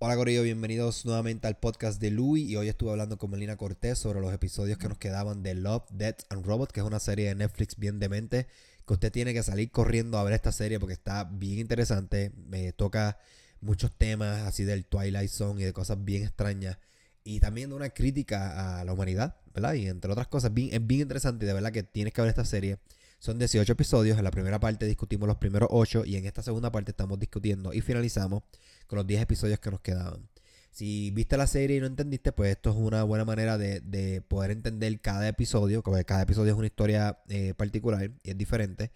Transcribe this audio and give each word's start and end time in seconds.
Hola 0.00 0.14
Corillo, 0.14 0.44
bienvenidos 0.44 1.04
nuevamente 1.06 1.48
al 1.48 1.58
podcast 1.58 2.00
de 2.00 2.12
Louis 2.12 2.48
y 2.48 2.54
hoy 2.54 2.68
estuve 2.68 2.92
hablando 2.92 3.18
con 3.18 3.32
Melina 3.32 3.56
Cortés 3.56 3.98
sobre 3.98 4.20
los 4.20 4.32
episodios 4.32 4.78
que 4.78 4.88
nos 4.88 4.96
quedaban 4.96 5.42
de 5.42 5.56
Love, 5.56 5.90
Death 5.90 6.20
and 6.28 6.46
Robots, 6.46 6.72
que 6.72 6.78
es 6.78 6.86
una 6.86 7.00
serie 7.00 7.26
de 7.26 7.34
Netflix 7.34 7.76
bien 7.76 7.98
demente, 7.98 8.46
que 8.86 8.92
usted 8.94 9.10
tiene 9.10 9.34
que 9.34 9.42
salir 9.42 9.72
corriendo 9.72 10.16
a 10.16 10.22
ver 10.22 10.34
esta 10.34 10.52
serie 10.52 10.78
porque 10.78 10.92
está 10.92 11.24
bien 11.24 11.58
interesante, 11.58 12.30
me 12.46 12.72
toca 12.72 13.18
muchos 13.60 13.90
temas 13.90 14.46
así 14.46 14.62
del 14.62 14.84
Twilight 14.84 15.30
Zone 15.30 15.62
y 15.62 15.64
de 15.64 15.72
cosas 15.72 16.04
bien 16.04 16.22
extrañas 16.22 16.78
y 17.24 17.40
también 17.40 17.70
de 17.70 17.74
una 17.74 17.90
crítica 17.90 18.78
a 18.78 18.84
la 18.84 18.92
humanidad, 18.92 19.34
¿verdad? 19.52 19.74
Y 19.74 19.88
entre 19.88 20.12
otras 20.12 20.28
cosas, 20.28 20.54
bien, 20.54 20.68
es 20.72 20.86
bien 20.86 21.00
interesante 21.00 21.44
y 21.44 21.48
de 21.48 21.54
verdad 21.54 21.72
que 21.72 21.82
tienes 21.82 22.14
que 22.14 22.20
ver 22.22 22.28
esta 22.28 22.44
serie. 22.44 22.78
Son 23.18 23.38
18 23.38 23.72
episodios, 23.72 24.16
en 24.16 24.24
la 24.24 24.30
primera 24.30 24.60
parte 24.60 24.86
discutimos 24.86 25.26
los 25.26 25.38
primeros 25.38 25.68
8 25.72 26.04
y 26.04 26.16
en 26.16 26.26
esta 26.26 26.42
segunda 26.42 26.70
parte 26.70 26.92
estamos 26.92 27.18
discutiendo 27.18 27.72
y 27.72 27.80
finalizamos 27.80 28.44
con 28.86 28.98
los 28.98 29.06
10 29.06 29.22
episodios 29.22 29.58
que 29.58 29.70
nos 29.70 29.80
quedaban. 29.80 30.28
Si 30.70 31.10
viste 31.10 31.36
la 31.36 31.48
serie 31.48 31.78
y 31.78 31.80
no 31.80 31.86
entendiste, 31.86 32.30
pues 32.30 32.52
esto 32.52 32.70
es 32.70 32.76
una 32.76 33.02
buena 33.02 33.24
manera 33.24 33.58
de, 33.58 34.22
poder 34.28 34.52
entender 34.52 35.00
cada 35.00 35.26
episodio, 35.26 35.82
como 35.82 36.00
cada 36.04 36.22
episodio 36.22 36.52
es 36.52 36.58
una 36.58 36.68
historia 36.68 37.18
eh, 37.28 37.54
particular 37.54 38.12
y 38.22 38.30
es 38.30 38.38
diferente. 38.38 38.92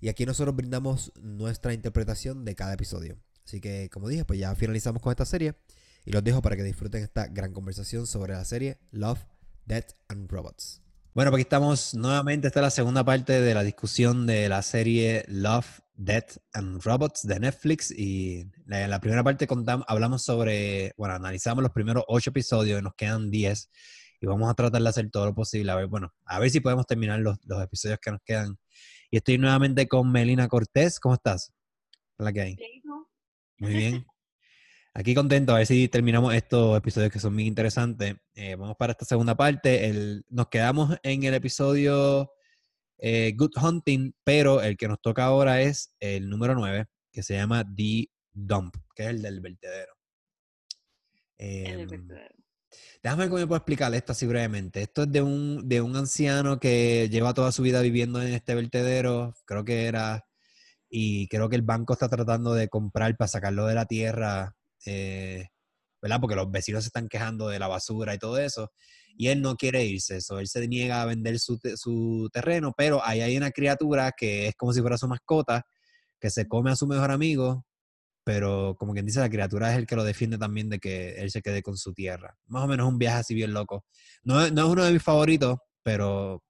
Y 0.00 0.08
aquí 0.08 0.24
nosotros 0.24 0.56
brindamos 0.56 1.12
nuestra 1.20 1.74
interpretación 1.74 2.46
de 2.46 2.54
cada 2.54 2.72
episodio. 2.72 3.18
Así 3.44 3.60
que, 3.60 3.90
como 3.92 4.08
dije, 4.08 4.24
pues 4.24 4.38
ya 4.40 4.54
finalizamos 4.54 5.02
con 5.02 5.10
esta 5.10 5.26
serie 5.26 5.54
y 6.06 6.12
los 6.12 6.24
dejo 6.24 6.40
para 6.40 6.56
que 6.56 6.62
disfruten 6.62 7.02
esta 7.02 7.26
gran 7.26 7.52
conversación 7.52 8.06
sobre 8.06 8.32
la 8.32 8.44
serie 8.46 8.78
Love, 8.90 9.26
Death 9.66 9.92
and 10.08 10.30
Robots. 10.30 10.85
Bueno, 11.16 11.30
pues 11.30 11.40
aquí 11.40 11.46
estamos 11.46 11.94
nuevamente. 11.94 12.48
Esta 12.48 12.60
es 12.60 12.64
la 12.64 12.70
segunda 12.70 13.02
parte 13.02 13.40
de 13.40 13.54
la 13.54 13.62
discusión 13.62 14.26
de 14.26 14.50
la 14.50 14.60
serie 14.60 15.24
Love, 15.28 15.80
Death 15.94 16.36
and 16.52 16.82
Robots 16.82 17.26
de 17.26 17.40
Netflix. 17.40 17.90
Y 17.90 18.40
en 18.68 18.90
la 18.90 19.00
primera 19.00 19.24
parte 19.24 19.46
contamos, 19.46 19.86
hablamos 19.88 20.22
sobre, 20.24 20.92
bueno, 20.98 21.14
analizamos 21.14 21.62
los 21.62 21.72
primeros 21.72 22.04
ocho 22.06 22.28
episodios, 22.28 22.82
nos 22.82 22.94
quedan 22.96 23.30
diez. 23.30 23.70
Y 24.20 24.26
vamos 24.26 24.50
a 24.50 24.54
tratar 24.54 24.82
de 24.82 24.88
hacer 24.90 25.10
todo 25.10 25.24
lo 25.24 25.34
posible. 25.34 25.72
A 25.72 25.76
ver, 25.76 25.86
bueno, 25.86 26.12
a 26.26 26.38
ver 26.38 26.50
si 26.50 26.60
podemos 26.60 26.86
terminar 26.86 27.18
los, 27.20 27.38
episodios 27.62 27.98
que 27.98 28.10
nos 28.10 28.20
quedan. 28.22 28.58
Y 29.10 29.16
estoy 29.16 29.38
nuevamente 29.38 29.88
con 29.88 30.12
Melina 30.12 30.48
Cortés. 30.48 31.00
¿Cómo 31.00 31.14
estás? 31.14 31.50
Hola, 32.18 32.30
¿qué 32.30 32.40
hay? 32.42 32.56
Muy 33.56 33.72
bien. 33.72 34.06
Aquí 34.98 35.14
contento, 35.14 35.52
a 35.52 35.58
ver 35.58 35.66
si 35.66 35.88
terminamos 35.88 36.34
estos 36.34 36.74
episodios 36.78 37.12
que 37.12 37.18
son 37.18 37.34
muy 37.34 37.44
interesantes. 37.44 38.16
Eh, 38.34 38.54
vamos 38.54 38.76
para 38.78 38.92
esta 38.92 39.04
segunda 39.04 39.36
parte. 39.36 39.90
El, 39.90 40.24
nos 40.30 40.48
quedamos 40.48 40.96
en 41.02 41.22
el 41.24 41.34
episodio 41.34 42.32
eh, 42.96 43.34
Good 43.36 43.58
Hunting, 43.62 44.14
pero 44.24 44.62
el 44.62 44.78
que 44.78 44.88
nos 44.88 45.02
toca 45.02 45.26
ahora 45.26 45.60
es 45.60 45.94
el 46.00 46.30
número 46.30 46.54
9, 46.54 46.86
que 47.12 47.22
se 47.22 47.34
llama 47.34 47.62
The 47.76 48.08
Dump, 48.32 48.74
que 48.94 49.02
es 49.02 49.08
el 49.10 49.20
del 49.20 49.40
vertedero. 49.42 49.92
el 51.36 51.80
em, 51.80 51.88
vertedero. 51.90 52.34
Déjame 53.02 53.24
ver 53.24 53.28
cómo 53.28 53.40
me 53.40 53.46
puedo 53.48 53.58
explicar 53.58 53.94
esto 53.94 54.12
así 54.12 54.26
brevemente. 54.26 54.80
Esto 54.80 55.02
es 55.02 55.12
de 55.12 55.20
un, 55.20 55.68
de 55.68 55.82
un 55.82 55.94
anciano 55.94 56.58
que 56.58 57.10
lleva 57.10 57.34
toda 57.34 57.52
su 57.52 57.60
vida 57.60 57.82
viviendo 57.82 58.22
en 58.22 58.32
este 58.32 58.54
vertedero. 58.54 59.34
Creo 59.44 59.62
que 59.62 59.84
era. 59.88 60.26
Y 60.88 61.28
creo 61.28 61.50
que 61.50 61.56
el 61.56 61.62
banco 61.62 61.92
está 61.92 62.08
tratando 62.08 62.54
de 62.54 62.70
comprar 62.70 63.14
para 63.18 63.28
sacarlo 63.28 63.66
de 63.66 63.74
la 63.74 63.84
tierra 63.84 64.56
eh, 64.86 65.48
¿verdad? 66.00 66.20
Porque 66.20 66.36
los 66.36 66.50
vecinos 66.50 66.84
se 66.84 66.88
están 66.88 67.08
quejando 67.08 67.48
de 67.48 67.58
la 67.58 67.68
basura 67.68 68.14
y 68.14 68.18
todo 68.18 68.38
eso, 68.38 68.72
y 69.16 69.28
él 69.28 69.40
no 69.42 69.56
quiere 69.56 69.84
irse, 69.84 70.18
eso, 70.18 70.38
él 70.38 70.46
se 70.46 70.66
niega 70.68 71.02
a 71.02 71.06
vender 71.06 71.38
su, 71.38 71.58
su, 71.76 72.28
terreno, 72.32 72.74
pero 72.76 73.04
ahí 73.04 73.20
hay 73.20 73.36
una 73.36 73.50
criatura 73.50 74.12
que 74.12 74.48
es 74.48 74.54
como 74.54 74.72
si 74.72 74.80
fuera 74.80 74.98
su 74.98 75.08
mascota, 75.08 75.66
que 76.20 76.30
se 76.30 76.46
come 76.46 76.70
a 76.70 76.76
su 76.76 76.86
mejor 76.86 77.10
amigo, 77.10 77.64
pero 78.24 78.74
como 78.76 78.92
quien 78.92 79.06
dice, 79.06 79.20
la 79.20 79.30
criatura 79.30 79.70
es 79.72 79.78
el 79.78 79.86
que 79.86 79.96
lo 79.96 80.04
defiende 80.04 80.36
también 80.36 80.68
de 80.68 80.80
que 80.80 81.14
él 81.14 81.30
se 81.30 81.42
quede 81.42 81.62
con 81.62 81.76
su 81.76 81.94
tierra. 81.94 82.36
Más 82.46 82.64
o 82.64 82.66
menos 82.66 82.88
un 82.88 82.98
viaje 82.98 83.18
así 83.18 83.34
bien 83.34 83.52
loco. 83.52 83.84
No, 84.24 84.50
no 84.50 84.64
es 84.64 84.68
uno 84.68 84.84
de 84.84 84.92
mis 84.92 85.02
favoritos, 85.02 85.58
pero 85.84 86.42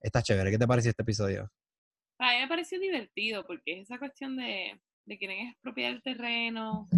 está 0.00 0.22
chévere. 0.22 0.50
¿Qué 0.50 0.56
te 0.56 0.66
pareció 0.66 0.88
este 0.88 1.02
episodio? 1.02 1.50
A 2.18 2.32
mí 2.32 2.40
me 2.40 2.48
pareció 2.48 2.80
divertido 2.80 3.46
porque 3.46 3.80
esa 3.82 3.98
cuestión 3.98 4.38
de, 4.38 4.80
de 5.04 5.18
quieren 5.18 5.48
expropiar 5.48 5.92
el 5.92 6.02
terreno, 6.02 6.88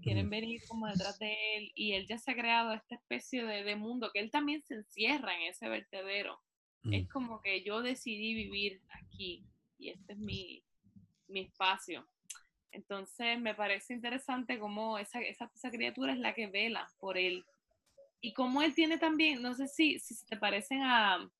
quieren 0.00 0.30
venir 0.30 0.62
como 0.68 0.86
detrás 0.86 1.18
de 1.18 1.56
él 1.56 1.72
y 1.74 1.92
él 1.92 2.06
ya 2.06 2.18
se 2.18 2.30
ha 2.30 2.34
creado 2.34 2.72
esta 2.72 2.94
especie 2.94 3.44
de, 3.44 3.76
mundo 3.76 4.10
que 4.12 4.20
él 4.20 4.30
también 4.30 4.62
se 4.62 4.74
encierra 4.74 5.34
en 5.34 5.42
ese 5.42 5.68
vertedero. 5.68 6.40
Es 6.90 7.08
como 7.08 7.42
que 7.42 7.62
yo 7.62 7.82
decidí 7.82 8.32
vivir 8.34 8.80
aquí 9.02 9.44
y 9.78 9.90
este 9.90 10.14
es 10.14 10.18
mi, 10.18 10.62
espacio. 11.28 12.06
Entonces 12.72 13.38
me 13.38 13.54
parece 13.54 13.92
interesante 13.92 14.58
cómo 14.58 14.98
esa, 14.98 15.20
esa, 15.20 15.70
criatura 15.70 16.12
es 16.12 16.18
la 16.18 16.34
que 16.34 16.46
vela 16.46 16.90
por 16.98 17.18
él. 17.18 17.44
Y 18.20 18.32
cómo 18.32 18.62
él 18.62 18.74
tiene 18.74 18.98
también, 18.98 19.42
no 19.42 19.54
sé 19.54 19.68
si, 19.68 19.98
si 19.98 20.24
te 20.26 20.36
parecen 20.36 20.82
a, 20.82 21.30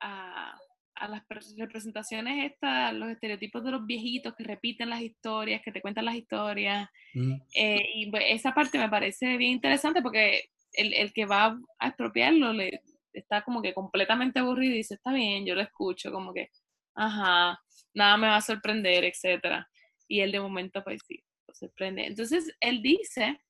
a 0.00 0.58
a 0.96 1.08
las 1.08 1.22
representaciones 1.56 2.52
estas, 2.52 2.94
los 2.94 3.10
estereotipos 3.10 3.62
de 3.62 3.70
los 3.70 3.86
viejitos 3.86 4.34
que 4.34 4.44
repiten 4.44 4.90
las 4.90 5.02
historias, 5.02 5.62
que 5.62 5.72
te 5.72 5.80
cuentan 5.80 6.06
las 6.06 6.14
historias. 6.14 6.88
Mm. 7.14 7.34
Eh, 7.54 7.88
y 7.94 8.10
pues, 8.10 8.24
esa 8.28 8.54
parte 8.54 8.78
me 8.78 8.88
parece 8.88 9.36
bien 9.36 9.52
interesante 9.52 10.02
porque 10.02 10.50
el, 10.72 10.94
el, 10.94 11.12
que 11.12 11.26
va 11.26 11.58
a 11.78 11.88
expropiarlo 11.88 12.52
le 12.52 12.80
está 13.12 13.42
como 13.42 13.62
que 13.62 13.74
completamente 13.74 14.40
aburrido 14.40 14.74
y 14.74 14.78
dice, 14.78 14.94
está 14.94 15.12
bien, 15.12 15.46
yo 15.46 15.54
lo 15.54 15.62
escucho, 15.62 16.12
como 16.12 16.32
que, 16.34 16.50
ajá, 16.94 17.60
nada 17.94 18.16
me 18.16 18.26
va 18.26 18.36
a 18.36 18.42
sorprender, 18.42 19.04
etcétera. 19.04 19.68
Y 20.08 20.20
él 20.20 20.32
de 20.32 20.40
momento, 20.40 20.82
pues 20.82 21.00
sí, 21.06 21.22
lo 21.46 21.54
sorprende. 21.54 22.06
Entonces, 22.06 22.54
él 22.60 22.82
dice 22.82 23.40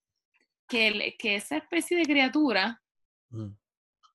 que, 0.69 1.15
que 1.19 1.37
esa 1.37 1.57
especie 1.57 1.97
de 1.97 2.05
criatura 2.05 2.81
mm 3.31 3.51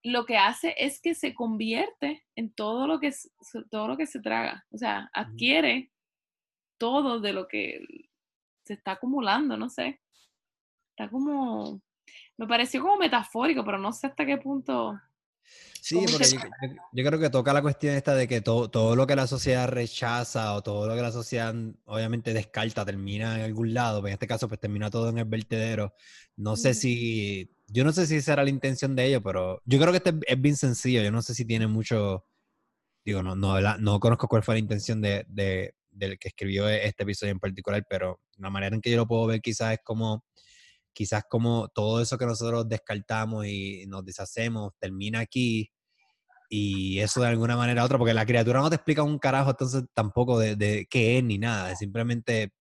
lo 0.03 0.25
que 0.25 0.38
hace 0.38 0.73
es 0.78 1.00
que 1.00 1.13
se 1.13 1.34
convierte 1.34 2.23
en 2.35 2.53
todo 2.53 2.88
lo 2.88 3.00
que, 3.00 3.13
todo 3.69 3.88
lo 3.88 3.97
que 3.97 4.07
se 4.07 4.19
traga. 4.19 4.66
O 4.72 4.78
sea, 4.78 5.09
adquiere 5.13 5.91
todo 6.78 7.19
de 7.19 7.34
lo 7.34 7.47
que 7.47 7.85
se 8.66 8.73
está 8.73 8.94
acumulando, 8.94 9.57
no 9.57 9.69
sé. 9.69 10.01
Está 10.91 11.09
como, 11.09 11.81
me 12.38 12.47
pareció 12.47 12.81
como 12.81 12.97
metafórico, 12.97 13.63
pero 13.63 13.78
no 13.78 13.91
sé 13.94 14.07
hasta 14.07 14.25
qué 14.25 14.38
punto. 14.38 15.00
Sí, 15.81 15.95
porque 15.95 16.28
yo, 16.94 17.03
creo 17.03 17.19
que 17.19 17.29
toca 17.29 17.53
la 17.53 17.61
cuestión 17.61 17.95
esta 17.95 18.13
de 18.13 18.28
que 18.28 18.41
todo, 18.41 18.69
todo 18.69 18.95
lo 18.95 19.07
que 19.07 19.16
la 19.16 19.25
sociedad 19.25 19.67
rechaza 19.67 20.53
o 20.53 20.61
todo 20.61 20.88
lo 20.88 20.95
que 20.95 21.01
la 21.01 21.11
sociedad 21.11 21.56
obviamente 21.85 22.34
descarta 22.34 22.85
termina 22.85 23.35
en 23.35 23.41
algún 23.41 23.73
lado, 23.73 23.95
pero 23.95 24.01
pues 24.01 24.11
en 24.11 24.13
este 24.13 24.28
caso 24.28 24.47
pues 24.47 24.59
termina 24.59 24.91
todo 24.91 25.09
en 25.09 25.17
el 25.17 25.25
vertedero. 25.25 25.95
No 26.35 26.56
sé 26.56 26.75
si 26.75 27.51
yo 27.72 27.84
no 27.84 27.92
sé 27.92 28.06
si 28.06 28.18
esa 28.18 28.34
era 28.34 28.44
la 28.44 28.50
intención 28.50 28.96
de 28.96 29.06
ellos, 29.06 29.22
pero 29.24 29.62
yo 29.66 29.80
creo 29.80 29.92
que 29.92 29.98
este 29.98 30.14
es 30.28 30.42
bien 30.42 30.58
sencillo. 30.58 31.02
Yo 31.02 31.12
no 31.12 31.22
sé 31.22 31.34
si 31.34 31.46
tiene 31.46 31.68
mucho. 31.68 32.26
Digo, 33.06 33.24
no, 33.24 33.36
no, 33.36 33.59
no 33.78 34.00
conozco 34.00 34.28
cuál 34.28 34.44
fue 34.44 34.56
la 34.56 34.59
intención 34.59 35.02
de, 35.02 35.26
del 35.90 36.20
que 36.20 36.28
escribió 36.28 36.68
este 36.70 37.04
episodio 37.04 37.32
en 37.32 37.40
particular, 37.40 37.84
pero 37.90 38.20
la 38.38 38.50
manera 38.50 38.76
en 38.76 38.82
que 38.82 38.92
yo 38.92 38.98
lo 38.98 39.08
puedo 39.08 39.28
ver 39.28 39.42
quizás 39.42 39.74
es 39.74 39.80
como. 39.84 40.24
Quizás 40.94 41.24
como 41.30 41.70
todo 41.70 42.02
eso 42.02 42.18
que 42.18 42.26
nosotros 42.26 42.68
descartamos 42.68 43.46
y 43.46 43.86
nos 43.88 44.03
deshacemos 44.03 44.74
termina 44.78 45.22
aquí 45.22 45.72
y 46.50 47.00
eso 47.00 47.22
de 47.22 47.28
alguna 47.28 47.56
manera 47.56 47.82
u 47.82 47.86
otra, 47.86 47.98
porque 47.98 48.14
la 48.14 48.26
criatura 48.26 48.59
no 48.59 48.70
te 48.70 48.76
explica 48.76 49.02
un 49.02 49.18
carajo 49.18 49.52
entonces 49.52 49.86
tampoco 49.94 50.38
de, 50.38 50.58
de 50.58 50.86
qué 50.90 51.18
es 51.18 51.24
ni 51.24 51.38
nada, 51.38 51.74
simplemente... 51.78 52.52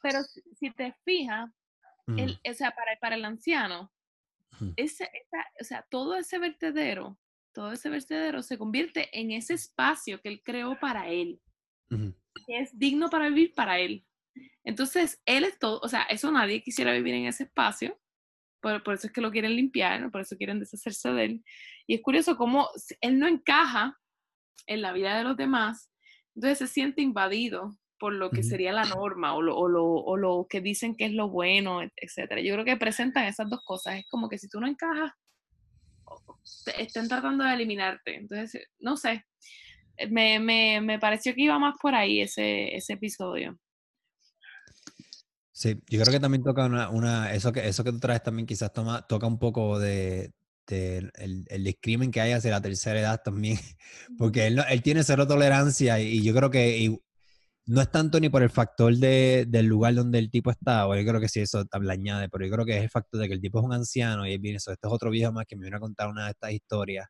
Pero 0.00 0.20
si 0.58 0.70
te 0.70 0.94
fijas, 1.04 1.50
o 2.08 2.54
sea, 2.54 2.70
para, 2.70 2.96
para 2.98 3.16
el 3.16 3.24
anciano, 3.26 3.92
ese, 4.76 5.10
o 5.60 5.64
sea, 5.64 5.86
todo 5.90 6.16
ese 6.16 6.38
vertedero, 6.38 7.18
todo 7.52 7.72
ese 7.72 7.88
vertedero 7.88 8.42
se 8.42 8.58
convierte 8.58 9.08
en 9.18 9.30
ese 9.30 9.54
espacio 9.54 10.20
que 10.20 10.28
él 10.28 10.42
creó 10.44 10.78
para 10.78 11.08
él, 11.08 11.40
que 11.88 12.58
es 12.60 12.78
digno 12.78 13.10
para 13.10 13.28
vivir 13.28 13.52
para 13.54 13.78
él. 13.78 14.04
Entonces, 14.64 15.20
él 15.24 15.44
es 15.44 15.58
todo, 15.58 15.80
o 15.82 15.88
sea, 15.88 16.02
eso 16.02 16.30
nadie 16.30 16.62
quisiera 16.62 16.92
vivir 16.92 17.14
en 17.14 17.26
ese 17.26 17.44
espacio, 17.44 17.98
por, 18.60 18.82
por 18.82 18.94
eso 18.94 19.06
es 19.06 19.12
que 19.12 19.22
lo 19.22 19.30
quieren 19.30 19.56
limpiar, 19.56 20.10
por 20.10 20.20
eso 20.20 20.36
quieren 20.36 20.60
deshacerse 20.60 21.10
de 21.12 21.24
él. 21.24 21.44
Y 21.86 21.94
es 21.94 22.02
curioso 22.02 22.36
cómo 22.36 22.68
él 23.00 23.18
no 23.18 23.26
encaja 23.26 23.98
en 24.66 24.82
la 24.82 24.92
vida 24.92 25.16
de 25.16 25.24
los 25.24 25.36
demás, 25.36 25.90
entonces 26.34 26.58
se 26.58 26.66
siente 26.66 27.02
invadido 27.02 27.76
por 28.00 28.14
lo 28.14 28.30
que 28.30 28.42
sería 28.42 28.72
la 28.72 28.86
norma 28.86 29.34
o 29.34 29.42
lo, 29.42 29.56
o, 29.56 29.68
lo, 29.68 29.84
o 29.84 30.16
lo, 30.16 30.46
que 30.48 30.62
dicen 30.62 30.96
que 30.96 31.04
es 31.04 31.12
lo 31.12 31.28
bueno, 31.28 31.80
etcétera. 31.96 32.40
Yo 32.40 32.54
creo 32.54 32.64
que 32.64 32.76
presentan 32.76 33.26
esas 33.26 33.48
dos 33.50 33.60
cosas. 33.62 33.96
Es 33.96 34.06
como 34.08 34.28
que 34.28 34.38
si 34.38 34.48
tú 34.48 34.58
no 34.58 34.66
encajas, 34.66 35.12
están 36.78 37.08
tratando 37.08 37.44
de 37.44 37.52
eliminarte. 37.52 38.16
Entonces, 38.16 38.66
no 38.78 38.96
sé. 38.96 39.26
Me, 40.08 40.40
me, 40.40 40.80
me 40.80 40.98
pareció 40.98 41.34
que 41.34 41.42
iba 41.42 41.58
más 41.58 41.74
por 41.80 41.94
ahí 41.94 42.22
ese, 42.22 42.74
ese 42.74 42.94
episodio. 42.94 43.58
Sí, 45.52 45.78
yo 45.90 46.00
creo 46.00 46.14
que 46.14 46.20
también 46.20 46.42
toca 46.42 46.64
una, 46.64 46.88
una 46.88 47.34
eso 47.34 47.52
que 47.52 47.68
eso 47.68 47.84
que 47.84 47.92
tú 47.92 48.00
traes 48.00 48.22
también 48.22 48.46
quizás 48.46 48.72
toma, 48.72 49.02
toca 49.06 49.26
un 49.26 49.38
poco 49.38 49.78
de, 49.78 50.32
el, 50.68 51.12
el, 51.48 51.64
discrimen 51.64 52.10
que 52.10 52.22
hay 52.22 52.32
hacia 52.32 52.50
la 52.50 52.62
tercera 52.62 52.98
edad 52.98 53.20
también, 53.22 53.58
porque 54.18 54.46
él, 54.46 54.58
él 54.70 54.82
tiene 54.82 55.02
cero 55.02 55.26
tolerancia 55.26 56.00
y, 56.00 56.22
yo 56.22 56.34
creo 56.34 56.50
que 56.50 56.98
no 57.66 57.80
es 57.80 57.90
tanto 57.90 58.18
ni 58.20 58.28
por 58.28 58.42
el 58.42 58.50
factor 58.50 58.94
de, 58.96 59.46
del 59.48 59.66
lugar 59.66 59.94
donde 59.94 60.18
el 60.18 60.30
tipo 60.30 60.50
está, 60.50 60.86
o 60.86 60.96
yo 60.96 61.06
creo 61.06 61.20
que 61.20 61.28
sí, 61.28 61.40
eso 61.40 61.64
le 61.80 61.92
añade, 61.92 62.28
pero 62.28 62.44
yo 62.46 62.52
creo 62.52 62.66
que 62.66 62.76
es 62.76 62.82
el 62.82 62.90
factor 62.90 63.20
de 63.20 63.28
que 63.28 63.34
el 63.34 63.40
tipo 63.40 63.60
es 63.60 63.64
un 63.64 63.72
anciano 63.72 64.26
y 64.26 64.36
viene 64.38 64.56
eso, 64.56 64.72
este 64.72 64.86
es 64.88 64.92
otro 64.92 65.10
viejo 65.10 65.32
más 65.32 65.46
que 65.46 65.56
me 65.56 65.62
viene 65.62 65.76
a 65.76 65.80
contar 65.80 66.08
una 66.08 66.24
de 66.24 66.30
estas 66.32 66.52
historias. 66.52 67.06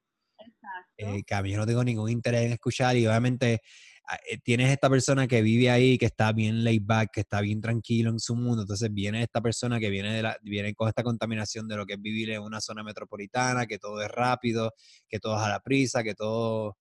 Eh, 0.96 1.22
que 1.26 1.34
a 1.34 1.42
mí 1.42 1.50
yo 1.50 1.58
no 1.58 1.66
tengo 1.66 1.82
ningún 1.82 2.10
interés 2.10 2.46
en 2.46 2.52
escuchar 2.52 2.96
y 2.96 3.06
obviamente 3.06 3.60
ah, 4.06 4.18
eh, 4.28 4.38
tienes 4.38 4.70
esta 4.70 4.90
persona 4.90 5.26
que 5.26 5.40
vive 5.40 5.70
ahí, 5.70 5.96
que 5.96 6.06
está 6.06 6.32
bien 6.32 6.62
laid 6.62 6.82
back, 6.84 7.10
que 7.12 7.20
está 7.20 7.40
bien 7.40 7.60
tranquilo 7.60 8.10
en 8.10 8.20
su 8.20 8.36
mundo, 8.36 8.62
entonces 8.62 8.92
viene 8.92 9.22
esta 9.22 9.40
persona 9.40 9.80
que 9.80 9.88
viene, 9.88 10.12
de 10.12 10.22
la, 10.22 10.36
viene 10.42 10.74
con 10.74 10.88
esta 10.88 11.02
contaminación 11.02 11.68
de 11.68 11.76
lo 11.76 11.86
que 11.86 11.94
es 11.94 12.02
vivir 12.02 12.30
en 12.30 12.42
una 12.42 12.60
zona 12.60 12.82
metropolitana, 12.82 13.66
que 13.66 13.78
todo 13.78 14.02
es 14.02 14.10
rápido, 14.10 14.72
que 15.08 15.18
todo 15.18 15.36
es 15.36 15.42
a 15.42 15.48
la 15.48 15.60
prisa, 15.60 16.02
que 16.02 16.14
todo, 16.14 16.76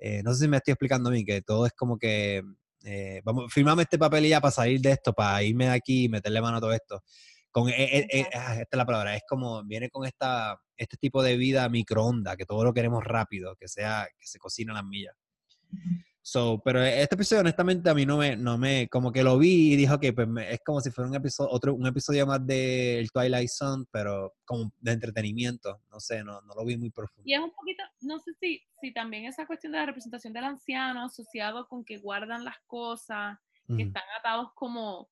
eh, 0.00 0.22
no 0.24 0.34
sé 0.34 0.44
si 0.44 0.48
me 0.48 0.56
estoy 0.56 0.72
explicando 0.72 1.10
mí, 1.10 1.24
que 1.24 1.42
todo 1.42 1.66
es 1.66 1.72
como 1.72 1.96
que 1.96 2.42
eh, 2.84 3.20
vamos, 3.24 3.52
firmame 3.52 3.82
este 3.82 3.98
papel 3.98 4.26
ya 4.28 4.40
para 4.40 4.52
salir 4.52 4.80
de 4.80 4.92
esto, 4.92 5.12
para 5.12 5.42
irme 5.42 5.66
de 5.66 5.72
aquí 5.72 6.04
y 6.04 6.08
meterle 6.08 6.40
mano 6.40 6.58
a 6.58 6.60
todo 6.60 6.72
esto. 6.72 7.02
Con, 7.50 7.68
eh, 7.68 8.06
eh, 8.10 8.26
ah, 8.34 8.54
esta 8.54 8.68
es 8.72 8.78
la 8.78 8.86
palabra, 8.86 9.16
es 9.16 9.22
como, 9.28 9.64
viene 9.64 9.90
con 9.90 10.06
esta, 10.06 10.60
este 10.76 10.96
tipo 10.96 11.22
de 11.22 11.36
vida 11.36 11.68
microonda, 11.68 12.36
que 12.36 12.46
todo 12.46 12.64
lo 12.64 12.72
queremos 12.72 13.04
rápido, 13.04 13.56
que 13.56 13.68
sea, 13.68 14.06
que 14.18 14.26
se 14.26 14.38
cocina 14.38 14.72
las 14.72 14.84
millas. 14.84 15.14
So, 16.30 16.62
pero 16.64 16.80
este 16.80 17.16
episodio, 17.16 17.40
honestamente, 17.40 17.90
a 17.90 17.94
mí 17.94 18.06
no 18.06 18.16
me, 18.16 18.36
no 18.36 18.56
me, 18.56 18.86
como 18.86 19.10
que 19.10 19.24
lo 19.24 19.36
vi 19.36 19.72
y 19.72 19.76
dijo 19.76 19.98
que 19.98 20.12
pues, 20.12 20.28
es 20.48 20.60
como 20.64 20.80
si 20.80 20.92
fuera 20.92 21.10
un 21.10 21.16
episodio, 21.16 21.50
otro, 21.50 21.74
un 21.74 21.88
episodio 21.88 22.24
más 22.24 22.46
del 22.46 23.10
Twilight 23.10 23.48
Zone, 23.48 23.84
pero 23.90 24.32
como 24.44 24.72
de 24.78 24.92
entretenimiento, 24.92 25.82
no 25.90 25.98
sé, 25.98 26.22
no, 26.22 26.40
no 26.42 26.54
lo 26.54 26.64
vi 26.64 26.76
muy 26.76 26.90
profundo. 26.90 27.24
Y 27.24 27.34
es 27.34 27.40
un 27.40 27.50
poquito, 27.50 27.82
no 28.02 28.20
sé 28.20 28.32
si, 28.40 28.62
si 28.80 28.92
también 28.92 29.24
esa 29.24 29.44
cuestión 29.44 29.72
de 29.72 29.78
la 29.78 29.86
representación 29.86 30.32
del 30.32 30.44
anciano 30.44 31.06
asociado 31.06 31.66
con 31.66 31.84
que 31.84 31.98
guardan 31.98 32.44
las 32.44 32.60
cosas, 32.68 33.36
que 33.66 33.82
están 33.82 34.04
atados 34.16 34.52
como 34.54 35.10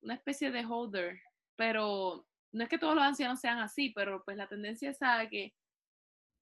una 0.00 0.14
especie 0.14 0.50
de 0.50 0.64
holder, 0.64 1.20
pero 1.54 2.26
no 2.52 2.62
es 2.62 2.70
que 2.70 2.78
todos 2.78 2.94
los 2.94 3.04
ancianos 3.04 3.40
sean 3.40 3.58
así, 3.58 3.90
pero 3.90 4.22
pues 4.24 4.38
la 4.38 4.48
tendencia 4.48 4.88
es 4.88 5.02
a 5.02 5.28
que 5.28 5.52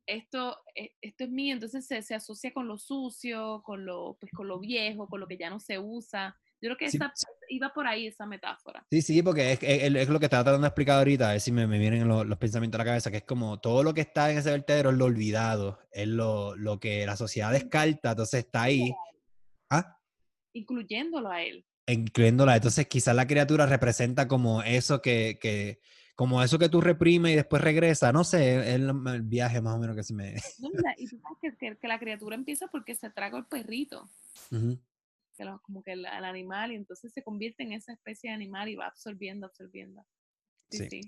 esto, 0.06 0.56
eh, 0.74 0.92
esto 1.00 1.24
es 1.24 1.30
mío, 1.30 1.54
entonces 1.54 1.86
se, 1.86 2.02
se, 2.02 2.14
asocia 2.14 2.52
con 2.52 2.68
lo 2.68 2.78
sucio, 2.78 3.62
con 3.64 3.84
lo, 3.84 4.16
pues, 4.20 4.32
con 4.32 4.48
lo 4.48 4.58
viejo, 4.58 5.08
con 5.08 5.20
lo 5.20 5.26
que 5.26 5.36
ya 5.36 5.50
no 5.50 5.60
se 5.60 5.78
usa. 5.78 6.36
Yo 6.60 6.68
creo 6.68 6.76
que 6.78 6.86
esa, 6.86 7.12
iba 7.48 7.72
por 7.74 7.86
ahí 7.86 8.06
esa 8.06 8.24
metáfora. 8.24 8.86
Sí, 8.90 9.02
sí, 9.02 9.22
porque 9.22 9.52
es, 9.52 9.58
es, 9.62 10.08
lo 10.08 10.18
que 10.18 10.26
estaba 10.26 10.44
tratando 10.44 10.64
de 10.64 10.68
explicar 10.68 10.98
ahorita, 10.98 11.28
a 11.28 11.32
ver 11.32 11.40
si 11.40 11.52
me, 11.52 11.66
me 11.66 11.78
vienen 11.78 12.08
los, 12.08 12.26
los, 12.26 12.38
pensamientos 12.38 12.78
a 12.78 12.84
la 12.84 12.90
cabeza, 12.90 13.10
que 13.10 13.18
es 13.18 13.24
como 13.24 13.60
todo 13.60 13.82
lo 13.82 13.92
que 13.92 14.00
está 14.00 14.30
en 14.30 14.38
ese 14.38 14.50
vertedero 14.50 14.90
es 14.90 14.96
lo 14.96 15.04
olvidado, 15.04 15.78
es 15.90 16.08
lo, 16.08 16.56
lo 16.56 16.80
que 16.80 17.04
la 17.04 17.16
sociedad 17.16 17.52
descarta, 17.52 18.12
entonces 18.12 18.46
está 18.46 18.62
ahí. 18.62 18.94
¿Ah? 19.68 19.98
Incluyéndolo 20.54 21.30
a 21.30 21.42
él. 21.42 21.66
Incluyéndola, 21.86 22.56
entonces 22.56 22.86
quizás 22.86 23.14
la 23.14 23.26
criatura 23.26 23.66
representa 23.66 24.26
como 24.26 24.62
eso 24.62 25.02
que, 25.02 25.38
que 25.38 25.80
como 26.14 26.42
eso 26.42 26.58
que 26.58 26.68
tú 26.68 26.80
reprimes 26.80 27.32
y 27.32 27.36
después 27.36 27.60
regresa, 27.62 28.12
no 28.12 28.24
sé, 28.24 28.58
es 28.58 28.74
el, 28.74 28.92
viaje 29.22 29.60
más 29.60 29.74
o 29.74 29.78
menos 29.78 29.96
que 29.96 30.02
se 30.02 30.14
me... 30.14 30.34
No, 30.58 30.70
y 30.96 31.08
tú 31.08 31.18
sabes 31.18 31.56
que, 31.58 31.76
que, 31.76 31.88
la 31.88 31.98
criatura 31.98 32.36
empieza 32.36 32.68
porque 32.68 32.94
se 32.94 33.10
traga 33.10 33.38
el 33.38 33.46
perrito, 33.46 34.08
que 34.50 35.44
lo, 35.44 35.60
como 35.62 35.82
que 35.82 35.92
el, 35.92 36.06
animal, 36.06 36.72
y 36.72 36.76
entonces 36.76 37.12
se 37.12 37.22
convierte 37.22 37.64
en 37.64 37.72
esa 37.72 37.92
especie 37.92 38.30
de 38.30 38.34
animal 38.34 38.68
y 38.68 38.76
va 38.76 38.86
absorbiendo, 38.86 39.46
absorbiendo. 39.46 40.04
Sí, 40.70 40.86
sí. 40.88 41.00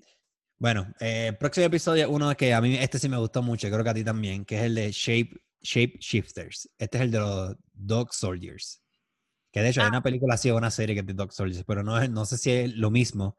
Bueno, 0.59 0.93
eh, 1.01 1.37
próximo 1.39 1.67
episodio, 1.67 2.11
uno 2.11 2.35
que 2.35 2.55
a 2.55 2.61
mí, 2.61 2.77
este 2.77 2.99
sí 2.99 3.09
me 3.09 3.19
gustó 3.19 3.43
mucho, 3.43 3.69
creo 3.69 3.85
que 3.85 3.91
a 3.91 3.95
ti 3.95 4.03
también, 4.03 4.45
que 4.45 4.57
es 4.57 4.63
el 4.63 4.75
de 4.75 4.91
Shape, 4.91 5.37
Shape 5.61 5.99
Shifters. 6.01 6.71
Este 6.79 6.97
es 6.97 7.03
el 7.05 7.11
de 7.11 7.19
los 7.19 7.57
Dog 7.73 8.13
Soldiers. 8.13 8.83
Que 9.53 9.61
de 9.61 9.69
hecho 9.69 9.83
hay 9.83 9.89
una 9.89 9.99
ah. 9.99 10.03
película 10.03 10.35
así 10.35 10.51
o 10.51 10.57
una 10.57 10.71
serie 10.71 10.95
que 10.95 11.01
es 11.01 11.07
de 11.07 11.15
Dog 11.15 11.33
Soldiers, 11.33 11.65
pero 11.65 11.83
no, 11.83 12.07
no 12.09 12.25
sé 12.25 12.39
si 12.39 12.51
es 12.51 12.75
lo 12.75 12.91
mismo. 12.91 13.37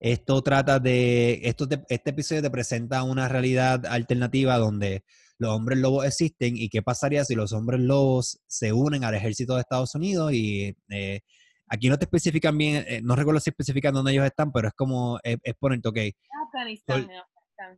Esto 0.00 0.42
trata 0.42 0.78
de, 0.78 1.40
esto 1.44 1.66
este 1.88 2.10
episodio 2.10 2.42
te 2.42 2.50
presenta 2.50 3.02
una 3.02 3.28
realidad 3.28 3.86
alternativa 3.86 4.58
donde 4.58 5.04
los 5.38 5.50
hombres 5.50 5.78
lobos 5.78 6.06
existen 6.06 6.56
y 6.56 6.68
qué 6.68 6.82
pasaría 6.82 7.24
si 7.24 7.34
los 7.34 7.52
hombres 7.52 7.80
lobos 7.80 8.40
se 8.46 8.72
unen 8.72 9.04
al 9.04 9.14
ejército 9.14 9.54
de 9.54 9.60
Estados 9.60 9.94
Unidos 9.94 10.32
y 10.32 10.76
eh, 10.90 11.20
aquí 11.68 11.88
no 11.88 11.98
te 11.98 12.04
especifican 12.04 12.56
bien, 12.56 12.84
eh, 12.88 13.00
no 13.02 13.16
recuerdo 13.16 13.40
si 13.40 13.50
especifican 13.50 13.94
dónde 13.94 14.12
ellos 14.12 14.24
están, 14.24 14.52
pero 14.52 14.68
es 14.68 14.74
como, 14.74 15.18
es, 15.22 15.38
poner, 15.58 15.80
ok. 15.84 15.98
Afganistán, 16.46 17.08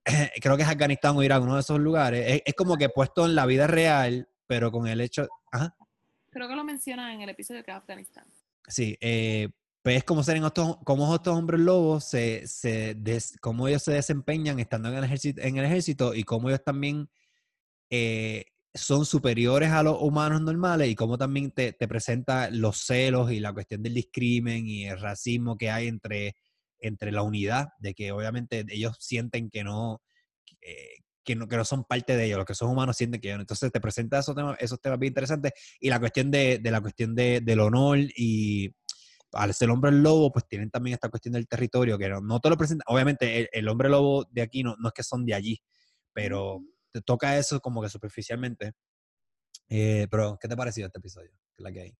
Creo 0.41 0.57
que 0.57 0.63
es 0.63 0.69
Afganistán 0.69 1.17
o 1.17 1.23
Irak, 1.23 1.43
uno 1.43 1.55
de 1.55 1.61
esos 1.61 1.79
lugares. 1.79 2.43
Es, 2.45 2.55
como 2.55 2.77
que 2.77 2.89
puesto 2.89 3.27
en 3.27 3.35
la 3.35 3.47
vida 3.47 3.67
real, 3.67 4.29
pero 4.47 4.71
con 4.71 4.87
el 4.87 5.01
hecho... 5.01 5.29
Creo 6.31 6.49
que 6.49 6.57
lo 6.57 6.65
mencionan 6.65 7.13
en 7.13 7.23
el 7.23 7.31
episodio 7.31 7.63
que 7.63 7.71
es 7.71 7.77
Afganistán. 7.77 8.27
Sí, 8.69 8.97
eh, 9.01 9.49
pues 9.87 9.99
es 9.99 10.03
como 10.03 10.25
ser 10.25 10.37
en 10.37 10.45
estos, 10.45 10.79
como 10.79 11.15
estos 11.15 11.39
hombres 11.39 11.61
lobos, 11.61 12.03
se, 12.03 12.45
se 12.49 12.97
cómo 13.41 13.69
ellos 13.69 13.85
se 13.85 13.93
desempeñan 13.93 14.59
estando 14.59 14.89
en 14.89 14.97
el 14.97 15.05
ejército, 15.05 15.41
en 15.41 15.59
el 15.59 15.65
ejército 15.65 16.13
y 16.13 16.25
cómo 16.25 16.49
ellos 16.49 16.65
también 16.65 17.09
eh, 17.89 18.47
son 18.75 19.07
superiores 19.07 19.71
a 19.71 19.85
los 19.85 20.03
humanos 20.03 20.41
normales 20.41 20.89
y 20.89 20.97
cómo 20.97 21.17
también 21.17 21.53
te, 21.53 21.73
te, 21.73 21.87
presenta 21.87 22.51
los 22.51 22.79
celos 22.79 23.31
y 23.31 23.39
la 23.39 23.53
cuestión 23.53 23.81
del 23.85 23.95
discrimen 23.95 24.67
y 24.67 24.87
el 24.87 24.99
racismo 24.99 25.57
que 25.57 25.71
hay 25.71 25.87
entre, 25.87 26.35
entre 26.81 27.13
la 27.13 27.23
unidad, 27.23 27.69
de 27.79 27.95
que 27.95 28.11
obviamente 28.11 28.65
ellos 28.69 28.97
sienten 28.99 29.51
que 29.51 29.63
no, 29.63 30.03
que, 31.23 31.37
no, 31.37 31.47
que 31.47 31.57
no 31.57 31.65
son 31.65 31.85
parte 31.85 32.17
de 32.17 32.25
ellos, 32.25 32.39
los 32.39 32.47
que 32.47 32.55
son 32.57 32.71
humanos 32.71 32.97
sienten 32.97 33.21
que 33.21 33.29
ellos. 33.29 33.41
Entonces 33.41 33.71
te 33.71 33.81
presenta 33.81 34.19
esos 34.19 34.35
temas, 34.35 34.57
esos 34.59 34.81
temas 34.81 34.99
bien 34.99 35.13
interesantes 35.13 35.53
y 35.79 35.91
la 35.91 36.01
cuestión 36.01 36.33
de, 36.33 36.59
de 36.59 36.71
la 36.73 36.81
cuestión 36.81 37.15
de, 37.15 37.41
del 37.41 37.61
honor 37.61 38.01
y 38.01 38.75
al 39.33 39.55
ser 39.55 39.71
hombre 39.71 39.93
lobo, 39.93 40.33
pues 40.33 40.47
tienen 40.49 40.71
también 40.71 40.95
esta 40.95 41.09
cuestión 41.09 41.35
del 41.35 41.49
territorio, 41.49 41.99
que 41.99 42.09
no, 42.09 42.41
te 42.41 42.51
lo 42.51 42.57
presenta. 42.57 42.85
Obviamente, 42.89 43.49
el, 43.57 43.69
hombre 43.69 43.89
lobo 43.89 44.25
de 44.31 44.43
aquí 44.43 44.63
no, 44.63 44.77
no, 44.79 44.89
es 44.89 44.95
que 44.95 45.03
son 45.03 45.25
de 45.27 45.35
allí, 45.35 45.61
pero 46.13 46.63
te 46.93 47.03
toca 47.03 47.37
eso 47.37 47.61
como 47.61 47.83
que 47.83 47.89
superficialmente. 47.89 48.73
Eh, 49.69 50.07
pero, 50.11 50.39
¿qué 50.41 50.49
te 50.49 50.55
ha 50.55 50.57
parecido 50.57 50.87
este 50.87 50.99
episodio? 50.99 51.31
la 51.59 51.73
que 51.73 51.81
hay? 51.81 51.97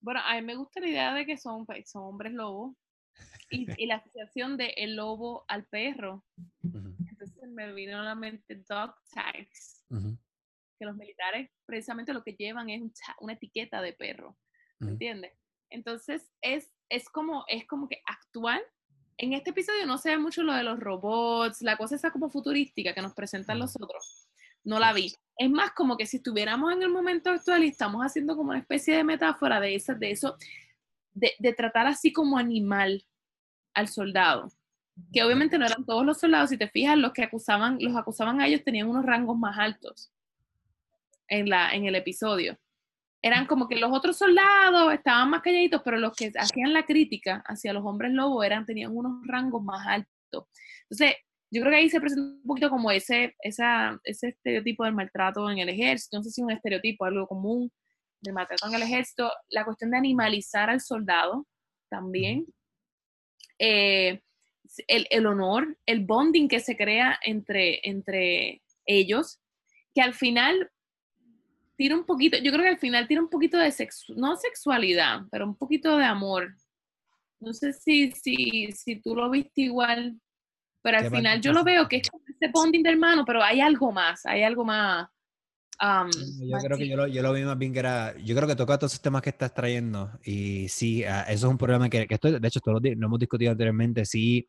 Bueno, 0.00 0.20
a 0.24 0.34
mí 0.34 0.42
me 0.42 0.56
gusta 0.56 0.80
la 0.80 0.88
idea 0.88 1.14
de 1.14 1.26
que 1.26 1.36
son, 1.36 1.66
son 1.84 2.02
hombres 2.02 2.32
lobos 2.32 2.74
y, 3.50 3.86
la 3.86 3.96
asociación 3.96 4.56
de 4.56 4.68
el 4.76 4.96
lobo 4.96 5.44
al 5.48 5.66
perro. 5.66 6.24
Entonces 6.62 7.48
me 7.48 7.72
vino 7.72 8.00
a 8.00 8.04
la 8.04 8.14
mente 8.14 8.62
dog 8.68 8.94
tags, 9.12 9.84
que 9.88 10.84
los 10.84 10.96
militares 10.96 11.50
precisamente 11.66 12.12
lo 12.12 12.22
que 12.22 12.32
llevan 12.32 12.70
es 12.70 12.82
una 13.20 13.32
etiqueta 13.32 13.82
de 13.82 13.92
perro, 13.92 14.36
¿me 14.78 14.90
entiendes? 14.90 15.32
Entonces, 15.70 16.30
es, 16.40 16.70
es, 16.88 17.08
como, 17.08 17.44
es 17.48 17.66
como 17.66 17.88
que 17.88 18.00
actual. 18.06 18.60
En 19.16 19.32
este 19.32 19.50
episodio 19.50 19.86
no 19.86 19.98
se 19.98 20.10
ve 20.10 20.18
mucho 20.18 20.42
lo 20.42 20.54
de 20.54 20.62
los 20.62 20.78
robots, 20.78 21.62
la 21.62 21.76
cosa 21.76 21.96
esa 21.96 22.10
como 22.10 22.30
futurística 22.30 22.94
que 22.94 23.02
nos 23.02 23.14
presentan 23.14 23.58
los 23.58 23.76
otros. 23.76 24.28
No 24.64 24.78
la 24.78 24.92
vi. 24.92 25.12
Es 25.36 25.50
más 25.50 25.72
como 25.72 25.96
que 25.96 26.06
si 26.06 26.18
estuviéramos 26.18 26.72
en 26.72 26.82
el 26.82 26.90
momento 26.90 27.30
actual 27.30 27.64
y 27.64 27.68
estamos 27.68 28.04
haciendo 28.04 28.36
como 28.36 28.50
una 28.50 28.60
especie 28.60 28.96
de 28.96 29.04
metáfora 29.04 29.60
de, 29.60 29.74
esa, 29.74 29.94
de 29.94 30.10
eso, 30.10 30.36
de, 31.12 31.32
de 31.38 31.52
tratar 31.52 31.86
así 31.86 32.12
como 32.12 32.38
animal 32.38 33.04
al 33.74 33.88
soldado. 33.88 34.50
Que 35.12 35.22
obviamente 35.22 35.58
no 35.58 35.66
eran 35.66 35.84
todos 35.84 36.04
los 36.04 36.18
soldados, 36.18 36.50
si 36.50 36.58
te 36.58 36.68
fijas, 36.68 36.96
los 36.96 37.12
que 37.12 37.22
acusaban, 37.22 37.78
los 37.80 37.96
acusaban 37.96 38.40
a 38.40 38.46
ellos 38.46 38.64
tenían 38.64 38.88
unos 38.88 39.04
rangos 39.04 39.38
más 39.38 39.58
altos 39.58 40.12
en, 41.28 41.48
la, 41.48 41.72
en 41.74 41.86
el 41.86 41.94
episodio 41.94 42.58
eran 43.22 43.46
como 43.46 43.68
que 43.68 43.76
los 43.76 43.90
otros 43.92 44.16
soldados 44.16 44.92
estaban 44.92 45.30
más 45.30 45.42
calladitos, 45.42 45.82
pero 45.84 45.96
los 45.96 46.14
que 46.14 46.32
hacían 46.38 46.72
la 46.72 46.84
crítica 46.84 47.42
hacia 47.46 47.72
los 47.72 47.84
hombres 47.84 48.12
lobos 48.12 48.44
eran, 48.44 48.64
tenían 48.64 48.96
unos 48.96 49.26
rangos 49.26 49.62
más 49.62 49.86
altos. 49.86 50.46
Entonces, 50.82 51.16
yo 51.50 51.62
creo 51.62 51.72
que 51.72 51.78
ahí 51.78 51.90
se 51.90 52.00
presenta 52.00 52.22
un 52.22 52.46
poquito 52.46 52.70
como 52.70 52.90
ese, 52.90 53.34
esa, 53.40 53.98
ese 54.04 54.28
estereotipo 54.28 54.84
del 54.84 54.94
maltrato 54.94 55.50
en 55.50 55.58
el 55.58 55.68
ejército, 55.68 56.18
no 56.18 56.22
sé 56.22 56.30
si 56.30 56.40
es 56.40 56.44
un 56.44 56.52
estereotipo, 56.52 57.04
algo 57.04 57.26
común 57.26 57.72
del 58.20 58.34
maltrato 58.34 58.68
en 58.68 58.74
el 58.74 58.82
ejército, 58.82 59.32
la 59.48 59.64
cuestión 59.64 59.90
de 59.90 59.98
animalizar 59.98 60.70
al 60.70 60.80
soldado 60.80 61.46
también, 61.88 62.46
eh, 63.58 64.20
el, 64.86 65.06
el, 65.10 65.26
honor, 65.26 65.76
el 65.86 66.04
bonding 66.04 66.48
que 66.48 66.60
se 66.60 66.76
crea 66.76 67.18
entre, 67.22 67.80
entre 67.82 68.62
ellos, 68.84 69.40
que 69.94 70.02
al 70.02 70.14
final 70.14 70.70
tira 71.78 71.94
un 71.94 72.04
poquito, 72.04 72.36
yo 72.36 72.50
creo 72.50 72.64
que 72.64 72.70
al 72.70 72.78
final 72.78 73.06
tira 73.06 73.22
un 73.22 73.30
poquito 73.30 73.56
de 73.56 73.70
sexu 73.70 74.12
no 74.16 74.36
sexualidad, 74.36 75.22
pero 75.30 75.46
un 75.46 75.56
poquito 75.56 75.96
de 75.96 76.04
amor. 76.04 76.54
No 77.40 77.54
sé 77.54 77.72
si, 77.72 78.10
si, 78.10 78.72
si 78.72 79.00
tú 79.00 79.14
lo 79.14 79.30
viste 79.30 79.62
igual, 79.62 80.20
pero 80.82 80.98
al 80.98 81.08
final 81.08 81.40
yo 81.40 81.52
lo 81.52 81.62
veo 81.62 81.88
que 81.88 81.98
es 81.98 82.10
como 82.10 82.24
ese 82.26 82.50
bonding 82.52 82.82
de 82.82 82.90
hermano, 82.90 83.24
pero 83.24 83.40
hay 83.42 83.60
algo 83.60 83.92
más, 83.92 84.26
hay 84.26 84.42
algo 84.42 84.64
más. 84.64 85.08
yo 85.80 86.58
creo 86.58 86.76
que 86.76 86.88
yo 86.88 86.96
lo, 86.96 87.06
yo 87.06 87.22
lo, 87.22 87.32
vi 87.32 87.44
más 87.44 87.56
bien 87.56 87.72
que 87.72 87.78
era, 87.78 88.16
yo 88.18 88.34
creo 88.34 88.48
que 88.48 88.56
toca 88.56 88.76
todos 88.76 88.92
esos 88.92 89.02
temas 89.02 89.22
que 89.22 89.30
estás 89.30 89.54
trayendo 89.54 90.10
y 90.24 90.68
sí, 90.68 91.04
ah, 91.04 91.26
eso 91.28 91.46
es 91.46 91.50
un 91.52 91.58
problema 91.58 91.88
que, 91.88 92.08
que 92.08 92.14
esto, 92.14 92.40
de 92.40 92.48
hecho, 92.48 92.58
todos 92.58 92.82
lo 92.82 93.06
hemos 93.06 93.20
discutido 93.20 93.52
anteriormente, 93.52 94.04
sí 94.04 94.48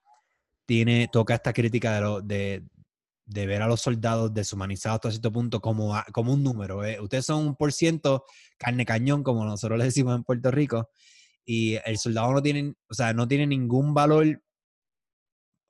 tiene, 0.66 1.08
toca 1.12 1.36
esta 1.36 1.54
crítica 1.54 1.94
de, 1.94 2.02
lo, 2.02 2.22
de, 2.22 2.64
de 3.30 3.46
ver 3.46 3.62
a 3.62 3.68
los 3.68 3.82
soldados 3.82 4.34
deshumanizados 4.34 4.96
hasta 4.96 5.12
cierto 5.12 5.32
punto 5.32 5.62
como, 5.62 5.96
como 6.12 6.34
un 6.34 6.44
número. 6.44 6.84
¿eh? 6.84 7.00
Ustedes 7.00 7.28
son 7.28 7.46
un 7.46 7.56
por 7.56 7.72
ciento 7.72 8.26
carne 8.58 8.86
cañón, 8.86 9.24
como 9.24 9.46
nosotros 9.46 9.78
le 9.78 9.86
decimos 9.86 10.16
en 10.16 10.24
Puerto 10.24 10.50
Rico, 10.50 10.90
y 11.46 11.76
el 11.86 11.98
soldado 12.00 12.34
no 12.34 12.42
tiene, 12.42 12.74
o 12.90 12.94
sea, 12.94 13.14
no 13.14 13.28
tiene 13.28 13.46
ningún 13.46 13.94
valor. 13.94 14.42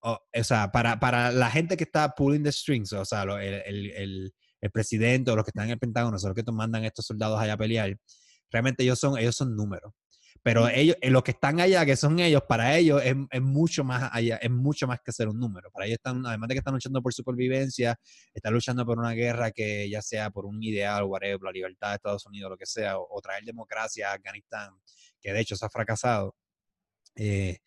O, 0.01 0.17
sea, 0.43 0.71
para, 0.71 0.97
para, 1.01 1.31
la 1.33 1.51
gente 1.51 1.75
que 1.75 1.83
está 1.83 2.15
pulling 2.15 2.43
the 2.43 2.51
strings, 2.51 2.93
o 2.93 3.03
sea, 3.03 3.23
el, 3.23 3.61
el, 3.65 4.33
el, 4.61 4.71
presidente 4.71 5.29
o 5.29 5.35
los 5.35 5.43
que 5.43 5.49
están 5.49 5.65
en 5.65 5.71
el 5.71 5.79
Pentágono, 5.79 6.17
son 6.17 6.33
los 6.33 6.35
que 6.41 6.49
mandan 6.53 6.85
estos 6.85 7.05
soldados 7.05 7.37
allá 7.41 7.53
a 7.53 7.57
pelear, 7.57 7.97
realmente 8.49 8.83
ellos 8.83 8.97
son, 8.97 9.17
ellos 9.17 9.35
son 9.35 9.53
números. 9.57 9.91
Pero 10.41 10.69
ellos, 10.69 10.95
eh, 11.01 11.09
los 11.09 11.23
que 11.23 11.31
están 11.31 11.59
allá, 11.59 11.85
que 11.85 11.95
son 11.95 12.19
ellos, 12.19 12.43
para 12.47 12.77
ellos 12.77 13.01
es, 13.03 13.15
es, 13.29 13.41
mucho 13.41 13.83
más 13.83 14.09
allá, 14.13 14.37
es 14.37 14.49
mucho 14.49 14.87
más 14.87 15.01
que 15.01 15.11
ser 15.11 15.27
un 15.27 15.39
número. 15.39 15.69
Para 15.71 15.85
ellos 15.85 15.97
están, 15.97 16.25
además 16.25 16.47
de 16.49 16.55
que 16.55 16.59
están 16.59 16.73
luchando 16.73 17.01
por 17.01 17.13
supervivencia, 17.13 17.99
están 18.33 18.53
luchando 18.53 18.85
por 18.85 18.97
una 18.97 19.11
guerra 19.11 19.51
que 19.51 19.89
ya 19.89 20.01
sea 20.01 20.29
por 20.29 20.45
un 20.45 20.61
ideal, 20.63 21.03
whatever, 21.03 21.41
la 21.41 21.51
libertad 21.51 21.89
de 21.89 21.95
Estados 21.95 22.25
Unidos, 22.25 22.51
lo 22.51 22.57
que 22.57 22.65
sea, 22.65 22.97
o, 22.97 23.21
traer 23.21 23.43
democracia 23.43 24.11
a 24.11 24.13
Afganistán, 24.13 24.71
que 25.19 25.33
de 25.33 25.41
hecho 25.41 25.55
se 25.55 25.65
ha 25.65 25.69
fracasado. 25.69 26.35
Eh, 27.15 27.59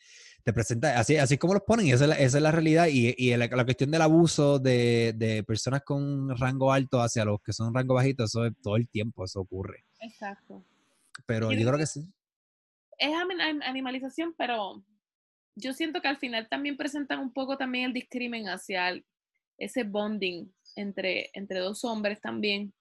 te 0.43 0.52
presenta, 0.52 0.99
así, 0.99 1.17
así 1.19 1.37
como 1.38 1.55
los 1.55 1.62
ponen, 1.62 1.87
esa 1.88 2.05
es 2.05 2.09
la, 2.09 2.14
esa 2.17 2.38
es 2.38 2.43
la 2.43 2.52
realidad. 2.52 2.87
Y, 2.91 3.14
y 3.19 3.37
la, 3.37 3.49
la, 3.49 3.64
cuestión 3.64 3.91
del 3.91 4.02
abuso 4.02 4.59
de, 4.59 5.12
de, 5.14 5.45
personas 5.45 5.83
con 5.85 6.37
rango 6.37 6.73
alto 6.73 7.00
hacia 7.02 7.25
los 7.25 7.41
que 7.43 7.52
son 7.52 7.75
rango 7.75 7.95
bajito, 7.95 8.25
eso 8.25 8.47
es 8.47 8.52
todo 8.62 8.76
el 8.76 8.88
tiempo, 8.88 9.25
eso 9.25 9.41
ocurre. 9.41 9.85
Exacto. 10.00 10.64
Pero 11.26 11.52
yo 11.52 11.67
creo 11.67 11.79
que 11.79 11.87
sí 11.87 12.09
es 13.02 13.12
animalización, 13.62 14.35
pero 14.38 14.82
yo 15.56 15.73
siento 15.73 16.00
que 16.00 16.09
al 16.09 16.18
final 16.18 16.49
también 16.49 16.76
presentan 16.76 17.18
un 17.18 17.32
poco 17.32 17.59
también 17.59 17.87
el 17.87 17.92
discrimen 17.92 18.49
hacia 18.49 19.02
ese 19.59 19.82
bonding 19.82 20.47
entre, 20.76 21.30
entre 21.35 21.59
dos 21.59 21.85
hombres 21.85 22.21
también 22.21 22.73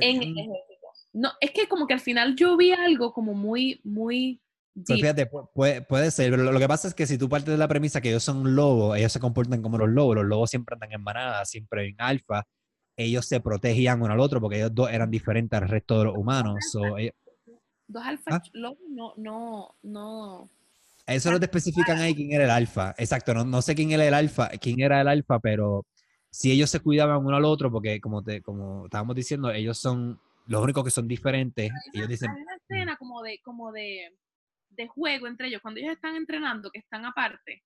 en 0.00 0.22
el 0.22 0.38
ejército. 0.38 0.86
No, 1.12 1.30
es 1.40 1.50
que 1.52 1.66
como 1.68 1.86
que 1.86 1.94
al 1.94 2.00
final 2.00 2.36
yo 2.36 2.56
vi 2.56 2.72
algo 2.72 3.12
como 3.12 3.34
muy, 3.34 3.80
muy... 3.84 4.40
Pues 4.74 5.00
fíjate, 5.00 5.26
puede, 5.26 5.82
puede 5.82 6.10
ser, 6.10 6.32
pero 6.32 6.50
lo 6.50 6.58
que 6.58 6.66
pasa 6.66 6.88
es 6.88 6.94
que 6.94 7.06
si 7.06 7.16
tú 7.16 7.28
partes 7.28 7.52
de 7.52 7.58
la 7.58 7.68
premisa 7.68 8.00
que 8.00 8.08
ellos 8.08 8.24
son 8.24 8.56
lobos, 8.56 8.98
ellos 8.98 9.12
se 9.12 9.20
comportan 9.20 9.62
como 9.62 9.78
los 9.78 9.88
lobos, 9.88 10.16
los 10.16 10.24
lobos 10.24 10.50
siempre 10.50 10.74
andan 10.74 10.92
en 10.92 11.02
manada, 11.02 11.44
siempre 11.44 11.86
en 11.88 11.94
alfa, 11.98 12.44
ellos 12.96 13.26
se 13.26 13.40
protegían 13.40 14.02
uno 14.02 14.12
al 14.12 14.20
otro 14.20 14.40
porque 14.40 14.56
ellos 14.56 14.74
dos 14.74 14.90
eran 14.90 15.10
diferentes 15.10 15.60
al 15.60 15.68
resto 15.68 15.98
de 15.98 16.04
los 16.06 16.16
humanos. 16.16 16.56
So, 16.72 16.82
Dos 17.86 18.02
alfa 18.04 18.36
ah. 18.36 18.42
no, 18.54 18.76
no, 19.16 19.74
no. 19.82 20.50
Eso 21.06 21.30
no 21.30 21.38
te 21.38 21.46
especifican 21.46 21.98
ahí 21.98 22.14
quién 22.14 22.32
era 22.32 22.44
el 22.44 22.50
alfa. 22.50 22.94
Exacto, 22.96 23.34
no, 23.34 23.44
no 23.44 23.60
sé 23.60 23.74
quién 23.74 23.92
era 23.92 24.06
el 24.06 24.14
alfa, 24.14 24.48
quién 24.60 24.80
era 24.80 25.00
el 25.02 25.08
alfa, 25.08 25.38
pero 25.38 25.84
si 26.30 26.50
ellos 26.50 26.70
se 26.70 26.80
cuidaban 26.80 27.24
uno 27.24 27.36
al 27.36 27.44
otro, 27.44 27.70
porque 27.70 28.00
como 28.00 28.22
te, 28.22 28.40
como 28.40 28.86
estábamos 28.86 29.14
diciendo, 29.14 29.50
ellos 29.50 29.78
son 29.78 30.18
los 30.46 30.62
únicos 30.62 30.82
que 30.82 30.90
son 30.90 31.06
diferentes. 31.06 31.70
Hay 31.70 31.90
ellos 31.94 32.08
dicen. 32.08 32.30
Hay 32.30 32.42
una 32.42 32.56
escena 32.56 32.96
como 32.96 33.22
de, 33.22 33.38
como 33.42 33.70
de, 33.70 34.16
de 34.70 34.88
juego 34.88 35.26
entre 35.26 35.48
ellos, 35.48 35.60
cuando 35.60 35.80
ellos 35.80 35.92
están 35.92 36.16
entrenando, 36.16 36.70
que 36.70 36.78
están 36.78 37.04
aparte. 37.04 37.62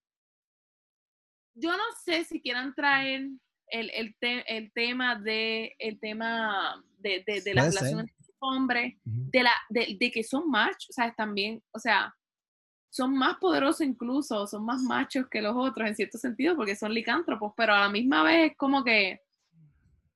Yo 1.54 1.70
no 1.70 1.84
sé 2.04 2.24
si 2.24 2.40
quieran 2.40 2.74
traer 2.74 3.28
el, 3.70 3.90
el, 3.90 4.14
el 4.20 4.72
tema 4.72 5.16
de 5.16 5.74
el 5.78 5.98
tema 6.00 6.82
de, 6.98 7.22
de, 7.26 7.40
de 7.40 7.54
las 7.54 7.74
relaciones 7.74 8.12
hombres, 8.40 8.96
de, 9.04 9.42
la, 9.42 9.52
de, 9.68 9.96
de, 9.98 10.10
que 10.10 10.22
son 10.22 10.48
machos, 10.50 10.90
o 10.90 10.92
sea, 10.92 11.12
también, 11.14 11.62
o 11.72 11.78
sea, 11.78 12.14
son 12.90 13.16
más 13.16 13.36
poderosos 13.36 13.82
incluso, 13.82 14.46
son 14.46 14.64
más 14.64 14.80
machos 14.82 15.28
que 15.28 15.42
los 15.42 15.54
otros 15.56 15.88
en 15.88 15.94
cierto 15.94 16.18
sentido, 16.18 16.56
porque 16.56 16.76
son 16.76 16.92
licántropos, 16.92 17.52
pero 17.56 17.74
a 17.74 17.80
la 17.80 17.88
misma 17.88 18.22
vez 18.22 18.50
es 18.50 18.56
como 18.56 18.82
que 18.82 19.20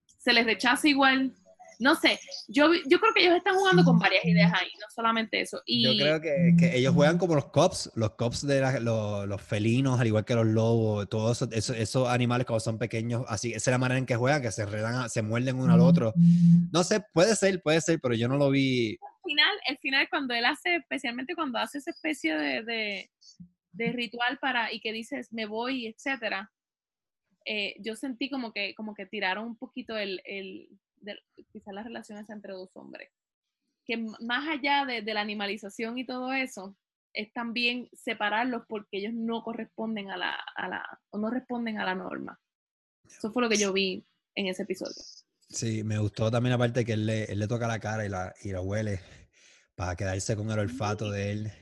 se 0.07 0.33
les 0.33 0.47
rechaza 0.47 0.89
igual 0.89 1.35
no 1.79 1.95
sé, 1.95 2.19
yo, 2.49 2.73
yo 2.87 3.01
creo 3.01 3.13
que 3.15 3.25
ellos 3.25 3.37
están 3.37 3.57
jugando 3.57 3.85
con 3.85 3.99
varias 3.99 4.25
ideas 4.25 4.53
ahí, 4.55 4.69
no 4.81 4.87
solamente 4.95 5.41
eso. 5.41 5.61
Y... 5.67 5.99
Yo 5.99 6.05
creo 6.05 6.21
que, 6.21 6.55
que 6.59 6.77
ellos 6.77 6.95
juegan 6.95 7.19
como 7.19 7.35
los 7.35 7.47
cops, 7.47 7.91
los 7.95 8.13
cops 8.13 8.47
de 8.47 8.61
los, 8.81 9.29
los, 9.29 9.43
felinos, 9.43 10.01
al 10.01 10.07
igual 10.07 10.25
que 10.25 10.35
los 10.35 10.47
lobos, 10.47 11.09
todos 11.09 11.43
esos, 11.53 11.77
esos, 11.77 12.09
animales 12.09 12.47
cuando 12.47 12.61
son 12.61 12.79
pequeños, 12.79 13.25
así, 13.29 13.53
esa 13.53 13.71
es 13.71 13.75
la 13.75 13.79
manera 13.79 13.99
en 13.99 14.07
que 14.07 14.17
juegan, 14.17 14.43
que 14.43 14.51
se, 14.51 14.67
redan, 14.67 15.09
se 15.09 15.23
muerden 15.23 15.59
uno 15.59 15.75
al 15.75 15.81
otro. 15.81 16.13
No 16.73 16.85
sé, 16.85 17.05
puede 17.13 17.37
ser, 17.37 17.63
puede 17.63 17.81
ser, 17.81 18.01
pero 18.01 18.15
yo 18.15 18.29
no 18.29 18.37
lo 18.37 18.51
vi. 18.51 18.99
Al 19.01 19.23
final, 19.25 19.57
el 19.69 19.79
final 19.79 20.09
cuando 20.11 20.35
él 20.35 20.45
hace, 20.45 20.77
especialmente 20.77 21.35
cuando 21.35 21.59
hace 21.59 21.79
esa 21.79 21.91
especie 21.91 22.37
de, 22.37 22.63
de, 22.63 23.11
de 23.73 23.93
ritual 23.93 24.39
para, 24.41 24.73
y 24.73 24.81
que 24.81 24.93
dices, 24.93 25.33
me 25.33 25.47
voy, 25.47 25.87
etcétera, 25.87 26.51
eh, 27.45 27.75
yo 27.79 27.97
sentí 27.97 28.31
como 28.31 28.53
que, 28.53 28.75
como 28.75 28.95
que 28.95 29.07
tiraron 29.07 29.47
un 29.47 29.57
poquito 29.57 29.97
el, 29.97 30.21
el 30.25 30.69
quizás 31.53 31.75
las 31.75 31.85
relaciones 31.85 32.29
entre 32.31 32.53
dos 32.53 32.71
hombres. 32.77 33.11
Que 33.85 33.97
más 33.97 34.49
allá 34.49 34.85
de, 34.85 35.03
la 35.03 35.21
animalización 35.21 35.99
y 35.99 36.07
todo 36.07 36.33
eso, 36.33 36.77
es 37.13 37.33
también 37.33 37.89
separarlos 37.93 38.63
porque 38.69 38.99
ellos 38.99 39.13
no 39.13 39.43
corresponden 39.43 40.11
a 40.11 40.17
la, 40.17 40.39
a 40.57 40.69
la, 40.69 41.01
o 41.11 41.19
no 41.19 41.31
responden 41.31 41.79
a 41.79 41.85
la 41.85 41.95
norma. 41.95 42.41
Eso 43.05 43.33
fue 43.33 43.43
lo 43.43 43.49
que 43.49 43.59
yo 43.59 43.73
vi 43.73 44.07
en 44.35 44.47
ese 44.47 44.63
episodio. 44.63 45.03
Sí, 45.49 45.85
me 45.85 45.99
gustó 45.99 46.31
también 46.31 46.55
aparte 46.55 46.85
que 46.85 46.95
él 46.95 47.07
le, 47.07 47.25
él 47.25 47.39
le 47.39 47.49
toca 47.49 47.67
la 47.67 47.81
cara 47.81 48.07
y 48.07 48.09
la, 48.09 48.33
y 48.43 48.53
la 48.53 48.63
huele 48.63 49.01
para 49.75 49.97
quedarse 49.97 50.37
con 50.37 50.51
el 50.51 50.59
olfato 50.59 51.11
de 51.11 51.31
él. 51.33 51.53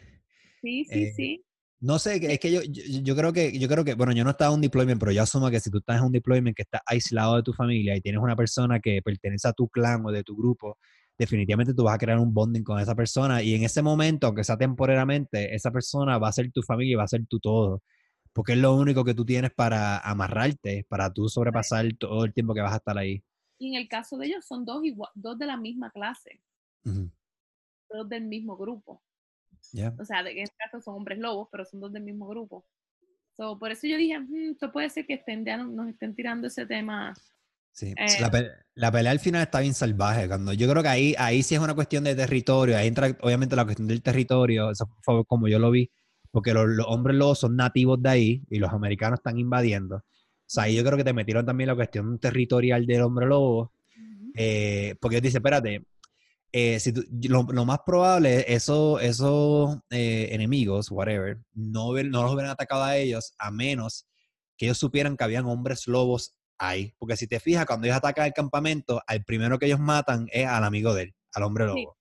Sí, 0.60 0.84
sí, 0.84 1.02
eh, 1.04 1.12
sí. 1.16 1.44
No 1.82 1.98
sé, 1.98 2.20
es 2.30 2.38
que 2.38 2.52
yo, 2.52 2.60
yo, 2.62 3.16
creo 3.16 3.32
que, 3.32 3.58
yo 3.58 3.66
creo 3.66 3.84
que, 3.84 3.94
bueno, 3.94 4.12
yo 4.12 4.22
no 4.22 4.30
estaba 4.30 4.50
en 4.50 4.56
un 4.56 4.60
deployment, 4.60 5.00
pero 5.00 5.12
yo 5.12 5.22
asumo 5.22 5.48
que 5.50 5.60
si 5.60 5.70
tú 5.70 5.78
estás 5.78 5.96
en 5.98 6.04
un 6.04 6.12
deployment 6.12 6.54
que 6.54 6.62
estás 6.62 6.82
aislado 6.84 7.36
de 7.36 7.42
tu 7.42 7.54
familia 7.54 7.96
y 7.96 8.02
tienes 8.02 8.20
una 8.20 8.36
persona 8.36 8.80
que 8.80 9.00
pertenece 9.02 9.48
a 9.48 9.54
tu 9.54 9.66
clan 9.68 10.04
o 10.04 10.12
de 10.12 10.22
tu 10.22 10.36
grupo, 10.36 10.76
definitivamente 11.18 11.72
tú 11.72 11.84
vas 11.84 11.94
a 11.94 11.98
crear 11.98 12.18
un 12.18 12.34
bonding 12.34 12.62
con 12.62 12.78
esa 12.80 12.94
persona. 12.94 13.42
Y 13.42 13.54
en 13.54 13.62
ese 13.64 13.80
momento, 13.80 14.26
aunque 14.26 14.44
sea 14.44 14.58
temporalmente, 14.58 15.54
esa 15.54 15.70
persona 15.70 16.18
va 16.18 16.28
a 16.28 16.32
ser 16.32 16.52
tu 16.52 16.62
familia 16.62 16.92
y 16.92 16.96
va 16.96 17.04
a 17.04 17.08
ser 17.08 17.26
tu 17.26 17.40
todo, 17.40 17.82
porque 18.34 18.52
es 18.52 18.58
lo 18.58 18.74
único 18.74 19.02
que 19.02 19.14
tú 19.14 19.24
tienes 19.24 19.50
para 19.50 19.98
amarrarte, 20.00 20.84
para 20.86 21.10
tú 21.10 21.30
sobrepasar 21.30 21.86
todo 21.98 22.26
el 22.26 22.34
tiempo 22.34 22.52
que 22.52 22.60
vas 22.60 22.74
a 22.74 22.76
estar 22.76 22.98
ahí. 22.98 23.22
Y 23.58 23.74
en 23.74 23.80
el 23.80 23.88
caso 23.88 24.18
de 24.18 24.26
ellos 24.26 24.44
son 24.46 24.66
dos, 24.66 24.82
dos 25.14 25.38
de 25.38 25.46
la 25.46 25.56
misma 25.56 25.90
clase, 25.90 26.42
dos 26.82 28.08
del 28.08 28.24
mismo 28.26 28.58
grupo. 28.58 29.02
O 29.98 30.04
sea, 30.04 30.20
en 30.20 30.38
este 30.38 30.56
caso 30.56 30.80
son 30.80 30.96
hombres 30.96 31.18
lobos, 31.18 31.48
pero 31.50 31.64
son 31.64 31.80
dos 31.80 31.92
del 31.92 32.02
mismo 32.02 32.26
grupo. 32.26 32.66
por 33.36 33.70
eso 33.70 33.86
yo 33.86 33.96
dije, 33.96 34.18
mm, 34.18 34.52
esto 34.52 34.70
puede 34.72 34.90
ser 34.90 35.06
que 35.06 35.14
estén, 35.14 35.44
nos 35.44 35.88
estén 35.88 36.14
tirando 36.14 36.46
ese 36.46 36.66
tema. 36.66 37.14
Sí, 37.72 37.94
eh, 37.96 38.50
la, 38.74 38.90
pelea 38.90 39.12
al 39.12 39.20
final 39.20 39.42
está 39.42 39.60
bien 39.60 39.74
salvaje. 39.74 40.26
Cuando 40.26 40.52
yo 40.52 40.68
creo 40.68 40.82
que 40.82 40.88
ahí, 40.88 41.14
ahí 41.18 41.42
sí 41.42 41.54
es 41.54 41.60
una 41.60 41.74
cuestión 41.74 42.04
de 42.04 42.14
territorio. 42.14 42.76
Ahí 42.76 42.88
entra 42.88 43.16
obviamente 43.20 43.56
la 43.56 43.64
cuestión 43.64 43.88
del 43.88 44.02
territorio. 44.02 44.70
Eso 44.70 44.88
fue 45.02 45.24
como 45.24 45.48
yo 45.48 45.58
lo 45.58 45.70
vi. 45.70 45.90
Porque 46.30 46.52
los, 46.52 46.66
hombres 46.86 47.16
lobos 47.16 47.38
son 47.40 47.56
nativos 47.56 48.02
de 48.02 48.08
ahí 48.08 48.42
y 48.50 48.58
los 48.58 48.72
americanos 48.72 49.20
están 49.20 49.38
invadiendo. 49.38 49.96
O 49.96 50.02
sea, 50.46 50.64
ahí 50.64 50.76
yo 50.76 50.84
creo 50.84 50.96
que 50.96 51.04
te 51.04 51.12
metieron 51.12 51.46
también 51.46 51.68
la 51.68 51.76
cuestión 51.76 52.18
territorial 52.18 52.86
del 52.86 53.02
hombre 53.02 53.26
lobo. 53.26 53.72
Eh, 54.34 54.96
porque 55.00 55.16
yo 55.16 55.20
dice, 55.20 55.38
espérate, 55.38 55.84
eh, 56.52 56.80
si 56.80 56.92
lo, 57.28 57.44
más 57.44 57.80
probable, 57.86 58.44
esos 58.52 59.00
eso, 59.02 59.82
eh, 59.90 60.28
enemigos, 60.32 60.90
whatever, 60.90 61.38
no, 61.52 61.92
no 61.92 62.22
los 62.22 62.32
hubieran 62.32 62.50
atacado 62.50 62.82
a 62.82 62.96
ellos 62.96 63.34
a 63.38 63.50
menos 63.50 64.06
que 64.56 64.66
ellos 64.66 64.78
supieran 64.78 65.16
que 65.16 65.24
habían 65.24 65.46
hombres 65.46 65.86
lobos 65.86 66.34
ahí. 66.58 66.92
Porque 66.98 67.16
si 67.16 67.26
te 67.26 67.40
fijas, 67.40 67.66
cuando 67.66 67.86
ellos 67.86 67.96
atacan 67.96 68.26
el 68.26 68.32
campamento, 68.32 69.00
al 69.06 69.24
primero 69.24 69.58
que 69.58 69.66
ellos 69.66 69.80
matan 69.80 70.26
es 70.32 70.46
al 70.46 70.64
amigo 70.64 70.92
de 70.92 71.04
él, 71.04 71.14
al 71.34 71.44
hombre 71.44 71.66
lobo. 71.66 71.96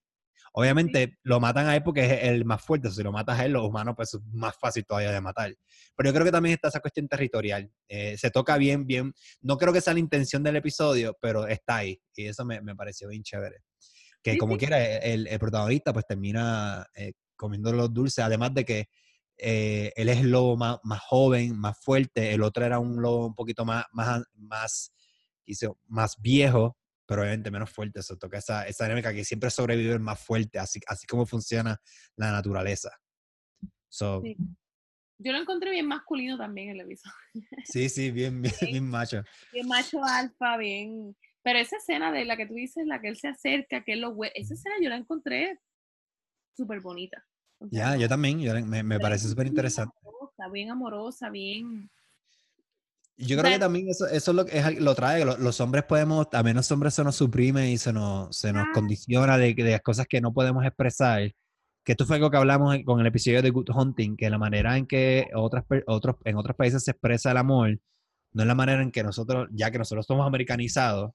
Obviamente 0.52 1.16
lo 1.22 1.38
matan 1.38 1.68
a 1.68 1.76
él 1.76 1.82
porque 1.84 2.04
es 2.04 2.24
el 2.24 2.44
más 2.44 2.60
fuerte. 2.60 2.90
Si 2.90 3.04
lo 3.04 3.12
matas 3.12 3.38
a 3.38 3.44
él, 3.46 3.52
los 3.52 3.64
humanos, 3.64 3.94
pues 3.96 4.14
es 4.14 4.20
más 4.32 4.56
fácil 4.58 4.84
todavía 4.84 5.12
de 5.12 5.20
matar. 5.20 5.54
Pero 5.96 6.08
yo 6.08 6.12
creo 6.12 6.24
que 6.24 6.32
también 6.32 6.54
está 6.54 6.68
esa 6.68 6.80
cuestión 6.80 7.06
territorial. 7.06 7.70
Eh, 7.88 8.18
se 8.18 8.32
toca 8.32 8.56
bien, 8.58 8.84
bien. 8.84 9.14
No 9.40 9.56
creo 9.56 9.72
que 9.72 9.80
sea 9.80 9.94
la 9.94 10.00
intención 10.00 10.42
del 10.42 10.56
episodio, 10.56 11.16
pero 11.20 11.46
está 11.46 11.76
ahí. 11.76 12.02
Y 12.16 12.26
eso 12.26 12.44
me, 12.44 12.60
me 12.60 12.74
pareció 12.74 13.08
bien 13.08 13.22
chévere 13.22 13.62
que 14.22 14.38
como 14.38 14.56
quiera 14.56 14.82
el, 14.98 15.26
el, 15.26 15.38
protagonista 15.38 15.92
pues 15.92 16.06
termina 16.06 16.86
eh, 16.94 17.12
comiendo 17.36 17.72
los 17.72 17.92
dulces, 17.92 18.24
además 18.24 18.52
de 18.54 18.64
que 18.64 18.88
eh, 19.38 19.92
él 19.96 20.08
es 20.10 20.18
el 20.18 20.30
lobo 20.30 20.56
más, 20.56 20.78
más, 20.82 21.00
joven, 21.00 21.58
más 21.58 21.78
fuerte, 21.82 22.34
el 22.34 22.42
otro 22.42 22.64
era 22.64 22.78
un 22.78 23.00
lobo 23.00 23.26
un 23.26 23.34
poquito 23.34 23.64
más, 23.64 23.86
más, 23.92 24.22
más, 24.34 24.92
más 25.86 26.20
viejo, 26.20 26.76
pero 27.06 27.22
obviamente 27.22 27.50
menos 27.50 27.70
fuerte, 27.70 28.00
eso 28.00 28.16
toca 28.16 28.38
esa, 28.38 28.66
esa 28.66 28.84
dinámica 28.84 29.14
que 29.14 29.24
siempre 29.24 29.50
sobrevive 29.50 29.94
el 29.94 30.00
más 30.00 30.20
fuerte, 30.20 30.58
así, 30.58 30.78
así 30.86 31.06
como 31.06 31.24
funciona 31.24 31.80
la 32.16 32.32
naturaleza. 32.32 32.90
Yo 35.22 35.32
lo 35.32 35.38
encontré 35.38 35.70
bien 35.70 35.86
masculino 35.86 36.38
también 36.38 36.70
el 36.70 36.80
episodio. 36.80 37.14
Sí, 37.64 37.88
sí, 37.88 38.10
bien, 38.10 38.40
bien, 38.40 38.54
bien 38.60 38.88
macho. 38.88 39.22
Bien 39.52 39.66
macho 39.66 40.04
alfa, 40.04 40.56
bien, 40.56 41.16
pero 41.42 41.58
esa 41.58 41.76
escena 41.76 42.12
de 42.12 42.24
la 42.24 42.36
que 42.36 42.46
tú 42.46 42.54
dices, 42.54 42.86
la 42.86 43.00
que 43.00 43.08
él 43.08 43.16
se 43.16 43.28
acerca, 43.28 43.82
que 43.84 43.94
él 43.94 44.00
lo 44.00 44.10
huele, 44.10 44.32
esa 44.36 44.54
escena 44.54 44.76
yo 44.82 44.88
la 44.88 44.96
encontré 44.96 45.58
súper 46.56 46.80
bonita. 46.80 47.24
ya, 47.70 47.96
yo 47.96 48.08
también, 48.08 48.38
me, 48.68 48.82
me 48.82 48.98
parece 49.00 49.28
súper 49.28 49.46
interesante. 49.46 49.94
Bien 50.52 50.70
amorosa, 50.70 51.28
bien... 51.30 51.90
Yo 53.22 53.36
creo 53.36 53.52
que 53.52 53.58
también 53.58 53.86
eso, 53.86 54.06
eso 54.06 54.30
es 54.30 54.34
lo, 54.34 54.46
es, 54.46 54.80
lo 54.80 54.94
trae, 54.94 55.26
los, 55.26 55.38
los, 55.38 55.60
hombres 55.60 55.84
podemos, 55.84 56.30
también 56.30 56.56
los 56.56 56.70
hombres 56.72 56.94
se 56.94 57.04
nos 57.04 57.16
suprime 57.16 57.70
y 57.70 57.76
se 57.76 57.92
nos, 57.92 58.34
se 58.34 58.50
nos 58.50 58.64
ah. 58.64 58.70
condiciona 58.72 59.36
de, 59.36 59.52
de, 59.52 59.72
las 59.72 59.82
cosas 59.82 60.06
que 60.06 60.22
no 60.22 60.32
podemos 60.32 60.64
expresar. 60.64 61.30
Que 61.84 61.92
esto 61.92 62.06
fue 62.06 62.16
algo 62.16 62.30
que 62.30 62.38
hablamos 62.38 62.74
con 62.86 62.98
el 62.98 63.06
episodio 63.06 63.42
de 63.42 63.50
Good 63.50 63.70
Hunting, 63.74 64.16
que 64.16 64.30
la 64.30 64.38
manera 64.38 64.78
en 64.78 64.86
que 64.86 65.28
otras, 65.34 65.64
otros, 65.86 66.16
en 66.24 66.36
otros 66.38 66.56
países 66.56 66.82
se 66.82 66.92
expresa 66.92 67.32
el 67.32 67.36
amor, 67.36 67.78
no 68.32 68.42
es 68.42 68.48
la 68.48 68.54
manera 68.54 68.82
en 68.82 68.90
que 68.90 69.02
nosotros, 69.02 69.48
ya 69.52 69.70
que 69.70 69.78
nosotros 69.78 70.06
somos 70.06 70.26
americanizados, 70.26 71.12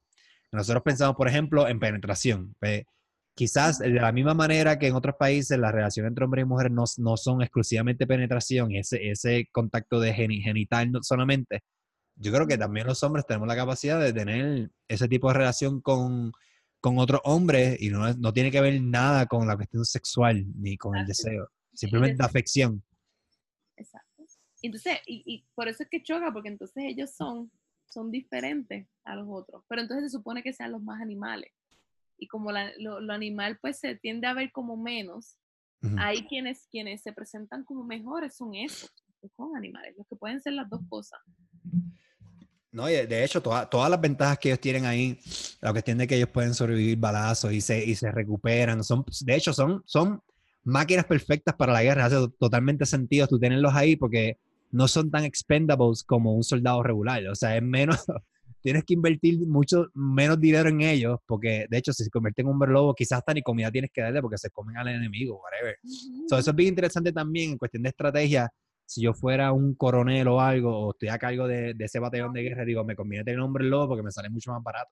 nosotros 0.52 0.84
pensamos, 0.84 1.16
por 1.16 1.28
ejemplo, 1.28 1.68
en 1.68 1.80
penetración. 1.80 2.56
Quizás 3.36 3.80
de 3.80 3.90
la 3.90 4.12
misma 4.12 4.34
manera 4.34 4.80
que 4.80 4.88
en 4.88 4.96
otros 4.96 5.16
países 5.20 5.60
la 5.60 5.72
relación 5.72 6.06
entre 6.06 6.24
hombre 6.24 6.42
y 6.42 6.46
mujer 6.46 6.72
no, 6.72 6.86
no 6.98 7.18
son 7.18 7.42
exclusivamente 7.42 8.08
penetración, 8.08 8.74
ese, 8.74 9.10
ese 9.10 9.50
contacto 9.52 10.00
de 10.00 10.14
genital 10.14 10.92
solamente, 11.02 11.62
yo 12.16 12.32
creo 12.32 12.48
que 12.48 12.58
también 12.58 12.88
los 12.88 13.04
hombres 13.04 13.26
tenemos 13.26 13.48
la 13.48 13.56
capacidad 13.56 14.00
de 14.00 14.14
tener 14.14 14.72
ese 14.88 15.08
tipo 15.08 15.28
de 15.28 15.34
relación 15.34 15.82
con, 15.82 16.32
con 16.80 16.98
otros 16.98 17.22
hombres 17.26 17.82
y 17.82 17.90
no, 17.90 18.14
no, 18.14 18.34
tiene 18.34 18.52
que 18.52 18.62
ver 18.62 18.82
nada 18.82 19.26
con 19.26 19.48
la 19.48 19.56
cuestión 19.56 19.86
sexual 19.86 20.46
ni 20.56 20.78
con 20.78 20.96
el 20.96 21.06
deseo, 21.06 21.50
simplemente 21.74 22.24
afección. 22.24 22.84
Exacto. 23.76 24.24
Entonces, 24.62 24.98
y, 25.06 25.24
y, 25.26 25.46
por 25.54 25.68
eso 25.68 25.84
es 25.84 25.90
que 25.90 26.02
choca, 26.02 26.32
porque 26.32 26.50
entonces 26.50 26.86
ellos 26.88 27.12
son, 27.12 27.52
son 27.88 28.12
diferentes 28.12 28.88
a 29.04 29.16
los 29.16 29.28
otros, 29.30 29.64
pero 29.68 29.82
entonces 29.82 30.12
se 30.12 30.18
supone 30.18 30.44
que 30.44 30.54
sean 30.54 30.72
los 30.72 30.82
más 30.82 31.02
animales. 31.02 31.52
Y 32.18 32.28
como 32.28 32.52
lo, 32.52 33.14
animal 33.14 33.58
pues 33.62 33.80
se 33.80 33.96
tiende 33.96 34.28
a 34.28 34.34
ver 34.34 34.52
como 34.52 34.78
menos, 34.78 35.38
hay 35.98 36.26
quienes, 36.26 36.68
quienes 36.72 37.04
se 37.04 37.14
presentan 37.14 37.64
como 37.64 37.84
mejores 37.84 38.36
son 38.36 38.56
esos, 38.56 38.92
son 39.36 39.56
animales, 39.56 39.94
los 39.96 40.08
que 40.08 40.16
pueden 40.16 40.42
ser 40.42 40.54
las 40.54 40.68
dos 40.68 40.82
cosas. 40.90 41.20
No, 42.72 42.88
de 42.88 43.24
hecho, 43.24 43.42
todas 43.42 43.90
las 43.90 44.02
ventajas 44.02 44.38
que 44.38 44.50
ellos 44.50 44.60
tienen 44.60 44.86
ahí, 44.86 45.18
la 45.62 45.72
cuestión 45.72 45.98
de 45.98 46.08
que 46.08 46.16
ellos 46.16 46.30
pueden 46.30 46.54
sobrevivir 46.54 46.98
balazos 46.98 47.54
y 47.54 47.62
se, 47.62 47.86
y 47.86 47.96
se 47.96 48.12
recuperan, 48.12 48.84
son, 48.84 49.06
de 49.22 49.36
hecho, 49.36 49.54
son, 49.54 49.82
son 49.86 50.22
máquinas 50.66 51.06
perfectas 51.06 51.56
para 51.56 51.72
la 51.72 51.84
guerra. 51.84 52.06
Hace 52.06 52.18
totalmente 52.38 52.86
sentido 52.86 53.28
tú 53.28 53.40
tenerlos 53.40 53.74
ahí 53.74 53.96
porque 53.96 54.40
no 54.76 54.88
son 54.88 55.10
tan 55.10 55.24
expendables 55.24 56.04
como 56.04 56.36
un 56.36 56.44
soldado 56.44 56.84
regular. 56.84 57.26
O 57.28 57.36
sea, 57.36 57.56
es 57.56 57.64
menos, 57.64 57.98
tienes 58.62 58.84
que 58.84 58.94
invertir 58.94 59.40
mucho 59.48 59.88
menos 59.94 60.40
dinero 60.40 60.70
en 60.70 60.82
ellos 60.82 61.20
porque, 61.26 61.66
de 61.70 61.78
hecho, 61.78 61.94
si 61.94 62.04
se 62.04 62.10
convierten 62.10 62.48
en 62.48 62.54
un 62.54 62.74
lobo, 62.74 62.94
quizás 62.94 63.20
hasta 63.20 63.34
ni 63.34 63.42
comida 63.42 63.72
tienes 63.72 63.92
que 63.94 64.02
darle 64.02 64.22
porque 64.22 64.38
se 64.38 64.50
comen 64.50 64.78
al 64.78 64.90
enemigo, 64.90 65.42
whatever. 65.42 65.78
eso 65.84 66.38
es 66.38 66.56
bien 66.56 66.70
interesante 66.70 67.12
también 67.12 67.52
en 67.52 67.58
cuestión 67.58 67.84
de 67.84 67.90
estrategia 67.90 68.52
si 68.86 69.02
yo 69.02 69.14
fuera 69.14 69.52
un 69.52 69.76
coronel 69.76 70.28
o 70.28 70.40
algo, 70.40 70.78
o 70.78 70.92
estoy 70.92 71.10
a 71.10 71.18
cargo 71.18 71.48
de, 71.48 71.76
ese 71.80 72.00
batallón 72.00 72.34
de 72.34 72.44
guerra, 72.44 72.66
digo, 72.66 72.84
me 72.84 72.96
conviene 72.96 73.24
tener 73.24 73.40
un 73.40 73.48
hombre 73.48 73.66
lobo 73.66 73.88
porque 73.90 74.04
me 74.04 74.12
sale 74.12 74.30
mucho 74.30 74.52
más 74.52 74.62
barato. 74.62 74.92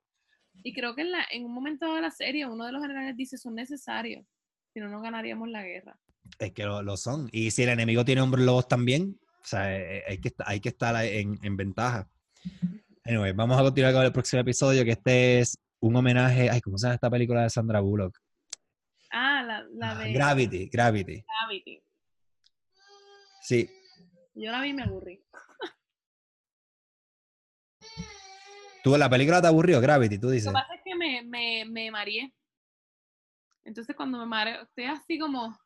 Y 0.63 0.73
creo 0.73 0.95
que 0.95 1.01
en, 1.01 1.11
la, 1.11 1.25
en 1.31 1.45
un 1.45 1.53
momento 1.53 1.93
de 1.93 2.01
la 2.01 2.09
serie, 2.09 2.47
uno 2.47 2.65
de 2.65 2.71
los 2.71 2.81
generales 2.81 3.15
dice, 3.15 3.37
son 3.37 3.55
necesarios, 3.55 4.25
si 4.73 4.79
no, 4.79 4.89
no 4.89 5.01
ganaríamos 5.01 5.49
la 5.49 5.63
guerra. 5.63 5.99
Es 6.39 6.51
que 6.53 6.63
lo, 6.63 6.97
son. 6.97 7.29
Y 7.31 7.51
si 7.51 7.63
el 7.63 7.69
enemigo 7.69 8.05
tiene 8.05 8.21
hombres 8.21 8.45
lobos 8.45 8.67
también, 8.67 9.19
o 9.43 9.47
sea, 9.47 9.75
eh, 9.75 9.97
eh, 9.97 10.03
hay 10.07 10.17
que, 10.19 10.31
hay 10.45 10.59
que 10.59 10.69
estar 10.69 10.95
en, 11.05 11.37
en 11.43 11.57
ventaja. 11.57 12.07
Anyway, 13.03 13.33
vamos 13.33 13.59
a 13.59 13.63
continuar 13.63 13.93
con 13.93 14.03
el 14.03 14.13
próximo 14.13 14.41
episodio, 14.41 14.85
que 14.85 14.91
este 14.91 15.39
es 15.39 15.57
un 15.81 15.95
homenaje, 15.95 16.49
ay, 16.49 16.61
¿cómo 16.61 16.77
se 16.77 16.85
llama 16.85 16.95
esta 16.95 17.09
película 17.09 17.43
de 17.43 17.49
Sandra 17.49 17.81
Bullock? 17.81 18.17
Ah, 19.11 19.43
la, 19.43 19.63
la 19.73 19.91
ah, 19.91 20.03
de... 20.03 20.13
Gravity, 20.13 20.69
Gravity. 20.69 21.23
Gravity. 21.27 21.83
Sí, 23.41 23.69
yo 24.35 24.51
la 24.51 24.61
vi 24.61 24.69
y 24.69 24.73
me 24.73 24.83
aburrí. 24.83 25.23
¿Tú 28.83 28.97
la 28.97 29.09
película 29.09 29.41
te 29.41 29.47
aburrió, 29.47 29.79
Gravity, 29.79 30.17
tú 30.17 30.29
dices? 30.29 30.51
Lo 30.51 30.57
que 30.57 30.61
pasa 30.61 30.75
es 30.75 30.81
que 30.83 30.95
me, 30.95 31.21
me, 31.23 31.65
me 31.65 31.91
mareé. 31.91 32.33
Entonces 33.65 33.95
cuando 33.95 34.17
me 34.17 34.25
mareo, 34.25 34.63
estoy 34.63 34.85
así 34.85 35.19
como... 35.19 35.57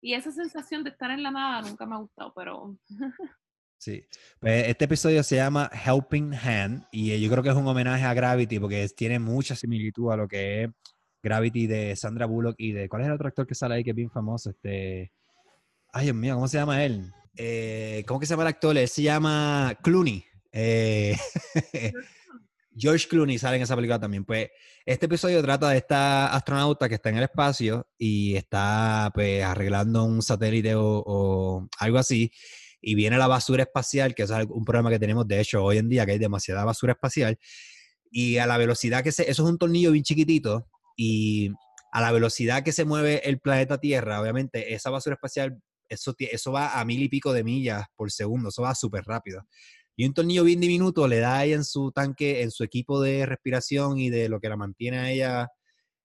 Y 0.00 0.14
esa 0.14 0.30
sensación 0.30 0.84
de 0.84 0.90
estar 0.90 1.10
en 1.10 1.22
la 1.22 1.30
nada 1.30 1.62
nunca 1.62 1.86
me 1.86 1.94
ha 1.94 1.98
gustado, 1.98 2.32
pero... 2.34 2.76
Sí. 3.78 4.04
Pues 4.40 4.68
este 4.68 4.86
episodio 4.86 5.22
se 5.22 5.36
llama 5.36 5.70
Helping 5.70 6.34
Hand 6.34 6.86
y 6.90 7.20
yo 7.20 7.30
creo 7.30 7.42
que 7.42 7.50
es 7.50 7.54
un 7.54 7.66
homenaje 7.66 8.04
a 8.04 8.14
Gravity 8.14 8.58
porque 8.58 8.88
tiene 8.96 9.18
mucha 9.18 9.54
similitud 9.54 10.10
a 10.10 10.16
lo 10.16 10.26
que 10.26 10.64
es 10.64 10.70
Gravity 11.22 11.66
de 11.66 11.96
Sandra 11.96 12.26
Bullock 12.26 12.54
y 12.58 12.72
de... 12.72 12.88
¿Cuál 12.88 13.02
es 13.02 13.08
el 13.08 13.14
otro 13.14 13.28
actor 13.28 13.46
que 13.46 13.54
sale 13.54 13.74
ahí 13.74 13.84
que 13.84 13.90
es 13.90 13.96
bien 13.96 14.10
famoso? 14.10 14.50
Este... 14.50 15.12
Ay, 15.92 16.04
Dios 16.04 16.16
mío, 16.16 16.34
¿cómo 16.34 16.48
se 16.48 16.58
llama 16.58 16.84
él? 16.84 17.12
Eh, 17.36 18.04
¿cómo 18.06 18.18
que 18.18 18.26
se 18.26 18.32
llama 18.32 18.44
el 18.44 18.48
actor? 18.48 18.76
Él 18.76 18.88
se 18.88 19.02
llama 19.02 19.76
Clooney. 19.82 20.24
Eh, 20.52 21.16
George 22.76 23.08
Clooney 23.08 23.38
sale 23.38 23.56
en 23.56 23.62
esa 23.62 23.74
película 23.74 23.98
también. 23.98 24.24
Pues 24.24 24.50
este 24.84 25.06
episodio 25.06 25.42
trata 25.42 25.70
de 25.70 25.78
esta 25.78 26.26
astronauta 26.28 26.88
que 26.88 26.96
está 26.96 27.08
en 27.08 27.16
el 27.16 27.24
espacio 27.24 27.88
y 27.98 28.36
está 28.36 29.10
pues 29.14 29.42
arreglando 29.42 30.04
un 30.04 30.22
satélite 30.22 30.74
o, 30.76 31.68
algo 31.78 31.98
así. 31.98 32.30
Y 32.80 32.94
viene 32.94 33.18
la 33.18 33.26
basura 33.26 33.62
espacial, 33.62 34.14
que 34.14 34.24
es 34.24 34.30
un 34.30 34.64
problema 34.64 34.90
que 34.90 34.98
tenemos 34.98 35.26
de 35.26 35.40
hecho 35.40 35.64
hoy 35.64 35.78
en 35.78 35.88
día, 35.88 36.04
que 36.04 36.12
hay 36.12 36.18
demasiada 36.18 36.64
basura 36.64 36.92
espacial. 36.92 37.38
Y 38.10 38.38
a 38.38 38.46
la 38.46 38.58
velocidad 38.58 39.02
que 39.02 39.12
se... 39.12 39.22
Eso 39.22 39.44
es 39.44 39.50
un 39.50 39.58
tornillo 39.58 39.92
bien 39.92 40.04
chiquitito. 40.04 40.68
Y 40.96 41.50
a 41.92 42.00
la 42.00 42.12
velocidad 42.12 42.62
que 42.62 42.72
se 42.72 42.84
mueve 42.84 43.28
el 43.28 43.40
planeta 43.40 43.78
Tierra, 43.78 44.20
obviamente 44.20 44.74
esa 44.74 44.90
basura 44.90 45.14
espacial 45.14 45.58
eso, 45.88 46.14
eso 46.18 46.52
va 46.52 46.78
a 46.78 46.84
mil 46.84 47.02
y 47.02 47.08
pico 47.08 47.32
de 47.32 47.44
millas 47.44 47.86
por 47.94 48.10
segundo, 48.10 48.48
eso 48.48 48.62
va 48.62 48.74
súper 48.74 49.04
rápido. 49.04 49.46
Y 49.96 50.06
un 50.06 50.12
tornillo 50.12 50.44
bien 50.44 50.60
diminuto 50.60 51.08
le 51.08 51.18
da 51.20 51.38
ahí 51.38 51.52
en 51.52 51.64
su 51.64 51.90
tanque, 51.90 52.42
en 52.42 52.50
su 52.50 52.62
equipo 52.64 53.00
de 53.00 53.24
respiración 53.24 53.98
y 53.98 54.10
de 54.10 54.28
lo 54.28 54.40
que 54.40 54.48
la 54.48 54.56
mantiene 54.56 54.98
a 54.98 55.10
ella, 55.10 55.48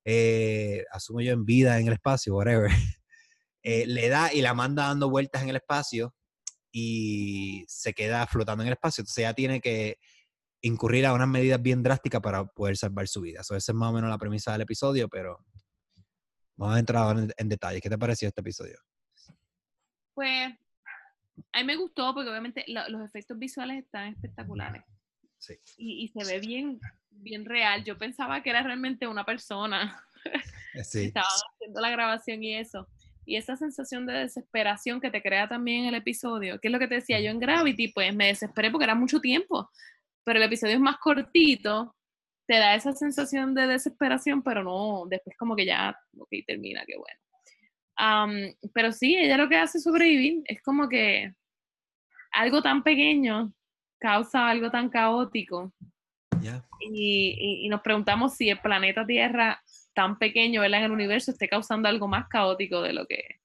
eh, 0.06 0.86
asumo 0.92 1.22
yo, 1.22 1.34
en 1.34 1.46
vida 1.46 1.80
en 1.80 1.88
el 1.88 1.94
espacio, 1.94 2.36
whatever. 2.36 2.70
Eh, 3.64 3.86
le 3.86 4.10
da 4.10 4.34
y 4.34 4.42
la 4.42 4.56
manda 4.56 4.88
dando 4.88 5.08
vueltas 5.08 5.44
en 5.44 5.50
el 5.50 5.58
espacio 5.58 6.16
y 6.72 7.64
se 7.68 7.94
queda 7.94 8.26
flotando 8.26 8.64
en 8.64 8.70
el 8.70 8.74
espacio. 8.74 9.04
Entonces 9.04 9.20
ella 9.20 9.36
tiene 9.36 9.62
que 9.62 10.00
incurrir 10.62 11.06
a 11.06 11.14
unas 11.14 11.28
medidas 11.28 11.62
bien 11.62 11.84
drásticas 11.84 12.22
para 12.22 12.44
poder 12.44 12.76
salvar 12.76 13.08
su 13.08 13.22
vida. 13.22 13.42
Eso 13.42 13.56
esa 13.56 13.72
es 13.72 13.76
más 13.76 13.92
o 13.92 13.94
menos 13.94 14.10
la 14.10 14.18
premisa 14.18 14.52
del 14.54 14.62
episodio, 14.62 15.08
pero 15.08 15.46
vamos 16.56 16.76
a 16.76 16.80
entrar 16.80 17.16
en, 17.20 17.32
en 17.38 17.50
detalle. 17.50 17.80
¿Qué 17.80 17.90
te 17.92 18.00
pareció 18.00 18.30
este 18.30 18.42
episodio? 18.42 18.80
pues 20.14 20.54
a 21.54 21.60
mí 21.60 21.66
me 21.66 21.76
gustó 21.76 22.14
porque 22.14 22.30
obviamente 22.30 22.64
los 22.68 23.06
efectos 23.06 23.38
visuales 23.38 23.84
están 23.84 24.14
espectaculares. 24.14 24.84
Sí. 25.38 25.56
Y, 25.78 26.08
se 26.10 26.24
ve 26.24 26.40
bien, 26.40 26.80
bien 27.10 27.46
real. 27.46 27.84
Yo 27.84 27.98
pensaba 27.98 28.44
que 28.44 28.52
era 28.52 28.62
realmente 28.62 29.08
una 29.08 29.26
persona. 29.26 30.04
Eh, 30.76 30.84
sí. 30.84 31.06
Estaban 31.06 31.30
haciendo 31.54 31.82
la 31.82 31.90
grabación 31.90 32.44
y 32.44 32.56
eso. 32.56 32.88
Y 33.26 33.38
esa 33.38 33.56
sensación 33.56 34.06
de 34.06 34.14
desesperación 34.14 35.02
que 35.02 35.12
te 35.12 35.22
crea 35.22 35.48
también 35.48 35.86
el 35.86 35.96
episodio, 35.96 36.60
que 36.60 36.68
es 36.68 36.72
lo 36.72 36.80
que 36.80 36.88
te 36.88 36.96
decía 36.96 37.20
yo 37.20 37.32
en 37.32 37.40
Gravity, 37.40 37.90
pues 37.90 38.16
me 38.16 38.28
desesperé 38.28 38.72
porque 38.72 38.86
era 38.86 38.96
mucho 38.96 39.20
tiempo. 39.20 39.70
Pero 40.24 40.38
el 40.38 40.46
episodio 40.46 40.76
es 40.76 40.80
más 40.80 40.98
cortito, 40.98 41.96
te 42.48 42.58
da 42.58 42.76
esa 42.76 42.94
sensación 42.94 43.56
de 43.56 43.68
desesperación, 43.68 44.44
pero 44.44 44.64
no, 44.64 45.06
después 45.08 45.36
como 45.38 45.56
que 45.56 45.66
ya, 45.66 45.98
ok, 46.18 46.30
termina, 46.46 46.84
qué 46.86 46.98
bueno 46.98 47.31
pero 48.74 48.92
sí, 48.92 49.16
ella 49.16 49.38
lo 49.38 49.50
que 49.50 49.58
hace 49.58 49.78
es 49.78 49.84
sobrevivir. 49.84 50.42
Es 50.46 50.62
como 50.62 50.90
que 50.90 51.34
algo 52.32 52.62
tan 52.62 52.84
pequeño 52.84 53.54
causa 54.00 54.50
algo 54.50 54.72
tan 54.72 54.90
caótico. 54.90 55.74
Y, 56.80 57.68
nos 57.70 57.82
preguntamos 57.82 58.36
si 58.36 58.50
el 58.50 58.60
planeta 58.60 59.06
Tierra 59.06 59.62
tan 59.94 60.18
pequeño 60.18 60.64
en 60.64 60.74
el 60.74 60.92
universo 60.92 61.32
esté 61.32 61.48
causando 61.48 61.88
algo 61.88 62.08
más 62.08 62.28
caótico 62.28 62.82
de 62.82 62.94
lo 62.94 63.06
que... 63.06 63.40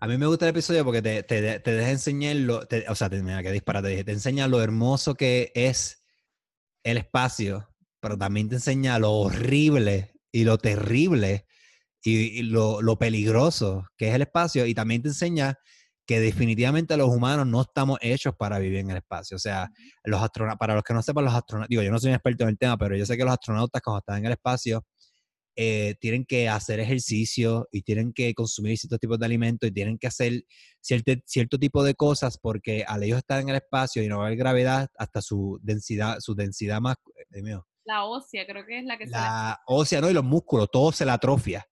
a, 0.00 0.06
mí, 0.06 0.16
me 0.16 0.26
gusta 0.26 0.46
el 0.46 0.50
episodio 0.50 0.84
porque 0.84 1.02
te, 1.02 1.22
te, 1.22 1.60
deja 1.60 1.90
enseñar 1.90 2.36
lo, 2.36 2.60
o 2.88 2.94
sea, 2.94 3.10
te, 3.10 3.22
mira, 3.22 3.42
que 3.42 3.52
disparate, 3.52 4.04
te 4.04 4.12
enseña 4.12 4.48
lo 4.48 4.62
hermoso 4.62 5.14
que 5.14 5.52
es 5.54 6.02
el 6.84 6.96
espacio, 6.96 7.68
pero 8.00 8.16
también 8.16 8.48
te 8.48 8.54
enseña 8.54 8.98
lo 8.98 9.12
horrible 9.12 10.12
y 10.32 10.44
lo 10.44 10.56
terrible 10.58 11.46
y, 12.08 12.42
lo, 12.42 12.82
lo, 12.82 12.96
peligroso 12.98 13.86
que 13.96 14.08
es 14.08 14.14
el 14.14 14.22
espacio 14.22 14.66
y 14.66 14.74
también 14.74 15.02
te 15.02 15.08
enseña 15.08 15.58
que 16.08 16.20
definitivamente 16.20 16.96
los 16.96 17.10
humanos 17.10 17.46
no 17.46 17.60
estamos 17.60 17.98
hechos 18.00 18.34
para 18.34 18.58
vivir 18.58 18.78
en 18.78 18.90
el 18.90 18.96
espacio. 18.96 19.36
O 19.36 19.38
sea, 19.38 19.68
los 20.04 20.22
astronautas, 20.22 20.58
para 20.58 20.74
los 20.74 20.82
que 20.82 20.94
no 20.94 21.02
sepan, 21.02 21.26
los 21.26 21.34
astronautas, 21.34 21.68
digo, 21.68 21.82
yo 21.82 21.90
no 21.90 21.98
soy 21.98 22.08
un 22.08 22.14
experto 22.14 22.44
en 22.44 22.48
el 22.48 22.56
tema, 22.56 22.78
pero 22.78 22.96
yo 22.96 23.04
sé 23.04 23.18
que 23.18 23.24
los 23.24 23.32
astronautas 23.34 23.82
cuando 23.82 23.98
están 23.98 24.16
en 24.16 24.24
el 24.24 24.32
espacio 24.32 24.86
eh, 25.54 25.96
tienen 26.00 26.24
que 26.24 26.48
hacer 26.48 26.80
ejercicio 26.80 27.68
y 27.70 27.82
tienen 27.82 28.14
que 28.14 28.32
consumir 28.32 28.78
ciertos 28.78 29.00
tipos 29.00 29.18
de 29.18 29.26
alimentos 29.26 29.68
y 29.68 29.72
tienen 29.72 29.98
que 29.98 30.06
hacer 30.06 30.44
cierto, 30.80 31.12
cierto 31.26 31.58
tipo 31.58 31.84
de 31.84 31.94
cosas 31.94 32.38
porque 32.38 32.84
al 32.88 33.02
ellos 33.02 33.18
estar 33.18 33.40
en 33.42 33.50
el 33.50 33.56
espacio 33.56 34.02
y 34.02 34.08
no 34.08 34.22
haber 34.22 34.38
gravedad, 34.38 34.88
hasta 34.96 35.20
su 35.20 35.58
densidad, 35.62 36.20
su 36.20 36.34
densidad 36.34 36.80
más... 36.80 36.96
Eh, 37.34 37.42
la 37.84 38.04
ósea, 38.04 38.46
creo 38.46 38.64
que 38.64 38.78
es 38.78 38.84
la 38.86 38.96
que 38.96 39.06
La 39.06 39.60
ósea, 39.66 40.00
¿no? 40.00 40.08
Y 40.08 40.14
los 40.14 40.24
músculos, 40.24 40.68
todo 40.72 40.90
se 40.90 41.04
la 41.04 41.14
atrofia 41.14 41.66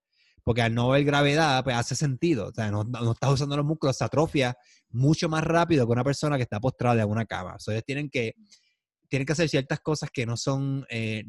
porque 0.47 0.63
al 0.63 0.73
no 0.73 0.91
ver 0.91 1.03
gravedad, 1.03 1.65
pues 1.65 1.75
hace 1.75 1.97
sentido. 1.97 2.47
O 2.47 2.53
sea, 2.53 2.71
no, 2.71 2.85
no 2.85 3.11
estás 3.11 3.33
usando 3.33 3.57
los 3.57 3.67
músculos, 3.67 3.97
se 3.97 4.05
atrofia 4.05 4.57
mucho 4.91 5.29
más 5.29 5.43
rápido 5.43 5.85
que 5.85 5.93
una 5.93 6.05
persona 6.05 6.37
que 6.37 6.45
está 6.45 6.61
postrada 6.61 7.03
en 7.03 7.09
una 7.11 7.27
cama. 7.27 7.57
Entonces 7.59 7.83
tienen 7.85 8.09
que, 8.09 8.37
tienen 9.09 9.27
que 9.27 9.33
hacer 9.33 9.49
ciertas 9.49 9.81
cosas 9.81 10.09
que 10.09 10.25
no 10.25 10.37
son, 10.37 10.87
eh, 10.89 11.25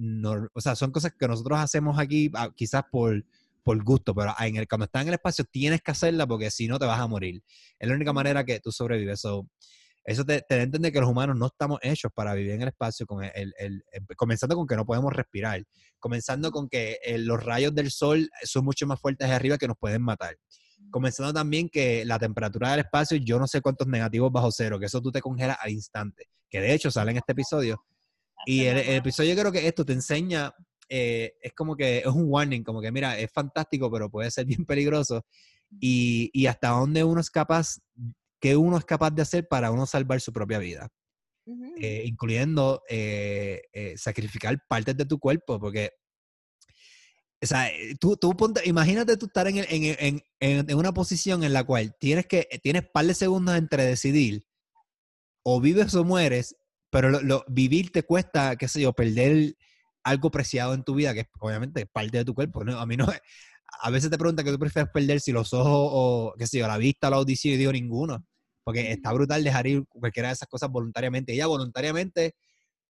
o 0.53 0.62
sea, 0.62 0.75
son 0.75 0.91
cosas 0.91 1.13
que 1.17 1.27
nosotros 1.27 1.58
hacemos 1.58 1.97
aquí 1.97 2.30
ah, 2.36 2.51
quizás 2.56 2.84
por, 2.91 3.25
por 3.63 3.84
gusto, 3.84 4.13
pero 4.13 4.36
en 4.39 4.58
el, 4.58 4.67
cuando 4.67 4.86
estás 4.86 5.01
en 5.01 5.08
el 5.08 5.15
espacio 5.15 5.45
tienes 5.45 5.82
que 5.82 5.89
hacerla 5.89 6.27
porque 6.27 6.51
si 6.51 6.67
no 6.67 6.77
te 6.77 6.86
vas 6.86 6.99
a 6.99 7.08
morir. 7.08 7.41
Es 7.80 7.89
la 7.89 7.95
única 7.95 8.13
manera 8.13 8.45
que 8.45 8.60
tú 8.60 8.71
sobrevives. 8.71 9.25
Eso 10.08 10.24
te, 10.24 10.41
te 10.41 10.62
entender 10.62 10.91
que 10.93 11.02
los 11.02 11.10
humanos 11.10 11.38
no 11.38 11.48
estamos 11.48 11.80
hechos 11.82 12.12
para 12.15 12.34
vivir 12.34 12.54
en 12.54 12.62
el 12.62 12.70
espacio, 12.70 13.06
con 13.06 13.24
el, 13.24 13.54
el, 13.58 13.84
comenzando 14.15 14.56
con 14.56 14.65
que 14.65 14.78
no 14.78 14.86
podemos 14.86 15.13
respirar, 15.13 15.63
comenzando 16.00 16.50
con 16.50 16.70
que 16.70 16.98
eh, 17.04 17.17
los 17.17 17.43
rayos 17.43 17.76
del 17.76 17.91
sol 17.91 18.30
son 18.43 18.63
mucho 18.63 18.88
más 18.88 19.02
fuertes 19.02 19.30
arriba 19.30 19.58
que 19.58 19.67
nos 19.67 19.78
pueden 19.78 20.02
matar. 20.02 20.38
Comenzando 20.89 21.34
también 21.34 21.67
que 21.67 22.06
la 22.06 22.17
temperatura 22.17 22.72
del 22.72 22.80
espacio, 22.80 23.17
yo 23.17 23.38
no 23.38 23.48
sé 23.48 23.62
cuántos 23.62 23.88
negativos 23.88 24.32
bajo 24.32 24.50
cero, 24.52 24.80
que 24.80 24.86
eso 24.86 25.02
tú 25.02 25.12
te 25.12 25.20
congelas 25.20 25.58
al 25.60 25.72
instante, 25.72 26.30
que 26.50 26.62
de 26.62 26.74
hecho 26.74 26.89
sale 26.89 27.12
en 27.12 27.17
este 27.17 27.34
episodio. 27.34 27.84
Y 28.46 28.63
el, 28.63 28.78
el 28.78 28.96
episodio 28.96 29.34
yo 29.34 29.41
creo 29.41 29.52
que 29.52 29.67
esto 29.67 29.84
te 29.84 29.91
enseña 29.91 30.54
eh, 30.89 31.34
es 31.41 31.54
como 31.54 31.76
que 31.76 32.00
es 32.00 32.06
un 32.06 32.26
warning, 32.28 32.63
como 32.63 32.82
que 32.82 32.91
mira, 32.91 33.17
es 33.20 33.32
fantástico, 33.32 33.91
pero 33.91 34.10
puede 34.10 34.32
ser 34.32 34.46
bien 34.46 34.65
peligroso. 34.65 35.26
Y, 35.82 36.30
y 36.34 36.46
hasta 36.46 36.70
dónde 36.70 37.04
uno 37.04 37.20
es 37.20 37.30
capaz, 37.30 37.80
qué 38.39 38.56
uno 38.56 38.78
es 38.78 38.86
capaz 38.86 39.12
de 39.12 39.21
hacer 39.21 39.47
para 39.47 39.71
uno 39.71 39.86
salvar 39.86 40.21
su 40.21 40.34
propia 40.34 40.60
vida. 40.60 40.89
Eh, 41.80 42.04
incluyendo 42.06 42.84
eh, 42.89 43.62
sacrificar 43.95 44.58
partes 44.67 44.97
de 44.97 45.06
tu 45.06 45.17
cuerpo, 45.17 45.58
porque, 45.58 45.91
o 47.41 47.45
sea, 47.45 47.71
tú, 48.02 48.17
tú 48.17 48.36
ponte, 48.36 48.62
imagínate 48.65 49.15
tú 49.15 49.28
estar 49.28 49.47
en, 49.47 49.60
en, 49.60 49.65
en, 49.69 50.23
en, 50.41 50.76
una 50.76 50.93
posición 50.93 51.45
en 51.45 51.54
la 51.54 51.63
cual 51.63 51.95
tienes 51.97 52.26
que, 52.26 52.50
tienes 52.62 52.84
par 52.89 53.06
de 53.06 53.13
segundos 53.13 53.56
entre 53.56 53.86
decidir, 53.86 54.45
o 55.41 55.62
vives 55.62 55.95
o 55.95 56.04
mueres, 56.04 56.58
pero 56.89 57.10
lo, 57.10 57.45
vivir 57.47 57.93
te 57.93 58.04
cuesta, 58.04 58.58
qué 58.58 58.67
sé 58.67 58.82
yo, 58.82 58.91
perder 58.91 59.56
algo 60.04 60.32
preciado 60.32 60.73
en 60.73 60.84
tu 60.84 60.95
vida, 60.95 61.13
que 61.13 61.21
es 61.21 61.28
obviamente 61.39 61.86
parte 61.86 62.17
de 62.17 62.26
tu 62.26 62.34
cuerpo. 62.34 62.65
¿no? 62.65 62.80
A 62.80 62.86
mí 62.86 62.97
no 62.97 63.08
A 63.81 63.89
veces 63.91 64.09
te 64.09 64.17
preguntan 64.17 64.45
que 64.45 64.51
tú 64.51 64.59
prefieres 64.59 64.91
perder 64.91 65.19
si 65.19 65.31
los 65.31 65.53
ojos 65.53 65.71
o, 65.71 66.33
qué 66.37 66.47
sé 66.47 66.59
yo, 66.59 66.67
la 66.67 66.77
vista, 66.77 67.09
la 67.09 67.17
audición, 67.17 67.53
y 67.53 67.57
digo 67.57 67.71
ninguno. 67.71 68.25
Porque 68.63 68.91
está 68.91 69.13
brutal 69.13 69.43
dejar 69.43 69.67
ir 69.67 69.85
cualquiera 69.87 70.29
de 70.29 70.33
esas 70.33 70.47
cosas 70.47 70.69
voluntariamente. 70.69 71.33
Ella 71.33 71.47
voluntariamente 71.47 72.35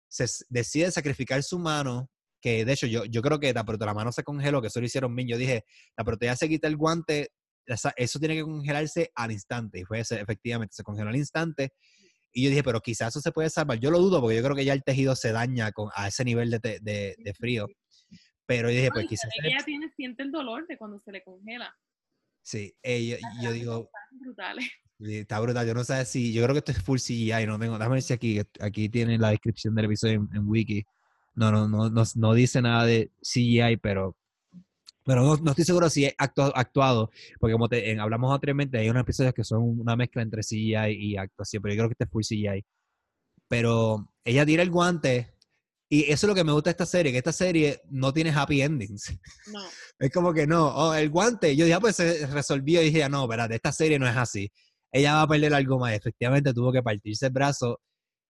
se 0.08 0.26
decide 0.50 0.92
sacrificar 0.92 1.42
su 1.44 1.58
mano, 1.58 2.10
que 2.42 2.66
de 2.66 2.74
hecho 2.74 2.88
yo, 2.88 3.06
yo 3.06 3.22
creo 3.22 3.40
que 3.40 3.54
la, 3.54 3.66
la 3.66 3.94
mano 3.94 4.12
se 4.12 4.24
congeló, 4.24 4.62
que 4.62 4.68
eso 4.68 4.80
lo 4.80 4.86
hicieron 4.86 5.16
bien. 5.16 5.28
Yo 5.28 5.38
dije, 5.38 5.66
la 5.98 6.04
proteína 6.04 6.36
se 6.36 6.48
quita 6.50 6.68
el 6.68 6.78
guante, 6.78 7.30
eso 7.66 8.20
tiene 8.20 8.36
que 8.36 8.44
congelarse 8.44 9.12
al 9.16 9.32
instante. 9.32 9.80
Y 9.80 9.84
fue 9.86 10.00
efectivamente, 10.02 10.76
se 10.76 10.84
congeló 10.84 11.10
al 11.10 11.16
instante. 11.16 11.72
Y 12.32 12.44
yo 12.44 12.50
dije, 12.50 12.64
pero 12.64 12.82
quizás 12.82 13.10
eso 13.10 13.22
se 13.22 13.32
puede 13.32 13.50
salvar. 13.50 13.80
Yo 13.80 13.92
lo 13.92 14.00
dudo 14.00 14.20
porque 14.22 14.36
yo 14.36 14.44
creo 14.44 14.56
que 14.56 14.66
ya 14.66 14.74
el 14.74 14.84
tejido 14.84 15.16
se 15.16 15.32
daña 15.32 15.72
con, 15.72 15.90
a 15.96 16.08
ese 16.08 16.24
nivel 16.26 16.50
de, 16.52 16.60
de, 16.82 17.16
de 17.18 17.34
frío. 17.34 17.68
Pero 18.46 18.70
yo 18.70 18.76
dije, 18.76 18.90
pues 18.92 19.08
quizás... 19.08 19.30
Ella 19.44 19.64
tiene, 19.66 19.90
siente 19.96 20.24
el 20.24 20.32
dolor 20.32 20.68
de 20.68 20.78
cuando 20.78 21.00
se 21.00 21.12
le 21.12 21.24
congela. 21.24 21.76
Sí, 22.42 22.76
ella, 22.82 23.18
yo 23.42 23.52
digo... 23.52 23.90
Brutales. 24.12 24.66
Está 25.00 25.40
brutal. 25.40 25.68
Yo 25.68 25.74
no 25.74 25.84
sé 25.84 26.06
si... 26.06 26.34
Yo 26.34 26.44
creo 26.44 26.54
que 26.54 26.60
esto 26.60 26.72
es 26.72 26.82
full 26.82 27.00
CGI. 27.00 27.46
No 27.48 27.58
tengo... 27.58 27.78
Déjame 27.78 27.96
ver 27.96 28.02
si 28.02 28.14
aquí, 28.14 28.42
aquí 28.60 28.90
tiene 28.90 29.18
la 29.18 29.30
descripción 29.30 29.76
del 29.76 29.86
episodio 29.86 30.16
en, 30.16 30.30
en 30.34 30.48
Wiki. 30.48 30.86
No, 31.36 31.52
no, 31.52 31.68
no, 31.68 31.90
no, 31.90 32.04
no 32.16 32.34
dice 32.34 32.62
nada 32.62 32.86
de 32.86 33.12
CGI, 33.22 33.78
pero 33.82 34.16
pero 35.06 35.22
no, 35.22 35.52
estoy 35.52 35.66
seguro 35.66 35.90
si 35.90 36.06
es 36.06 36.16
actuado, 36.18 36.56
actuado 36.56 37.12
porque 37.40 37.54
como 37.54 37.68
te, 37.68 38.00
hablamos 38.00 38.34
anteriormente, 38.34 38.78
hay 38.78 38.90
unos 38.90 39.02
episodios 39.02 39.34
que 39.34 39.44
son 39.44 39.80
una 39.80 39.96
mezcla 39.96 40.22
entre 40.22 40.42
CGI 40.44 40.92
y 40.92 41.18
actuación, 41.18 41.62
pero 41.62 41.74
yo 41.74 41.80
creo 41.80 41.90
que 41.90 41.94
este 41.94 42.04
es 42.06 42.10
full 42.10 42.24
CGI. 42.24 42.66
Pero 43.48 44.10
ella 44.24 44.46
tira 44.46 44.64
el 44.64 44.72
guante 44.72 45.33
y 45.94 46.12
eso 46.12 46.26
es 46.26 46.28
lo 46.28 46.34
que 46.34 46.44
me 46.44 46.52
gusta 46.52 46.70
de 46.70 46.72
esta 46.72 46.88
serie, 46.88 47.12
que 47.12 47.20
esta 47.20 47.32
serie 47.32 47.80
no 47.92 48.12
tiene 48.12 48.32
happy 48.32 48.64
endings. 48.64 49.16
No. 49.52 49.60
Es 50.00 50.12
como 50.12 50.34
que 50.34 50.48
no, 50.48 50.70
oh, 50.70 50.96
el 50.96 51.12
guante, 51.12 51.56
yo 51.56 51.66
dije, 51.66 51.76
ah, 51.76 51.80
pues 51.80 51.98
se 51.98 52.26
resolvió 52.26 52.82
y 52.82 52.86
dije, 52.86 53.04
ah, 53.04 53.10
no, 53.10 53.26
espérate, 53.26 53.54
esta 53.54 53.72
serie 53.72 54.00
no 54.00 54.08
es 54.08 54.18
así. 54.18 54.52
Ella 54.92 55.14
va 55.14 55.22
a 55.22 55.28
perder 55.28 55.54
algo 55.54 55.78
más. 55.78 55.94
Efectivamente 55.94 56.52
tuvo 56.52 56.72
que 56.72 56.82
partirse 56.82 57.28
el 57.28 57.32
brazo 57.32 57.80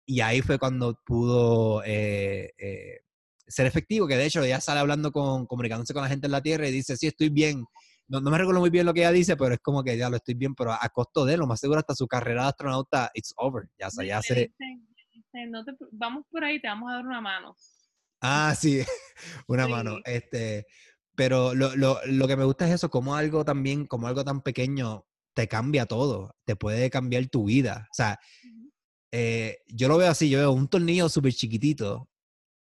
y 0.05 0.19
ahí 0.19 0.41
fue 0.41 0.59
cuando 0.59 0.99
pudo 1.05 1.81
eh, 1.85 2.51
eh, 2.57 2.99
ser 3.47 3.65
efectivo, 3.65 4.07
que 4.07 4.17
de 4.17 4.25
hecho 4.25 4.43
ella 4.43 4.59
sale 4.59 4.81
hablando 4.81 5.13
con, 5.13 5.47
comunicándose 5.47 5.93
con 5.93 6.03
la 6.03 6.09
gente 6.09 6.27
en 6.27 6.33
la 6.33 6.41
Tierra 6.41 6.67
y 6.67 6.71
dice, 6.73 6.97
sí, 6.97 7.07
estoy 7.07 7.29
bien. 7.29 7.63
No, 8.09 8.19
no 8.19 8.29
me 8.29 8.37
recuerdo 8.39 8.59
muy 8.59 8.71
bien 8.71 8.85
lo 8.85 8.93
que 8.93 8.99
ella 8.99 9.13
dice, 9.13 9.37
pero 9.37 9.53
es 9.53 9.61
como 9.61 9.85
que 9.85 9.97
ya 9.97 10.09
lo 10.09 10.17
estoy 10.17 10.33
bien, 10.33 10.53
pero 10.53 10.73
a, 10.73 10.89
costo 10.89 11.23
de 11.23 11.37
lo 11.37 11.47
más 11.47 11.61
seguro 11.61 11.79
hasta 11.79 11.95
su 11.95 12.07
carrera 12.07 12.43
de 12.43 12.49
astronauta, 12.49 13.09
it's 13.13 13.33
over. 13.37 13.69
Ya, 13.79 13.87
ya 14.03 14.21
se... 14.21 14.51
vamos 15.91 16.25
por 16.29 16.43
ahí, 16.43 16.61
te 16.61 16.67
vamos 16.67 16.91
a 16.91 16.95
dar 16.95 17.05
una 17.05 17.21
mano. 17.21 17.55
Ah, 18.21 18.55
sí, 18.57 18.81
una 19.47 19.67
mano. 19.67 19.97
Este, 20.05 20.65
pero 21.15 21.53
lo, 21.53 21.75
lo, 21.75 21.99
lo, 22.05 22.27
que 22.27 22.37
me 22.37 22.45
gusta 22.45 22.67
es 22.67 22.75
eso, 22.75 22.89
como 22.89 23.15
algo 23.15 23.43
también, 23.43 23.85
como 23.85 24.07
algo 24.07 24.23
tan 24.23 24.41
pequeño 24.41 25.05
te 25.33 25.47
cambia 25.47 25.85
todo, 25.85 26.35
te 26.45 26.55
puede 26.55 26.89
cambiar 26.89 27.27
tu 27.27 27.45
vida. 27.45 27.87
O 27.91 27.93
sea, 27.93 28.19
eh, 29.11 29.59
yo 29.67 29.87
lo 29.87 29.97
veo 29.97 30.09
así, 30.09 30.29
yo 30.29 30.39
veo 30.39 30.51
un 30.51 30.67
tornillo 30.67 31.09
súper 31.09 31.33
chiquitito 31.33 32.09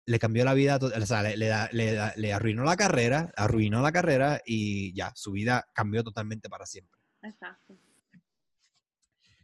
le 0.05 0.19
cambió 0.19 0.45
la 0.45 0.53
vida, 0.53 0.77
o 0.77 1.05
sea, 1.05 1.23
le, 1.23 1.35
le, 1.35 2.13
le, 2.15 2.33
arruinó 2.33 2.63
la 2.63 2.75
carrera, 2.75 3.31
arruinó 3.35 3.81
la 3.81 3.91
carrera 3.91 4.41
y 4.45 4.93
ya, 4.93 5.11
su 5.15 5.31
vida 5.31 5.65
cambió 5.73 6.03
totalmente 6.03 6.49
para 6.49 6.65
siempre. 6.65 6.99
Exacto. 7.23 7.75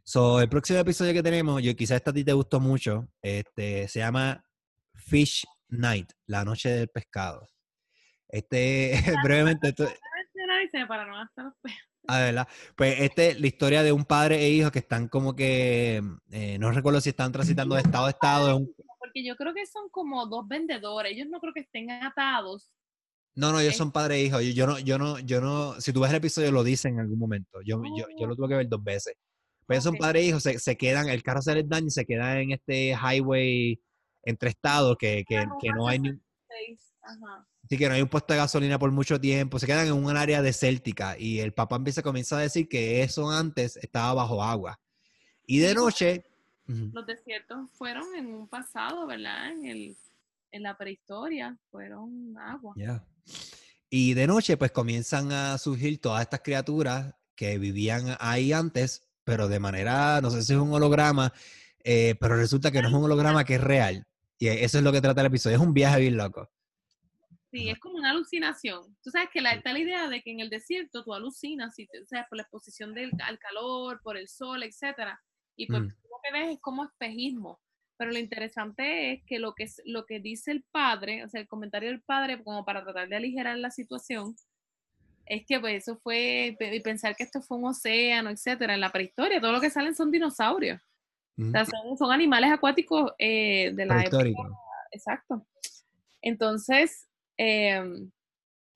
So, 0.04 0.42
el 0.42 0.50
próximo 0.50 0.80
episodio 0.80 1.14
que 1.14 1.24
tenemos, 1.24 1.62
yo 1.62 1.76
quizás 1.76 1.98
esta 1.98 2.12
a 2.12 2.14
ti 2.14 2.24
te 2.24 2.34
gustó 2.34 2.60
mucho, 2.60 3.08
este, 3.22 3.88
se 3.88 4.00
llama 4.00 4.44
Fish 4.96 5.46
Night, 5.70 6.12
la 6.26 6.44
noche 6.44 6.70
del 6.70 6.90
pescado. 6.90 7.48
Este, 8.28 8.94
brevemente, 9.24 9.70
esto, 9.70 9.86
para 10.88 11.06
no 11.06 11.56
Ah, 12.08 12.20
¿verdad? 12.20 12.48
Pues 12.76 13.00
este, 13.00 13.40
la 13.40 13.48
historia 13.48 13.84
de 13.84 13.92
un 13.92 14.06
padre 14.06 14.44
e 14.44 14.50
hijo 14.50 14.72
que 14.72 14.80
están 14.80 15.08
como 15.08 15.36
que, 15.36 16.02
eh, 16.32 16.58
no 16.58 16.72
recuerdo 16.72 17.00
si 17.00 17.10
están 17.10 17.32
transitando 17.32 17.76
de 17.76 17.82
estado 17.82 18.06
a 18.08 18.10
estado, 18.10 18.58
un, 18.58 18.74
porque 19.12 19.26
yo 19.26 19.36
creo 19.36 19.54
que 19.54 19.66
son 19.66 19.90
como 19.90 20.26
dos 20.28 20.48
vendedores, 20.48 21.12
ellos 21.12 21.28
no 21.30 21.40
creo 21.40 21.54
que 21.54 21.62
estén 21.62 21.92
atados. 21.92 22.72
No, 23.36 23.52
no, 23.52 23.60
ellos 23.60 23.76
son 23.76 23.92
padre 23.92 24.16
e 24.16 24.24
hijo. 24.24 24.42
Yo, 24.42 24.68
no, 24.68 24.78
yo 24.80 24.98
no, 24.98 25.20
yo 25.20 25.42
no, 25.42 25.80
si 25.80 25.94
tú 25.94 26.02
ves 26.02 26.12
el 26.12 26.18
episodio 26.18 26.52
lo 26.52 26.64
dicen 26.64 26.96
en 26.96 27.02
algún 27.02 27.18
momento. 27.18 27.62
Yo, 27.64 27.82
yo, 27.98 28.06
yo, 28.20 28.28
lo 28.28 28.36
tuve 28.36 28.50
que 28.50 28.56
ver 28.56 28.68
dos 28.68 28.84
veces. 28.84 29.16
Ellos 29.72 29.84
son 29.84 29.96
padre 29.98 30.22
e 30.22 30.26
hijo, 30.26 30.40
se, 30.40 30.60
se, 30.60 30.78
quedan, 30.78 31.10
el 31.10 31.24
carro 31.24 31.42
se 31.42 31.56
les 31.56 31.68
daña 31.68 31.88
y 31.88 31.92
se 31.92 32.06
queda 32.06 32.40
en 32.40 32.52
este 32.52 32.92
highway 32.92 33.82
entre 34.24 34.50
estados 34.50 34.98
que, 34.98 35.24
que, 35.28 35.46
que 35.60 35.70
no 35.70 35.88
hay 35.88 36.00
ni... 36.00 36.10
Así 37.64 37.78
que 37.78 37.88
no 37.88 37.96
hay 37.96 38.02
un 38.02 38.10
puesto 38.10 38.34
de 38.34 38.40
gasolina 38.40 38.78
por 38.78 38.92
mucho 38.92 39.20
tiempo, 39.20 39.58
se 39.58 39.66
quedan 39.66 39.88
en 39.88 39.94
un 39.94 40.16
área 40.16 40.42
desértica 40.42 41.18
y 41.18 41.40
el 41.40 41.54
papá 41.54 41.78
empieza 41.78 42.02
a 42.02 42.04
comenzar 42.04 42.40
a 42.40 42.44
decir 42.44 42.68
que 42.68 43.02
eso 43.02 43.30
antes 43.30 43.78
estaba 43.78 44.14
bajo 44.14 44.44
agua. 44.44 44.80
Y 45.46 45.60
de 45.60 45.74
noche 45.74 46.26
los 46.68 47.06
desiertos 47.06 47.70
fueron 47.74 48.16
en 48.16 48.28
un 48.28 48.48
pasado, 48.48 49.06
¿verdad? 49.08 49.52
En, 49.52 49.66
el, 49.66 49.98
en 50.52 50.64
la 50.64 50.78
prehistoria, 50.78 51.58
fueron 51.70 52.38
agua. 52.38 52.76
Y 53.90 54.14
de 54.14 54.28
noche, 54.28 54.58
pues 54.58 54.72
comienzan 54.72 55.32
a 55.32 55.58
surgir 55.58 56.00
todas 56.00 56.22
estas 56.22 56.42
criaturas 56.42 57.14
que 57.36 57.58
vivían 57.58 58.16
ahí 58.20 58.54
antes, 58.54 59.04
pero 59.24 59.48
de 59.48 59.60
manera, 59.60 60.22
no 60.22 60.30
sé 60.30 60.42
si 60.44 60.54
es 60.54 60.60
un 60.60 60.74
holograma, 60.74 61.34
eh, 61.84 62.16
pero 62.20 62.36
resulta 62.36 62.72
que 62.72 62.82
no 62.82 62.88
es 62.88 62.94
un 62.94 63.04
holograma 63.04 63.44
que 63.44 63.56
es 63.56 63.62
real. 63.62 64.04
Y 64.38 64.48
eso 64.48 64.80
es 64.80 64.84
lo 64.84 64.92
que 64.92 65.02
trata 65.02 65.22
el 65.22 65.28
episodio, 65.28 65.58
es 65.58 65.62
un 65.62 65.74
viaje 65.74 66.02
bien 66.02 66.18
loco. 66.18 66.50
Sí, 67.52 67.70
es 67.70 67.80
como 67.80 67.96
una 67.96 68.12
alucinación. 68.12 68.96
Tú 69.04 69.12
sabes 69.12 69.30
que 69.32 69.42
la, 69.42 69.52
está 69.52 69.74
la 69.74 69.80
idea 69.80 70.08
de 70.08 70.22
que 70.22 70.32
en 70.32 70.40
el 70.40 70.50
desierto 70.50 71.04
tú 71.04 71.14
alucinas, 71.14 71.76
si 71.76 71.84
o 71.84 72.06
sea, 72.08 72.26
por 72.30 72.38
la 72.38 72.44
exposición 72.44 72.94
del, 72.94 73.12
al 73.24 73.38
calor, 73.40 74.00
por 74.02 74.18
el 74.18 74.30
sol, 74.30 74.64
etcétera. 74.64 75.22
Y 75.58 75.68
pues 75.68 75.82
mm 75.82 75.90
que 76.22 76.32
ves 76.32 76.54
es 76.56 76.62
como 76.62 76.84
espejismo. 76.84 77.60
Pero 77.98 78.12
lo 78.12 78.18
interesante 78.18 79.14
es 79.14 79.24
que 79.26 79.40
lo 79.40 79.54
que, 79.54 79.70
lo 79.86 80.06
que 80.06 80.20
dice 80.20 80.52
el 80.52 80.64
padre, 80.72 81.24
o 81.24 81.30
sea, 81.30 81.42
el 81.42 81.48
comentario 81.48 81.90
del 81.90 82.02
padre, 82.02 82.44
como 82.44 82.66
para 82.66 82.84
tratar 82.84 83.08
de 83.08 83.16
aligerar 83.16 83.58
la 83.58 83.70
situación, 83.70 84.36
es 85.32 85.46
que 85.46 85.62
pues 85.62 85.84
eso 85.84 85.98
fue, 86.04 86.58
y 86.60 86.80
pensar 86.82 87.16
que 87.16 87.24
esto 87.24 87.42
fue 87.42 87.58
un 87.58 87.68
océano, 87.68 88.30
etcétera, 88.30 88.74
en 88.74 88.82
la 88.82 88.92
prehistoria, 88.92 89.40
todo 89.40 89.54
lo 89.54 89.62
que 89.62 89.70
salen 89.70 89.96
son 89.96 90.12
dinosaurios. 90.12 90.82
O 91.40 91.50
sea, 91.52 91.66
son, 91.66 92.12
animales 92.12 92.52
acuáticos 92.52 93.14
eh, 93.18 93.72
de 93.74 93.86
la 93.86 94.04
época. 94.04 94.26
Exacto. 94.92 95.48
Entonces, 96.22 97.08
em, 97.38 98.12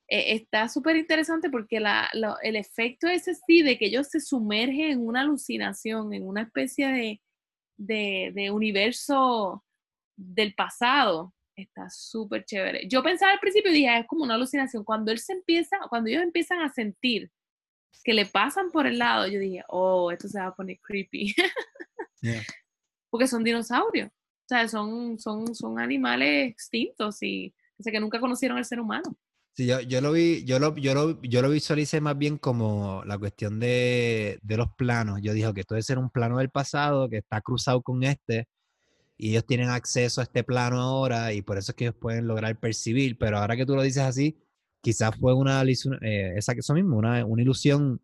e, 0.08 0.36
está 0.36 0.70
súper 0.70 0.96
interesante 0.96 1.50
porque 1.50 1.82
la, 1.82 2.10
el 2.42 2.56
efecto 2.56 3.10
ese 3.10 3.36
sí 3.36 3.62
de 3.62 3.78
que 3.78 3.88
ellos 3.88 4.08
se 4.08 4.22
sumergen 4.22 4.92
en 4.92 5.06
una 5.06 5.22
alucinación, 5.22 6.14
en 6.14 6.26
una 6.26 6.44
especie 6.44 7.20
de, 7.78 8.32
de, 8.34 8.50
universo 8.50 9.62
del 10.16 10.56
pasado, 10.56 11.34
Está 11.56 11.90
súper 11.90 12.44
chévere. 12.44 12.88
Yo 12.88 13.02
pensaba 13.02 13.32
al 13.32 13.40
principio, 13.40 13.72
dije, 13.72 13.88
ah, 13.88 14.00
es 14.00 14.08
como 14.08 14.24
una 14.24 14.36
alucinación. 14.36 14.84
Cuando 14.84 15.12
él 15.12 15.20
se 15.20 15.34
empieza, 15.34 15.78
cuando 15.90 16.10
ellos 16.10 16.24
empiezan 16.24 16.60
a 16.60 16.70
sentir 16.70 17.32
que 18.04 18.14
le 18.14 18.26
pasan 18.26 18.72
por 18.72 18.88
el 18.88 19.00
lado, 19.00 19.28
yo 19.28 19.40
dije, 19.40 19.64
oh, 19.70 20.12
esto 20.12 20.28
se 20.28 20.40
va 20.40 20.48
a 20.48 20.56
poner 20.56 20.80
creepy. 20.82 21.34
Porque 23.10 23.28
son 23.28 23.44
dinosaurios. 23.44 24.10
O 24.10 24.48
sea, 24.48 24.68
son, 24.68 25.18
son, 25.18 25.56
son 25.56 25.80
animales 25.80 26.52
extintos 26.52 27.24
y 27.24 27.54
que 27.84 28.00
nunca 28.00 28.20
conocieron 28.20 28.58
al 28.58 28.66
ser 28.66 28.80
humano. 28.80 29.16
Sí, 29.54 29.66
yo, 29.66 29.80
yo 29.80 30.02
lo 30.02 30.12
vi, 30.12 30.44
yo 30.44 30.60
lo, 30.60 30.76
yo 30.76 30.94
lo, 30.94 31.22
yo 31.22 31.42
lo 31.42 31.50
visualicé 31.50 32.02
más 32.02 32.18
bien 32.18 32.38
como 32.38 33.04
la 33.06 33.18
cuestión 33.18 33.60
de, 33.60 34.38
de 34.42 34.58
los 34.58 34.68
planos. 34.78 35.22
Yo 35.22 35.34
dije 35.34 35.54
que 35.54 35.62
esto 35.62 35.76
debe 35.76 35.84
ser 35.84 35.98
un 35.98 36.10
plano 36.10 36.40
del 36.40 36.50
pasado 36.50 37.10
que 37.10 37.18
está 37.18 37.40
cruzado 37.40 37.82
con 37.82 38.04
este 38.04 38.48
y 39.18 39.32
ellos 39.32 39.46
tienen 39.46 39.70
acceso 39.70 40.22
a 40.22 40.26
este 40.26 40.44
plano 40.44 40.82
ahora 40.82 41.34
y 41.34 41.42
por 41.42 41.58
eso 41.58 41.72
es 41.72 41.76
que 41.76 41.86
ellos 41.86 41.96
pueden 41.96 42.28
lograr 42.28 42.60
percibir, 42.60 43.18
pero 43.18 43.38
ahora 43.38 43.56
que 43.56 43.66
tú 43.66 43.76
lo 43.76 43.82
dices 43.82 44.04
así, 44.04 44.38
quizás 44.82 45.16
fue 45.16 45.34
una, 45.34 45.64
eh, 45.64 46.34
esa, 46.36 46.54
eso 46.54 46.74
mismo, 46.74 46.98
una, 46.98 47.26
una 47.26 47.42
ilusión 47.42 48.02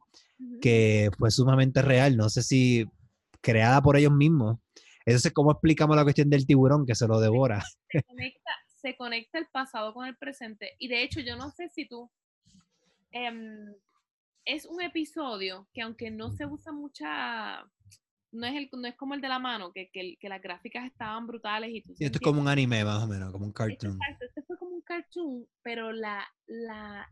que 0.62 1.12
fue 1.18 1.30
sumamente 1.30 1.82
real, 1.82 2.18
no 2.18 2.30
sé 2.30 2.42
si 2.42 2.86
creada 3.42 3.82
por 3.82 3.98
ellos 3.98 4.12
mismos. 4.12 4.58
Entonces, 5.06 5.32
¿cómo 5.34 5.52
explicamos 5.52 5.96
la 5.96 6.04
cuestión 6.04 6.30
del 6.30 6.46
tiburón 6.46 6.86
que 6.86 6.96
se 6.96 7.08
lo 7.08 7.20
devora? 7.20 7.64
Se 7.90 8.04
conecta, 8.08 8.52
se 8.82 8.96
conecta 8.96 9.38
el 9.40 9.48
pasado 9.52 9.94
con 9.94 10.08
el 10.08 10.16
presente. 10.16 10.76
Y 10.80 10.88
de 10.88 11.04
hecho, 11.04 11.20
yo 11.20 11.36
no 11.36 11.52
sé 11.52 11.70
si 11.70 11.88
tú... 11.88 12.10
Em, 13.12 13.74
es 14.46 14.66
un 14.66 14.82
episodio 14.82 15.68
que 15.74 15.82
aunque 15.82 16.10
no 16.10 16.32
se 16.32 16.46
usa 16.46 16.72
mucha 16.72 17.64
no 18.32 18.48
es, 18.48 18.56
el, 18.56 18.70
no 18.72 18.88
es 18.88 18.96
como 18.96 19.14
el 19.14 19.22
de 19.22 19.28
la 19.28 19.40
mano, 19.40 19.72
que, 19.74 19.90
que, 19.92 20.16
que 20.20 20.30
las 20.30 20.42
gráficas 20.42 20.86
estaban 20.86 21.28
brutales 21.28 21.70
y 21.72 21.82
tú... 21.82 21.94
esto 22.00 22.18
es 22.18 22.22
como 22.22 22.42
un 22.42 22.48
anime 22.48 22.84
más 22.84 23.04
o 23.04 23.08
menos, 23.08 23.32
como 23.32 23.46
un 23.46 23.54
cartoon. 23.54 23.94
Exacto, 23.94 24.26
este 24.26 24.42
fue 24.44 24.58
como 24.58 24.76
un 24.76 24.82
cartoon, 24.82 25.48
pero 25.62 25.92
la, 25.92 26.26
la 26.48 27.12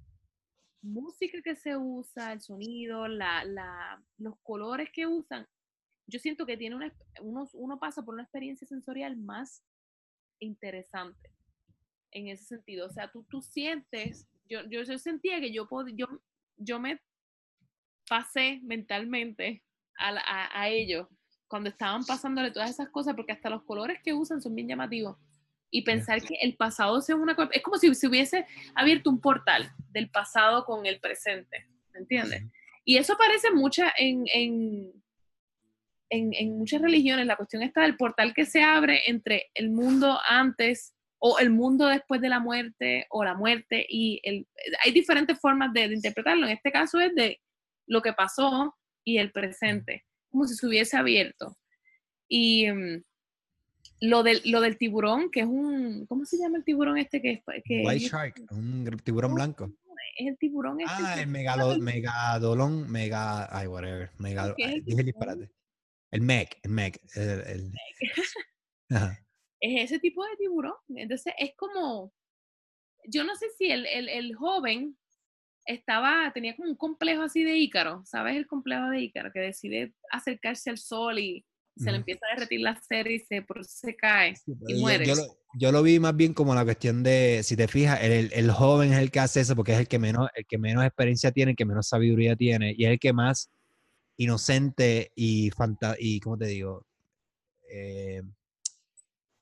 música 0.82 1.42
que 1.44 1.56
se 1.56 1.76
usa, 1.76 2.34
el 2.34 2.42
sonido, 2.42 3.08
la, 3.08 3.44
la, 3.44 4.02
los 4.18 4.36
colores 4.44 4.90
que 4.94 5.08
usan, 5.08 5.46
yo 6.08 6.20
siento 6.20 6.46
que 6.46 6.58
tiene 6.58 6.76
una, 6.76 6.94
uno, 7.22 7.48
uno 7.54 7.80
pasa 7.80 8.04
por 8.04 8.14
una 8.14 8.24
experiencia 8.24 8.66
sensorial 8.68 9.18
más 9.18 9.64
interesante 10.40 11.30
en 12.12 12.30
ese 12.30 12.46
sentido. 12.46 12.88
O 12.88 12.90
sea, 12.90 13.12
tú, 13.12 13.26
tú 13.30 13.42
sientes, 13.42 14.28
yo, 14.50 14.62
yo, 14.70 14.84
yo 14.84 14.98
sentía 14.98 15.40
que 15.40 15.52
yo, 15.52 15.68
pod, 15.68 15.90
yo, 15.94 16.08
yo 16.58 16.80
me 16.80 17.02
pasé 18.08 18.60
mentalmente 18.64 19.64
a, 20.00 20.70
ellos 20.70 21.08
cuando 21.48 21.70
estaban 21.70 22.06
pasándole 22.06 22.52
todas 22.52 22.70
esas 22.70 22.90
cosas, 22.90 23.16
porque 23.16 23.32
hasta 23.32 23.50
los 23.50 23.64
colores 23.64 24.00
que 24.04 24.14
usan 24.14 24.42
son 24.42 24.56
bien 24.56 24.68
llamativos. 24.68 25.18
Y 25.72 25.84
pensar 25.84 26.22
que 26.22 26.36
el 26.42 26.56
pasado 26.56 27.02
sea 27.02 27.16
una 27.16 27.36
es 27.52 27.62
como 27.62 27.78
si 27.78 27.94
se 27.94 28.08
hubiese 28.08 28.46
abierto 28.76 29.10
un 29.10 29.20
portal 29.22 29.72
del 29.90 30.10
pasado 30.10 30.66
con 30.66 30.86
el 30.86 31.00
presente, 31.00 31.68
¿me 31.94 32.00
entiendes? 32.00 32.44
Y 32.86 32.98
eso 32.98 33.14
aparece 33.14 33.52
mucha 33.52 33.94
en, 33.98 34.26
en, 34.34 34.94
en, 36.10 36.58
muchas 36.58 36.82
religiones, 36.82 37.28
la 37.28 37.36
cuestión 37.36 37.62
está 37.62 37.82
del 37.82 37.98
portal 37.98 38.34
que 38.34 38.46
se 38.46 38.64
abre 38.64 39.04
entre 39.08 39.52
el 39.54 39.70
mundo 39.70 40.18
antes 40.28 40.96
o 41.20 41.38
el 41.38 41.52
mundo 41.52 41.86
después 41.88 42.20
de 42.22 42.30
la 42.30 42.40
muerte 42.40 43.06
o 43.12 43.24
la 43.24 43.36
muerte 43.36 43.86
y 43.88 44.22
el, 44.24 44.48
hay 44.84 44.92
diferentes 44.92 45.40
formas 45.40 45.72
de, 45.74 45.88
de 45.88 45.96
interpretarlo. 45.96 46.48
En 46.48 46.54
este 46.54 46.72
caso 46.72 47.00
es 47.00 47.14
de 47.14 47.40
lo 47.86 48.02
que 48.02 48.14
pasó 48.14 48.76
y 49.10 49.18
el 49.18 49.32
presente, 49.32 50.06
como 50.30 50.46
si 50.46 50.56
se 50.56 50.68
hubiese 50.68 50.96
abierto. 50.96 51.58
Y 52.28 52.72
mm, 52.72 53.04
lo, 54.02 54.22
del, 54.22 54.42
lo 54.46 54.62
del 54.62 54.78
tiburón, 54.78 55.32
que 55.32 55.40
es 55.42 55.48
un, 55.48 56.06
¿cómo 56.06 56.26
se 56.26 56.38
llama 56.38 56.60
el 56.60 56.64
tiburón 56.64 57.00
este 57.00 57.22
que 57.22 57.42
Que 57.66 57.84
White 57.84 58.06
Shark, 58.06 58.36
un 58.52 58.86
tiburón 59.04 59.34
blanco. 59.34 59.74
Es 60.16 60.28
el 60.28 60.38
tiburón 60.38 60.80
este. 60.80 60.94
Ah, 60.96 61.20
el 61.20 61.28
megadolón, 61.28 62.92
mega, 62.92 63.58
ay, 63.58 63.68
whatever, 63.68 64.12
mega, 64.20 64.54
el, 64.58 64.84
disparate. 64.86 65.50
El 66.12 66.22
meg, 66.22 66.50
el 66.64 66.72
meg, 66.72 67.02
el, 67.16 67.72
Es 69.62 69.92
ese 69.92 70.00
tipo 70.00 70.24
de 70.24 70.36
tiburón. 70.38 70.76
Entonces 70.90 71.34
es 71.38 71.54
como, 71.56 72.14
yo 73.06 73.24
no 73.24 73.36
sé 73.36 73.48
si 73.58 73.72
el, 73.72 73.86
el, 73.88 74.08
el 74.08 74.36
joven 74.36 74.99
estaba, 75.70 76.32
tenía 76.34 76.56
como 76.56 76.70
un 76.70 76.76
complejo 76.76 77.22
así 77.22 77.44
de 77.44 77.58
Ícaro, 77.58 78.02
¿sabes 78.06 78.36
el 78.36 78.48
complejo 78.48 78.90
de 78.90 79.02
Ícaro? 79.02 79.32
Que 79.32 79.40
decide 79.40 79.94
acercarse 80.12 80.72
al 80.72 80.78
sol 80.78 81.20
y 81.20 81.46
se 81.78 81.92
le 81.92 81.98
empieza 81.98 82.26
a 82.26 82.36
derretir 82.36 82.60
la 82.60 82.82
cera 82.82 83.10
y 83.10 83.20
se, 83.20 83.46
se 83.62 83.96
cae 83.96 84.34
y 84.68 84.82
muere. 84.82 85.06
Yo, 85.58 85.72
lo, 85.72 85.82
vi 85.82 85.98
más 85.98 86.14
bien 86.16 86.34
como 86.34 86.54
la 86.54 86.66
cuestión 86.66 87.04
de, 87.04 87.42
si 87.44 87.56
te 87.56 87.70
fijas, 87.70 88.02
el, 88.04 88.32
el, 88.34 88.52
joven 88.52 88.92
es 88.92 89.00
el 89.00 89.12
que 89.12 89.22
hace 89.22 89.40
eso 89.40 89.56
porque 89.56 89.74
es 89.74 89.80
el 89.80 89.88
que 89.88 89.98
menos, 89.98 90.28
el 90.36 90.46
que 90.46 90.58
menos 90.58 90.84
experiencia 90.84 91.32
tiene, 91.32 91.52
el 91.52 91.58
que 91.58 91.66
menos 91.66 91.88
sabiduría 91.88 92.36
tiene 92.36 92.76
y 92.78 92.86
es 92.86 92.92
el 92.92 93.00
que 93.00 93.14
más 93.14 93.50
inocente 94.18 95.12
y, 95.16 95.52
fanta 95.52 95.96
y 95.98 96.20
¿cómo 96.20 96.38
te 96.38 96.48
digo? 96.48 96.86
Eh, 97.72 98.22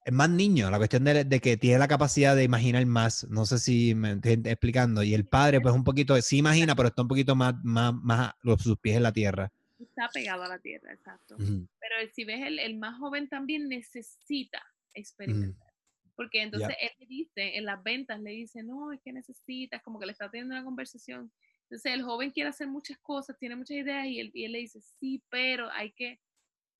es 0.08 0.14
más 0.14 0.30
niño, 0.30 0.72
la 0.72 0.78
cuestión 0.78 1.04
de, 1.04 1.42
que 1.42 1.58
tiene 1.58 1.80
la 1.80 1.88
capacidad 1.90 2.34
de 2.34 2.46
imaginar 2.46 2.86
más, 2.86 3.28
no 3.30 3.46
sé 3.46 3.60
si 3.60 3.94
me 3.94 4.14
estoy 4.14 4.42
explicando, 4.46 5.04
y 5.04 5.14
el 5.14 5.28
padre 5.28 5.60
pues 5.60 5.76
un 5.76 5.84
poquito, 5.84 6.20
sí 6.22 6.38
imagina, 6.38 6.76
pero 6.76 6.88
está 6.88 7.02
un 7.02 7.10
poquito 7.10 7.36
más, 7.36 7.56
más, 7.62 7.94
más 7.94 8.32
sus 8.58 8.80
pies 8.80 8.96
en 8.96 9.04
la 9.04 9.12
tierra. 9.12 9.52
Está 9.78 10.08
pegado 10.14 10.44
a 10.44 10.48
la 10.48 10.60
tierra, 10.60 10.94
exacto. 10.94 11.36
Pero 11.38 11.96
si 12.14 12.24
ves, 12.24 12.42
el, 12.42 12.58
el, 12.58 12.78
más 12.78 12.98
joven 12.98 13.28
también 13.28 13.68
necesita 13.68 14.64
experimentar. 14.94 15.74
Porque 16.16 16.42
entonces 16.42 16.74
él 16.82 16.92
le 17.00 17.06
dice, 17.06 17.58
en 17.58 17.66
las 17.66 17.84
ventas 17.84 18.18
le 18.22 18.32
dice, 18.32 18.64
no, 18.64 18.94
es 18.94 19.02
que 19.02 19.12
necesitas, 19.12 19.84
como 19.84 20.00
que 20.00 20.06
le 20.06 20.14
está 20.14 20.32
teniendo 20.32 20.56
una 20.56 20.64
conversación. 20.64 21.34
Entonces 21.64 21.92
el 21.92 22.04
joven 22.04 22.32
quiere 22.32 22.50
hacer 22.50 22.70
muchas 22.70 22.98
cosas, 23.00 23.38
tiene 23.38 23.58
muchas 23.58 23.76
ideas 23.76 24.08
y 24.08 24.22
él, 24.22 24.32
y 24.34 24.46
él 24.46 24.54
le 24.54 24.60
dice, 24.60 24.80
sí, 24.80 25.22
pero 25.30 25.70
hay 25.70 25.92
que... 25.92 26.22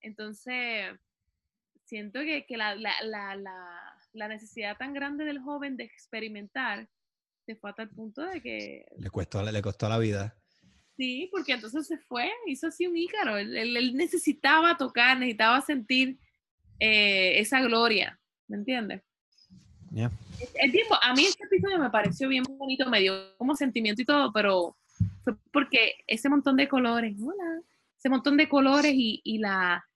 Entonces, 0.00 0.98
siento 1.88 2.20
que, 2.20 2.44
que 2.46 2.56
la, 2.56 2.74
la, 2.74 2.92
la, 3.02 3.36
la, 4.12 4.28
necesidad 4.28 4.76
tan 4.76 4.92
grande 4.92 5.24
del 5.24 5.40
joven 5.40 5.76
de 5.76 5.84
experimentar 5.84 6.88
se 7.46 7.56
fue 7.56 7.70
hasta 7.70 7.82
el 7.84 7.88
punto 7.88 8.22
de 8.22 8.42
que... 8.42 8.84
Le, 8.98 9.10
costó, 9.10 9.42
le 9.42 9.62
costó 9.62 9.88
la 9.88 9.98
vida. 9.98 10.36
Sí, 10.96 11.28
porque 11.32 11.52
entonces 11.52 11.86
se 11.86 11.96
fue, 11.96 12.30
hizo 12.46 12.66
así 12.66 12.86
un 12.86 12.96
ícaro. 12.96 13.38
Él, 13.38 13.56
él, 13.56 13.94
necesitaba 13.94 14.76
tocar, 14.76 15.18
necesitaba 15.18 15.60
sentir 15.62 16.18
eh, 16.78 17.38
esa 17.38 17.60
gloria, 17.62 18.20
¿me 18.48 18.58
entiendes? 18.58 19.02
El, 20.54 20.70
tiempo, 20.70 20.96
a 21.00 21.14
mí 21.14 21.24
este 21.24 21.44
episodio 21.44 21.78
me 21.78 21.88
pareció 21.88 22.28
bien 22.28 22.44
bonito, 22.46 22.90
me 22.90 23.00
dio 23.00 23.36
como 23.38 23.56
sentimiento 23.56 24.02
y 24.02 24.04
todo, 24.04 24.30
pero 24.32 24.76
fue 25.24 25.34
porque 25.50 25.94
ese 26.06 26.28
montón 26.28 26.56
de 26.56 26.68
colores, 26.68 27.16
hola, 27.18 27.62
ese 27.96 28.10
montón 28.10 28.36
de 28.36 28.48
colores 28.48 28.92
y, 28.94 29.22
y 29.24 29.38
la, 29.38 29.87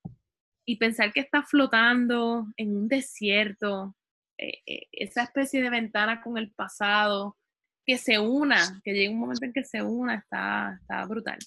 y 0.64 0.77
pensar 0.77 1.12
que 1.12 1.20
está 1.20 1.42
flotando 1.42 2.46
en 2.57 2.77
un 2.77 2.88
desierto, 2.88 3.96
eh, 4.38 4.59
eh, 4.66 4.87
esa 4.92 5.25
especie 5.25 5.62
de 5.62 5.70
ventana 5.70 6.20
con 6.22 6.38
el 6.38 6.51
pasado, 6.53 7.37
que 7.85 7.98
se 7.98 8.18
una, 8.18 8.81
que 8.85 8.92
llegue 8.92 9.09
un 9.09 9.18
momento 9.18 9.44
en 9.44 9.53
que 9.53 9.64
se 9.64 9.83
una, 9.83 10.16
está, 10.16 10.79
está 10.81 11.05
brutal. 11.07 11.38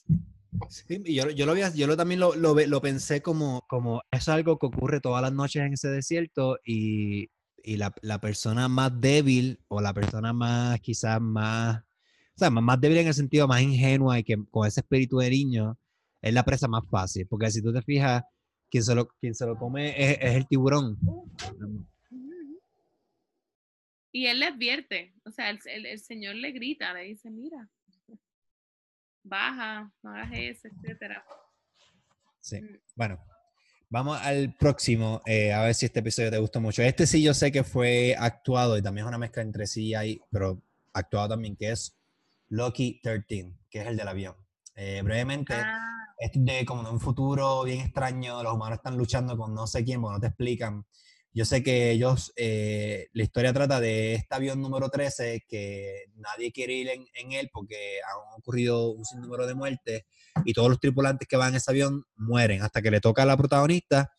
Sí, 0.69 1.01
yo, 1.13 1.29
yo, 1.29 1.45
lo 1.45 1.53
vi, 1.53 1.61
yo 1.75 1.87
lo, 1.87 1.97
también 1.97 2.19
lo, 2.19 2.35
lo, 2.35 2.55
lo, 2.55 2.81
pensé 2.81 3.21
como, 3.21 3.65
como 3.67 4.01
es 4.11 4.27
algo 4.29 4.57
que 4.57 4.67
ocurre 4.67 5.01
todas 5.01 5.21
las 5.21 5.33
noches 5.33 5.63
en 5.63 5.73
ese 5.73 5.89
desierto 5.89 6.57
y, 6.65 7.29
y 7.63 7.77
la, 7.77 7.93
la, 8.01 8.19
persona 8.19 8.67
más 8.69 8.91
débil 8.99 9.59
o 9.67 9.81
la 9.81 9.93
persona 9.93 10.31
más 10.33 10.79
quizás 10.79 11.19
más, 11.19 11.79
o 11.79 12.37
sea, 12.37 12.49
más 12.49 12.79
débil 12.79 12.99
en 12.99 13.07
el 13.07 13.13
sentido 13.13 13.47
más 13.47 13.61
ingenua 13.61 14.19
y 14.19 14.23
que 14.23 14.37
con 14.49 14.67
ese 14.67 14.81
espíritu 14.81 15.17
de 15.17 15.29
niño 15.29 15.77
es 16.21 16.33
la 16.33 16.43
presa 16.43 16.67
más 16.67 16.83
fácil, 16.89 17.27
porque 17.27 17.51
si 17.51 17.61
tú 17.61 17.73
te 17.73 17.81
fijas, 17.81 18.23
quien 18.69 18.83
se 18.83 18.95
lo, 18.95 19.07
quien 19.19 19.35
se 19.35 19.45
lo 19.45 19.57
come 19.57 19.89
es, 19.89 20.17
es 20.21 20.35
el 20.35 20.47
tiburón. 20.47 20.97
Y 24.11 24.27
él 24.27 24.39
le 24.39 24.45
advierte, 24.45 25.13
o 25.25 25.31
sea, 25.31 25.49
el, 25.49 25.59
el, 25.65 25.99
Señor 25.99 26.35
le 26.35 26.51
grita, 26.51 26.93
le 26.93 27.03
dice, 27.03 27.29
mira, 27.29 27.69
baja, 29.23 29.91
no 30.01 30.11
hagas 30.11 30.31
eso, 30.33 30.67
etcétera. 30.69 31.25
Sí, 32.39 32.61
mm. 32.61 32.79
bueno, 32.95 33.19
vamos 33.89 34.17
al 34.21 34.55
próximo, 34.55 35.21
eh, 35.25 35.51
a 35.51 35.63
ver 35.63 35.75
si 35.75 35.87
este 35.87 35.99
episodio 35.99 36.31
te 36.31 36.37
gustó 36.37 36.61
mucho. 36.61 36.81
Este 36.81 37.05
sí 37.05 37.21
yo 37.21 37.33
sé 37.33 37.51
que 37.51 37.63
fue 37.63 38.15
actuado 38.17 38.77
y 38.77 38.81
también 38.81 39.05
es 39.05 39.09
una 39.09 39.17
mezcla 39.17 39.41
entre 39.41 39.67
sí 39.67 39.87
y 39.87 39.95
hay, 39.95 40.21
pero 40.31 40.61
actuado 40.93 41.29
también, 41.29 41.57
que 41.57 41.71
es 41.71 41.97
Loki 42.47 43.01
13, 43.03 43.51
que 43.69 43.81
es 43.81 43.87
el 43.87 43.97
del 43.97 44.07
avión. 44.07 44.44
Eh, 44.75 45.01
brevemente, 45.03 45.53
ah 45.53 45.95
es 46.17 46.31
de 46.33 46.65
como 46.65 46.83
de 46.83 46.89
un 46.89 46.99
futuro 46.99 47.63
bien 47.63 47.81
extraño, 47.81 48.41
los 48.43 48.53
humanos 48.53 48.77
están 48.77 48.97
luchando 48.97 49.37
con 49.37 49.53
no 49.53 49.67
sé 49.67 49.83
quién, 49.83 50.01
porque 50.01 50.13
no 50.13 50.19
te 50.19 50.27
explican. 50.27 50.85
Yo 51.33 51.43
sé 51.43 51.61
que 51.61 51.91
ellos, 51.91 52.31
eh, 52.37 53.09
la 53.11 53.23
historia 53.23 53.51
trata 53.51 53.81
de 53.81 54.13
este 54.13 54.35
avión 54.35 54.61
número 54.61 54.89
13, 54.89 55.43
que 55.45 56.05
nadie 56.15 56.53
quiere 56.53 56.73
ir 56.75 56.87
en, 56.87 57.05
en, 57.13 57.33
él 57.33 57.49
porque 57.51 57.99
han 58.01 58.39
ocurrido 58.39 58.91
un 58.91 59.03
sinnúmero 59.03 59.45
de 59.45 59.53
muertes 59.53 60.03
y 60.45 60.53
todos 60.53 60.69
los 60.69 60.79
tripulantes 60.79 61.27
que 61.27 61.35
van 61.35 61.49
en 61.49 61.55
ese 61.55 61.71
avión 61.71 62.05
mueren 62.15 62.61
hasta 62.61 62.81
que 62.81 62.89
le 62.89 63.01
toca 63.01 63.23
a 63.23 63.25
la 63.25 63.35
protagonista 63.35 64.13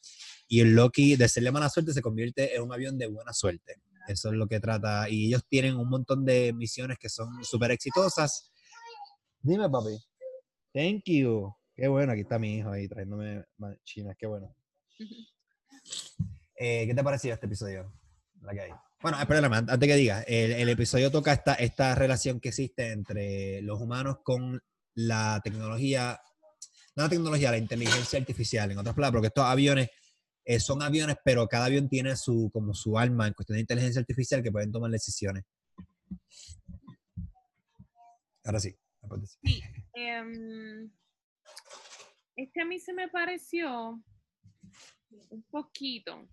y 0.47 0.61
el 0.61 0.75
Loki, 0.75 1.17
de 1.17 1.27
serle 1.29 1.51
mala 1.51 1.71
suerte, 1.71 1.95
se 1.95 2.03
convierte 2.03 2.55
en 2.55 2.63
un 2.63 2.73
avión 2.73 2.99
de 2.99 3.07
buena 3.07 3.33
suerte. 3.33 3.81
Eso 4.07 4.29
es 4.29 4.35
lo 4.35 4.47
que 4.47 4.61
trata. 4.61 5.09
Y 5.09 5.29
ellos 5.29 5.43
tienen 5.49 5.77
un 5.77 5.89
montón 5.89 6.25
de 6.25 6.53
misiones 6.53 6.99
que 6.99 7.09
son 7.09 7.43
súper 7.43 7.71
exitosas. 7.71 8.53
Dime, 9.41 9.69
papi. 9.71 9.97
Thank 10.77 11.05
you. 11.07 11.57
Qué 11.75 11.89
bueno, 11.89 12.13
aquí 12.13 12.21
está 12.21 12.39
mi 12.39 12.59
hijo 12.59 12.71
ahí 12.71 12.87
trayéndome 12.87 13.47
chinas, 13.83 14.15
qué 14.19 14.27
bueno. 14.27 14.55
Eh, 16.59 16.87
¿Qué 16.87 16.95
te 16.95 17.01
ha 17.03 17.05
parecido 17.05 17.35
este 17.35 17.45
episodio? 17.45 17.93
La 18.41 18.55
que 18.55 18.63
hay. 18.63 18.71
Bueno, 19.03 19.21
espérame, 19.21 19.53
antes 19.53 19.79
que 19.87 19.95
diga, 19.95 20.23
el, 20.23 20.53
el, 20.53 20.69
episodio 20.71 21.11
toca 21.11 21.35
esta, 21.35 21.53
esta 21.53 21.95
relación 21.95 22.41
que 22.41 22.49
existe 22.49 22.93
entre 22.93 23.61
los 23.61 23.79
humanos 23.79 24.21
con 24.23 24.63
la 24.95 25.39
tecnología, 25.45 26.19
no 26.95 27.03
la 27.03 27.09
tecnología, 27.11 27.51
la 27.51 27.59
inteligencia 27.59 28.19
artificial, 28.19 28.71
en 28.71 28.79
otras 28.79 28.95
palabras, 28.95 29.19
porque 29.19 29.27
estos 29.27 29.45
aviones 29.45 29.91
eh, 30.47 30.59
son 30.59 30.81
aviones, 30.81 31.17
pero 31.23 31.47
cada 31.47 31.67
avión 31.67 31.91
tiene 31.91 32.17
su, 32.17 32.49
como 32.51 32.73
su 32.73 32.99
alma 32.99 33.27
en 33.27 33.35
cuestión 33.35 33.57
de 33.57 33.61
inteligencia 33.61 34.01
artificial 34.01 34.43
que 34.43 34.51
pueden 34.51 34.73
tomar 34.73 34.91
decisiones. 34.91 35.45
Ahora 38.45 38.61
sí. 38.61 38.75
Sí. 39.45 39.63
Um, 39.97 40.91
este 42.37 42.61
a 42.61 42.67
mí 42.67 42.79
se 42.79 42.93
me 42.93 43.09
pareció 43.09 43.99
un 45.31 45.43
poquito 45.45 46.29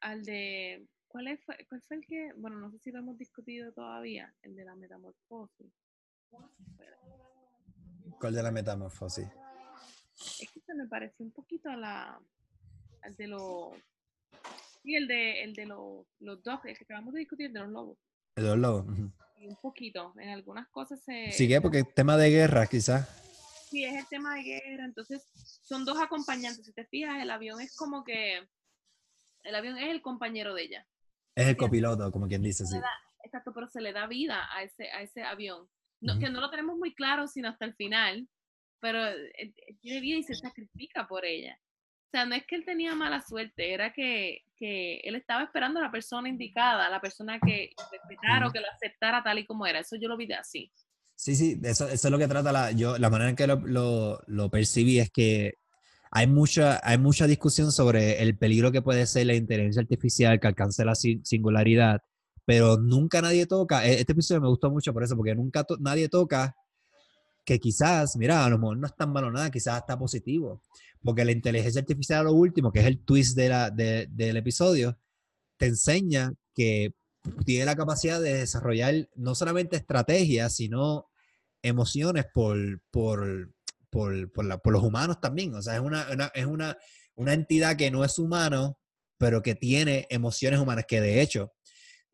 al 0.00 0.24
de. 0.24 0.88
¿Cuál, 1.06 1.38
fue, 1.38 1.56
¿Cuál 1.68 1.82
fue 1.82 1.98
el 1.98 2.04
que.? 2.04 2.32
Bueno, 2.36 2.58
no 2.58 2.72
sé 2.72 2.80
si 2.80 2.90
lo 2.90 2.98
hemos 2.98 3.16
discutido 3.16 3.72
todavía, 3.72 4.34
el 4.42 4.56
de 4.56 4.64
la 4.64 4.74
metamorfosis. 4.74 5.72
¿Cuál 8.18 8.34
de 8.34 8.42
la 8.42 8.50
metamorfosis? 8.50 9.28
Es 10.40 10.50
que 10.50 10.60
se 10.60 10.74
me 10.74 10.88
pareció 10.88 11.24
un 11.24 11.30
poquito 11.30 11.70
a 11.70 11.76
la. 11.76 12.20
al 13.02 13.14
de 13.14 13.28
los. 13.28 13.76
Sí, 14.82 14.96
el 14.96 15.06
de, 15.06 15.44
el 15.44 15.54
de 15.54 15.66
los, 15.66 16.06
los 16.18 16.42
dos, 16.42 16.58
el 16.64 16.76
que 16.76 16.82
acabamos 16.82 17.14
de 17.14 17.20
discutir, 17.20 17.46
el 17.46 17.52
de 17.52 17.60
los 17.60 17.70
lobos. 17.70 17.98
El 18.34 18.42
de 18.42 18.50
los 18.50 18.58
lobos. 18.58 18.86
Un 19.36 19.56
poquito. 19.56 20.12
En 20.18 20.30
algunas 20.30 20.68
cosas 20.68 21.02
se. 21.02 21.32
Sí, 21.32 21.52
porque 21.60 21.80
es 21.80 21.94
tema 21.94 22.16
de 22.16 22.30
guerra, 22.30 22.66
quizás. 22.66 23.08
Sí, 23.70 23.84
es 23.84 23.94
el 23.94 24.06
tema 24.08 24.34
de 24.36 24.42
guerra. 24.42 24.84
Entonces, 24.84 25.22
son 25.62 25.84
dos 25.84 26.00
acompañantes. 26.00 26.64
Si 26.64 26.72
te 26.72 26.84
fijas, 26.86 27.22
el 27.22 27.30
avión 27.30 27.60
es 27.60 27.74
como 27.76 28.04
que. 28.04 28.46
El 29.42 29.54
avión 29.54 29.76
es 29.78 29.90
el 29.90 30.00
compañero 30.00 30.54
de 30.54 30.62
ella. 30.62 30.86
Es 31.34 31.46
el 31.48 31.56
copiloto, 31.56 32.10
como 32.12 32.28
quien 32.28 32.42
dice, 32.42 32.64
sí. 32.64 32.76
exacto, 33.24 33.52
pero 33.52 33.66
se 33.68 33.80
le 33.80 33.92
da 33.92 34.06
vida 34.06 34.48
a 34.54 34.62
ese, 34.62 34.90
a 34.90 35.02
ese 35.02 35.22
avión. 35.22 35.68
No, 36.00 36.18
Que 36.18 36.30
no 36.30 36.40
lo 36.40 36.50
tenemos 36.50 36.76
muy 36.76 36.94
claro, 36.94 37.26
sino 37.26 37.48
hasta 37.48 37.64
el 37.64 37.74
final. 37.74 38.28
Pero 38.80 39.06
eh, 39.06 39.32
eh, 39.38 39.76
tiene 39.80 40.00
vida 40.00 40.18
y 40.18 40.22
se 40.22 40.34
sacrifica 40.34 41.08
por 41.08 41.24
ella. 41.24 41.58
O 42.14 42.16
sea, 42.16 42.26
no 42.26 42.36
es 42.36 42.46
que 42.46 42.54
él 42.54 42.64
tenía 42.64 42.94
mala 42.94 43.20
suerte, 43.26 43.74
era 43.74 43.92
que, 43.92 44.42
que 44.56 44.98
él 44.98 45.16
estaba 45.16 45.42
esperando 45.42 45.80
a 45.80 45.82
la 45.82 45.90
persona 45.90 46.28
indicada, 46.28 46.86
a 46.86 46.88
la 46.88 47.00
persona 47.00 47.40
que 47.44 47.70
respetara 47.90 48.46
o 48.46 48.52
que 48.52 48.60
lo 48.60 48.66
aceptara 48.72 49.20
tal 49.24 49.40
y 49.40 49.44
como 49.44 49.66
era. 49.66 49.80
Eso 49.80 49.96
yo 50.00 50.06
lo 50.06 50.16
vi 50.16 50.28
de 50.28 50.36
así. 50.36 50.70
Sí, 51.16 51.34
sí, 51.34 51.60
eso, 51.64 51.88
eso 51.88 52.06
es 52.06 52.12
lo 52.12 52.16
que 52.16 52.28
trata 52.28 52.52
la, 52.52 52.70
yo, 52.70 52.98
la 52.98 53.10
manera 53.10 53.30
en 53.30 53.34
que 53.34 53.48
lo, 53.48 53.56
lo, 53.56 54.20
lo, 54.28 54.48
percibí 54.48 55.00
es 55.00 55.10
que 55.10 55.54
hay 56.12 56.28
mucha, 56.28 56.80
hay 56.84 56.98
mucha 56.98 57.26
discusión 57.26 57.72
sobre 57.72 58.22
el 58.22 58.38
peligro 58.38 58.70
que 58.70 58.80
puede 58.80 59.06
ser 59.06 59.26
la 59.26 59.34
inteligencia 59.34 59.82
artificial 59.82 60.38
que 60.38 60.46
alcance 60.46 60.84
la 60.84 60.94
singularidad, 60.94 62.00
pero 62.44 62.76
nunca 62.76 63.22
nadie 63.22 63.46
toca, 63.46 63.84
e, 63.84 63.94
este 63.98 64.12
episodio 64.12 64.40
me 64.40 64.46
gustó 64.46 64.70
mucho 64.70 64.92
por 64.92 65.02
eso, 65.02 65.16
porque 65.16 65.34
nunca 65.34 65.66
nadie 65.80 66.08
toca 66.08 66.54
que 67.44 67.58
quizás, 67.58 68.16
mira, 68.16 68.44
a 68.44 68.48
lo 68.48 68.58
mejor 68.58 68.78
no 68.78 68.86
es 68.86 68.94
tan 68.94 69.12
malo 69.12 69.30
nada, 69.30 69.50
quizás 69.50 69.78
está 69.78 69.98
positivo, 69.98 70.62
porque 71.04 71.24
la 71.24 71.32
inteligencia 71.32 71.80
artificial, 71.80 72.20
a 72.20 72.24
lo 72.24 72.32
último, 72.32 72.72
que 72.72 72.80
es 72.80 72.86
el 72.86 73.04
twist 73.04 73.36
de 73.36 73.48
la, 73.50 73.70
de, 73.70 74.08
del 74.10 74.38
episodio, 74.38 74.98
te 75.58 75.66
enseña 75.66 76.32
que 76.54 76.94
tiene 77.44 77.66
la 77.66 77.76
capacidad 77.76 78.20
de 78.20 78.34
desarrollar 78.34 79.08
no 79.14 79.34
solamente 79.34 79.76
estrategias, 79.76 80.56
sino 80.56 81.08
emociones 81.62 82.26
por, 82.32 82.82
por, 82.90 83.54
por, 83.90 84.32
por, 84.32 84.72
los 84.72 84.82
humanos 84.82 85.20
también. 85.20 85.54
O 85.54 85.62
sea, 85.62 85.74
es, 85.74 85.80
una, 85.80 86.06
es 86.34 86.46
una, 86.46 86.76
una, 87.14 87.32
entidad 87.32 87.76
que 87.76 87.90
no 87.90 88.04
es 88.04 88.18
humano, 88.18 88.78
pero 89.18 89.42
que 89.42 89.54
tiene 89.54 90.06
emociones 90.10 90.58
humanas, 90.58 90.84
que 90.86 91.00
de 91.00 91.20
hecho, 91.20 91.52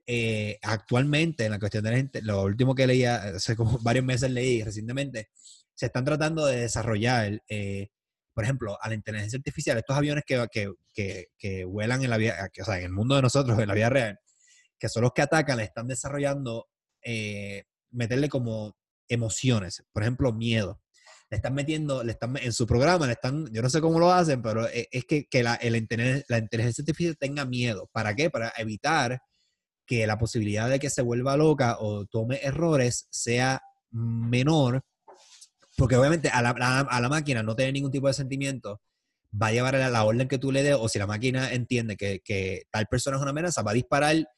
eh, 0.07 0.59
actualmente, 0.63 1.45
en 1.45 1.53
la 1.53 1.59
cuestión 1.59 1.85
de 1.85 1.91
la 1.91 1.97
gente, 1.97 2.23
lo 2.23 2.43
último 2.43 2.75
que 2.75 2.87
leía, 2.87 3.17
hace 3.17 3.57
como 3.57 3.79
varios 3.83 4.05
meses 4.05 4.31
leí 4.31 4.63
recientemente, 4.63 5.31
se 5.75 5.87
están 5.87 6.05
tratando 6.05 6.47
de 6.47 6.61
desarrollar, 6.61 7.43
eh, 7.49 7.91
por 8.41 8.47
ejemplo, 8.47 8.79
a 8.81 8.89
la 8.89 8.95
inteligencia 8.95 9.37
artificial, 9.37 9.77
estos 9.77 9.95
aviones 9.95 10.25
que, 10.27 10.49
que, 10.51 10.73
que, 10.95 11.27
que 11.37 11.67
vuelan 11.67 12.03
en 12.03 12.09
la 12.09 12.17
vida, 12.17 12.51
o 12.59 12.65
sea, 12.65 12.79
en 12.79 12.85
el 12.85 12.91
mundo 12.91 13.15
de 13.15 13.21
nosotros, 13.21 13.59
en 13.59 13.69
la 13.69 13.75
vida 13.75 13.91
real, 13.91 14.19
que 14.79 14.89
son 14.89 15.03
los 15.03 15.13
que 15.13 15.21
atacan, 15.21 15.59
le 15.59 15.65
están 15.65 15.87
desarrollando, 15.87 16.67
eh, 17.03 17.65
meterle 17.91 18.31
como 18.31 18.75
emociones, 19.09 19.85
por 19.93 20.05
ejemplo, 20.05 20.33
miedo. 20.33 20.81
Le 21.29 21.37
están 21.37 21.53
metiendo, 21.53 22.03
le 22.03 22.13
están 22.13 22.35
en 22.39 22.55
su 22.55 22.67
programa, 22.67 23.07
le 23.07 23.13
están, 23.13 23.47
yo 23.53 23.61
no 23.61 23.69
sé 23.69 23.83
cómo 23.83 23.99
lo 23.99 24.11
hacen, 24.11 24.41
pero 24.41 24.67
e, 24.69 24.89
es 24.91 25.05
que, 25.05 25.27
que 25.27 25.43
la, 25.43 25.61
la, 25.63 25.77
inteligencia 26.39 26.81
artificial 26.81 27.19
tenga 27.19 27.45
miedo. 27.45 27.91
¿Para 27.93 28.15
qué? 28.15 28.31
Para 28.31 28.55
evitar 28.57 29.21
que 29.85 30.07
la 30.07 30.17
posibilidad 30.17 30.71
de 30.71 30.81
que 30.81 30.89
se 30.89 31.03
vuelva 31.03 31.37
loca 31.37 31.77
o 31.79 32.07
tome 32.07 32.41
errores 32.43 33.07
sea 33.11 33.61
menor, 33.91 34.83
porque 35.81 35.97
obviamente 35.97 36.29
a 36.29 36.43
la, 36.43 36.51
a 36.51 37.01
la 37.01 37.09
máquina 37.09 37.43
no 37.43 37.57
tiene 37.57 37.73
ningún 37.73 37.91
tipo 37.91 38.07
de 38.07 38.13
sentimiento, 38.13 38.83
va 39.33 39.47
a 39.47 39.53
llevar 39.53 39.77
a 39.77 39.89
la, 39.89 40.05
orden 40.05 40.29
que 40.29 40.37
tú 40.37 40.53
le 40.53 40.63
des, 40.63 40.77
o 40.79 40.91
si 40.91 40.99
la 40.99 41.07
máquina 41.07 41.55
entiende 41.55 41.97
que, 41.97 42.21
que, 42.21 42.65
tal 42.71 42.87
persona 42.87 43.17
es 43.17 43.23
una 43.23 43.31
amenaza, 43.31 43.63
va 43.63 43.71
a 43.71 43.75
disparar 43.75 44.29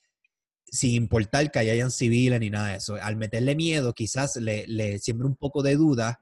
sin 0.64 0.92
importar 0.92 1.50
que 1.50 1.58
hayan 1.58 1.90
civiles 1.90 2.38
ni 2.38 2.48
nada 2.48 2.68
de 2.68 2.76
eso. 2.76 2.94
Al 2.94 3.16
meterle 3.16 3.56
miedo, 3.56 3.92
quizás 3.92 4.36
le, 4.36 4.68
le 4.68 5.00
siembra 5.00 5.26
un 5.26 5.34
poco 5.34 5.64
de 5.64 5.74
duda 5.74 6.20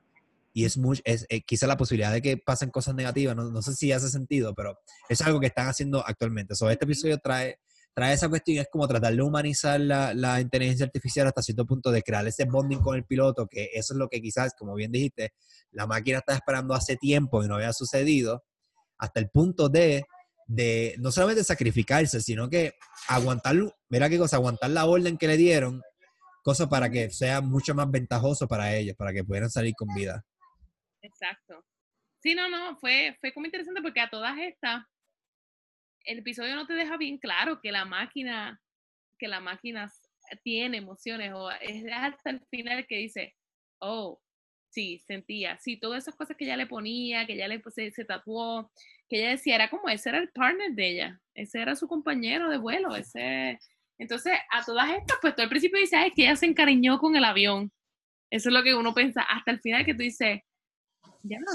y 0.55 0.65
es, 0.65 0.79
muy, 0.79 0.99
es 1.05 1.27
eh, 1.29 1.43
quizás 1.43 1.69
la 1.69 1.77
posibilidad 1.77 2.13
de 2.13 2.23
que 2.23 2.39
pasen 2.39 2.71
cosas 2.71 2.95
negativas. 2.95 3.37
No, 3.37 3.51
no, 3.51 3.61
sé 3.61 3.75
si 3.75 3.93
hace 3.93 4.09
sentido, 4.09 4.55
pero 4.55 4.79
es 5.11 5.21
algo 5.21 5.39
que 5.39 5.49
están 5.49 5.69
haciendo 5.69 6.03
actualmente. 6.07 6.55
So, 6.55 6.71
este 6.71 6.87
episodio 6.87 7.19
trae, 7.19 7.59
trae 7.95 8.15
esa 8.15 8.29
cuestión, 8.29 8.59
es 8.59 8.69
como 8.71 8.87
tratar 8.89 9.15
de 9.15 9.23
humanizar 9.23 9.81
la, 9.81 10.15
la, 10.15 10.41
inteligencia 10.41 10.87
artificial 10.87 11.27
hasta 11.27 11.43
cierto 11.43 11.67
punto, 11.67 11.91
de 11.91 12.03
crear 12.03 12.27
ese 12.27 12.45
bonding 12.45 12.81
con 12.81 12.97
el 12.97 13.05
piloto, 13.05 13.47
que 13.47 13.71
eso 13.75 13.95
es 13.95 13.99
lo 13.99 14.09
que 14.09 14.21
quizás, 14.21 14.55
como 14.59 14.75
bien 14.75 14.93
dijiste, 14.93 15.35
la 15.73 15.87
máquina 15.87 16.19
está 16.19 16.35
esperando 16.35 16.75
hace 16.75 16.97
tiempo 16.97 17.43
y 17.45 17.49
no 17.49 17.57
había 17.57 17.73
sucedido, 17.73 18.45
hasta 18.99 19.21
el 19.21 19.31
punto 19.31 19.69
de 19.69 20.05
de 20.51 20.97
no 20.99 21.13
solamente 21.13 21.45
sacrificarse, 21.45 22.21
sino 22.21 22.51
que 22.51 22.73
aguantar, 23.07 23.55
mira 23.89 24.09
qué 24.09 24.19
cosa, 24.19 24.35
aguantar 24.35 24.71
la 24.71 24.85
orden 24.85 25.17
que 25.17 25.29
le 25.29 25.37
dieron, 25.37 25.81
cosa 26.43 26.69
para 26.69 26.91
que 26.91 27.09
sea 27.11 27.41
mucho 27.41 27.73
más 27.73 27.89
ventajoso 27.89 28.49
para 28.49 28.75
ellos, 28.75 28.97
para 28.97 29.13
que 29.13 29.23
pudieran 29.23 29.49
salir 29.49 29.75
con 29.77 29.95
vida. 29.95 30.25
Exacto. 31.03 31.65
Sí, 32.21 32.35
no, 32.35 32.49
no, 32.49 32.77
fue, 32.81 33.17
fue 33.21 33.33
como 33.33 33.47
interesante 33.47 33.81
porque 33.81 34.01
a 34.01 34.11
todas 34.11 34.37
estas, 34.39 34.85
el 36.05 36.19
episodio 36.19 36.55
no 36.55 36.67
te 36.67 36.75
deja 36.75 36.97
bien 36.97 37.19
claro 37.19 37.61
que 37.61 37.73
la 37.73 37.85
máquina, 37.85 38.61
que 39.19 39.29
la 39.29 39.41
máquina 39.41 39.93
tiene 40.43 40.79
emociones, 40.79 41.33
o 41.35 41.51
es 41.51 41.85
hasta 41.93 42.31
el 42.31 42.41
final 42.51 42.87
que 42.87 42.97
dice, 42.97 43.35
oh, 43.81 44.21
sí, 44.71 44.99
sentía, 45.07 45.59
sí, 45.59 45.79
todas 45.79 46.05
esas 46.05 46.15
cosas 46.15 46.37
que 46.37 46.45
ella 46.45 46.57
le 46.57 46.67
ponía, 46.67 47.27
que 47.27 47.35
ella 47.35 47.49
le 47.49 47.63
se, 47.71 47.91
se 47.91 48.05
tatuó, 48.05 48.71
que 49.09 49.19
ella 49.19 49.31
decía, 49.31 49.57
era 49.57 49.69
como 49.69 49.89
ese 49.89 50.11
era 50.11 50.19
el 50.19 50.31
partner 50.31 50.73
de 50.73 50.89
ella, 50.89 51.21
ese 51.35 51.61
era 51.61 51.75
su 51.77 51.89
compañero 51.89 52.49
de 52.49 52.59
vuelo, 52.59 52.95
ese... 52.95 53.59
Entonces, 53.99 54.33
a 54.51 54.65
todas 54.65 54.89
estas, 54.91 55.19
pues 55.21 55.35
todo 55.35 55.45
el 55.45 55.51
principio 55.51 55.79
dice, 55.79 55.97
ay, 55.97 56.13
que 56.13 56.23
ella 56.23 56.35
se 56.35 56.47
encariñó 56.47 56.99
con 56.99 57.17
el 57.17 57.25
avión. 57.25 57.71
Eso 58.31 58.49
es 58.49 58.55
lo 58.55 58.63
que 58.63 58.75
uno 58.75 58.95
piensa, 58.95 59.21
hasta 59.23 59.51
el 59.51 59.61
final 59.61 59.85
que 59.85 59.93
tú 59.93 60.03
dices, 60.03 60.41
ya 61.23 61.39
no. 61.39 61.53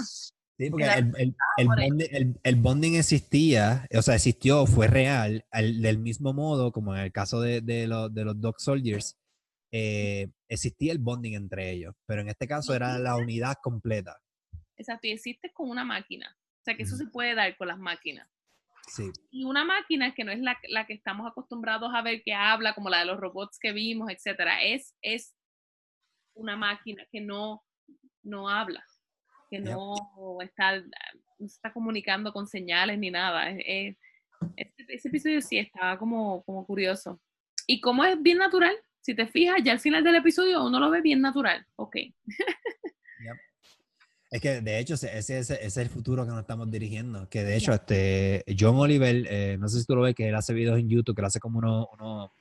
Sí, 0.57 0.69
porque 0.69 0.85
el, 0.85 1.13
el, 1.17 1.35
el, 1.57 1.67
bonding, 1.67 2.39
el, 2.43 2.55
bonding, 2.55 2.95
existía, 2.95 3.85
o 3.93 4.01
sea, 4.01 4.15
existió, 4.15 4.65
fue 4.65 4.87
real, 4.87 5.45
del 5.51 5.97
mismo 5.97 6.33
modo 6.33 6.71
como 6.71 6.95
en 6.95 7.01
el 7.01 7.11
caso 7.11 7.41
de, 7.41 7.59
de, 7.59 7.87
de 8.11 8.25
los 8.25 8.39
Dog 8.39 8.61
Soldiers, 8.61 9.17
eh, 9.71 10.29
existía 10.47 10.93
el 10.93 10.99
bonding 10.99 11.33
entre 11.33 11.71
ellos, 11.71 11.93
pero 12.05 12.21
en 12.21 12.29
este 12.29 12.47
caso 12.47 12.73
era 12.73 12.97
la 12.99 13.17
unidad 13.17 13.55
completa. 13.61 14.17
Exacto, 14.77 15.07
y 15.07 15.11
existe 15.11 15.51
con 15.51 15.69
una 15.69 15.83
máquina. 15.83 16.33
O 16.61 16.63
sea, 16.63 16.77
que 16.77 16.83
eso 16.83 16.95
se 16.95 17.07
puede 17.07 17.35
dar 17.35 17.55
con 17.57 17.67
las 17.67 17.77
máquinas. 17.77 18.29
Sí. 18.87 19.11
Y 19.31 19.43
una 19.43 19.65
máquina 19.65 20.13
que 20.13 20.23
no 20.23 20.31
es 20.31 20.39
la, 20.39 20.57
la, 20.69 20.85
que 20.85 20.93
estamos 20.93 21.27
acostumbrados 21.27 21.91
a 21.93 22.01
ver 22.01 22.21
que 22.23 22.33
habla, 22.33 22.73
como 22.73 22.89
la 22.89 22.99
de 22.99 23.05
los 23.05 23.19
robots 23.19 23.59
que 23.59 23.73
vimos, 23.73 24.09
etcétera, 24.09 24.63
es, 24.63 24.95
es 25.01 25.35
una 26.33 26.55
máquina 26.55 27.05
que 27.11 27.19
no, 27.19 27.61
no 28.23 28.47
habla, 28.49 28.85
que 29.49 29.59
no 29.59 29.95
está, 30.41 30.79
no 31.39 31.45
está 31.45 31.71
comunicando 31.71 32.31
con 32.33 32.47
señales 32.47 32.97
ni 32.99 33.11
nada. 33.11 33.49
Es, 33.49 33.97
ese 34.55 35.07
episodio 35.07 35.41
sí 35.41 35.57
estaba 35.57 35.97
como, 35.97 36.43
como 36.43 36.65
curioso. 36.65 37.19
Y 37.67 37.81
como 37.81 38.03
es 38.05 38.21
bien 38.21 38.37
natural, 38.37 38.75
si 39.01 39.15
te 39.15 39.27
fijas, 39.27 39.57
ya 39.63 39.73
al 39.73 39.79
final 39.79 40.03
del 40.03 40.15
episodio 40.15 40.65
uno 40.65 40.79
lo 40.79 40.89
ve 40.89 41.01
bien 41.01 41.21
natural. 41.21 41.65
Ok. 41.75 41.97
Es 44.31 44.41
que 44.41 44.59
de 44.59 44.79
hecho 44.79 44.95
ese, 44.95 45.17
ese, 45.17 45.39
ese, 45.39 45.65
es 45.65 45.77
el 45.77 45.87
futuro 45.87 46.25
que 46.25 46.31
nos 46.31 46.41
estamos 46.41 46.69
dirigiendo. 46.69 47.29
Que 47.29 47.43
de 47.43 47.55
hecho, 47.55 47.71
este 47.71 48.43
John 48.59 48.75
Oliver, 48.75 49.25
eh, 49.29 49.57
no 49.57 49.69
sé 49.69 49.79
si 49.79 49.85
tú 49.85 49.95
lo 49.95 50.01
ves, 50.01 50.15
que 50.15 50.27
él 50.27 50.35
hace 50.35 50.53
videos 50.53 50.79
en 50.79 50.89
YouTube, 50.89 51.15
que 51.15 51.21
él 51.21 51.27
hace 51.27 51.39
como 51.39 51.59
unos, 51.59 52.31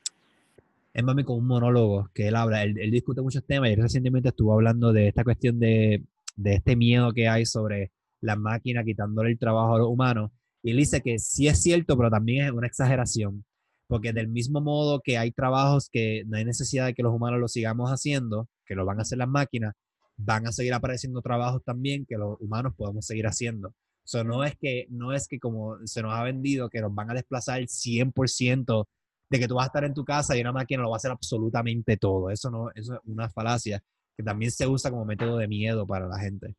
es 0.93 1.05
mami 1.05 1.25
con 1.25 1.37
un 1.37 1.47
monólogo 1.47 2.11
que 2.15 2.29
él 2.29 2.37
habla, 2.37 2.63
él, 2.63 2.79
él, 2.79 2.91
discute 2.91 3.21
muchos 3.21 3.45
temas 3.45 3.71
y 3.71 3.77
recientemente 3.77 4.31
estuvo 4.31 4.53
hablando 4.53 4.93
de 4.93 5.09
esta 5.09 5.25
cuestión 5.25 5.61
de, 5.61 6.03
de 6.37 6.55
este 6.55 6.77
miedo 6.77 7.13
que 7.13 7.29
hay 7.29 7.47
sobre 7.47 7.93
la 8.21 8.37
máquina 8.37 8.85
quitándole 8.85 9.31
el 9.31 9.39
trabajo 9.39 9.75
a 9.75 9.79
los 9.79 9.89
humanos. 9.89 10.31
Y 10.63 10.71
él 10.71 10.79
dice 10.79 11.03
que 11.03 11.19
sí 11.19 11.47
es 11.47 11.63
cierto, 11.63 11.97
pero 11.97 12.11
también 12.11 12.47
es 12.47 12.53
una 12.53 12.67
exageración, 12.67 13.45
porque 13.87 14.13
del 14.13 14.29
mismo 14.29 14.61
modo 14.61 15.01
que 15.03 15.19
hay 15.19 15.31
trabajos 15.31 15.91
que 15.93 16.25
no 16.27 16.39
hay 16.39 16.45
necesidad 16.45 16.87
de 16.87 16.95
que 16.95 17.03
los 17.03 17.13
humanos 17.13 17.39
lo 17.41 17.49
sigamos 17.49 17.91
haciendo, 17.91 18.49
que 18.65 18.75
lo 18.75 18.87
van 18.87 18.99
a 18.99 19.03
hacer 19.03 19.19
las 19.19 19.29
máquinas, 19.29 19.75
van 20.17 20.47
a 20.47 20.53
seguir 20.53 20.73
apareciendo 20.73 21.21
trabajos 21.21 21.63
también 21.65 22.07
que 22.07 22.17
los 22.17 22.41
humanos 22.41 22.75
podemos 22.77 23.05
seguir 23.05 23.27
haciendo. 23.27 23.75
Eso 24.05 24.23
no 24.25 24.45
es 24.45 24.57
que 24.57 24.87
no 24.91 25.13
es 25.13 25.29
que 25.29 25.39
como 25.39 25.77
se 25.87 26.03
nos 26.03 26.15
ha 26.15 26.23
vendido 26.23 26.69
que 26.69 26.81
nos 26.81 26.95
van 26.95 27.11
a 27.11 27.15
desplazar 27.15 27.61
el 27.61 27.69
100% 27.69 28.87
de 29.31 29.39
que 29.39 29.49
tú 29.49 29.55
vas 29.55 29.65
a 29.65 29.67
estar 29.67 29.85
en 29.85 29.95
tu 29.95 30.05
casa 30.05 30.37
y 30.37 30.41
una 30.41 30.53
máquina 30.53 30.83
lo 30.83 30.91
va 30.91 30.97
a 30.97 30.99
hacer 30.99 31.11
absolutamente 31.11 31.97
todo. 31.97 32.31
Eso 32.31 32.51
no 32.51 32.71
eso 32.75 32.95
es 32.95 33.01
una 33.05 33.29
falacia 33.31 33.83
que 34.17 34.23
también 34.23 34.51
se 34.51 34.67
usa 34.67 34.91
como 34.91 35.05
método 35.05 35.39
de 35.39 35.49
miedo 35.49 35.87
para 35.87 36.07
la 36.07 36.19
gente. 36.19 36.55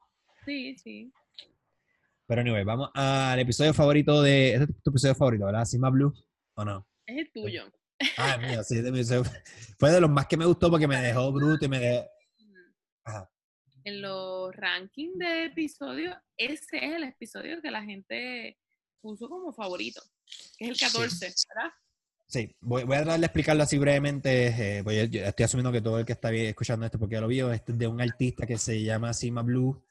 Sí, 0.46 0.76
sí. 0.78 1.12
Pero 2.28 2.42
anyway, 2.42 2.64
vamos 2.64 2.90
al 2.94 3.40
episodio 3.40 3.74
favorito 3.74 4.22
de 4.22 4.54
este 4.54 4.72
es 4.72 4.84
tu 4.84 4.90
episodio 4.90 5.16
favorito, 5.16 5.46
¿verdad? 5.46 5.66
Sima 5.66 5.90
Blue 5.90 6.14
o 6.56 6.66
no? 6.66 6.88
Es 7.06 7.18
el 7.18 7.32
tuyo. 7.32 7.72
Ah, 8.18 8.38
mío, 8.38 8.62
sí, 8.64 8.82
fue 9.80 9.92
de 9.92 10.02
los 10.02 10.10
más 10.10 10.28
que 10.28 10.36
me 10.36 10.46
gustó 10.46 10.70
porque 10.70 10.88
me 10.88 11.02
dejó 11.02 11.32
bruto 11.32 11.66
y 11.66 11.70
me 11.70 11.80
dejó... 11.80 12.06
Ajá 13.06 13.30
en 13.86 14.02
los 14.02 14.54
rankings 14.56 15.18
de 15.18 15.46
episodios, 15.46 16.16
ese 16.38 16.78
es 16.78 16.96
el 16.96 17.04
episodio 17.04 17.62
que 17.62 17.70
la 17.70 17.84
gente 17.84 18.58
puso 19.00 19.30
como 19.30 19.54
favorito, 19.54 20.02
que 20.58 20.66
es 20.66 20.72
el 20.72 20.78
14, 20.78 21.34
¿verdad? 21.56 21.72
Sí, 22.28 22.56
voy, 22.60 22.84
voy, 22.84 22.96
a 22.98 23.04
tratar 23.04 23.20
de 23.20 23.26
explicarlo 23.26 23.64
así 23.64 23.78
brevemente. 23.78 24.48
Eh, 24.48 24.84
estoy 25.26 25.44
asumiendo 25.44 25.72
que 25.72 25.82
todo 25.82 26.00
el 26.00 26.06
que 26.06 26.14
está 26.14 26.32
escuchando 26.32 26.86
esto, 26.86 26.98
porque 26.98 27.16
ya 27.16 27.22
lo 27.22 27.28
vio, 27.28 27.52
es 27.52 27.62
de 27.66 27.88
un 27.88 28.02
artista 28.02 28.46
que 28.46 28.58
se 28.58 28.82
llama 28.82 29.14
Sima 29.14 29.42
Blue. 29.42 29.82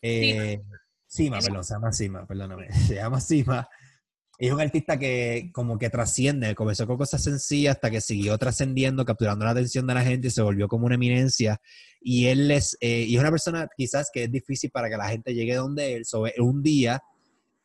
Eh, 0.00 0.62
Sima, 1.06 1.38
perdón, 1.38 1.64
se 1.64 1.74
llama 1.74 1.92
Sima, 1.92 2.26
perdóname. 2.26 2.68
Se 2.86 2.94
llama 2.94 3.20
Sima 3.20 3.68
es 4.38 4.52
un 4.52 4.60
artista 4.60 4.96
que 4.96 5.50
como 5.52 5.78
que 5.78 5.90
trasciende, 5.90 6.54
comenzó 6.54 6.86
con 6.86 6.96
cosas 6.96 7.22
sencillas 7.22 7.74
hasta 7.74 7.90
que 7.90 8.00
siguió 8.00 8.38
trascendiendo, 8.38 9.04
capturando 9.04 9.44
la 9.44 9.50
atención 9.50 9.84
de 9.88 9.94
la 9.94 10.04
gente 10.04 10.28
y 10.28 10.30
se 10.30 10.42
volvió 10.42 10.68
como 10.68 10.86
una 10.86 10.94
eminencia. 10.94 11.60
Y 12.00 12.26
él 12.26 12.48
es, 12.52 12.76
eh, 12.80 13.00
y 13.00 13.16
es 13.16 13.20
una 13.20 13.32
persona 13.32 13.68
quizás 13.76 14.10
que 14.12 14.24
es 14.24 14.30
difícil 14.30 14.70
para 14.70 14.88
que 14.88 14.96
la 14.96 15.08
gente 15.08 15.34
llegue 15.34 15.56
donde 15.56 15.96
él. 15.96 16.04
Sobre 16.04 16.34
un 16.38 16.62
día, 16.62 17.02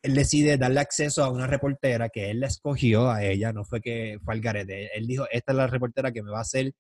él 0.04 0.16
decide 0.16 0.58
darle 0.58 0.82
acceso 0.82 1.24
a 1.24 1.30
una 1.30 1.48
reportera 1.48 2.10
que 2.10 2.30
él 2.30 2.42
la 2.42 2.48
escogió 2.48 3.10
a 3.10 3.24
ella, 3.24 3.54
no 3.54 3.64
fue 3.64 3.80
que 3.80 4.20
fue 4.24 4.34
al 4.34 4.42
garete. 4.42 4.96
Él 4.98 5.08
dijo, 5.08 5.26
esta 5.32 5.54
es 5.54 5.58
la 5.58 5.68
reportera 5.68 6.12
que 6.12 6.22
me 6.22 6.30
va 6.30 6.40
a 6.40 6.42
hacer 6.42 6.76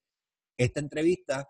esta 0.58 0.82
entrevista 0.82 1.48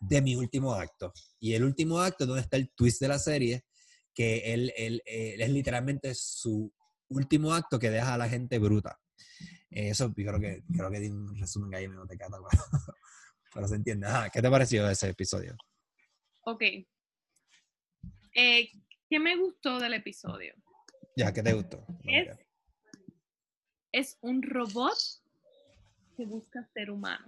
de 0.00 0.22
mi 0.22 0.34
último 0.34 0.72
acto. 0.72 1.12
Y 1.38 1.52
el 1.52 1.64
último 1.64 2.00
acto 2.00 2.24
es 2.24 2.28
donde 2.28 2.40
está 2.40 2.56
el 2.56 2.70
twist 2.70 3.02
de 3.02 3.08
la 3.08 3.18
serie, 3.18 3.66
que 4.14 4.54
él, 4.54 4.72
es 5.04 5.50
literalmente 5.50 6.14
su 6.14 6.72
último 7.10 7.52
acto 7.52 7.78
que 7.78 7.90
deja 7.90 8.14
a 8.14 8.18
la 8.18 8.28
gente 8.28 8.58
bruta. 8.58 8.98
Eso 9.70 10.14
creo 10.14 10.40
que, 10.40 10.62
creo 10.74 10.90
que 10.90 11.00
di 11.00 11.10
un 11.10 11.38
resumen 11.38 11.74
ahí, 11.74 11.86
no 11.86 12.06
te 12.06 12.16
cata, 12.16 12.38
pero, 13.52 13.68
se 13.68 13.74
entiende. 13.74 14.08
¿Qué 14.32 14.40
te 14.40 14.50
pareció 14.50 14.88
ese 14.88 15.10
episodio? 15.10 15.54
Ok. 16.40 16.62
Eh, 18.34 18.70
¿Qué 19.10 19.18
me 19.18 19.36
gustó 19.36 19.78
del 19.78 19.92
episodio? 19.92 20.54
Ya, 21.18 21.32
¿qué 21.32 21.42
te 21.42 21.52
gustó? 21.52 21.84
Es, 22.04 22.28
es 23.90 24.18
un 24.20 24.40
robot 24.40 24.96
que 26.16 26.24
busca 26.24 26.64
ser 26.72 26.92
humano. 26.92 27.26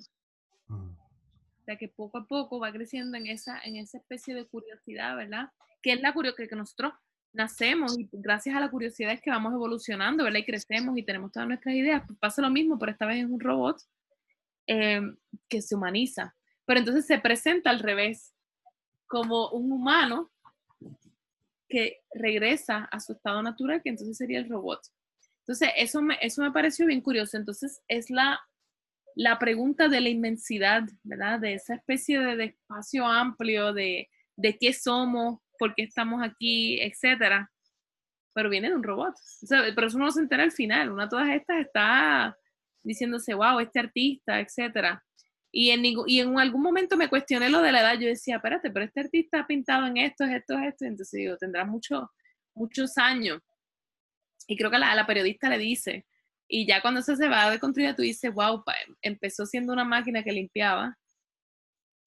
Mm. 0.68 0.90
O 0.92 1.64
sea, 1.64 1.76
que 1.76 1.88
poco 1.88 2.18
a 2.18 2.24
poco 2.24 2.60
va 2.60 2.70
creciendo 2.70 3.16
en 3.16 3.26
esa, 3.26 3.60
en 3.64 3.74
esa 3.74 3.98
especie 3.98 4.32
de 4.32 4.46
curiosidad, 4.46 5.16
¿verdad? 5.16 5.50
Que 5.82 5.94
es 5.94 6.00
la 6.00 6.12
curiosidad 6.12 6.48
que 6.48 6.54
nosotros 6.54 6.92
nacemos 7.32 7.98
y 7.98 8.08
gracias 8.12 8.54
a 8.54 8.60
la 8.60 8.70
curiosidad 8.70 9.12
es 9.12 9.20
que 9.20 9.30
vamos 9.30 9.52
evolucionando, 9.54 10.22
¿verdad? 10.22 10.38
Y 10.38 10.46
crecemos 10.46 10.96
y 10.96 11.02
tenemos 11.02 11.32
todas 11.32 11.48
nuestras 11.48 11.74
ideas. 11.74 12.04
Pues 12.06 12.16
pasa 12.20 12.42
lo 12.42 12.50
mismo, 12.50 12.78
pero 12.78 12.92
esta 12.92 13.06
vez 13.06 13.24
es 13.24 13.28
un 13.28 13.40
robot 13.40 13.82
em, 14.68 15.16
que 15.48 15.60
se 15.60 15.74
humaniza. 15.74 16.36
Pero 16.64 16.78
entonces 16.78 17.06
se 17.06 17.18
presenta 17.18 17.70
al 17.70 17.80
revés, 17.80 18.36
como 19.08 19.50
un 19.50 19.72
humano 19.72 20.30
que 21.70 22.00
regresa 22.12 22.88
a 22.90 23.00
su 23.00 23.12
estado 23.12 23.42
natural, 23.42 23.80
que 23.82 23.90
entonces 23.90 24.16
sería 24.16 24.40
el 24.40 24.48
robot. 24.50 24.80
Entonces, 25.46 25.70
eso 25.76 26.02
me, 26.02 26.18
eso 26.20 26.42
me 26.42 26.52
pareció 26.52 26.86
bien 26.86 27.00
curioso. 27.00 27.36
Entonces, 27.36 27.80
es 27.88 28.10
la, 28.10 28.40
la 29.14 29.38
pregunta 29.38 29.88
de 29.88 30.00
la 30.00 30.08
inmensidad, 30.08 30.82
¿verdad? 31.02 31.40
De 31.40 31.54
esa 31.54 31.74
especie 31.74 32.20
de, 32.20 32.44
espacio 32.44 33.06
amplio, 33.06 33.72
de, 33.72 34.08
de 34.36 34.58
qué 34.58 34.72
somos, 34.72 35.40
por 35.58 35.74
qué 35.74 35.84
estamos 35.84 36.22
aquí, 36.22 36.80
etcétera. 36.80 37.50
Pero 38.34 38.50
viene 38.50 38.68
de 38.68 38.76
un 38.76 38.82
robot. 38.82 39.14
Pero 39.48 39.86
eso 39.86 39.98
no 39.98 40.10
se 40.10 40.20
entera 40.20 40.42
al 40.42 40.52
final. 40.52 40.90
Una 40.90 41.04
de 41.04 41.10
todas 41.10 41.30
estas 41.30 41.60
está 41.60 42.36
diciéndose, 42.82 43.34
wow, 43.34 43.60
este 43.60 43.80
artista, 43.80 44.40
etcétera. 44.40 45.02
Y 45.52 45.70
en, 45.70 45.82
y 45.84 46.20
en 46.20 46.38
algún 46.38 46.62
momento 46.62 46.96
me 46.96 47.08
cuestioné 47.08 47.50
lo 47.50 47.60
de 47.60 47.72
la 47.72 47.80
edad. 47.80 47.98
Yo 47.98 48.06
decía, 48.06 48.36
espérate, 48.36 48.70
pero 48.70 48.84
este 48.84 49.00
artista 49.00 49.40
ha 49.40 49.46
pintado 49.46 49.86
en 49.86 49.96
esto, 49.96 50.24
esto, 50.24 50.58
esto. 50.58 50.84
Entonces 50.84 51.18
digo, 51.18 51.36
tendrá 51.36 51.64
mucho, 51.64 52.10
muchos 52.54 52.96
años. 52.98 53.40
Y 54.46 54.56
creo 54.56 54.70
que 54.70 54.76
a 54.76 54.94
la, 54.94 55.06
periodista 55.06 55.48
le 55.48 55.58
dice, 55.58 56.06
y 56.48 56.66
ya 56.66 56.80
cuando 56.80 57.00
eso 57.00 57.16
se 57.16 57.28
va 57.28 57.50
de 57.50 57.58
continuidad, 57.58 57.96
tú 57.96 58.02
dices, 58.02 58.32
wow, 58.32 58.62
empezó 59.02 59.46
siendo 59.46 59.72
una 59.72 59.84
máquina 59.84 60.22
que 60.22 60.32
limpiaba 60.32 60.96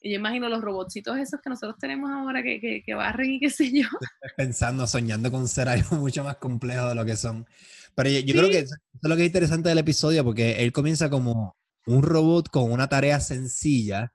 y 0.03 0.11
yo 0.11 0.17
imagino 0.17 0.49
los 0.49 0.61
robotcitos 0.61 1.17
esos 1.17 1.39
que 1.39 1.49
nosotros 1.49 1.77
tenemos 1.79 2.11
ahora 2.11 2.43
que, 2.43 2.59
que, 2.59 2.83
que 2.83 2.93
barren 2.93 3.31
y 3.31 3.39
qué 3.39 3.49
sé 3.49 3.71
yo. 3.71 3.87
Pensando, 4.37 4.85
soñando 4.85 5.31
con 5.31 5.47
ser 5.47 5.69
algo 5.69 5.95
mucho 5.95 6.25
más 6.25 6.35
complejo 6.35 6.89
de 6.89 6.95
lo 6.95 7.05
que 7.05 7.15
son. 7.15 7.47
Pero 7.95 8.09
yo, 8.09 8.33
creo 8.33 8.49
que 8.49 8.59
eso 8.59 8.75
es 8.75 9.09
lo 9.09 9.15
que 9.15 9.21
es 9.21 9.27
interesante 9.27 9.69
del 9.69 9.77
episodio, 9.77 10.25
porque 10.25 10.63
él 10.63 10.73
comienza 10.73 11.09
como 11.09 11.55
un 11.87 12.03
robot 12.03 12.49
con 12.49 12.71
una 12.71 12.87
tarea 12.87 13.19
sencilla 13.19 14.13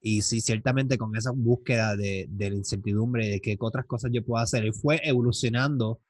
y 0.00 0.22
sí, 0.22 0.40
ciertamente 0.40 0.98
con 0.98 1.16
esa 1.16 1.30
búsqueda 1.32 1.96
de, 1.96 2.26
de 2.28 2.50
la 2.50 2.56
incertidumbre 2.56 3.28
de 3.28 3.40
qué 3.40 3.56
otras 3.60 3.86
cosas 3.86 4.10
yo 4.12 4.24
puedo 4.24 4.42
hacer, 4.42 4.64
él 4.64 4.74
fue 4.74 5.00
evolucionando 5.04 6.00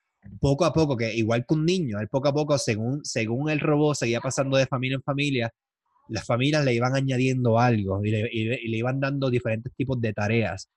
poco 0.41 0.65
a 0.65 0.73
poco, 0.73 0.97
que 0.97 1.15
igual 1.15 1.45
que 1.47 1.55
un 1.55 1.65
niño, 1.65 1.99
él 2.01 2.09
poco 2.09 2.29
a 2.29 2.33
poco, 2.33 2.57
según, 2.59 3.05
según 3.05 3.51
el 3.51 3.61
robot 3.61 3.97
seguía 3.97 4.21
pasando 4.21 4.57
de 4.57 4.67
familia 4.67 4.97
en 4.97 5.03
familia, 5.03 5.55
las 6.09 6.27
familias 6.27 6.65
le 6.65 6.75
iban 6.75 6.95
añadiendo 6.95 7.59
algo 7.59 8.05
y 8.05 8.11
le, 8.11 8.77
iban 8.77 9.01
dando 9.01 9.31
diferentes 9.31 9.73
tipos 9.75 10.01
de 10.01 10.13
tareas. 10.13 10.69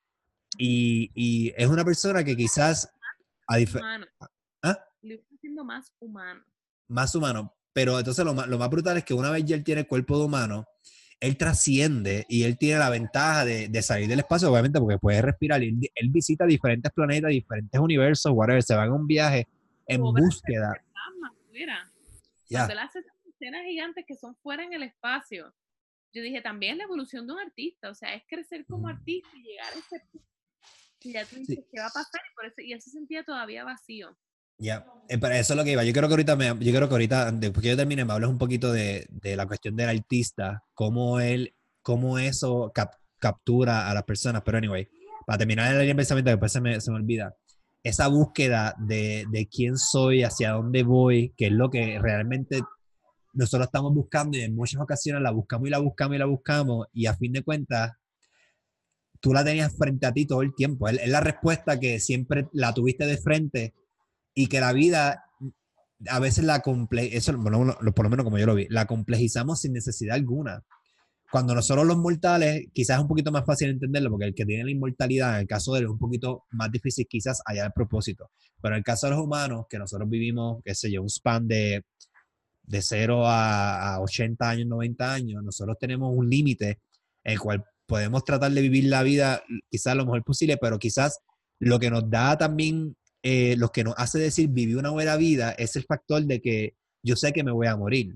Y, 0.57 1.53
es 1.57 1.67
una 1.67 1.84
persona 1.84 2.23
que 2.23 2.36
quizás... 2.36 2.89
A 3.47 3.57
¿Ah? 4.63 4.80
Le 5.01 5.15
está 5.15 5.36
haciendo 5.36 5.63
más 5.63 5.93
humano. 5.99 6.43
Más 6.88 7.13
humano. 7.13 7.53
Pero 7.76 7.99
entonces 7.99 8.23
lo 8.23 8.34
más, 8.34 8.47
lo 8.47 8.57
más 8.57 8.69
brutal 8.69 8.95
es 8.95 9.03
que 9.03 9.13
una 9.13 9.30
vez 9.30 9.43
ya 9.43 9.53
él 9.53 9.63
tiene 9.65 9.82
el 9.82 9.88
cuerpo 9.88 10.17
de 10.17 10.23
humano, 10.23 10.65
él 11.19 11.36
trasciende 11.36 12.26
y 12.30 12.43
él 12.43 12.57
tiene 12.57 12.80
la 12.80 12.89
ventaja 12.89 13.43
de, 13.43 13.82
salir 13.82 14.07
del 14.07 14.19
espacio, 14.19 14.49
obviamente, 14.49 14.80
porque 14.80 14.97
puede 14.97 15.21
respirar. 15.21 15.61
Y 15.61 15.78
él, 15.93 16.09
visita 16.09 16.45
diferentes 16.45 16.89
planetas, 16.93 17.32
diferentes 17.32 17.78
universos, 17.78 18.32
whatever. 18.34 18.63
Se 18.63 18.76
va 18.76 18.86
en 18.86 18.93
un 18.93 19.05
viaje 19.05 19.49
en 19.88 20.01
búsqueda. 20.01 20.71
Ya 22.47 22.65
escenas 22.65 23.65
gigantes 23.65 24.05
que 24.07 24.15
son 24.15 24.38
fuera 24.38 24.63
en 24.63 24.71
el 24.71 24.84
espacio. 24.84 25.53
Yo 26.13 26.21
dije, 26.21 26.41
también 26.41 26.78
la 26.78 26.86
evolución 26.86 27.28
de 27.28 27.34
un 27.34 27.39
artista, 27.39 27.89
o 27.89 27.95
sea, 27.95 28.15
es 28.15 28.23
crecer 28.26 28.65
como 28.65 28.88
artista 28.88 29.30
y 29.36 29.43
llegar 29.43 29.67
a 29.73 29.78
ese 29.78 30.01
y 31.01 31.11
ya 31.11 31.26
tú 31.26 31.36
dices, 31.36 31.59
¿qué 31.69 31.80
va 31.80 31.88
a 31.88 31.91
pasar? 31.91 32.21
Y, 32.32 32.36
por 32.36 32.45
eso, 32.45 32.61
y 32.61 32.73
él 32.73 32.82
se 32.82 32.89
sentía 32.89 33.23
todavía 33.23 33.63
vacío. 33.63 34.17
Ya, 34.58 34.86
eh, 35.10 35.18
pero 35.18 35.36
eso 35.36 35.53
es 35.53 35.58
lo 35.58 35.64
que 35.64 35.72
iba. 35.72 35.84
Yo 35.84 35.93
creo 35.93 36.08
que 36.08 36.14
ahorita, 36.14 36.36
me, 36.36 36.47
yo 36.47 36.74
creo 36.74 36.88
que 36.88 36.93
ahorita, 36.93 37.32
después 37.32 37.62
que 37.62 37.70
yo 37.70 37.78
termine, 37.78 38.06
me 38.06 38.14
hables 38.14 38.30
un 38.30 38.38
poquito 38.38 38.72
de, 38.72 39.08
de, 39.10 39.36
la 39.36 39.45
cuestión 39.45 39.76
del 39.76 39.89
artista, 39.89 40.64
cómo 40.74 41.20
él, 41.20 41.53
cómo 41.82 42.18
eso 42.18 42.72
captura 43.20 43.89
a 43.89 43.93
las 43.93 44.03
personas. 44.03 44.41
Pero 44.43 44.58
anyway, 44.58 44.88
para 45.26 45.39
terminar 45.39 45.76
el 45.76 45.95
pensamiento, 45.95 46.32
después 46.32 46.51
se 46.51 46.62
me, 46.62 46.80
se 46.82 46.91
me 46.91 46.97
olvida, 46.97 47.36
esa 47.84 48.08
búsqueda 48.08 48.76
de, 48.80 49.26
de 49.30 49.47
quién 49.47 49.78
soy, 49.78 50.24
hacia 50.24 50.53
dónde 50.53 50.84
voy, 50.84 51.34
que 51.38 51.47
es 51.47 51.51
lo 51.51 51.70
que 51.70 51.99
realmente 51.99 52.62
nosotros 53.34 53.68
estamos 53.68 53.93
buscando 53.93 54.38
y 54.38 54.41
en 54.41 54.56
muchas 54.56 54.82
ocasiones 54.82 55.22
la 55.22 55.32
buscamos 55.32 55.68
y 55.68 55.72
la 55.72 55.78
buscamos 55.78 56.16
y 56.16 56.20
la 56.20 56.26
buscamos 56.26 56.88
y 56.93 57.06
a 57.06 57.14
fin 57.16 57.34
de 57.34 57.43
cuentas 57.43 57.91
tú 59.20 59.34
la 59.34 59.43
tenías 59.43 59.76
frente 59.78 60.06
a 60.06 60.14
ti 60.14 60.26
todo 60.26 60.41
el 60.41 60.56
tiempo. 60.56 60.88
Es, 60.88 61.08
la 61.08 61.20
respuesta 61.20 61.80
que 61.80 61.99
siempre 61.99 62.47
la 62.53 62.74
tuviste 62.74 63.06
de 63.06 63.18
frente 63.18 63.74
y 64.36 64.47
que 64.47 64.59
la 64.59 64.73
vida 64.73 65.23
a 66.09 66.19
veces 66.19 66.43
la 66.43 66.59
comple 66.59 67.15
eso 67.15 67.31
por 67.41 67.51
lo 67.51 68.09
menos 68.09 68.23
como 68.23 68.38
yo 68.38 68.45
lo 68.45 68.55
vi, 68.55 68.67
la 68.69 68.86
complejizamos 68.86 69.61
sin 69.61 69.73
necesidad 69.73 70.15
alguna. 70.15 70.63
Cuando 71.31 71.55
nosotros 71.55 71.88
los 71.88 71.97
mortales, 71.97 72.67
quizás 72.71 72.97
es 72.97 73.01
un 73.01 73.07
poquito 73.07 73.31
más 73.31 73.45
fácil 73.45 73.69
entenderlo, 73.69 74.11
porque 74.11 74.25
el 74.25 74.36
que 74.36 74.45
tiene 74.45 74.63
la 74.65 74.71
inmortalidad, 74.71 75.36
en 75.36 75.41
el 75.41 75.47
caso 75.47 75.73
de 75.73 75.79
él, 75.79 75.86
es 75.86 75.91
un 75.91 75.97
poquito 75.97 76.43
más 76.51 76.71
difícil 76.71 77.07
quizás 77.09 77.41
allá 77.45 77.65
el 77.65 77.71
propósito. 77.73 78.29
Pero 78.61 78.75
en 78.75 78.79
el 78.79 78.83
caso 78.83 79.07
de 79.07 79.15
los 79.15 79.23
humanos, 79.23 79.65
que 79.67 79.79
nosotros 79.79 80.07
vivimos, 80.07 80.61
qué 80.63 80.75
sé 80.75 80.91
yo, 80.91 81.01
un 81.01 81.09
span 81.09 81.47
de 81.47 81.83
de 82.67 82.81
0 82.81 83.27
a, 83.27 83.95
a 83.95 84.01
80 84.01 84.49
años, 84.49 84.67
90 84.67 85.13
años, 85.13 85.43
nosotros 85.43 85.77
tenemos 85.79 86.11
un 86.13 86.29
límite 86.29 86.79
en 87.23 87.33
el 87.33 87.39
cual 87.39 87.63
podemos 87.86 88.23
tratar 88.23 88.51
de 88.51 88.61
vivir 88.61 88.86
la 88.86 89.03
vida 89.03 89.43
quizás 89.69 89.95
lo 89.95 90.05
mejor 90.05 90.23
posible, 90.23 90.57
pero 90.57 90.79
quizás 90.79 91.19
lo 91.59 91.79
que 91.79 91.91
nos 91.91 92.09
da 92.09 92.38
también, 92.38 92.95
eh, 93.28 93.55
lo 93.57 93.71
que 93.71 93.84
nos 93.84 93.95
hace 93.97 94.19
decir 94.19 94.49
vivir 94.49 94.78
una 94.78 94.91
buena 94.91 95.15
vida 95.17 95.49
es 95.57 95.76
el 95.76 95.84
factor 95.84 96.23
de 96.26 96.39
que 96.39 96.76
yo 97.01 97.15
sé 97.15 97.34
que 97.34 97.43
me 97.43 97.51
voy 97.51 97.65
a 97.65 97.76
morir. 97.76 98.15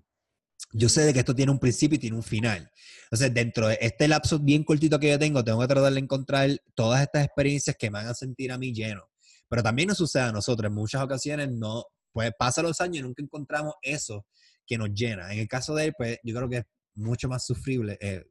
Yo 0.72 0.88
sé 0.88 1.02
de 1.02 1.14
que 1.14 1.20
esto 1.20 1.34
tiene 1.34 1.52
un 1.52 1.58
principio 1.58 1.96
y 1.96 2.00
tiene 2.00 2.16
un 2.16 2.22
final. 2.22 2.70
Entonces, 3.06 3.34
dentro 3.34 3.68
de 3.68 3.80
este 3.82 4.08
lapso 4.08 4.38
bien 4.38 4.64
cortito 4.64 5.00
que 5.00 5.10
yo 5.10 5.18
tengo, 5.18 5.44
tengo 5.44 5.62
que 5.62 5.68
tratar 5.68 5.94
de 5.94 6.00
encontrar 6.00 6.52
todas 6.76 7.02
estas 7.02 7.26
experiencias 7.26 7.76
que 7.76 7.90
me 7.90 7.98
hagan 7.98 8.14
sentir 8.14 8.52
a 8.52 8.60
mí 8.60 8.72
lleno. 8.72 9.10
Pero 9.48 9.64
también 9.64 9.88
nos 9.88 9.98
sucede 9.98 10.22
a 10.22 10.32
nosotros. 10.32 10.70
En 10.70 10.76
muchas 10.76 11.02
ocasiones 11.02 11.50
no, 11.52 11.86
pues 12.12 12.32
pasan 12.38 12.66
los 12.66 12.80
años 12.80 12.98
y 12.98 13.02
nunca 13.02 13.24
encontramos 13.24 13.74
eso 13.82 14.28
que 14.68 14.78
nos 14.78 14.94
llena. 14.94 15.34
En 15.34 15.40
el 15.40 15.48
caso 15.48 15.74
de 15.74 15.86
él, 15.86 15.94
pues 15.98 16.20
yo 16.24 16.36
creo 16.36 16.48
que 16.48 16.58
es 16.58 16.66
mucho 16.94 17.28
más 17.28 17.44
sufrible, 17.44 17.98
eh, 18.00 18.26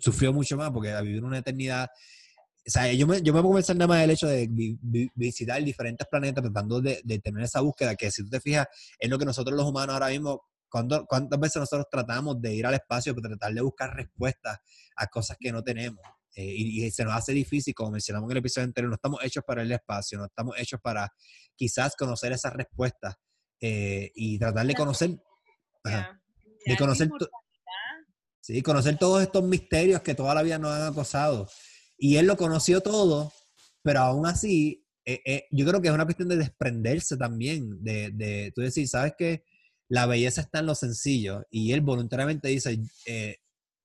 sufrió 0.00 0.32
mucho 0.32 0.56
más 0.56 0.70
porque 0.70 0.92
a 0.92 1.00
vivir 1.00 1.24
una 1.24 1.38
eternidad 1.38 1.88
o 2.66 2.70
sea, 2.70 2.92
yo 2.92 3.06
me, 3.06 3.22
yo 3.22 3.32
me 3.32 3.40
pongo 3.40 3.54
a 3.54 3.58
pensar 3.58 3.76
nada 3.76 3.88
más 3.88 4.04
el 4.04 4.10
hecho 4.10 4.26
de 4.26 4.48
visitar 5.14 5.62
diferentes 5.64 6.06
planetas 6.06 6.42
tratando 6.42 6.80
de, 6.80 7.00
de, 7.02 7.18
tener 7.18 7.42
esa 7.42 7.60
búsqueda, 7.60 7.96
que 7.96 8.10
si 8.10 8.22
tú 8.22 8.30
te 8.30 8.40
fijas, 8.40 8.66
es 8.98 9.08
lo 9.08 9.18
que 9.18 9.24
nosotros 9.24 9.56
los 9.56 9.66
humanos 9.66 9.94
ahora 9.94 10.08
mismo, 10.08 10.42
¿cuántas 10.68 11.40
veces 11.40 11.56
nosotros 11.56 11.86
tratamos 11.90 12.40
de 12.40 12.54
ir 12.54 12.66
al 12.66 12.74
espacio 12.74 13.14
para 13.14 13.28
tratar 13.28 13.52
de 13.52 13.60
buscar 13.60 13.94
respuestas 13.94 14.58
a 14.96 15.06
cosas 15.06 15.36
que 15.40 15.52
no 15.52 15.62
tenemos? 15.62 16.00
Eh, 16.36 16.54
y, 16.56 16.90
se 16.90 17.04
nos 17.04 17.14
hace 17.14 17.32
difícil, 17.32 17.74
como 17.74 17.92
mencionamos 17.92 18.28
en 18.28 18.32
el 18.32 18.38
episodio 18.38 18.66
anterior, 18.66 18.88
no 18.88 18.94
estamos 18.94 19.22
hechos 19.24 19.42
para 19.44 19.62
el 19.62 19.72
espacio, 19.72 20.18
no 20.18 20.26
estamos 20.26 20.54
hechos 20.58 20.80
para 20.80 21.12
quizás 21.56 21.96
conocer 21.96 22.32
esas 22.32 22.52
respuestas 22.52 23.16
eh, 23.60 24.12
y 24.14 24.38
tratar 24.38 24.66
de 24.66 24.74
conocer, 24.74 25.10
de 25.84 26.76
conocer, 26.76 27.10
sí, 28.40 28.62
conocer 28.62 28.96
todos 28.96 29.22
estos 29.22 29.42
misterios 29.42 30.02
que 30.02 30.14
toda 30.14 30.34
la 30.34 30.42
vida 30.42 30.58
nos 30.58 30.72
han 30.72 30.92
acosado. 30.92 31.48
Y 32.02 32.16
él 32.16 32.26
lo 32.26 32.38
conoció 32.38 32.80
todo, 32.80 33.30
pero 33.82 34.00
aún 34.00 34.26
así, 34.26 34.86
eh, 35.04 35.20
eh, 35.26 35.44
yo 35.50 35.66
creo 35.66 35.82
que 35.82 35.88
es 35.88 35.94
una 35.94 36.06
cuestión 36.06 36.28
de 36.28 36.38
desprenderse 36.38 37.18
también, 37.18 37.84
de, 37.84 38.10
de 38.10 38.52
tú 38.54 38.62
decir, 38.62 38.88
¿sabes 38.88 39.12
qué? 39.18 39.44
La 39.86 40.06
belleza 40.06 40.40
está 40.40 40.60
en 40.60 40.66
lo 40.66 40.74
sencillo. 40.74 41.44
Y 41.50 41.72
él 41.72 41.82
voluntariamente 41.82 42.48
dice, 42.48 42.80
eh, 43.04 43.36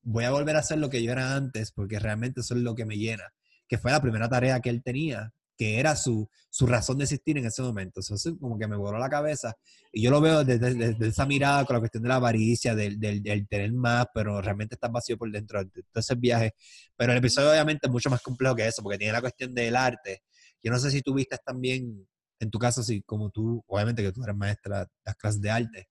voy 0.01 0.23
a 0.23 0.31
volver 0.31 0.55
a 0.55 0.59
hacer 0.59 0.77
lo 0.77 0.89
que 0.89 1.03
yo 1.03 1.11
era 1.11 1.35
antes, 1.35 1.73
porque 1.73 1.99
realmente 1.99 2.39
eso 2.39 2.55
es 2.55 2.61
lo 2.61 2.73
que 2.73 2.85
me 2.85 2.97
llena. 2.97 3.33
Que 3.67 3.77
fue 3.77 3.91
la 3.91 4.01
primera 4.01 4.29
tarea 4.29 4.61
que 4.61 4.69
él 4.69 4.81
tenía 4.81 5.33
que 5.57 5.79
era 5.79 5.95
su, 5.95 6.29
su 6.49 6.67
razón 6.67 6.97
de 6.97 7.05
existir 7.05 7.37
en 7.37 7.45
ese 7.45 7.61
momento. 7.61 7.99
Eso 7.99 8.15
como 8.39 8.57
que 8.57 8.67
me 8.67 8.75
voló 8.75 8.97
la 8.97 9.09
cabeza. 9.09 9.55
Y 9.91 10.01
yo 10.01 10.11
lo 10.11 10.21
veo 10.21 10.43
desde, 10.43 10.95
esa 11.07 11.25
mirada 11.25 11.65
con 11.65 11.75
la 11.75 11.79
cuestión 11.79 12.03
de 12.03 12.09
la 12.09 12.15
avaricia, 12.15 12.75
del, 12.75 12.99
del, 12.99 13.47
tener 13.47 13.71
más, 13.73 14.07
pero 14.13 14.41
realmente 14.41 14.75
está 14.75 14.87
vacío 14.87 15.17
por 15.17 15.31
dentro 15.31 15.63
de 15.63 15.69
todo 15.69 15.99
ese 15.99 16.15
viaje. 16.15 16.53
Pero 16.95 17.11
el 17.11 17.19
episodio 17.19 17.51
obviamente 17.51 17.87
es 17.87 17.91
mucho 17.91 18.09
más 18.09 18.21
complejo 18.21 18.55
que 18.55 18.67
eso, 18.67 18.81
porque 18.83 18.97
tiene 18.97 19.13
la 19.13 19.21
cuestión 19.21 19.53
del 19.53 19.75
arte. 19.75 20.21
Yo 20.61 20.71
no 20.71 20.79
sé 20.79 20.91
si 20.91 21.01
tú 21.01 21.13
viste 21.13 21.37
también, 21.45 22.07
en 22.39 22.49
tu 22.49 22.59
caso, 22.59 22.83
si 22.83 23.01
como 23.03 23.29
tú, 23.29 23.63
obviamente 23.67 24.03
que 24.03 24.11
tú 24.11 24.23
eres 24.23 24.35
maestra 24.35 24.87
las 25.05 25.15
clases 25.15 25.41
de 25.41 25.51
arte, 25.51 25.89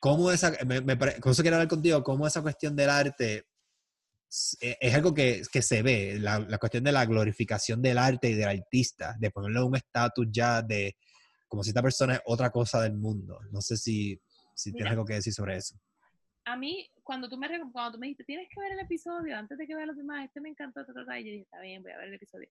¿cómo 0.00 0.30
esa, 0.30 0.52
me, 0.66 0.80
me, 0.80 0.96
con 0.98 1.32
eso 1.32 1.42
quiero 1.42 1.56
hablar 1.56 1.68
contigo, 1.68 2.02
cómo 2.02 2.26
esa 2.26 2.42
cuestión 2.42 2.76
del 2.76 2.90
arte 2.90 3.44
es 4.28 4.94
algo 4.94 5.14
que, 5.14 5.42
que 5.50 5.62
se 5.62 5.82
ve, 5.82 6.18
la, 6.18 6.38
la, 6.38 6.58
cuestión 6.58 6.84
de 6.84 6.92
la 6.92 7.06
glorificación 7.06 7.80
del 7.80 7.98
arte 7.98 8.30
y 8.30 8.34
del 8.34 8.48
artista, 8.48 9.16
de 9.18 9.30
ponerle 9.30 9.62
un 9.62 9.76
estatus 9.76 10.26
ya 10.30 10.62
de 10.62 10.96
como 11.48 11.62
si 11.62 11.70
esta 11.70 11.82
persona 11.82 12.14
es 12.14 12.22
otra 12.26 12.50
cosa 12.50 12.82
del 12.82 12.94
mundo. 12.94 13.40
No 13.50 13.60
sé 13.60 13.76
si, 13.76 14.20
si 14.54 14.72
tienes 14.72 14.92
algo 14.92 15.04
que 15.04 15.14
decir 15.14 15.32
sobre 15.32 15.56
eso. 15.56 15.76
A 16.44 16.56
mí, 16.56 16.90
cuando 17.02 17.28
tú, 17.28 17.36
me, 17.36 17.48
cuando 17.72 17.92
tú 17.92 17.98
me 17.98 18.06
dijiste, 18.06 18.24
tienes 18.24 18.48
que 18.48 18.60
ver 18.60 18.72
el 18.72 18.80
episodio 18.80 19.36
antes 19.36 19.58
de 19.58 19.66
que 19.66 19.74
veas 19.74 19.88
los 19.88 19.96
demás, 19.96 20.24
este 20.24 20.40
me 20.40 20.50
encantó, 20.50 20.80
y 20.80 20.84
yo 20.84 20.92
dije, 20.94 21.42
está 21.42 21.60
bien, 21.60 21.82
voy 21.82 21.92
a 21.92 21.98
ver 21.98 22.08
el 22.08 22.14
episodio. 22.14 22.48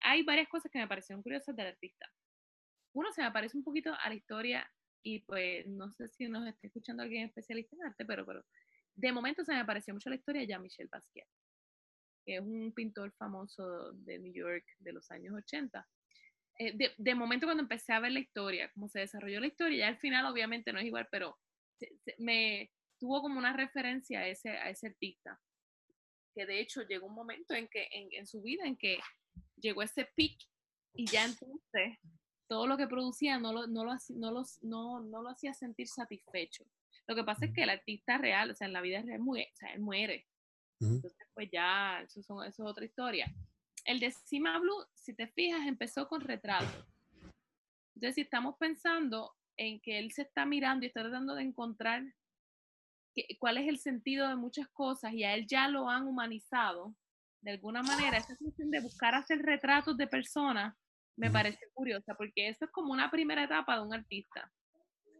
Hay 0.00 0.22
varias 0.22 0.48
cosas 0.48 0.70
que 0.72 0.78
me 0.78 0.88
parecieron 0.88 1.22
curiosas 1.22 1.54
del 1.54 1.68
artista. 1.68 2.06
Uno, 2.94 3.12
se 3.12 3.22
me 3.22 3.30
parece 3.30 3.56
un 3.56 3.64
poquito 3.64 3.94
a 3.94 4.08
la 4.08 4.14
historia 4.14 4.70
y 5.02 5.20
pues 5.20 5.66
no 5.66 5.90
sé 5.92 6.08
si 6.08 6.28
nos 6.28 6.46
está 6.46 6.66
escuchando 6.66 7.02
alguien 7.02 7.26
especialista 7.26 7.76
en 7.76 7.84
arte, 7.84 8.04
pero, 8.04 8.26
pero 8.26 8.44
de 8.94 9.12
momento 9.12 9.44
se 9.44 9.54
me 9.54 9.64
pareció 9.64 9.94
mucho 9.94 10.10
la 10.10 10.16
historia 10.16 10.42
de 10.42 10.48
Jean-Michel 10.48 10.88
Basquiat, 10.90 11.28
que 12.24 12.36
es 12.36 12.40
un 12.40 12.72
pintor 12.72 13.12
famoso 13.12 13.92
de 13.92 14.18
New 14.18 14.32
York 14.32 14.64
de 14.78 14.92
los 14.92 15.10
años 15.10 15.34
80. 15.34 15.88
Eh, 16.58 16.94
de, 16.96 17.14
momento 17.14 17.46
cuando 17.46 17.62
empecé 17.62 17.92
a 17.92 18.00
ver 18.00 18.12
la 18.12 18.20
historia, 18.20 18.70
cómo 18.74 18.88
se 18.88 19.00
desarrolló 19.00 19.40
la 19.40 19.46
historia, 19.46 19.78
ya 19.78 19.88
al 19.88 19.98
final 19.98 20.26
obviamente 20.26 20.72
no 20.72 20.78
es 20.78 20.86
igual, 20.86 21.08
pero 21.10 21.38
me 22.18 22.70
tuvo 22.98 23.20
como 23.22 23.38
una 23.38 23.52
referencia 23.52 24.20
a 24.20 24.28
ese, 24.28 24.50
a 24.50 24.70
ese 24.70 24.88
artista, 24.88 25.40
que 26.34 26.46
de 26.46 26.60
hecho 26.60 26.82
llegó 26.82 27.06
un 27.06 27.14
momento 27.14 27.54
en, 27.54 27.68
que, 27.68 27.88
en, 27.90 28.08
en 28.12 28.26
su 28.26 28.42
vida 28.42 28.64
en 28.64 28.76
que 28.76 29.00
llegó 29.56 29.82
ese 29.82 30.08
pic 30.14 30.38
y 30.94 31.06
ya 31.06 31.24
entonces 31.24 31.98
todo 32.46 32.66
lo 32.66 32.76
que 32.76 32.86
producía 32.86 33.38
no 33.38 33.52
lo, 33.52 33.66
no 33.66 33.84
lo, 33.84 33.94
no 34.10 34.44
no, 34.60 35.00
no 35.00 35.22
lo 35.22 35.30
hacía 35.30 35.54
sentir 35.54 35.88
satisfecho. 35.88 36.64
Lo 37.06 37.14
que 37.14 37.24
pasa 37.24 37.46
es 37.46 37.52
que 37.52 37.62
el 37.62 37.70
artista 37.70 38.18
real, 38.18 38.50
o 38.50 38.54
sea, 38.54 38.66
en 38.66 38.72
la 38.72 38.80
vida 38.80 39.02
real, 39.02 39.20
muere, 39.20 39.50
o 39.52 39.56
sea, 39.56 39.72
él 39.72 39.80
muere. 39.80 40.26
Entonces, 40.80 41.28
pues 41.34 41.48
ya, 41.52 42.00
eso, 42.02 42.22
son, 42.22 42.44
eso 42.44 42.64
es 42.64 42.68
otra 42.68 42.84
historia. 42.84 43.32
El 43.84 44.00
de 44.00 44.10
Cima 44.10 44.58
Blue, 44.58 44.84
si 44.94 45.14
te 45.14 45.28
fijas, 45.28 45.66
empezó 45.66 46.08
con 46.08 46.20
retrato. 46.20 46.86
Entonces, 47.94 48.14
si 48.16 48.20
estamos 48.22 48.56
pensando 48.58 49.32
en 49.56 49.80
que 49.80 49.98
él 49.98 50.12
se 50.12 50.22
está 50.22 50.44
mirando 50.44 50.84
y 50.84 50.88
está 50.88 51.02
tratando 51.02 51.34
de 51.34 51.42
encontrar 51.42 52.02
cuál 53.38 53.58
es 53.58 53.68
el 53.68 53.78
sentido 53.78 54.28
de 54.28 54.36
muchas 54.36 54.68
cosas 54.68 55.12
y 55.12 55.24
a 55.24 55.34
él 55.34 55.46
ya 55.46 55.68
lo 55.68 55.88
han 55.88 56.06
humanizado, 56.06 56.94
de 57.42 57.50
alguna 57.52 57.82
manera, 57.82 58.16
esa 58.16 58.36
cuestión 58.36 58.70
de 58.70 58.80
buscar 58.80 59.14
hacer 59.14 59.40
retratos 59.40 59.96
de 59.96 60.06
personas 60.06 60.74
me 61.16 61.30
parece 61.30 61.66
curiosa, 61.74 62.14
porque 62.14 62.48
eso 62.48 62.64
es 62.64 62.70
como 62.70 62.92
una 62.92 63.10
primera 63.10 63.44
etapa 63.44 63.76
de 63.76 63.82
un 63.82 63.92
artista. 63.92 64.50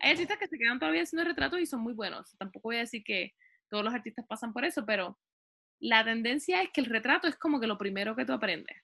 Hay 0.03 0.13
artistas 0.13 0.37
que 0.39 0.49
se 0.49 0.59
quedan 0.59 0.79
todavía 0.79 1.03
haciendo 1.03 1.25
retratos 1.25 1.61
y 1.61 1.67
son 1.67 1.81
muy 1.81 1.95
buenos. 1.95 2.37
Tampoco 2.37 2.69
voy 2.69 2.77
a 2.77 2.81
decir 2.81 3.05
que 3.05 3.35
todos 3.69 3.85
los 3.85 3.95
artistas 3.95 4.27
pasan 4.29 4.53
por 4.53 4.65
eso, 4.65 4.85
pero 4.85 5.19
la 5.79 6.05
tendencia 6.05 6.61
es 6.61 6.71
que 6.73 6.81
el 6.81 6.89
retrato 6.89 7.29
es 7.29 7.37
como 7.37 7.61
que 7.61 7.69
lo 7.69 7.79
primero 7.79 8.17
que 8.17 8.25
tú 8.25 8.33
aprendes. 8.33 8.77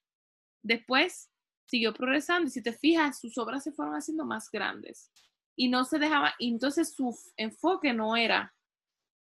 Después 0.62 1.30
siguió 1.66 1.92
progresando 1.92 2.48
y 2.48 2.50
si 2.50 2.62
te 2.62 2.72
fijas, 2.72 3.20
sus 3.20 3.36
obras 3.36 3.64
se 3.64 3.72
fueron 3.72 3.94
haciendo 3.94 4.24
más 4.24 4.50
grandes 4.50 5.10
y 5.56 5.68
no 5.68 5.84
se 5.84 5.98
dejaba, 5.98 6.34
y 6.38 6.48
entonces 6.50 6.94
su 6.94 7.16
enfoque 7.36 7.92
no 7.92 8.16
era 8.16 8.54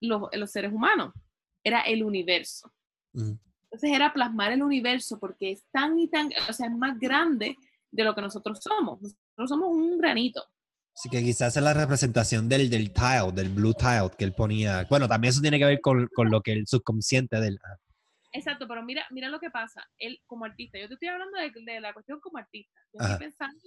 los, 0.00 0.22
los 0.32 0.50
seres 0.50 0.72
humanos, 0.72 1.12
era 1.62 1.82
el 1.82 2.02
universo. 2.02 2.72
Entonces 3.12 3.90
era 3.92 4.12
plasmar 4.12 4.52
el 4.52 4.62
universo 4.62 5.20
porque 5.20 5.52
es 5.52 5.64
tan 5.70 5.98
y 5.98 6.08
tan, 6.08 6.30
o 6.48 6.52
sea, 6.52 6.66
es 6.66 6.72
más 6.72 6.98
grande 6.98 7.56
de 7.90 8.04
lo 8.04 8.14
que 8.14 8.22
nosotros 8.22 8.58
somos. 8.62 9.02
Nosotros 9.02 9.48
somos 9.50 9.68
un 9.68 9.98
granito. 9.98 10.42
Así 10.96 11.10
que 11.10 11.22
quizás 11.22 11.56
es 11.56 11.62
la 11.62 11.74
representación 11.74 12.48
del, 12.48 12.70
del 12.70 12.92
tile, 12.92 13.32
del 13.32 13.48
blue 13.48 13.74
tile 13.74 14.10
que 14.16 14.24
él 14.24 14.32
ponía. 14.32 14.86
Bueno, 14.88 15.08
también 15.08 15.30
eso 15.30 15.40
tiene 15.40 15.58
que 15.58 15.64
ver 15.64 15.80
con, 15.80 16.08
con 16.14 16.30
lo 16.30 16.40
que 16.40 16.52
el 16.52 16.66
subconsciente 16.66 17.40
del... 17.40 17.58
Exacto, 18.32 18.66
pero 18.68 18.82
mira, 18.82 19.04
mira 19.10 19.28
lo 19.28 19.40
que 19.40 19.50
pasa. 19.50 19.84
Él 19.98 20.20
como 20.26 20.44
artista, 20.44 20.78
yo 20.78 20.88
te 20.88 20.94
estoy 20.94 21.08
hablando 21.08 21.38
de, 21.38 21.52
de 21.72 21.80
la 21.80 21.92
cuestión 21.92 22.20
como 22.20 22.38
artista. 22.38 22.80
Yo 22.92 23.00
estoy 23.00 23.18
pensando 23.18 23.60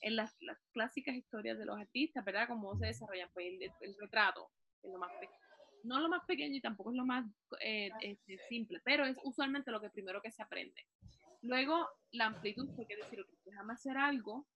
en 0.00 0.16
las, 0.16 0.36
las, 0.40 0.58
clásicas 0.72 1.14
historias 1.14 1.58
de 1.58 1.66
los 1.66 1.78
artistas, 1.78 2.24
¿verdad? 2.24 2.48
Cómo 2.48 2.76
se 2.78 2.86
desarrollan, 2.86 3.30
pues 3.32 3.46
el, 3.46 3.62
el 3.80 3.96
retrato, 4.00 4.50
es 4.82 4.92
lo 4.92 4.98
más 4.98 5.10
no 5.86 6.00
lo 6.00 6.08
más 6.08 6.24
pequeño 6.26 6.56
y 6.56 6.60
tampoco 6.60 6.90
es 6.90 6.96
lo 6.96 7.06
más 7.06 7.24
eh, 7.60 7.90
este, 8.00 8.38
simple, 8.48 8.80
pero 8.84 9.06
es 9.06 9.16
usualmente 9.22 9.70
lo 9.70 9.80
que 9.80 9.90
primero 9.90 10.20
que 10.20 10.32
se 10.32 10.42
aprende. 10.42 10.84
Luego, 11.42 11.88
la 12.10 12.26
amplitud, 12.26 12.68
porque 12.74 12.96
decir, 12.96 13.24
déjame 13.44 13.74
hacer 13.74 13.96
algo 13.96 14.46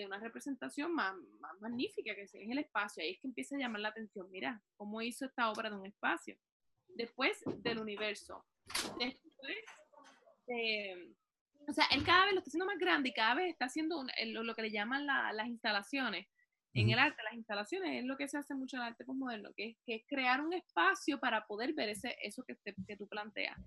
de 0.00 0.06
una 0.06 0.18
representación 0.18 0.94
más, 0.94 1.14
más 1.40 1.60
magnífica, 1.60 2.14
que 2.14 2.22
es 2.22 2.34
el 2.34 2.58
espacio. 2.58 3.02
Ahí 3.02 3.12
es 3.12 3.20
que 3.20 3.28
empieza 3.28 3.56
a 3.56 3.58
llamar 3.58 3.80
la 3.80 3.88
atención. 3.88 4.30
Mira, 4.30 4.62
cómo 4.76 5.02
hizo 5.02 5.24
esta 5.24 5.50
obra 5.50 5.70
de 5.70 5.76
un 5.76 5.86
espacio. 5.86 6.36
Después 6.88 7.42
del 7.58 7.78
universo. 7.78 8.44
Después 8.98 9.56
de, 10.46 11.14
o 11.68 11.72
sea, 11.72 11.84
él 11.90 12.04
cada 12.04 12.26
vez 12.26 12.34
lo 12.34 12.40
está 12.40 12.48
haciendo 12.48 12.66
más 12.66 12.78
grande 12.78 13.10
y 13.10 13.12
cada 13.12 13.34
vez 13.34 13.50
está 13.50 13.66
haciendo 13.66 14.04
lo, 14.26 14.54
que 14.54 14.62
le 14.62 14.70
llaman 14.70 15.06
las 15.06 15.46
instalaciones. 15.46 16.26
En 16.74 16.90
el 16.90 16.98
arte, 16.98 17.22
las 17.22 17.34
instalaciones 17.34 18.00
es 18.00 18.04
lo 18.04 18.16
que 18.16 18.28
se 18.28 18.38
hace 18.38 18.54
mucho 18.54 18.76
en 18.76 18.82
el 18.82 18.88
arte 18.88 19.04
postmoderno, 19.04 19.52
que 19.54 19.70
es, 19.70 19.76
que 19.84 19.96
es 19.96 20.02
crear 20.06 20.40
un 20.40 20.52
espacio 20.52 21.18
para 21.18 21.46
poder 21.46 21.72
ver 21.72 21.88
ese, 21.88 22.16
eso 22.22 22.44
que, 22.44 22.56
que 22.86 22.96
tú 22.96 23.08
planteas. 23.08 23.58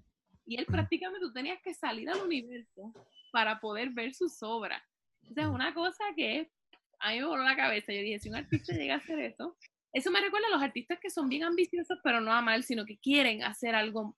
Y 0.45 0.57
él 0.57 0.65
prácticamente 0.65 1.19
tú 1.19 1.33
tenías 1.33 1.59
que 1.61 1.73
salir 1.73 2.09
al 2.09 2.21
universo 2.21 2.93
para 3.31 3.59
poder 3.59 3.89
ver 3.89 4.13
sus 4.13 4.41
obras. 4.41 4.81
Entonces, 5.31 5.53
una 5.53 5.73
cosa 5.73 6.03
que 6.13 6.51
a 6.99 7.11
mí 7.11 7.19
me 7.19 7.25
voló 7.25 7.43
la 7.43 7.55
cabeza. 7.55 7.93
Yo 7.93 8.01
dije, 8.01 8.19
si 8.19 8.29
un 8.29 8.35
artista 8.35 8.73
llega 8.73 8.95
a 8.95 8.97
hacer 8.97 9.17
eso, 9.19 9.55
eso 9.93 10.11
me 10.11 10.19
recuerda 10.19 10.47
a 10.47 10.51
los 10.51 10.61
artistas 10.61 10.99
que 11.01 11.09
son 11.09 11.29
bien 11.29 11.43
ambiciosos, 11.43 11.99
pero 12.03 12.19
no 12.19 12.33
a 12.33 12.41
mal, 12.41 12.63
sino 12.63 12.85
que 12.85 12.97
quieren 12.97 13.41
hacer 13.43 13.73
algo 13.73 14.17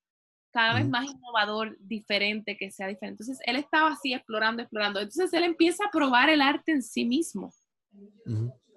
cada 0.51 0.75
vez 0.75 0.87
más 0.87 1.05
innovador, 1.09 1.77
diferente, 1.79 2.57
que 2.57 2.71
sea 2.71 2.87
diferente. 2.87 3.23
Entonces, 3.23 3.39
él 3.45 3.57
estaba 3.57 3.91
así 3.91 4.13
explorando, 4.13 4.63
explorando. 4.63 4.99
Entonces, 4.99 5.31
él 5.33 5.43
empieza 5.43 5.85
a 5.85 5.91
probar 5.91 6.29
el 6.29 6.41
arte 6.41 6.71
en 6.71 6.81
sí 6.81 7.05
mismo. 7.05 7.51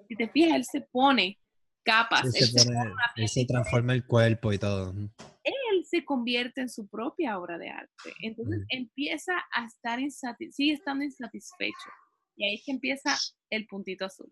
Si 0.09 0.17
te 0.17 0.29
fijas, 0.29 0.57
él 0.57 0.65
se 0.65 0.83
pone 0.83 1.39
capas. 1.85 2.31
Sí, 2.33 2.45
se, 2.45 2.65
pone, 2.65 2.93
él 3.17 3.29
se 3.29 3.47
transforma 3.47 3.95
el 3.95 4.07
cuerpo 4.07 4.53
y 4.53 4.59
todo. 4.59 4.95
Él 5.43 5.85
se 5.85 6.05
convierte 6.05 6.61
en 6.61 6.69
su 6.69 6.87
propia 6.87 7.39
obra 7.39 7.57
de 7.59 7.71
arte. 7.71 8.15
Entonces 8.21 8.63
empieza 8.69 9.33
a 9.55 9.67
estar 9.67 10.01
insatisfecho, 10.01 10.53
sigue 10.53 10.73
estando 10.75 11.05
insatisfecho. 11.05 11.91
Y 12.37 12.45
ahí 12.45 12.55
es 12.57 12.65
que 12.65 12.73
empieza 12.73 13.17
el 13.51 13.67
puntito 13.67 14.05
azul. 14.05 14.31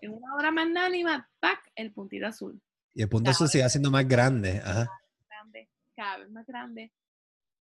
En 0.00 0.12
una 0.12 0.34
obra 0.36 0.52
magnánima, 0.52 1.28
¡pac! 1.40 1.60
el 1.74 1.92
puntito 1.92 2.26
azul. 2.26 2.60
Y 2.94 3.02
el 3.02 3.08
punto 3.08 3.30
azul 3.30 3.48
sigue 3.48 3.64
haciendo 3.64 3.90
más 3.90 4.06
grande. 4.06 4.60
Ajá. 4.64 4.88
Grande, 5.28 5.68
cada 5.96 6.18
vez 6.18 6.30
más 6.30 6.46
grande. 6.46 6.92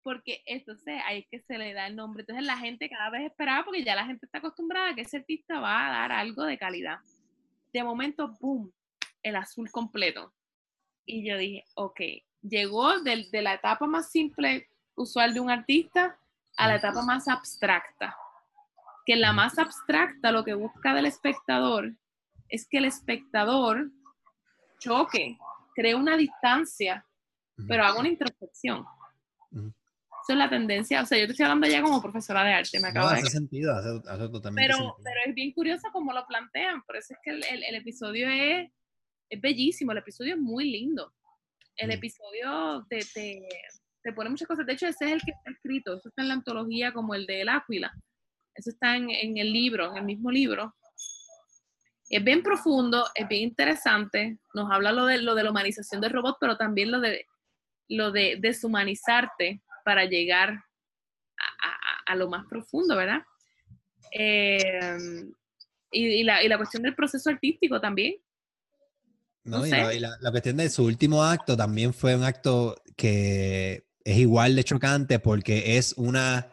Porque 0.04 0.44
esto 0.46 0.76
sé, 0.76 1.00
ahí 1.06 1.20
es 1.20 1.28
que 1.32 1.40
se 1.40 1.58
le 1.58 1.74
da 1.74 1.88
el 1.88 1.96
nombre. 1.96 2.24
Entonces 2.24 2.46
la 2.46 2.58
gente 2.58 2.90
cada 2.90 3.10
vez 3.10 3.26
esperaba, 3.26 3.64
porque 3.64 3.86
ya 3.86 3.96
la 3.96 4.06
gente 4.06 4.26
está 4.26 4.40
acostumbrada 4.40 4.90
a 4.90 4.96
que 4.96 5.02
ese 5.02 5.18
artista 5.18 5.62
va 5.62 5.88
a 5.88 5.92
dar 5.92 6.12
algo 6.12 6.44
de 6.44 6.58
calidad. 6.58 6.98
De 7.72 7.84
momento, 7.84 8.38
¡boom! 8.42 8.72
El 9.24 9.38
azul 9.38 9.72
completo. 9.72 10.34
Y 11.06 11.26
yo 11.26 11.38
dije, 11.38 11.64
ok, 11.76 12.02
llegó 12.42 13.00
de, 13.00 13.28
de 13.32 13.42
la 13.42 13.54
etapa 13.54 13.88
más 13.88 14.12
simple, 14.12 14.68
usual 14.96 15.34
de 15.34 15.40
un 15.40 15.50
artista, 15.50 16.20
a 16.58 16.68
la 16.68 16.76
etapa 16.76 17.02
más 17.02 17.30
abstracta 17.30 18.16
que 19.06 19.16
la 19.16 19.34
más 19.34 19.58
abstracta 19.58 20.32
lo 20.32 20.44
que 20.44 20.54
busca 20.54 20.94
del 20.94 21.06
espectador 21.06 21.94
es 22.50 22.68
que 22.68 22.78
el 22.78 22.86
espectador 22.86 23.90
choque, 24.80 25.38
cree 25.76 25.96
una 25.96 26.18
distancia, 26.18 27.06
pero 27.68 27.84
haga 27.84 28.00
una 28.00 28.10
introspección. 28.10 28.86
Esa 29.52 30.34
es 30.34 30.38
la 30.38 30.50
tendencia, 30.50 31.02
o 31.02 31.06
sea, 31.06 31.18
yo 31.18 31.26
te 31.26 31.32
estoy 31.32 31.44
hablando 31.44 31.68
ya 31.68 31.82
como 31.82 32.02
profesora 32.02 32.44
de 32.44 32.54
arte, 32.54 32.80
me 32.80 32.90
acabo 32.90 33.08
no, 33.08 33.14
de... 33.14 33.20
hace 33.20 33.30
sentido, 33.30 33.74
hace, 33.74 34.30
totalmente 34.30 34.62
pero, 34.62 34.78
sentido. 34.78 34.98
Pero 35.04 35.20
es 35.26 35.36
bien 35.36 35.52
curioso 35.52 35.90
cómo 35.92 36.14
lo 36.14 36.26
plantean, 36.26 36.82
por 36.84 36.96
eso 36.96 37.14
es 37.14 37.20
que 37.24 37.32
el, 37.32 37.44
el, 37.44 37.76
episodio 37.76 38.30
es, 38.30 38.72
es, 39.30 39.42
bellísimo, 39.42 39.92
el 39.92 39.98
episodio 39.98 40.36
es 40.36 40.40
muy 40.40 40.72
lindo. 40.72 41.14
El 41.76 41.92
episodio 41.92 42.86
te, 42.88 43.00
te, 43.14 43.42
te, 44.02 44.14
pone 44.14 44.30
muchas 44.30 44.48
cosas, 44.48 44.66
de 44.66 44.74
hecho 44.74 44.88
ese 44.88 45.06
es 45.06 45.12
el 45.12 45.22
que 45.22 45.32
está 45.32 45.52
escrito, 45.52 45.96
eso 45.96 46.08
está 46.08 46.22
en 46.22 46.30
la 46.30 46.36
antología 46.36 46.94
como 46.94 47.16
el 47.16 47.26
de 47.26 47.42
El 47.42 47.50
Áquila, 47.50 47.92
eso 48.56 48.70
está 48.70 48.96
en, 48.96 49.10
en, 49.10 49.38
el 49.38 49.52
libro, 49.52 49.92
en 49.92 49.98
el 49.98 50.04
mismo 50.04 50.32
libro. 50.32 50.76
Es 52.10 52.24
bien 52.24 52.44
profundo, 52.44 53.06
es 53.16 53.28
bien 53.28 53.44
interesante. 53.44 54.38
Nos 54.54 54.72
habla 54.72 54.92
lo 54.92 55.06
de, 55.06 55.20
lo 55.20 55.36
de 55.36 55.44
la 55.44 55.52
humanización 55.52 56.02
del 56.02 56.12
robot, 56.12 56.38
pero 56.40 56.58
también 56.58 56.92
lo 56.92 57.00
de, 57.00 57.26
lo 57.90 58.12
de 58.12 58.38
deshumanizarte 58.40 59.62
para 59.84 60.06
llegar 60.06 60.50
a, 60.50 61.68
a, 61.68 62.12
a 62.14 62.16
lo 62.16 62.30
más 62.30 62.46
profundo, 62.48 62.96
¿verdad? 62.96 63.24
Eh, 64.12 64.98
y, 65.92 66.06
y, 66.06 66.24
la, 66.24 66.44
y, 66.44 66.48
la, 66.48 66.58
cuestión 66.58 66.84
del 66.84 66.96
proceso 66.96 67.30
artístico 67.30 67.82
también. 67.82 68.16
No, 69.44 69.60
no 69.60 69.66
y, 69.66 69.70
la, 69.72 69.94
y 69.94 70.00
la, 70.00 70.18
la, 70.22 70.32
cuestión 70.32 70.58
de 70.58 70.70
su 70.70 70.86
último 70.86 71.24
acto 71.24 71.58
también 71.58 71.94
fue 71.94 72.16
un 72.16 72.24
acto 72.24 72.76
que 72.96 73.86
es 74.04 74.18
igual 74.18 74.56
de 74.56 74.64
chocante 74.64 75.20
porque 75.20 75.78
es 75.78 75.94
una 75.98 76.53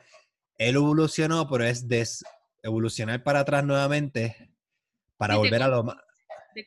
él 0.60 0.76
evolucionó, 0.76 1.48
pero 1.48 1.64
es 1.64 1.88
des 1.88 2.22
evolucionar 2.62 3.22
para 3.22 3.40
atrás 3.40 3.64
nuevamente 3.64 4.54
para 5.16 5.34
sí, 5.34 5.38
volver 5.38 5.62
a 5.62 5.68
lo 5.68 5.84
más. 5.84 5.96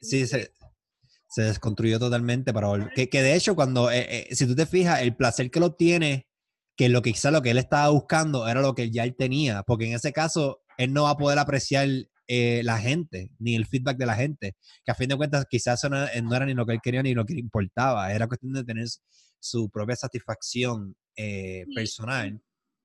Sí, 0.01 0.25
se, 0.25 0.51
se, 1.29 1.41
desconstruyó 1.43 1.99
totalmente 1.99 2.51
para 2.51 2.67
volver. 2.69 2.91
Que, 2.95 3.07
que 3.07 3.21
de 3.21 3.35
hecho, 3.35 3.55
cuando, 3.55 3.91
eh, 3.91 4.29
eh, 4.31 4.35
si 4.35 4.47
tú 4.47 4.55
te 4.55 4.65
fijas, 4.65 5.01
el 5.03 5.15
placer 5.15 5.51
que 5.51 5.59
lo 5.59 5.67
obtiene, 5.67 6.27
que 6.75 6.89
lo 6.89 7.03
que 7.03 7.11
quizá 7.11 7.29
lo 7.29 7.43
que 7.43 7.51
él 7.51 7.59
estaba 7.59 7.89
buscando 7.89 8.47
era 8.47 8.61
lo 8.61 8.73
que 8.73 8.89
ya 8.89 9.03
él 9.03 9.15
tenía, 9.15 9.61
porque 9.61 9.85
en 9.85 9.93
ese 9.93 10.11
caso, 10.11 10.61
él 10.79 10.91
no 10.91 11.03
va 11.03 11.11
a 11.11 11.17
poder 11.17 11.37
apreciar 11.37 11.87
eh, 12.27 12.61
la 12.63 12.79
gente, 12.79 13.29
ni 13.37 13.53
el 13.53 13.67
feedback 13.67 13.97
de 13.97 14.05
la 14.07 14.15
gente, 14.15 14.55
que 14.83 14.91
a 14.91 14.95
fin 14.95 15.09
de 15.09 15.17
cuentas 15.17 15.45
quizás 15.47 15.83
no, 15.83 15.89
no, 15.89 16.35
era 16.35 16.45
ni 16.47 16.55
lo 16.55 16.65
que 16.65 16.73
él 16.73 16.79
quería 16.81 17.03
ni 17.03 17.13
lo 17.13 17.25
que 17.25 17.35
le 17.35 17.41
importaba, 17.41 18.11
era 18.11 18.25
cuestión 18.25 18.53
de 18.53 18.63
tener 18.63 18.87
su 19.39 19.69
propia 19.69 19.95
satisfacción 19.95 20.95
eh, 21.15 21.65
sí. 21.67 21.75
personal 21.75 22.41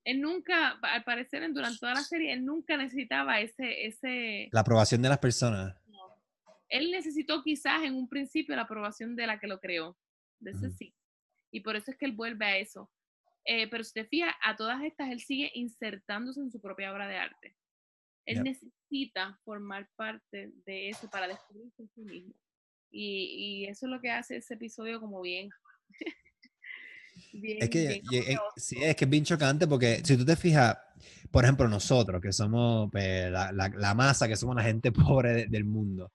él 0.09 0.21
nunca, 0.21 0.79
al 0.81 1.03
parecer, 1.03 1.47
durante 1.53 1.77
toda 1.77 1.93
la 1.93 2.01
serie, 2.03 2.33
él 2.33 2.43
nunca 2.43 2.75
necesitaba 2.77 3.39
ese... 3.41 3.85
ese... 3.85 4.49
La 4.51 4.61
aprobación 4.61 5.03
de 5.03 5.09
las 5.09 5.19
personas. 5.19 5.75
No. 5.87 5.99
Él 6.67 6.89
necesitó 6.89 7.43
quizás 7.43 7.83
en 7.83 7.93
un 7.93 8.09
principio 8.09 8.55
la 8.55 8.63
aprobación 8.63 9.15
de 9.15 9.27
la 9.27 9.39
que 9.39 9.47
lo 9.47 9.59
creó, 9.59 9.97
de 10.39 10.51
ese 10.51 10.65
uh 10.65 10.69
-huh. 10.69 10.77
sí. 10.77 10.95
Y 11.51 11.59
por 11.59 11.75
eso 11.75 11.91
es 11.91 11.97
que 11.97 12.05
él 12.05 12.13
vuelve 12.13 12.45
a 12.45 12.57
eso. 12.57 12.89
Eh, 13.45 13.67
pero 13.69 13.83
si 13.83 13.93
te 13.93 14.05
fijas, 14.05 14.33
a 14.41 14.55
todas 14.55 14.83
estas 14.83 15.09
él 15.09 15.19
sigue 15.19 15.51
insertándose 15.53 16.39
en 16.39 16.51
su 16.51 16.59
propia 16.59 16.91
obra 16.91 17.07
de 17.07 17.17
arte. 17.17 17.55
Él 18.25 18.37
yep. 18.37 18.45
necesita 18.45 19.39
formar 19.45 19.89
parte 19.95 20.51
de 20.65 20.89
eso 20.89 21.07
para 21.09 21.27
descubrirse 21.27 21.83
en 21.83 21.89
sí 21.89 22.01
mismo. 22.01 22.33
Y, 22.91 23.63
y 23.63 23.65
eso 23.67 23.85
es 23.85 23.91
lo 23.91 24.01
que 24.01 24.09
hace 24.09 24.37
ese 24.37 24.55
episodio 24.55 24.99
como 24.99 25.21
bien 25.21 25.49
Bien, 27.31 27.57
es 27.61 27.69
que 27.69 28.01
bien 28.09 28.23
eh, 28.27 28.37
sí, 28.55 28.77
es 28.81 28.95
que 28.95 29.05
es 29.05 29.09
bien 29.09 29.23
chocante 29.23 29.67
porque 29.67 30.01
si 30.03 30.17
tú 30.17 30.25
te 30.25 30.35
fijas, 30.35 30.77
por 31.31 31.43
ejemplo, 31.43 31.67
nosotros 31.67 32.21
que 32.21 32.33
somos 32.33 32.89
eh, 32.95 33.29
la, 33.31 33.51
la, 33.51 33.69
la, 33.69 33.93
masa, 33.93 34.27
que 34.27 34.35
somos 34.35 34.55
la 34.55 34.63
gente 34.63 34.91
pobre 34.91 35.33
de, 35.33 35.45
del 35.47 35.65
mundo, 35.65 36.11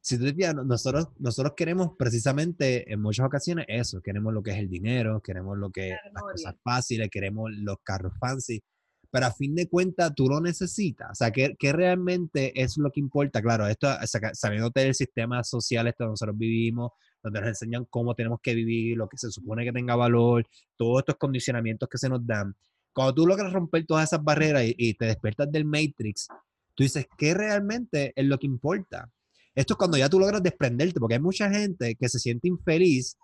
si 0.00 0.18
tú 0.18 0.24
te 0.24 0.34
fijas, 0.34 0.54
nosotros, 0.54 1.08
nosotros 1.18 1.54
queremos 1.56 1.92
precisamente 1.98 2.92
en 2.92 3.00
muchas 3.00 3.26
ocasiones 3.26 3.66
eso, 3.68 4.00
queremos 4.02 4.32
lo 4.32 4.42
que 4.42 4.50
es 4.50 4.58
el 4.58 4.68
dinero, 4.68 5.20
queremos 5.20 5.56
lo 5.56 5.70
que 5.70 5.88
claro, 5.88 6.10
las 6.12 6.22
cosas 6.22 6.54
fáciles, 6.62 7.08
queremos 7.10 7.50
los 7.52 7.76
carros 7.84 8.12
fancy, 8.18 8.62
pero 9.10 9.26
a 9.26 9.32
fin 9.32 9.54
de 9.54 9.68
cuentas 9.68 10.12
tú 10.14 10.28
lo 10.28 10.40
necesitas, 10.40 11.10
o 11.10 11.14
sea, 11.14 11.30
¿qué, 11.30 11.54
qué 11.58 11.72
realmente 11.72 12.60
es 12.60 12.78
lo 12.78 12.90
que 12.90 13.00
importa? 13.00 13.42
Claro, 13.42 13.66
esto 13.66 13.88
saliendo 14.32 14.70
del 14.70 14.94
sistema 14.94 15.44
social 15.44 15.86
este 15.86 16.02
donde 16.02 16.12
nosotros 16.12 16.38
vivimos, 16.38 16.92
donde 17.22 17.40
nos 17.40 17.48
enseñan 17.50 17.86
cómo 17.88 18.14
tenemos 18.14 18.40
que 18.42 18.54
vivir, 18.54 18.96
lo 18.96 19.08
que 19.08 19.18
se 19.18 19.30
supone 19.30 19.64
que 19.64 19.72
tenga 19.72 19.96
valor, 19.96 20.46
todos 20.76 21.00
estos 21.00 21.16
condicionamientos 21.16 21.88
que 21.88 21.98
se 21.98 22.08
nos 22.08 22.26
dan. 22.26 22.54
Cuando 22.92 23.14
tú 23.14 23.26
logras 23.26 23.52
romper 23.52 23.86
todas 23.86 24.08
esas 24.08 24.22
barreras 24.22 24.64
y, 24.64 24.74
y 24.76 24.94
te 24.94 25.06
despiertas 25.06 25.50
del 25.50 25.64
Matrix, 25.64 26.28
tú 26.74 26.82
dices, 26.82 27.06
¿qué 27.16 27.34
realmente 27.34 28.12
es 28.16 28.26
lo 28.26 28.38
que 28.38 28.46
importa? 28.46 29.10
Esto 29.54 29.74
es 29.74 29.78
cuando 29.78 29.98
ya 29.98 30.08
tú 30.08 30.18
logras 30.18 30.42
desprenderte, 30.42 30.98
porque 30.98 31.14
hay 31.14 31.20
mucha 31.20 31.50
gente 31.50 31.94
que 31.94 32.08
se 32.08 32.18
siente 32.18 32.48
infeliz 32.48 33.16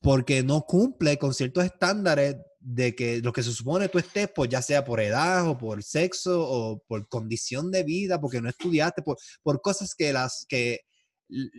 porque 0.00 0.42
no 0.42 0.62
cumple 0.62 1.18
con 1.18 1.34
ciertos 1.34 1.64
estándares 1.64 2.36
de 2.60 2.94
que 2.94 3.20
lo 3.20 3.32
que 3.32 3.42
se 3.42 3.52
supone 3.52 3.88
tú 3.88 3.98
estés, 3.98 4.28
pues 4.34 4.48
ya 4.50 4.62
sea 4.62 4.84
por 4.84 5.00
edad 5.00 5.48
o 5.48 5.56
por 5.56 5.82
sexo 5.82 6.40
o 6.40 6.82
por 6.86 7.08
condición 7.08 7.70
de 7.70 7.82
vida, 7.82 8.20
porque 8.20 8.40
no 8.40 8.48
estudiaste, 8.48 9.02
por, 9.02 9.16
por 9.42 9.60
cosas 9.60 9.94
que 9.94 10.12
las 10.12 10.44
que 10.48 10.80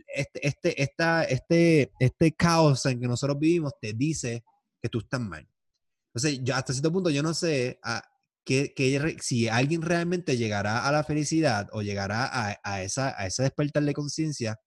este, 0.07 0.47
este, 0.47 0.81
esta, 0.81 1.23
este, 1.23 1.91
este 1.99 2.31
caos 2.33 2.85
en 2.85 2.99
que 2.99 3.07
nosotros 3.07 3.39
vivimos 3.39 3.73
te 3.79 3.93
dice 3.93 4.43
que 4.81 4.89
tú 4.89 4.99
estás 4.99 5.21
mal. 5.21 5.47
Entonces, 6.13 6.41
yo, 6.43 6.55
hasta 6.55 6.73
cierto 6.73 6.91
punto 6.91 7.09
yo 7.09 7.21
no 7.21 7.33
sé 7.33 7.79
a, 7.83 8.03
que, 8.43 8.73
que, 8.73 9.17
si 9.21 9.47
alguien 9.47 9.81
realmente 9.81 10.37
llegará 10.37 10.87
a 10.87 10.91
la 10.91 11.03
felicidad 11.03 11.67
o 11.71 11.81
llegará 11.81 12.25
a, 12.25 12.59
a 12.63 12.81
esa, 12.81 13.19
a 13.19 13.27
ese 13.27 13.43
despertar 13.43 13.83
de 13.83 13.93
conciencia 13.93 14.59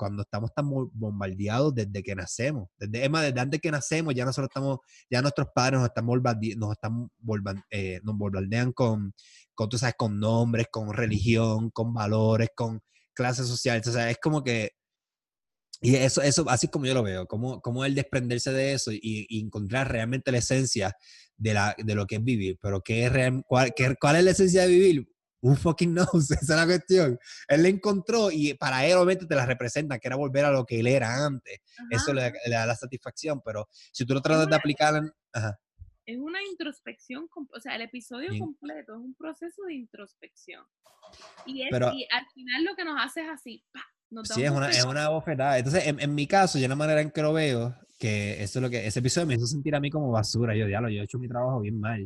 cuando 0.00 0.22
estamos 0.22 0.50
tan 0.54 0.66
bombardeados 0.94 1.74
desde 1.74 2.02
que 2.02 2.14
nacemos. 2.14 2.70
Desde, 2.78 3.04
es 3.04 3.10
más, 3.10 3.22
desde 3.22 3.38
antes 3.38 3.60
que 3.60 3.70
nacemos 3.70 4.14
ya 4.14 4.24
nosotros 4.24 4.48
estamos, 4.48 4.78
ya 5.10 5.20
nuestros 5.20 5.48
padres 5.54 5.78
nos 5.78 5.88
están, 5.88 6.06
nos 6.56 6.72
están 6.72 7.10
eh, 7.70 8.00
nos 8.02 8.16
bombardean 8.16 8.72
con, 8.72 9.12
con, 9.54 9.68
tú 9.68 9.76
sabes, 9.76 9.96
con 9.98 10.18
nombres, 10.18 10.68
con 10.70 10.90
religión, 10.94 11.70
con 11.70 11.92
valores, 11.92 12.48
con 12.56 12.80
clases 13.20 13.46
sociales. 13.46 13.86
O 13.86 13.92
sea, 13.92 14.10
es 14.10 14.18
como 14.18 14.42
que 14.42 14.72
y 15.82 15.96
eso, 15.96 16.20
eso, 16.22 16.44
así 16.48 16.68
como 16.68 16.84
yo 16.86 16.94
lo 16.94 17.02
veo, 17.02 17.26
como, 17.26 17.60
como 17.62 17.84
el 17.86 17.94
desprenderse 17.94 18.52
de 18.52 18.74
eso 18.74 18.92
y, 18.92 19.00
y, 19.02 19.40
encontrar 19.40 19.90
realmente 19.90 20.30
la 20.30 20.38
esencia 20.38 20.94
de, 21.38 21.54
la, 21.54 21.74
de 21.78 21.94
lo 21.94 22.06
que 22.06 22.16
es 22.16 22.24
vivir. 22.24 22.58
Pero 22.60 22.82
¿qué 22.82 23.06
es 23.06 23.12
real, 23.12 23.42
cuál, 23.46 23.72
qué, 23.74 23.94
¿cuál 23.98 24.16
es 24.16 24.24
la 24.24 24.30
esencia 24.32 24.62
de 24.62 24.68
vivir? 24.68 25.08
Un 25.40 25.56
fucking 25.56 25.94
knows, 25.94 26.30
esa 26.30 26.38
es 26.40 26.48
la 26.48 26.66
cuestión. 26.66 27.18
Él 27.48 27.62
la 27.62 27.68
encontró 27.68 28.30
y 28.30 28.52
para 28.54 28.84
él 28.84 28.94
obviamente 28.94 29.26
te 29.26 29.34
la 29.34 29.46
representa, 29.46 29.98
que 29.98 30.08
era 30.08 30.16
volver 30.16 30.44
a 30.44 30.50
lo 30.50 30.66
que 30.66 30.80
él 30.80 30.86
era 30.86 31.24
antes. 31.24 31.60
Ajá. 31.78 31.88
Eso 31.90 32.12
le, 32.12 32.30
le, 32.30 32.54
da 32.54 32.66
la 32.66 32.76
satisfacción, 32.76 33.40
pero 33.42 33.66
si 33.90 34.04
tú 34.04 34.12
lo 34.12 34.20
tratas 34.20 34.48
de 34.48 34.56
aplicar... 34.56 35.00
Ajá. 35.32 35.58
Es 36.10 36.18
una 36.18 36.42
introspección, 36.42 37.28
o 37.34 37.60
sea, 37.60 37.76
el 37.76 37.82
episodio 37.82 38.30
completo 38.38 38.94
es 38.94 39.00
un 39.00 39.14
proceso 39.14 39.62
de 39.64 39.74
introspección. 39.74 40.64
Y, 41.46 41.62
es, 41.62 41.68
pero, 41.70 41.92
y 41.92 42.06
al 42.10 42.26
final 42.34 42.64
lo 42.64 42.74
que 42.74 42.84
nos 42.84 42.96
hace 43.00 43.22
es 43.22 43.28
así, 43.28 43.64
¡pah! 43.72 43.84
Sí, 44.24 44.42
es 44.42 44.50
una, 44.50 44.70
es 44.70 44.84
una 44.84 45.08
bofetada. 45.08 45.58
Entonces, 45.58 45.86
en, 45.86 46.00
en, 46.00 46.14
mi 46.14 46.26
caso, 46.26 46.58
yo 46.58 46.66
la 46.66 46.74
manera 46.74 47.00
en 47.00 47.12
que 47.12 47.22
lo 47.22 47.32
veo, 47.32 47.76
que 47.96 48.42
eso 48.42 48.58
es 48.58 48.62
lo 48.62 48.68
que, 48.68 48.84
ese 48.84 48.98
episodio 48.98 49.28
me 49.28 49.34
hizo 49.34 49.46
sentir 49.46 49.74
a 49.76 49.80
mí 49.80 49.88
como 49.88 50.10
basura. 50.10 50.56
Yo, 50.56 50.66
diablo, 50.66 50.88
yo 50.88 51.00
he 51.00 51.04
hecho 51.04 51.18
mi 51.20 51.28
trabajo 51.28 51.60
bien 51.60 51.78
mal. 51.78 52.04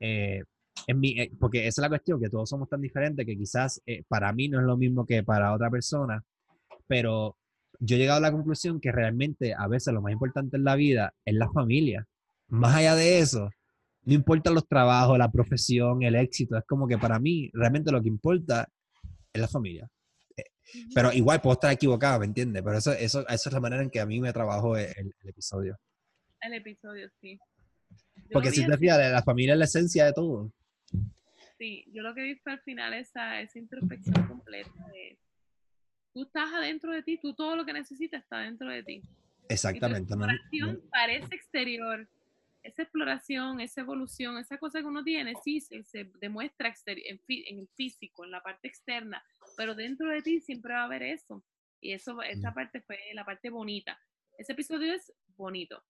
Eh, 0.00 0.42
en 0.86 1.00
mi, 1.00 1.18
eh, 1.18 1.30
porque 1.40 1.66
esa 1.66 1.80
es 1.80 1.82
la 1.82 1.88
cuestión, 1.88 2.20
que 2.20 2.28
todos 2.28 2.50
somos 2.50 2.68
tan 2.68 2.82
diferentes 2.82 3.24
que 3.24 3.36
quizás 3.36 3.80
eh, 3.86 4.02
para 4.08 4.30
mí 4.32 4.48
no 4.48 4.60
es 4.60 4.66
lo 4.66 4.76
mismo 4.76 5.06
que 5.06 5.22
para 5.22 5.54
otra 5.54 5.70
persona, 5.70 6.22
pero 6.86 7.36
yo 7.80 7.96
he 7.96 7.98
llegado 7.98 8.18
a 8.18 8.28
la 8.28 8.32
conclusión 8.32 8.80
que 8.80 8.92
realmente 8.92 9.54
a 9.54 9.66
veces 9.68 9.94
lo 9.94 10.02
más 10.02 10.12
importante 10.12 10.56
en 10.58 10.64
la 10.64 10.76
vida 10.76 11.14
es 11.24 11.34
la 11.34 11.50
familia. 11.50 12.06
Más 12.48 12.74
allá 12.74 12.94
de 12.94 13.18
eso, 13.18 13.50
no 14.04 14.14
importan 14.14 14.54
los 14.54 14.66
trabajos, 14.66 15.18
la 15.18 15.30
profesión, 15.30 16.02
el 16.02 16.14
éxito, 16.14 16.56
es 16.56 16.64
como 16.64 16.88
que 16.88 16.98
para 16.98 17.18
mí 17.18 17.50
realmente 17.52 17.92
lo 17.92 18.02
que 18.02 18.08
importa 18.08 18.68
es 19.32 19.40
la 19.40 19.48
familia 19.48 19.88
Pero 20.94 21.12
igual 21.12 21.40
puedo 21.40 21.54
estar 21.54 21.72
equivocado, 21.72 22.20
¿me 22.20 22.26
entiendes? 22.26 22.62
Pero 22.62 22.78
eso, 22.78 22.92
eso, 22.92 23.26
eso 23.28 23.48
es 23.48 23.52
la 23.52 23.60
manera 23.60 23.82
en 23.82 23.90
que 23.90 24.00
a 24.00 24.06
mí 24.06 24.20
me 24.20 24.32
trabajó 24.32 24.76
el, 24.76 25.14
episodio. 25.24 25.78
El 26.40 26.54
episodio, 26.54 27.10
sí. 27.20 27.38
Porque 28.32 28.50
si 28.50 28.66
te 28.66 28.78
fijas, 28.78 28.98
la 28.98 29.22
familia 29.22 29.52
es 29.52 29.58
la 29.58 29.64
esencia 29.64 30.06
de 30.06 30.12
todo. 30.12 30.50
Sí, 31.58 31.84
yo 31.92 32.02
lo 32.02 32.14
que 32.14 32.22
vi 32.22 32.36
fue 32.36 32.52
al 32.52 32.60
final 32.60 32.94
esa, 32.94 33.40
esa 33.40 33.58
introspección 33.58 34.26
completa 34.26 34.86
de 34.92 35.18
tú 36.12 36.22
estás 36.22 36.52
adentro 36.52 36.92
de 36.92 37.02
ti, 37.02 37.18
tú 37.20 37.34
todo 37.34 37.56
lo 37.56 37.64
que 37.64 37.72
necesitas 37.72 38.22
está 38.22 38.38
dentro 38.38 38.70
de 38.70 38.82
ti. 38.82 39.02
Exactamente. 39.48 40.16
La 40.16 40.32
exploración 40.32 40.82
parece 40.90 41.34
exterior. 41.34 42.08
Esa 42.68 42.82
exploración, 42.82 43.60
esa 43.60 43.80
evolución, 43.80 44.36
esa 44.36 44.58
cosa 44.58 44.80
que 44.80 44.84
uno 44.84 45.02
tiene, 45.02 45.34
sí, 45.42 45.60
se, 45.60 46.10
demuestra 46.20 46.74
en, 46.84 47.20
en, 47.26 47.58
el 47.60 47.68
físico, 47.74 48.24
en 48.26 48.30
la 48.30 48.42
parte 48.42 48.68
externa, 48.68 49.24
pero 49.56 49.74
dentro 49.74 50.10
de 50.10 50.20
ti 50.20 50.40
siempre 50.40 50.74
va 50.74 50.82
a 50.82 50.84
haber 50.84 51.02
eso. 51.02 51.42
Y 51.80 51.92
eso, 51.92 52.20
esa 52.22 52.52
parte 52.52 52.82
fue 52.82 52.98
la 53.14 53.24
parte 53.24 53.48
bonita. 53.48 53.98
Ese 54.36 54.52
episodio 54.52 54.92
es 54.92 55.10
bonito. 55.36 55.82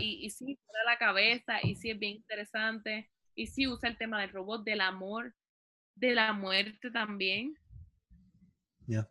y, 0.00 0.26
y, 0.26 0.30
sí, 0.30 0.58
da 0.72 0.92
la 0.92 0.98
cabeza, 0.98 1.60
y 1.62 1.76
sí 1.76 1.90
es 1.90 1.98
bien 1.98 2.16
interesante, 2.16 3.08
y 3.36 3.46
sí 3.46 3.68
usa 3.68 3.88
el 3.88 3.96
tema 3.96 4.20
del 4.20 4.32
robot, 4.32 4.64
del 4.64 4.80
amor, 4.80 5.32
de 5.94 6.12
la 6.14 6.32
muerte 6.32 6.90
también. 6.90 7.54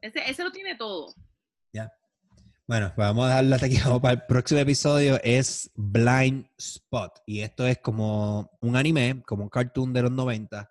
Ese, 0.02 0.30
ese 0.30 0.43
lo 0.43 0.52
tiene 0.52 0.76
todo. 0.76 1.14
Bueno, 2.70 2.93
pues 2.95 3.07
vamos 3.07 3.26
a 3.26 3.30
darle 3.30 3.55
hasta 3.55 3.65
aquí. 3.65 3.78
para 3.99 4.13
el 4.13 4.22
próximo 4.28 4.59
episodio. 4.59 5.20
Es 5.24 5.72
Blind 5.74 6.45
Spot. 6.55 7.11
Y 7.26 7.39
esto 7.39 7.65
es 7.65 7.80
como 7.80 8.51
un 8.61 8.76
anime, 8.76 9.24
como 9.26 9.41
un 9.41 9.49
cartoon 9.49 9.91
de 9.91 10.03
los 10.03 10.11
90, 10.11 10.70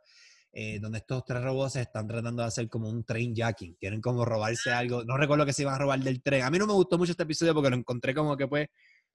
eh, 0.52 0.78
donde 0.78 0.98
estos 0.98 1.24
tres 1.24 1.42
robots 1.42 1.74
están 1.74 2.06
tratando 2.06 2.42
de 2.42 2.46
hacer 2.46 2.68
como 2.68 2.88
un 2.88 3.02
train 3.02 3.34
jacking. 3.34 3.74
Quieren 3.80 4.00
como 4.00 4.24
robarse 4.24 4.70
algo. 4.70 5.02
No 5.02 5.16
recuerdo 5.16 5.44
que 5.44 5.52
se 5.52 5.62
iban 5.62 5.74
a 5.74 5.78
robar 5.78 5.98
del 5.98 6.22
tren. 6.22 6.44
A 6.44 6.50
mí 6.52 6.58
no 6.60 6.68
me 6.68 6.72
gustó 6.72 6.98
mucho 6.98 7.10
este 7.10 7.24
episodio 7.24 7.52
porque 7.52 7.70
lo 7.70 7.74
encontré 7.76 8.14
como 8.14 8.36
que 8.36 8.46
pues, 8.46 8.68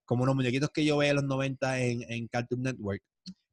como 0.03 0.23
unos 0.23 0.35
muñequitos 0.35 0.69
que 0.69 0.83
yo 0.83 0.97
veía 0.97 1.11
en 1.11 1.15
los 1.15 1.25
90 1.25 1.79
en, 1.79 2.03
en 2.11 2.27
Cartoon 2.27 2.63
Network. 2.63 3.01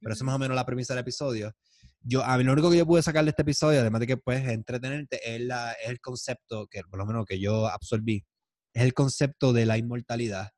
Pero 0.01 0.13
eso 0.13 0.23
es 0.23 0.25
más 0.25 0.35
o 0.35 0.39
menos 0.39 0.55
la 0.55 0.65
premisa 0.65 0.93
del 0.93 1.03
episodio. 1.03 1.53
Yo, 2.01 2.21
a 2.21 2.37
mí 2.37 2.43
lo 2.43 2.51
único 2.51 2.69
que 2.69 2.79
yo 2.79 2.85
pude 2.85 3.01
sacar 3.01 3.23
de 3.23 3.29
este 3.29 3.43
episodio, 3.43 3.79
además 3.79 4.01
de 4.01 4.07
que 4.07 4.17
puedes 4.17 4.45
entretenerte, 4.45 5.21
es, 5.23 5.39
la, 5.39 5.71
es 5.71 5.89
el 5.89 6.01
concepto 6.01 6.67
que, 6.67 6.81
por 6.81 6.99
lo 6.99 7.05
menos, 7.05 7.25
que 7.25 7.39
yo 7.39 7.67
absorbí 7.67 8.25
es 8.73 8.83
el 8.83 8.93
concepto 8.93 9.53
de 9.53 9.65
la 9.65 9.77
inmortalidad, 9.77 10.49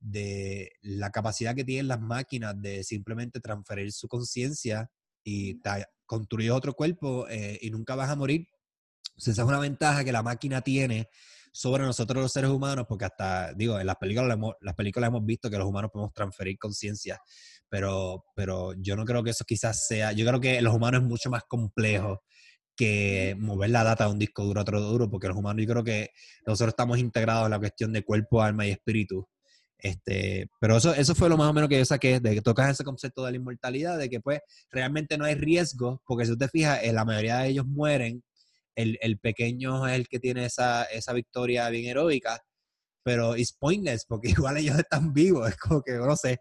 de 0.00 0.72
la 0.80 1.10
capacidad 1.10 1.54
que 1.54 1.64
tienen 1.64 1.88
las 1.88 2.00
máquinas 2.00 2.60
de 2.60 2.82
simplemente 2.82 3.40
transferir 3.40 3.92
su 3.92 4.08
conciencia 4.08 4.90
y 5.24 5.60
construir 6.06 6.50
otro 6.50 6.74
cuerpo 6.74 7.26
eh, 7.28 7.58
y 7.62 7.70
nunca 7.70 7.94
vas 7.94 8.10
a 8.10 8.16
morir. 8.16 8.46
esa 9.16 9.30
es 9.30 9.38
una 9.38 9.60
ventaja 9.60 10.04
que 10.04 10.12
la 10.12 10.22
máquina 10.22 10.60
tiene 10.60 11.08
sobre 11.52 11.84
nosotros 11.84 12.22
los 12.22 12.32
seres 12.32 12.50
humanos, 12.50 12.86
porque 12.88 13.04
hasta, 13.04 13.52
digo, 13.52 13.78
en 13.78 13.86
las 13.86 13.96
películas, 13.96 14.38
las 14.60 14.74
películas 14.74 15.08
hemos 15.08 15.24
visto 15.24 15.50
que 15.50 15.58
los 15.58 15.68
humanos 15.68 15.90
podemos 15.92 16.12
transferir 16.14 16.58
conciencia, 16.58 17.20
pero, 17.68 18.24
pero 18.34 18.72
yo 18.78 18.96
no 18.96 19.04
creo 19.04 19.22
que 19.22 19.30
eso 19.30 19.44
quizás 19.46 19.86
sea, 19.86 20.12
yo 20.12 20.26
creo 20.26 20.40
que 20.40 20.62
los 20.62 20.74
humanos 20.74 21.02
es 21.02 21.08
mucho 21.08 21.30
más 21.30 21.42
complejo 21.44 22.22
que 22.82 23.36
mover 23.38 23.70
la 23.70 23.84
data 23.84 24.06
de 24.06 24.10
un 24.10 24.18
disco 24.18 24.42
duro 24.42 24.58
a 24.58 24.62
otro 24.62 24.80
duro, 24.80 25.08
porque 25.08 25.28
los 25.28 25.36
humanos 25.36 25.64
yo 25.64 25.72
creo 25.72 25.84
que 25.84 26.10
nosotros 26.44 26.70
estamos 26.70 26.98
integrados 26.98 27.44
en 27.44 27.52
la 27.52 27.60
cuestión 27.60 27.92
de 27.92 28.02
cuerpo, 28.02 28.42
alma 28.42 28.66
y 28.66 28.70
espíritu. 28.70 29.28
Este, 29.78 30.48
pero 30.60 30.78
eso, 30.78 30.92
eso 30.92 31.14
fue 31.14 31.28
lo 31.28 31.36
más 31.36 31.48
o 31.48 31.52
menos 31.52 31.68
que 31.68 31.78
yo 31.78 31.84
saqué, 31.84 32.18
de 32.18 32.34
que 32.34 32.42
tocas 32.42 32.70
ese 32.70 32.82
concepto 32.82 33.24
de 33.24 33.30
la 33.30 33.36
inmortalidad, 33.36 33.98
de 33.98 34.10
que 34.10 34.18
pues 34.18 34.40
realmente 34.72 35.16
no 35.16 35.24
hay 35.24 35.36
riesgo, 35.36 36.02
porque 36.04 36.26
si 36.26 36.32
usted 36.32 36.48
fija, 36.48 36.82
en 36.82 36.96
la 36.96 37.04
mayoría 37.04 37.38
de 37.38 37.50
ellos 37.50 37.66
mueren, 37.66 38.24
el, 38.74 38.98
el, 39.00 39.18
pequeño 39.18 39.86
es 39.86 39.94
el 39.94 40.08
que 40.08 40.18
tiene 40.18 40.46
esa, 40.46 40.82
esa 40.84 41.12
victoria 41.12 41.68
bien 41.68 41.84
heroica, 41.84 42.42
pero 43.04 43.36
es 43.36 43.52
pointless, 43.52 44.06
porque 44.06 44.30
igual 44.48 44.56
ellos 44.56 44.76
están 44.76 45.12
vivos, 45.12 45.48
es 45.50 45.56
como 45.56 45.82
que, 45.82 45.92
no 45.92 46.16
sé, 46.16 46.40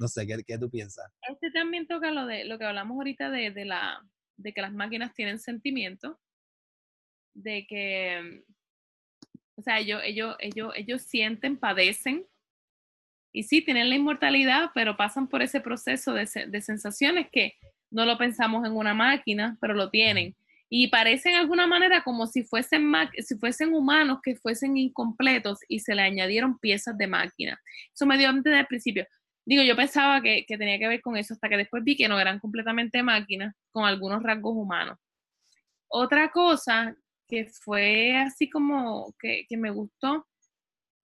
no 0.00 0.08
sé, 0.08 0.26
¿qué, 0.26 0.42
qué 0.44 0.58
tú 0.58 0.68
piensas? 0.68 1.06
Este 1.30 1.52
también 1.52 1.86
toca 1.86 2.10
lo 2.10 2.26
de 2.26 2.44
lo 2.44 2.58
que 2.58 2.64
hablamos 2.64 2.96
ahorita 2.96 3.30
de, 3.30 3.52
de 3.52 3.64
la 3.64 4.00
de 4.36 4.52
que 4.52 4.62
las 4.62 4.72
máquinas 4.72 5.14
tienen 5.14 5.38
sentimientos, 5.38 6.16
de 7.34 7.66
que, 7.66 8.44
o 9.56 9.62
sea, 9.62 9.78
ellos, 9.78 10.00
ellos, 10.04 10.36
ellos, 10.38 10.72
ellos 10.76 11.02
sienten, 11.02 11.56
padecen, 11.56 12.26
y 13.32 13.42
sí, 13.42 13.62
tienen 13.62 13.88
la 13.90 13.96
inmortalidad, 13.96 14.70
pero 14.74 14.96
pasan 14.96 15.26
por 15.26 15.42
ese 15.42 15.60
proceso 15.60 16.12
de, 16.12 16.28
de 16.46 16.60
sensaciones 16.60 17.28
que 17.32 17.54
no 17.90 18.06
lo 18.06 18.16
pensamos 18.16 18.64
en 18.64 18.76
una 18.76 18.94
máquina, 18.94 19.58
pero 19.60 19.74
lo 19.74 19.90
tienen. 19.90 20.36
Y 20.68 20.88
parecen 20.88 21.32
de 21.32 21.38
alguna 21.38 21.66
manera 21.66 22.02
como 22.02 22.26
si 22.26 22.42
fuesen, 22.42 22.92
si 23.18 23.36
fuesen 23.36 23.74
humanos 23.74 24.20
que 24.22 24.36
fuesen 24.36 24.76
incompletos 24.76 25.58
y 25.68 25.80
se 25.80 25.94
le 25.94 26.02
añadieron 26.02 26.58
piezas 26.58 26.96
de 26.96 27.06
máquina. 27.06 27.60
Eso 27.92 28.06
me 28.06 28.18
dio 28.18 28.28
antes 28.28 28.52
del 28.52 28.66
principio. 28.66 29.06
Digo, 29.46 29.62
yo 29.62 29.76
pensaba 29.76 30.22
que, 30.22 30.44
tenía 30.48 30.78
que 30.78 30.88
ver 30.88 31.02
con 31.02 31.16
eso 31.16 31.34
hasta 31.34 31.48
que 31.48 31.58
después 31.58 31.84
vi 31.84 31.96
que 31.96 32.08
no 32.08 32.18
eran 32.18 32.40
completamente 32.40 33.02
máquinas 33.02 33.54
con 33.72 33.84
algunos 33.84 34.22
rasgos 34.22 34.54
humanos. 34.56 34.98
Otra 35.88 36.30
cosa 36.30 36.96
que 37.28 37.46
fue 37.46 38.16
así 38.16 38.48
como 38.48 39.14
que, 39.18 39.46
me 39.56 39.70
gustó, 39.70 40.26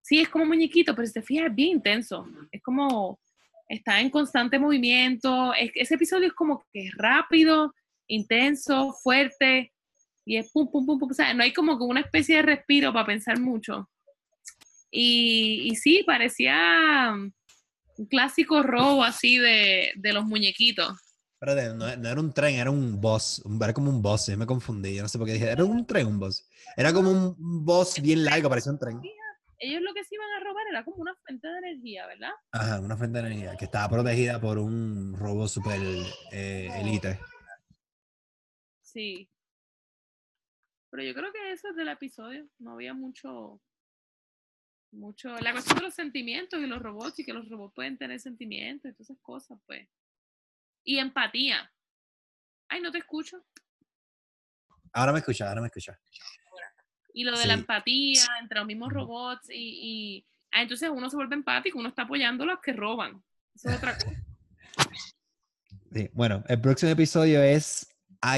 sí, 0.01 0.21
es 0.21 0.29
como 0.29 0.45
muñequito, 0.45 0.95
pero 0.95 1.07
si 1.07 1.13
te 1.13 1.21
fijas 1.21 1.47
es 1.47 1.55
bien 1.55 1.77
intenso. 1.77 2.27
Es 2.51 2.61
como, 2.61 3.19
está 3.67 3.99
en 3.99 4.09
constante 4.09 4.57
movimiento. 4.57 5.53
ese 5.55 5.95
episodio 5.95 6.27
es 6.27 6.33
como 6.33 6.63
que 6.71 6.87
es 6.87 6.93
rápido, 6.95 7.73
intenso, 8.07 8.93
fuerte, 9.03 9.73
y 10.25 10.37
es 10.37 10.51
pum, 10.51 10.69
pum, 10.71 10.85
pum, 10.85 10.99
pum. 10.99 11.11
O 11.11 11.13
sea, 11.13 11.33
no 11.33 11.43
hay 11.43 11.51
como 11.51 11.77
que 11.77 11.83
una 11.83 12.01
especie 12.01 12.37
de 12.37 12.43
respiro 12.43 12.93
para 12.93 13.05
pensar 13.05 13.39
mucho. 13.39 13.89
Y, 14.91 15.69
y 15.69 15.75
sí, 15.75 16.03
parecía 16.05 17.15
un 17.99 18.05
clásico 18.05 18.63
robo 18.63 19.03
así 19.03 19.37
de, 19.37 19.91
de 19.95 20.13
los 20.13 20.25
muñequitos. 20.25 20.97
Pero 21.39 21.73
no, 21.75 21.87
era 21.87 22.19
un 22.19 22.33
tren, 22.33 22.55
era 22.55 22.71
un 22.71 22.99
boss, 22.99 23.41
era 23.61 23.73
como 23.73 23.89
un 23.89 24.01
boss, 24.01 24.27
yo 24.27 24.37
me 24.37 24.45
confundí, 24.45 24.95
yo 24.95 25.03
no 25.03 25.09
sé 25.09 25.17
por 25.17 25.27
qué 25.27 25.33
dije, 25.33 25.49
era 25.49 25.63
un 25.63 25.85
tren, 25.85 26.07
un 26.07 26.19
boss. 26.19 26.49
Era 26.75 26.93
como 26.93 27.11
un 27.11 27.65
boss 27.65 28.01
bien 28.01 28.25
largo, 28.25 28.49
parecía 28.49 28.71
un 28.71 28.79
tren. 28.79 29.01
Ellos 29.61 29.81
lo 29.81 29.93
que 29.93 30.03
se 30.05 30.15
iban 30.15 30.29
a 30.31 30.39
robar 30.43 30.65
era 30.69 30.85
como 30.85 30.97
una 30.97 31.13
fuente 31.15 31.47
de 31.47 31.57
energía, 31.57 32.07
¿verdad? 32.07 32.31
Ajá, 32.51 32.79
una 32.79 32.95
fuente 32.95 33.21
de 33.21 33.27
energía, 33.27 33.57
que 33.57 33.65
estaba 33.65 33.89
protegida 33.89 34.39
por 34.39 34.57
un 34.57 35.13
robo 35.17 35.47
super 35.47 35.79
eh, 36.31 36.69
elite. 36.75 37.19
Sí. 38.81 39.29
Pero 40.89 41.03
yo 41.03 41.13
creo 41.13 41.31
que 41.33 41.51
eso 41.51 41.69
es 41.69 41.75
del 41.75 41.89
episodio, 41.89 42.47
no 42.59 42.73
había 42.73 42.93
mucho, 42.93 43.61
mucho, 44.91 45.37
la 45.39 45.51
cuestión 45.51 45.77
de 45.77 45.83
los 45.83 45.93
sentimientos 45.93 46.59
y 46.59 46.65
los 46.65 46.81
robots 46.81 47.19
y 47.19 47.25
que 47.25 47.33
los 47.33 47.47
robots 47.49 47.73
pueden 47.75 47.97
tener 47.97 48.19
sentimientos 48.19 48.89
y 48.89 48.93
todas 48.93 49.09
esas 49.09 49.21
cosas, 49.21 49.59
pues. 49.65 49.87
Y 50.83 50.97
empatía. 50.97 51.71
Ay, 52.67 52.81
no 52.81 52.91
te 52.91 52.99
escucho. 52.99 53.43
Ahora 54.93 55.13
me 55.13 55.19
escucha, 55.19 55.47
ahora 55.47 55.61
me 55.61 55.67
escucha. 55.67 55.99
Y 57.13 57.23
lo 57.23 57.37
de 57.37 57.47
la 57.47 57.53
empatía 57.53 58.23
entre 58.39 58.59
los 58.59 58.67
mismos 58.67 58.93
robots 58.93 59.49
y, 59.49 59.55
y 59.55 60.27
ah, 60.51 60.61
entonces 60.61 60.89
uno 60.89 61.09
se 61.09 61.15
vuelve 61.15 61.35
empático, 61.35 61.79
uno 61.79 61.89
está 61.89 62.03
apoyando 62.03 62.43
a 62.43 62.47
los 62.47 62.59
que 62.59 62.73
roban. 62.73 63.23
Eso 63.55 63.69
es 63.69 63.77
otra 63.77 63.95
cosa. 63.95 64.23
Sí, 65.91 66.09
bueno, 66.13 66.43
el 66.47 66.61
próximo 66.61 66.91
episodio 66.91 67.41
es 67.41 67.87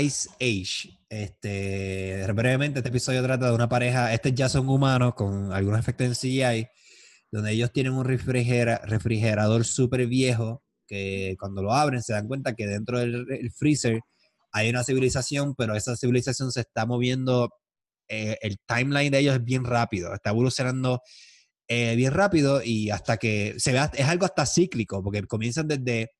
Ice 0.01 0.29
Age. 0.39 1.00
Este, 1.11 2.25
brevemente, 2.31 2.79
este 2.79 2.87
episodio 2.87 3.21
trata 3.21 3.47
de 3.47 3.53
una 3.53 3.67
pareja, 3.67 4.13
estos 4.13 4.33
ya 4.33 4.47
son 4.47 4.69
humanos 4.69 5.13
con 5.13 5.51
algunos 5.51 5.77
efectos 5.81 6.07
en 6.07 6.13
CGI, 6.13 6.67
donde 7.29 7.51
ellos 7.51 7.73
tienen 7.73 7.91
un 7.91 8.05
refrigerador 8.05 9.65
súper 9.65 10.07
viejo 10.07 10.63
que 10.87 11.35
cuando 11.37 11.61
lo 11.61 11.73
abren 11.73 12.01
se 12.01 12.13
dan 12.13 12.29
cuenta 12.29 12.55
que 12.55 12.65
dentro 12.65 12.99
del 12.99 13.51
freezer 13.51 13.99
hay 14.53 14.69
una 14.69 14.85
civilización, 14.85 15.53
pero 15.53 15.75
esa 15.75 15.97
civilización 15.97 16.49
se 16.53 16.61
está 16.61 16.85
moviendo, 16.85 17.49
eh, 18.07 18.37
el 18.41 18.55
timeline 18.65 19.11
de 19.11 19.19
ellos 19.19 19.35
es 19.35 19.43
bien 19.43 19.65
rápido, 19.65 20.13
está 20.13 20.29
evolucionando 20.29 21.01
eh, 21.67 21.93
bien 21.97 22.13
rápido 22.13 22.63
y 22.63 22.89
hasta 22.89 23.17
que 23.17 23.55
se 23.57 23.73
vea, 23.73 23.91
es 23.93 24.07
algo 24.07 24.23
hasta 24.23 24.45
cíclico, 24.45 25.03
porque 25.03 25.27
comienzan 25.27 25.67
desde, 25.67 26.11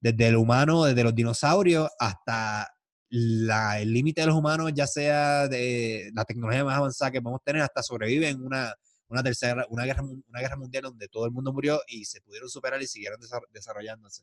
desde 0.00 0.28
el 0.28 0.36
humano, 0.36 0.84
desde 0.84 1.04
los 1.04 1.14
dinosaurios 1.14 1.90
hasta 1.98 2.70
el 3.10 3.92
límite 3.92 4.20
de 4.20 4.28
los 4.28 4.36
humanos, 4.36 4.72
ya 4.74 4.86
sea 4.86 5.48
de 5.48 6.10
la 6.14 6.24
tecnología 6.24 6.64
más 6.64 6.76
avanzada 6.76 7.10
que 7.10 7.20
podemos 7.20 7.42
tener, 7.42 7.62
hasta 7.62 7.82
sobrevive 7.82 8.28
en 8.28 8.42
una, 8.42 8.74
una 9.08 9.22
tercera, 9.22 9.66
una 9.68 9.84
guerra, 9.84 10.02
una 10.02 10.40
guerra 10.40 10.56
mundial 10.56 10.84
donde 10.84 11.08
todo 11.08 11.26
el 11.26 11.32
mundo 11.32 11.52
murió 11.52 11.80
y 11.88 12.04
se 12.04 12.20
pudieron 12.20 12.48
superar 12.48 12.80
y 12.80 12.86
siguieron 12.86 13.20
desarrollándose. 13.50 14.22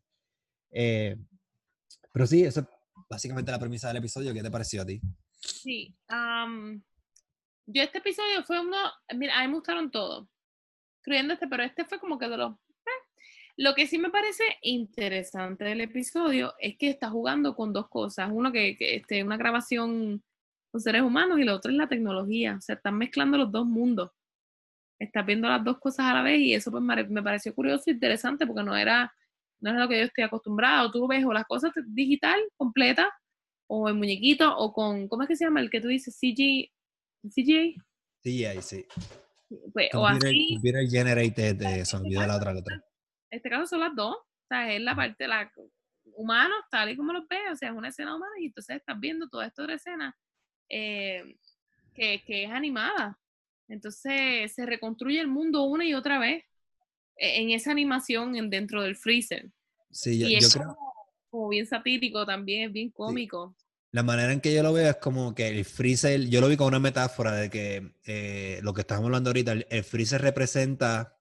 Eh, 0.72 1.16
pero 2.12 2.26
sí, 2.26 2.44
eso 2.44 2.62
es 2.62 2.68
básicamente 3.10 3.52
la 3.52 3.60
premisa 3.60 3.90
del 3.90 3.98
episodio. 3.98 4.34
¿Qué 4.34 4.42
te 4.42 4.52
pareció 4.52 4.82
a 4.82 4.86
ti? 4.86 5.02
Sí, 5.40 5.96
yo 7.70 7.84
este 7.84 7.98
episodio 7.98 8.44
fue 8.46 8.60
uno, 8.62 8.78
mira, 9.16 9.38
a 9.38 9.42
mí 9.42 9.50
me 9.50 9.56
gustaron 9.56 9.92
todos, 9.92 10.28
incluyendo 11.02 11.34
este, 11.34 11.48
pero 11.48 11.64
este 11.64 11.84
fue 11.86 12.00
como 12.00 12.18
que 12.18 12.30
de 12.30 12.38
los 12.38 12.56
lo 13.58 13.74
que 13.74 13.88
sí 13.88 13.97
me 13.97 14.12
parece 14.12 14.43
interesante 14.62 15.66
del 15.66 15.82
episodio 15.82 16.53
es 16.60 16.78
que 16.78 16.89
está 16.89 17.10
jugando 17.10 17.55
con 17.55 17.74
dos 17.74 17.89
cosas. 17.89 18.30
Uno 18.32 18.51
que, 18.51 18.78
que 18.78 18.97
este, 18.97 19.24
una 19.24 19.36
grabación, 19.36 20.24
son 20.72 20.82
seres 20.82 21.01
humanos 21.01 21.39
y 21.39 21.43
lo 21.43 21.55
otro 21.55 21.72
es 21.72 21.78
la 21.78 21.88
tecnología. 21.88 22.55
O 22.58 22.62
sea, 22.62 22.76
están 22.76 22.97
mezclando 22.97 23.36
los 23.38 23.51
dos 23.51 23.66
mundos. 23.66 24.12
Estás 24.99 25.26
viendo 25.26 25.49
las 25.49 25.64
dos 25.64 25.80
cosas 25.80 26.05
a 26.05 26.14
la 26.14 26.22
vez 26.22 26.39
y 26.39 26.53
eso 26.53 26.70
pues 26.70 26.84
me 26.84 27.24
pareció 27.24 27.53
curioso 27.53 27.86
e 27.88 27.93
interesante 27.93 28.45
porque 28.45 28.64
no 28.64 28.76
era, 28.76 29.12
no 29.60 29.72
era 29.72 29.80
lo 29.80 29.89
que 29.89 29.97
yo 29.97 30.05
estoy 30.05 30.24
acostumbrado. 30.24 30.91
Tú 30.91 31.08
ves 31.08 31.26
o 31.26 31.34
las 31.34 31.45
cosas 31.45 31.72
digital 31.88 32.39
completa 32.58 33.12
o 33.68 33.89
en 33.89 33.97
muñequito 33.97 34.55
o 34.55 34.72
con, 34.72 35.08
¿cómo 35.08 35.24
es 35.24 35.30
que 35.30 35.36
se 35.36 35.45
llama? 35.45 35.62
El 35.62 35.72
que 35.72 35.82
tú 35.82 35.88
dices, 35.88 36.16
CG, 36.16 36.72
CGI. 37.28 37.76
CGI, 38.22 38.62
sí. 38.62 38.86
Pues, 39.74 39.89
o 39.95 40.05
así. 40.05 40.53
Computer 40.53 40.88
generated, 40.88 41.62
eh, 41.62 41.86
se 41.86 41.97
olvidó 41.97 42.26
la 42.28 42.36
otra, 42.36 42.53
la 42.53 42.60
otra. 42.60 42.76
En 42.76 42.82
este 43.30 43.49
caso 43.49 43.67
son 43.67 43.82
las 43.82 43.95
dos. 43.95 44.15
O 44.15 44.47
sea, 44.47 44.73
es 44.73 44.82
la 44.82 44.95
parte, 44.95 45.28
la 45.28 45.51
humanos, 46.15 46.57
tal 46.71 46.89
y 46.89 46.95
como 46.95 47.13
los 47.13 47.28
ves, 47.28 47.39
o 47.51 47.55
sea, 47.55 47.69
es 47.69 47.75
una 47.75 47.89
escena 47.89 48.15
humana 48.15 48.34
y 48.39 48.47
entonces 48.47 48.78
estás 48.78 48.99
viendo 48.99 49.28
toda 49.30 49.45
esta 49.45 49.71
escena 49.73 50.17
eh, 50.69 51.38
que, 51.93 52.23
que, 52.25 52.45
es 52.45 52.51
animada. 52.51 53.19
Entonces 53.67 54.53
se 54.53 54.65
reconstruye 54.65 55.19
el 55.19 55.28
mundo 55.28 55.63
una 55.63 55.86
y 55.86 55.93
otra 55.93 56.19
vez 56.19 56.43
e, 57.17 57.41
en 57.41 57.51
esa 57.51 57.71
animación 57.71 58.36
en, 58.36 58.49
dentro 58.49 58.82
del 58.82 58.95
freezer. 58.95 59.51
Sí, 59.91 60.17
yo, 60.19 60.28
y 60.28 60.36
es 60.36 60.53
creo. 60.53 60.75
Como, 61.30 61.49
bien 61.49 61.65
satírico 61.65 62.25
también, 62.25 62.67
es 62.67 62.73
bien 62.73 62.89
cómico. 62.89 63.55
La 63.91 64.03
manera 64.03 64.34
en 64.34 64.41
que 64.41 64.53
yo 64.53 64.63
lo 64.63 64.73
veo 64.73 64.89
es 64.89 64.97
como 64.97 65.34
que 65.34 65.47
el 65.47 65.65
freezer, 65.65 66.28
yo 66.28 66.41
lo 66.41 66.47
vi 66.47 66.57
como 66.57 66.67
una 66.67 66.80
metáfora 66.80 67.34
de 67.34 67.49
que 67.49 67.93
eh, 68.05 68.59
lo 68.63 68.73
que 68.73 68.82
estamos 68.82 69.05
hablando 69.05 69.30
ahorita, 69.30 69.53
el 69.53 69.84
freezer 69.84 70.21
representa 70.21 71.16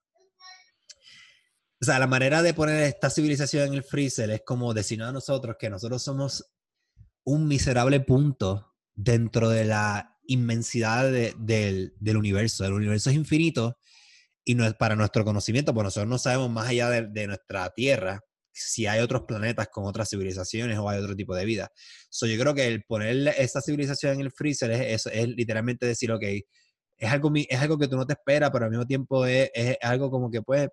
o 1.79 1.85
sea, 1.85 1.99
la 1.99 2.07
manera 2.07 2.41
de 2.41 2.53
poner 2.53 2.83
esta 2.83 3.09
civilización 3.09 3.67
en 3.67 3.73
el 3.75 3.83
freezer 3.83 4.29
es 4.31 4.41
como 4.43 4.73
decirnos 4.73 5.09
a 5.09 5.11
nosotros 5.11 5.57
que 5.59 5.69
nosotros 5.69 6.01
somos 6.01 6.51
un 7.23 7.47
miserable 7.47 7.99
punto 7.99 8.73
dentro 8.95 9.49
de 9.49 9.65
la 9.65 10.17
inmensidad 10.25 11.11
del, 11.11 11.93
universo. 12.17 12.65
El 12.65 12.73
universo 12.73 13.11
es 13.11 13.15
infinito 13.15 13.77
y 14.43 14.55
no 14.55 14.65
es 14.65 14.73
para 14.73 14.95
nuestro 14.95 15.23
conocimiento, 15.23 15.73
pues 15.73 15.83
nosotros 15.83 16.09
no 16.09 16.17
sabemos 16.17 16.49
más 16.49 16.69
allá 16.69 16.89
de, 16.89 17.27
nuestra 17.27 17.69
Tierra 17.71 18.21
si 18.51 18.87
hay 18.87 19.01
otros 19.01 19.23
planetas 19.27 19.67
con 19.67 19.85
otras 19.85 20.09
civilizaciones 20.09 20.79
o 20.79 20.89
hay 20.89 20.99
otro 20.99 21.15
tipo 21.15 21.35
de 21.35 21.45
vida. 21.45 21.69
So, 22.09 22.25
yo 22.25 22.39
creo 22.39 22.55
que 22.55 22.65
el 22.65 22.83
poner 22.85 23.35
esta 23.37 23.61
civilización 23.61 24.15
en 24.15 24.21
el 24.21 24.31
freezer 24.31 24.71
es, 24.71 25.05
es, 25.05 25.27
literalmente 25.27 25.85
decir, 25.85 26.11
ok, 26.11 26.23
es 26.23 27.11
algo, 27.11 27.31
es 27.35 27.59
algo 27.59 27.77
que 27.77 27.87
tú 27.87 27.97
no 27.97 28.07
te 28.07 28.13
esperas, 28.13 28.49
pero 28.51 28.65
al 28.65 28.71
mismo 28.71 28.87
tiempo 28.87 29.27
es, 29.27 29.51
es 29.53 29.77
algo 29.81 30.09
como 30.09 30.31
que 30.31 30.41
pues 30.41 30.69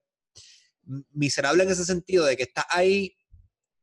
miserable 1.13 1.63
en 1.63 1.71
ese 1.71 1.85
sentido 1.85 2.25
de 2.25 2.37
que 2.37 2.45
está 2.45 2.67
ahí, 2.71 3.17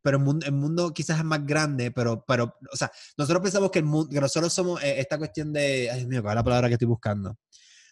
pero 0.02 0.18
el 0.18 0.24
mundo, 0.24 0.46
el 0.46 0.54
mundo 0.54 0.94
quizás 0.94 1.20
es 1.20 1.26
más 1.26 1.46
grande, 1.46 1.92
pero, 1.92 2.24
pero, 2.28 2.56
o 2.72 2.76
sea, 2.76 2.92
nosotros 3.18 3.44
pensamos 3.44 3.72
que, 3.72 3.80
el 3.80 3.86
mundo, 3.86 4.10
que 4.10 4.20
nosotros 4.20 4.52
somos 4.54 4.82
eh, 4.84 5.00
esta 5.00 5.18
cuestión 5.18 5.54
de, 5.54 5.90
ay 5.92 6.00
Dios 6.00 6.10
mío, 6.10 6.22
¿cuál 6.22 6.34
es 6.34 6.36
la 6.38 6.44
palabra 6.44 6.68
que 6.68 6.74
estoy 6.74 6.88
buscando? 6.88 7.38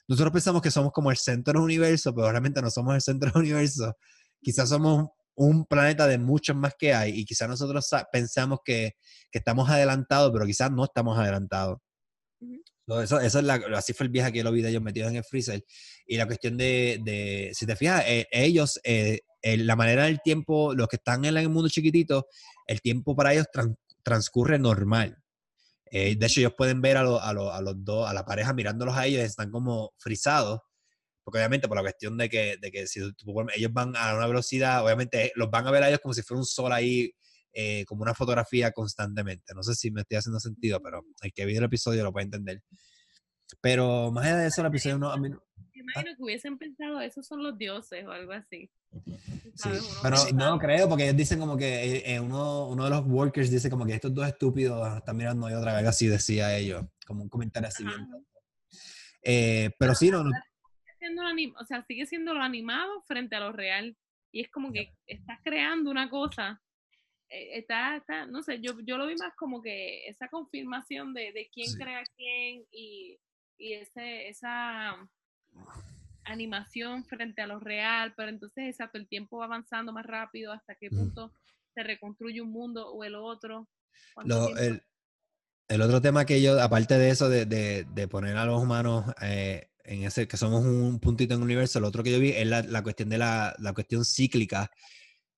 Nosotros 0.08 0.34
pensamos 0.34 0.62
que 0.62 0.72
somos 0.72 0.92
como 0.92 1.12
el 1.12 1.18
centro 1.18 1.54
del 1.54 1.62
universo, 1.62 2.14
pero 2.16 2.32
realmente 2.32 2.62
no 2.62 2.72
somos 2.72 2.96
el 2.96 3.02
centro 3.02 3.30
del 3.32 3.42
universo. 3.42 3.96
Quizás 4.42 4.70
somos 4.70 5.10
un 5.36 5.66
planeta 5.66 6.08
de 6.08 6.18
muchos 6.18 6.56
más 6.56 6.74
que 6.78 6.94
hay 6.94 7.12
y 7.20 7.26
quizás 7.26 7.48
nosotros 7.48 7.88
pensamos 8.12 8.60
que, 8.66 8.94
que 9.32 9.40
estamos 9.40 9.70
adelantados, 9.70 10.32
pero 10.34 10.46
quizás 10.46 10.72
no 10.72 10.86
estamos 10.86 11.18
adelantados 11.18 11.78
eso, 13.02 13.20
eso 13.20 13.40
es 13.40 13.46
la, 13.46 13.62
así 13.76 13.94
fue 13.94 14.06
el 14.06 14.12
viaje 14.12 14.32
que 14.32 14.38
yo 14.40 14.44
lo 14.44 14.52
vi 14.52 14.62
de 14.62 14.70
ellos 14.70 14.82
metidos 14.82 15.12
en 15.12 15.18
el 15.18 15.24
freezer. 15.24 15.64
Y 16.08 16.18
la 16.18 16.26
cuestión 16.26 16.58
de, 16.58 17.00
de 17.04 17.52
si 17.54 17.66
te 17.66 17.76
fijas, 17.76 18.04
eh, 18.08 18.28
ellos, 18.32 18.80
eh, 18.84 19.20
la 19.44 19.76
manera 19.76 20.06
del 20.06 20.22
tiempo, 20.22 20.74
los 20.74 20.88
que 20.88 20.96
están 20.96 21.26
en 21.26 21.38
el 21.38 21.50
mundo 21.50 21.70
chiquitito, 21.70 22.28
el 22.68 22.82
tiempo 22.82 23.16
para 23.16 23.34
ellos 23.34 23.48
transcurre 24.04 24.58
normal. 24.58 25.18
Eh, 25.92 26.16
de 26.16 26.26
hecho, 26.26 26.40
ellos 26.40 26.54
pueden 26.58 26.82
ver 26.82 26.98
a, 26.98 27.02
a, 27.02 27.30
a, 27.30 27.62
los 27.62 27.84
dos, 27.84 28.10
a 28.10 28.14
la 28.14 28.26
pareja 28.26 28.54
mirándolos 28.54 28.96
a 28.96 29.06
ellos, 29.06 29.22
están 29.22 29.52
como 29.52 29.94
frisados. 29.98 30.60
Porque 31.24 31.40
obviamente 31.40 31.68
por 31.68 31.78
la 31.78 31.84
cuestión 31.84 32.18
de 32.18 32.28
que, 32.28 32.58
de 32.60 32.72
que 32.72 32.88
si 32.88 33.00
ellos 33.00 33.74
van 33.74 33.96
a 33.96 34.16
una 34.16 34.26
velocidad, 34.26 34.84
obviamente 34.84 35.32
los 35.36 35.50
van 35.52 35.68
a 35.68 35.72
ver 35.72 35.84
a 35.84 35.90
ellos 35.90 36.00
como 36.02 36.14
si 36.14 36.24
fuera 36.24 36.40
un 36.40 36.46
sol 36.46 36.72
ahí 36.72 37.14
eh, 37.54 37.86
como 37.86 38.04
una 38.04 38.14
fotografía 38.14 38.72
constantemente. 38.72 39.54
No 39.54 39.64
sé 39.64 39.76
si 39.76 39.92
me 39.92 40.02
estoy 40.02 40.18
haciendo 40.18 40.40
sentido, 40.40 40.82
pero 40.82 41.04
el 41.22 41.34
que 41.34 41.46
vio 41.46 41.60
el 41.60 41.66
episodio 41.66 42.04
lo 42.04 42.12
puede 42.12 42.26
entender. 42.26 42.62
Pero 43.62 44.12
más 44.12 44.26
allá 44.26 44.38
de 44.38 44.48
eso, 44.48 44.62
el 44.62 44.68
episodio 44.68 45.00
no, 45.00 45.12
a 45.12 45.18
mí 45.18 45.30
no, 45.30 45.42
imagino 45.80 46.16
que 46.16 46.24
hubiesen 46.24 46.58
pensado, 46.58 47.02
esos 47.02 47.26
son 47.26 47.44
los 47.44 47.58
dioses 47.58 48.06
o 48.06 48.12
algo 48.12 48.34
así. 48.34 48.70
Sí, 49.56 49.70
pero 50.02 50.18
no 50.34 50.58
creo, 50.58 50.88
porque 50.88 51.04
ellos 51.06 51.18
dicen 51.18 51.40
como 51.40 51.58
que 51.58 51.98
eh, 51.98 52.16
eh, 52.16 52.20
uno, 52.20 52.68
uno, 52.68 52.84
de 52.86 52.90
los 52.90 53.06
workers 53.06 53.52
dice 53.52 53.70
como 53.70 53.86
que 53.86 53.94
estos 53.94 54.14
dos 54.14 54.28
estúpidos 54.28 54.98
están 54.98 55.18
mirando 55.18 55.50
y 55.50 55.54
otra 55.54 55.76
vez, 55.76 55.88
así 55.88 56.08
decía 56.08 56.56
ellos, 56.58 56.86
como 57.06 57.24
un 57.24 57.30
comentario 57.30 57.68
así. 57.68 57.84
Eh, 59.22 59.70
pero 59.78 59.94
sí, 59.96 60.10
no, 60.10 60.24
no. 60.24 60.32
o 61.60 61.66
sea, 61.66 61.84
sigue 61.84 62.06
siendo 62.06 62.34
lo 62.34 62.42
animado 62.42 63.04
frente 63.06 63.36
a 63.36 63.40
lo 63.40 63.52
real. 63.52 63.96
Y 64.32 64.42
es 64.42 64.52
como 64.52 64.72
que 64.72 64.96
estás 65.08 65.40
creando 65.44 65.90
una 65.90 66.10
cosa 66.10 66.62
está, 67.30 67.98
está, 67.98 68.26
no 68.26 68.42
sé, 68.42 68.60
yo, 68.62 68.74
yo 68.82 68.98
lo 68.98 69.08
vi 69.08 69.16
más 69.16 69.34
como 69.36 69.62
que 69.62 70.08
esa 70.08 70.28
confirmación 70.30 71.14
de, 71.14 71.32
de 71.32 71.50
quién 71.54 71.74
crea 71.76 72.04
quién 72.16 72.66
y, 72.72 73.20
y 73.58 73.74
ese, 73.74 74.30
esa 74.30 74.98
animación 76.24 77.06
frente 77.06 77.42
a 77.42 77.48
lo 77.48 77.60
real, 77.60 78.14
pero 78.16 78.30
entonces 78.30 78.66
exacto, 78.70 78.98
el 78.98 79.08
tiempo 79.08 79.38
va 79.38 79.46
avanzando 79.46 79.92
más 79.92 80.06
rápido 80.06 80.52
hasta 80.52 80.76
qué 80.76 80.90
punto 80.90 81.32
se 81.74 81.84
reconstruye 81.84 82.42
un 82.42 82.52
mundo 82.52 82.92
o 82.92 83.04
el 83.04 83.16
otro. 83.16 83.68
el, 84.58 84.84
el, 85.68 85.82
otro 85.82 86.02
tema 86.02 86.26
que 86.26 86.42
yo, 86.42 86.60
aparte 86.62 86.98
de 86.98 87.10
eso, 87.10 87.30
de, 87.30 87.46
de, 87.46 87.86
de 87.86 88.08
poner 88.08 88.38
a 88.38 88.46
los 88.46 88.62
humanos 88.62 89.06
eh, 89.22 89.70
en 89.84 90.04
ese, 90.04 90.28
que 90.28 90.38
somos 90.38 90.64
un 90.64 91.00
puntito 91.00 91.34
en 91.34 91.40
el 91.40 91.46
universo, 91.46 91.80
lo 91.80 91.88
otro 91.88 92.04
que 92.04 92.12
yo 92.12 92.20
vi 92.20 92.30
es 92.32 92.48
la, 92.48 92.62
la 92.64 92.84
cuestión 92.84 93.10
de 93.10 93.18
la, 93.18 93.56
la 93.60 93.74
cuestión 93.74 94.06
cíclica, 94.06 94.72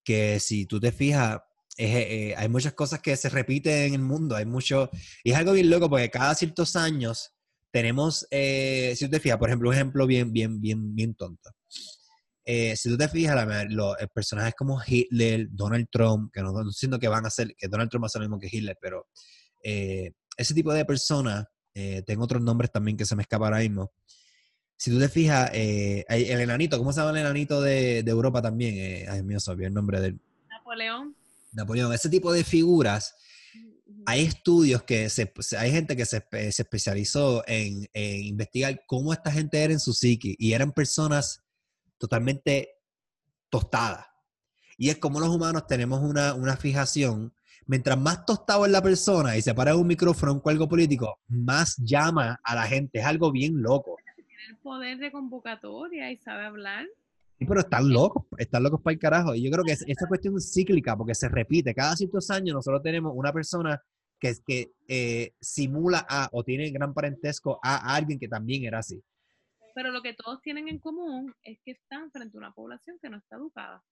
que 0.03 0.39
si 0.39 0.65
tú 0.65 0.79
te 0.79 0.91
fijas, 0.91 1.39
eh, 1.77 2.35
hay 2.37 2.49
muchas 2.49 2.73
cosas 2.73 2.99
que 2.99 3.15
se 3.15 3.29
repiten 3.29 3.87
en 3.87 3.93
el 3.95 4.01
mundo, 4.01 4.35
hay 4.35 4.45
mucho, 4.45 4.89
y 5.23 5.31
es 5.31 5.37
algo 5.37 5.53
bien 5.53 5.69
loco 5.69 5.89
porque 5.89 6.09
cada 6.09 6.35
ciertos 6.35 6.75
años 6.75 7.33
tenemos, 7.71 8.27
eh, 8.29 8.93
si 8.97 9.05
tú 9.05 9.11
te 9.11 9.19
fijas, 9.19 9.37
por 9.37 9.49
ejemplo, 9.49 9.69
un 9.69 9.75
ejemplo 9.75 10.05
bien, 10.05 10.31
bien, 10.31 10.59
bien, 10.59 10.93
bien 10.93 11.15
tonto. 11.15 11.49
Eh, 12.43 12.75
si 12.75 12.89
tú 12.89 12.97
te 12.97 13.07
fijas, 13.07 13.35
la, 13.35 13.63
los 13.65 13.95
personajes 14.13 14.53
como 14.57 14.81
Hitler, 14.85 15.47
Donald 15.49 15.87
Trump, 15.89 16.31
que 16.33 16.41
no, 16.41 16.49
estoy 16.49 16.65
diciendo 16.65 16.99
que 16.99 17.07
van 17.07 17.25
a 17.25 17.29
ser, 17.29 17.55
que 17.55 17.67
Donald 17.67 17.89
Trump 17.89 18.07
ser 18.07 18.21
lo 18.21 18.27
mismo 18.27 18.39
que 18.39 18.49
Hitler, 18.51 18.77
pero 18.81 19.07
ese 19.63 20.53
tipo 20.53 20.73
de 20.73 20.85
personas, 20.85 21.45
tengo 22.05 22.23
otros 22.23 22.41
nombres 22.41 22.71
también 22.71 22.97
que 22.97 23.05
se 23.05 23.15
me 23.15 23.21
escapan 23.21 23.53
ahora 23.53 23.59
mismo. 23.59 23.93
Si 24.75 24.91
tú 24.91 24.99
te 24.99 25.07
fijas, 25.07 25.51
el 25.53 26.41
enanito, 26.41 26.77
¿cómo 26.77 26.91
se 26.91 26.99
llama 26.99 27.11
el 27.11 27.25
enanito 27.25 27.61
de, 27.61 28.03
de 28.03 28.11
Europa 28.11 28.41
también? 28.41 29.07
ay, 29.09 29.23
mío, 29.23 29.39
sabía 29.39 29.67
el 29.67 29.73
nombre 29.73 30.01
del... 30.01 30.19
Napoleón. 30.49 31.15
Napoleón, 31.51 31.93
ese 31.93 32.09
tipo 32.09 32.31
de 32.31 32.43
figuras, 32.43 33.15
hay 34.05 34.21
estudios 34.21 34.83
que 34.83 35.09
se, 35.09 35.31
hay 35.57 35.71
gente 35.71 35.95
que 35.95 36.05
se, 36.05 36.25
se 36.31 36.61
especializó 36.61 37.43
en, 37.47 37.87
investigar 37.93 38.83
cómo 38.87 39.13
esta 39.13 39.31
gente 39.31 39.61
era 39.61 39.73
en 39.73 39.79
su 39.79 39.93
psique 39.93 40.35
y 40.37 40.53
eran 40.53 40.71
personas 40.71 41.43
totalmente 41.97 42.69
tostadas. 43.49 44.05
Y 44.77 44.89
es 44.89 44.97
como 44.97 45.19
los 45.19 45.29
humanos 45.29 45.67
tenemos 45.67 46.01
una, 46.01 46.33
una 46.33 46.57
fijación. 46.57 47.33
Mientras 47.67 47.97
más 47.97 48.25
tostado 48.25 48.65
es 48.65 48.71
la 48.71 48.81
persona 48.81 49.37
y 49.37 49.41
se 49.41 49.53
para 49.53 49.75
un 49.75 49.85
micrófono 49.85 50.41
con 50.41 50.51
algo 50.51 50.67
político, 50.67 51.19
más 51.27 51.77
llama 51.77 52.39
a 52.43 52.55
la 52.55 52.63
gente. 52.63 52.99
Es 52.99 53.05
algo 53.05 53.31
bien 53.31 53.61
loco. 53.61 53.97
Tiene 54.15 54.45
el 54.49 54.57
poder 54.57 54.97
de 54.97 55.11
convocatoria 55.11 56.11
y 56.11 56.17
sabe 56.17 56.45
hablar. 56.45 56.87
Sí, 57.41 57.47
pero 57.47 57.61
están 57.61 57.89
locos, 57.89 58.27
están 58.37 58.61
locos 58.61 58.81
para 58.83 58.93
el 58.93 58.99
carajo. 58.99 59.33
Y 59.33 59.41
yo 59.41 59.49
creo 59.49 59.63
que 59.63 59.71
esta 59.71 60.07
cuestión 60.07 60.37
es 60.37 60.53
cíclica 60.53 60.95
porque 60.95 61.15
se 61.15 61.27
repite. 61.27 61.73
Cada 61.73 61.95
ciertos 61.95 62.29
años 62.29 62.53
nosotros 62.53 62.83
tenemos 62.83 63.13
una 63.15 63.33
persona 63.33 63.81
que, 64.19 64.35
que 64.45 64.73
eh, 64.87 65.33
simula 65.41 66.05
a 66.07 66.29
o 66.33 66.43
tiene 66.43 66.69
gran 66.69 66.93
parentesco 66.93 67.59
a, 67.63 67.95
alguien 67.95 68.19
que 68.19 68.27
también 68.27 68.63
era 68.63 68.77
así. 68.77 69.03
Pero 69.73 69.89
lo 69.89 70.03
que 70.03 70.13
todos 70.13 70.39
tienen 70.43 70.67
en 70.67 70.77
común 70.77 71.33
es 71.41 71.57
que 71.65 71.71
están 71.71 72.11
frente 72.11 72.37
a 72.37 72.41
una 72.41 72.53
población 72.53 72.99
que 73.01 73.09
no 73.09 73.17
está 73.17 73.37
educada. 73.37 73.83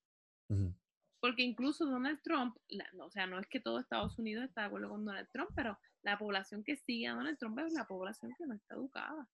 Porque 1.20 1.41
incluso 1.41 1.88
Donald 1.88 2.22
Trump, 2.22 2.56
o 3.00 3.10
sea, 3.10 3.26
no 3.26 3.39
es 3.39 3.47
que 3.47 3.60
todo 3.60 3.80
Estados 3.80 4.20
Unidos 4.20 4.45
está 4.45 4.62
de 4.62 4.68
acuerdo 4.68 4.89
con 4.89 5.06
Donald 5.06 5.28
Trump, 5.34 5.50
pero 5.56 5.76
la 6.04 6.20
población 6.20 6.64
que 6.64 6.76
sigue 6.76 7.08
a 7.08 7.16
Donald 7.16 7.39
Trump 7.39 7.58
es 7.66 7.74
la 7.74 7.86
población 7.86 8.32
que 8.38 8.45
no 8.45 8.54
está 8.54 8.76
educada. 8.76 9.28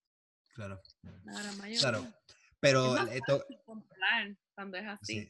Claro. 0.54 0.80
La 1.26 1.34
gran 1.34 1.58
mayoría. 1.58 1.80
Claro. 1.82 2.08
Pero 2.60 2.98
esto, 3.08 3.46
cuando 4.56 4.78
es 4.78 4.86
así. 4.88 5.28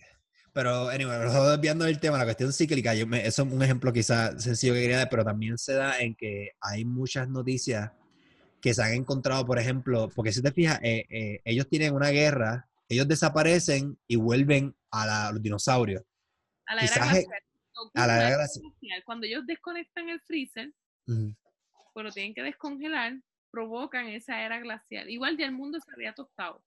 Pero, 0.54 0.88
anyway, 0.88 1.20
desviando 1.20 1.86
el 1.86 2.00
tema, 2.00 2.18
la 2.18 2.24
cuestión 2.24 2.54
cíclica, 2.54 2.96
yo 2.96 3.06
eso 3.14 3.44
es 3.44 3.52
un 3.52 3.62
ejemplo 3.62 3.92
quizás 3.92 4.42
sencillo 4.42 4.74
que 4.74 4.82
quería 4.84 5.00
dar, 5.00 5.10
pero 5.10 5.26
también 5.26 5.58
se 5.58 5.74
da 5.74 6.00
en 6.00 6.16
que 6.16 6.52
hay 6.62 6.86
muchas 6.86 7.28
noticias 7.28 7.92
que 8.62 8.74
se 8.74 8.82
han 8.82 8.94
encontrado, 8.94 9.46
por 9.46 9.60
ejemplo, 9.60 10.10
porque 10.16 10.32
si 10.32 10.42
te 10.42 10.54
fijas, 10.54 10.80
eh, 10.82 11.06
eh, 11.10 11.42
ellos 11.44 11.68
tienen 11.68 11.94
una 11.94 12.10
guerra, 12.10 12.70
ellos 12.88 13.06
desaparecen 13.06 13.98
y 14.08 14.16
vuelven 14.16 14.74
a, 14.92 15.32
los 15.34 15.42
dinosaurios. 15.42 16.04
A 16.68 16.76
la 16.76 16.82
era 16.84 16.96
glacial. 16.96 17.26
A 17.96 18.08
la 18.08 18.18
era 18.18 18.38
glacial. 18.38 18.64
Cuando 19.06 19.28
ellos 19.28 19.46
desconectan 19.46 20.08
el 20.08 20.22
freezer, 20.22 20.72
pues 21.06 22.04
lo 22.04 22.12
tienen 22.12 22.34
que 22.34 22.44
descongelar, 22.44 23.20
provocan 23.52 24.08
esa 24.08 24.42
era 24.42 24.60
glacial. 24.60 25.10
Igual 25.10 25.38
ya 25.38 25.48
el 25.48 25.52
mundo 25.52 25.80
se 25.80 25.92
había 25.94 26.14
tostado. 26.14 26.64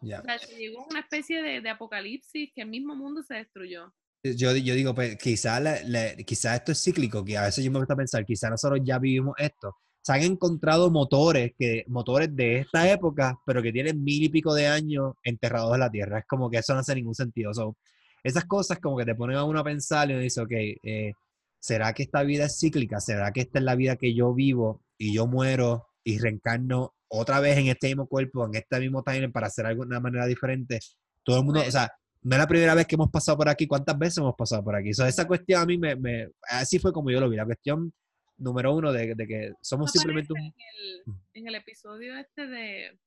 Ya. 0.00 0.20
O 0.20 0.22
sea, 0.22 0.38
se 0.38 0.56
llegó 0.56 0.86
una 0.88 1.00
especie 1.00 1.42
de, 1.42 1.60
de 1.60 1.70
apocalipsis 1.70 2.50
que 2.54 2.62
el 2.62 2.68
mismo 2.68 2.94
mundo 2.94 3.22
se 3.22 3.34
destruyó. 3.34 3.92
Yo, 4.22 4.54
yo 4.56 4.74
digo, 4.74 4.94
pues 4.94 5.16
quizás 5.16 5.82
quizá 6.26 6.56
esto 6.56 6.72
es 6.72 6.82
cíclico, 6.82 7.24
que 7.24 7.36
a 7.36 7.44
veces 7.44 7.64
yo 7.64 7.70
me 7.70 7.78
gusta 7.78 7.94
pensar, 7.94 8.24
quizás 8.24 8.50
nosotros 8.50 8.80
ya 8.82 8.98
vivimos 8.98 9.34
esto. 9.38 9.76
Se 10.02 10.12
han 10.12 10.22
encontrado 10.22 10.90
motores, 10.90 11.52
que, 11.56 11.84
motores 11.86 12.34
de 12.34 12.60
esta 12.60 12.90
época, 12.90 13.38
pero 13.46 13.62
que 13.62 13.72
tienen 13.72 14.02
mil 14.02 14.22
y 14.24 14.28
pico 14.28 14.54
de 14.54 14.66
años 14.66 15.14
enterrados 15.22 15.74
en 15.74 15.80
la 15.80 15.90
Tierra. 15.90 16.18
Es 16.20 16.26
como 16.26 16.50
que 16.50 16.58
eso 16.58 16.74
no 16.74 16.80
hace 16.80 16.94
ningún 16.94 17.14
sentido. 17.14 17.54
So, 17.54 17.76
esas 18.24 18.44
cosas 18.46 18.78
como 18.80 18.96
que 18.96 19.04
te 19.04 19.14
ponen 19.14 19.36
a 19.36 19.44
uno 19.44 19.60
a 19.60 19.64
pensar 19.64 20.10
y 20.10 20.14
uno 20.14 20.22
dice, 20.22 20.40
ok, 20.40 20.50
eh, 20.50 21.12
¿será 21.60 21.92
que 21.92 22.02
esta 22.02 22.22
vida 22.22 22.46
es 22.46 22.58
cíclica? 22.58 23.00
¿Será 23.00 23.32
que 23.32 23.42
esta 23.42 23.58
es 23.58 23.64
la 23.64 23.76
vida 23.76 23.96
que 23.96 24.14
yo 24.14 24.34
vivo 24.34 24.82
y 24.96 25.14
yo 25.14 25.26
muero 25.26 25.88
y 26.02 26.18
reencarno 26.18 26.94
otra 27.08 27.40
vez 27.40 27.58
en 27.58 27.68
este 27.68 27.88
mismo 27.88 28.06
cuerpo, 28.06 28.46
en 28.46 28.54
este 28.54 28.80
mismo 28.80 29.02
timeline 29.02 29.32
para 29.32 29.48
hacer 29.48 29.66
algo 29.66 29.82
de 29.82 29.88
una 29.88 30.00
manera 30.00 30.26
diferente? 30.26 30.78
Todo 31.22 31.38
el 31.38 31.44
mundo, 31.44 31.60
o 31.60 31.70
sea, 31.70 31.90
no 32.22 32.34
es 32.34 32.38
la 32.38 32.46
primera 32.46 32.74
vez 32.74 32.86
que 32.86 32.94
hemos 32.94 33.10
pasado 33.10 33.38
por 33.38 33.48
aquí, 33.48 33.66
¿cuántas 33.66 33.98
veces 33.98 34.18
hemos 34.18 34.34
pasado 34.36 34.62
por 34.64 34.74
aquí? 34.74 34.92
So, 34.92 35.06
esa 35.06 35.26
cuestión 35.26 35.62
a 35.62 35.66
mí 35.66 35.78
me, 35.78 35.96
me, 35.96 36.28
así 36.48 36.78
fue 36.78 36.92
como 36.92 37.10
yo 37.10 37.20
lo 37.20 37.28
vi, 37.28 37.36
la 37.36 37.44
cuestión 37.44 37.92
número 38.36 38.74
uno 38.74 38.92
de, 38.92 39.14
de 39.14 39.26
que 39.26 39.52
somos 39.60 39.90
simplemente 39.90 40.32
un... 40.32 40.38
En 40.38 40.44
el, 40.46 41.02
en 41.34 41.48
el 41.48 41.54
episodio 41.56 42.16
este 42.16 42.46
de... 42.46 42.98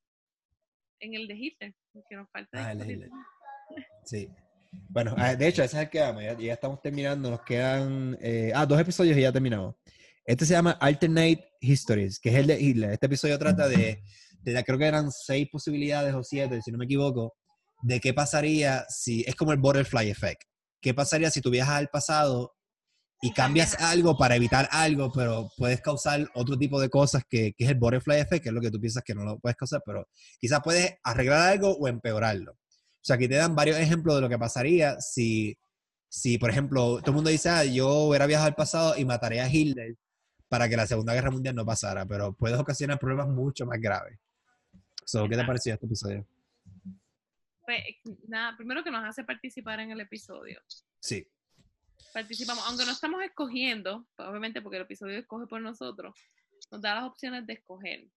En 1.00 1.16
el 1.16 1.28
de 1.28 1.36
Hitler, 1.36 1.74
que 2.10 2.16
nos 2.16 2.30
falta. 2.30 2.68
Ah, 2.68 2.72
el 2.74 2.78
de 2.80 2.86
discutir. 2.86 3.12
Sí. 4.06 4.30
Bueno, 4.90 5.16
ah, 5.18 5.36
de 5.36 5.48
hecho, 5.48 5.64
ese 5.64 5.78
es 5.78 5.84
el 5.84 5.90
que 5.90 6.00
vamos, 6.00 6.24
ya, 6.24 6.38
ya 6.38 6.54
estamos 6.54 6.82
terminando, 6.82 7.30
nos 7.30 7.42
quedan, 7.42 8.18
eh, 8.22 8.52
ah, 8.56 8.66
dos 8.66 8.80
episodios 8.80 9.18
y 9.18 9.22
ya 9.22 9.32
terminamos. 9.32 9.76
Este 10.26 10.46
se 10.46 10.54
llama 10.54 10.72
Alternate 10.80 11.54
Histories, 11.62 12.20
que 12.20 12.30
es 12.30 12.36
el 12.36 12.48
de 12.48 12.62
Hitler. 12.62 12.92
Este 12.92 13.08
episodio 13.08 13.38
trata 13.40 13.68
de, 13.68 14.04
de 14.42 14.52
la- 14.54 14.64
creo 14.64 14.78
que 14.78 14.86
eran 14.86 15.12
seis 15.12 15.48
posibilidades 15.52 16.14
o 16.14 16.24
siete, 16.24 16.62
si 16.62 16.72
no 16.72 16.78
me 16.78 16.86
equivoco, 16.86 17.34
de 17.82 18.00
qué 18.00 18.14
pasaría 18.14 18.86
si, 18.88 19.24
es 19.28 19.36
como 19.36 19.52
el 19.52 19.58
Butterfly 19.58 20.10
Effect. 20.10 20.44
¿Qué 20.80 20.94
pasaría 20.94 21.32
si 21.32 21.42
tú 21.42 21.50
viajas 21.50 21.76
al 21.76 21.90
pasado 21.90 22.54
y 23.22 23.32
cambias 23.34 23.80
algo 23.80 24.18
para 24.18 24.36
evitar 24.36 24.68
algo, 24.72 25.12
pero 25.12 25.50
puedes 25.56 25.80
causar 25.82 26.28
otro 26.34 26.58
tipo 26.58 26.82
de 26.82 26.90
cosas 26.90 27.24
que, 27.30 27.54
que 27.54 27.66
es 27.66 27.70
el 27.70 27.78
Butterfly 27.78 28.20
Effect, 28.20 28.44
que 28.44 28.50
es 28.50 28.56
lo 28.56 28.62
que 28.62 28.72
tú 28.72 28.80
piensas 28.80 29.04
que 29.04 29.14
no 29.14 29.24
lo 29.24 29.40
puedes 29.40 29.56
causar, 29.56 29.82
pero 29.86 30.08
quizás 30.40 30.60
puedes 30.64 30.96
arreglar 31.04 31.50
algo 31.52 31.72
o 31.72 31.88
empeorarlo. 31.88 32.54
O 32.54 33.04
sea, 33.04 33.16
aquí 33.16 33.28
te 33.28 33.36
dan 33.36 33.56
varios 33.56 33.78
ejemplos 33.78 34.16
de 34.16 34.22
lo 34.22 34.30
que 34.30 34.40
pasaría 34.40 35.00
si, 35.00 35.56
si 36.10 36.38
por 36.40 36.50
ejemplo, 36.50 36.98
todo 37.00 37.12
el 37.12 37.16
mundo 37.16 37.30
dice, 37.30 37.50
ah, 37.50 37.64
yo 37.64 37.90
hubiera 38.06 38.26
viajado 38.28 38.48
al 38.48 38.56
pasado 38.56 38.98
y 38.98 39.06
mataría 39.06 39.46
a 39.46 39.50
Hitler 39.50 39.96
para 40.52 40.68
que 40.68 40.76
la 40.76 40.86
Segunda 40.86 41.14
Guerra 41.14 41.32
Mundial 41.32 41.56
no 41.56 41.66
pasara, 41.66 42.06
pero 42.06 42.34
puedes 42.34 42.60
ocasionar 42.60 43.00
problemas 43.00 43.30
mucho 43.30 43.66
más 43.66 43.80
graves. 43.80 44.20
So, 45.06 45.26
¿Qué 45.30 45.38
te 45.38 45.46
pareció 45.46 45.74
este 45.74 45.86
episodio? 45.86 46.28
Pues, 47.66 47.82
nada, 48.28 48.58
primero 48.58 48.84
que 48.84 48.92
nos 48.92 49.06
hace 49.06 49.24
participar 49.24 49.80
en 49.80 49.92
el 49.92 50.02
episodio. 50.02 50.62
Sí. 51.00 51.26
Participamos, 52.14 52.66
aunque 52.68 52.84
no 52.84 52.92
estamos 52.92 53.24
escogiendo, 53.24 54.06
pues, 54.14 54.28
obviamente 54.28 54.62
porque 54.62 54.76
el 54.76 54.84
episodio 54.84 55.20
escoge 55.20 55.48
por 55.48 55.62
nosotros, 55.62 56.14
nos 56.70 56.82
da 56.82 56.96
las 56.96 57.06
opciones 57.06 57.48
de 57.48 57.54
escoger. 57.54 58.10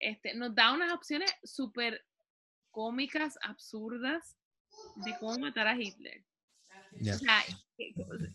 Este, 0.00 0.32
nos 0.32 0.54
da 0.54 0.72
unas 0.72 0.90
opciones 0.90 1.30
súper 1.42 2.02
cómicas, 2.70 3.36
absurdas, 3.42 4.38
de 5.04 5.14
cómo 5.20 5.38
matar 5.38 5.66
a 5.66 5.78
Hitler. 5.78 6.24
ya. 6.92 7.16
O 7.16 7.18
sea, 7.18 7.42
que, 7.76 7.92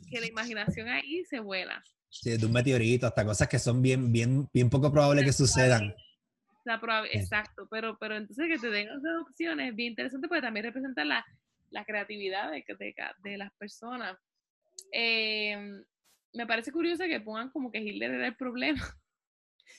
que 0.08 0.20
la 0.20 0.28
imaginación 0.28 0.88
ahí 0.88 1.26
se 1.26 1.40
vuela. 1.40 1.84
Sí, 2.10 2.38
de 2.38 2.46
un 2.46 2.52
meteorito 2.52 3.08
hasta 3.08 3.26
cosas 3.26 3.48
que 3.48 3.60
son 3.60 3.82
bien, 3.82 4.12
bien, 4.12 4.48
bien 4.52 4.70
poco 4.70 4.92
probables 4.92 5.26
que 5.26 5.34
sucedan. 5.34 5.96
La. 6.66 7.06
Exacto, 7.12 7.68
pero, 7.70 7.98
pero 8.00 8.18
entonces 8.18 8.48
que 8.48 8.60
te 8.60 8.70
den 8.70 8.88
esas 8.88 9.22
opciones 9.22 9.70
es 9.70 9.76
bien 9.76 9.92
interesante 9.92 10.28
porque 10.28 10.42
también 10.42 10.66
representa 10.66 11.04
la, 11.06 11.26
la 11.72 11.86
creatividad 11.86 12.52
de, 12.52 12.64
de, 12.78 12.96
de 13.24 13.38
las 13.38 13.52
personas. 13.54 14.18
Eh, 14.92 15.82
me 16.34 16.48
parece 16.48 16.72
curioso 16.72 17.06
que 17.06 17.22
pongan 17.22 17.50
como 17.50 17.72
que 17.72 17.80
Hitler 17.80 18.12
era 18.12 18.28
el 18.28 18.36
problema 18.36 18.82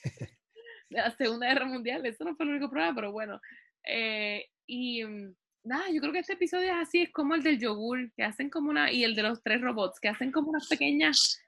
de 0.89 0.97
la 0.97 1.11
Segunda 1.11 1.47
Guerra 1.47 1.65
Mundial. 1.65 2.05
Eso 2.05 2.23
no 2.23 2.35
fue 2.35 2.45
el 2.45 2.51
único 2.51 2.69
problema, 2.69 2.95
pero 2.95 3.11
bueno. 3.11 3.39
Eh, 3.85 4.47
y 4.65 5.03
mm, 5.03 5.35
nada, 5.63 5.89
yo 5.91 6.01
creo 6.01 6.13
que 6.13 6.19
este 6.19 6.33
episodio 6.33 6.71
es 6.71 6.87
así, 6.87 7.01
es 7.01 7.11
como 7.11 7.35
el 7.35 7.43
del 7.43 7.59
yogur, 7.59 8.11
que 8.13 8.23
hacen 8.23 8.49
como 8.49 8.69
una, 8.69 8.91
y 8.91 9.03
el 9.03 9.15
de 9.15 9.23
los 9.23 9.41
tres 9.43 9.61
robots, 9.61 9.99
que 9.99 10.09
hacen 10.09 10.31
como 10.31 10.49
unas 10.49 10.67
pequeñas 10.67 11.41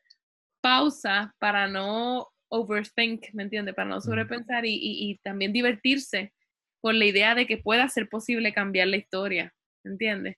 pausas 0.63 1.27
para 1.39 1.67
no 1.67 2.29
overthink, 2.47 3.25
¿me 3.33 3.43
entiendes? 3.43 3.75
Para 3.75 3.89
no 3.89 3.99
sobrepensar 3.99 4.65
y, 4.65 4.73
y, 4.73 5.11
y 5.11 5.17
también 5.17 5.51
divertirse 5.51 6.33
por 6.81 6.95
la 6.95 7.05
idea 7.05 7.35
de 7.35 7.45
que 7.45 7.57
pueda 7.57 7.87
ser 7.89 8.07
posible 8.07 8.53
cambiar 8.53 8.87
la 8.87 8.97
historia, 8.97 9.53
¿me 9.83 9.91
entiendes? 9.91 10.37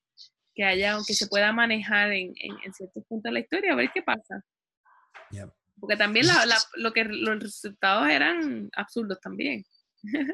Que 0.55 0.63
haya, 0.63 0.93
aunque 0.93 1.13
se 1.13 1.27
pueda 1.27 1.53
manejar 1.53 2.11
en, 2.11 2.33
en, 2.37 2.55
en 2.65 2.73
ciertos 2.73 3.03
puntos 3.07 3.29
de 3.29 3.33
la 3.33 3.39
historia, 3.39 3.73
a 3.73 3.75
ver 3.75 3.91
qué 3.93 4.01
pasa. 4.01 4.43
Porque 5.79 5.97
también 5.97 6.27
la, 6.27 6.45
la, 6.45 6.55
lo 6.75 6.91
que 6.93 7.03
los 7.03 7.39
resultados 7.39 8.09
eran 8.09 8.69
absurdos 8.75 9.19
también. 9.21 9.63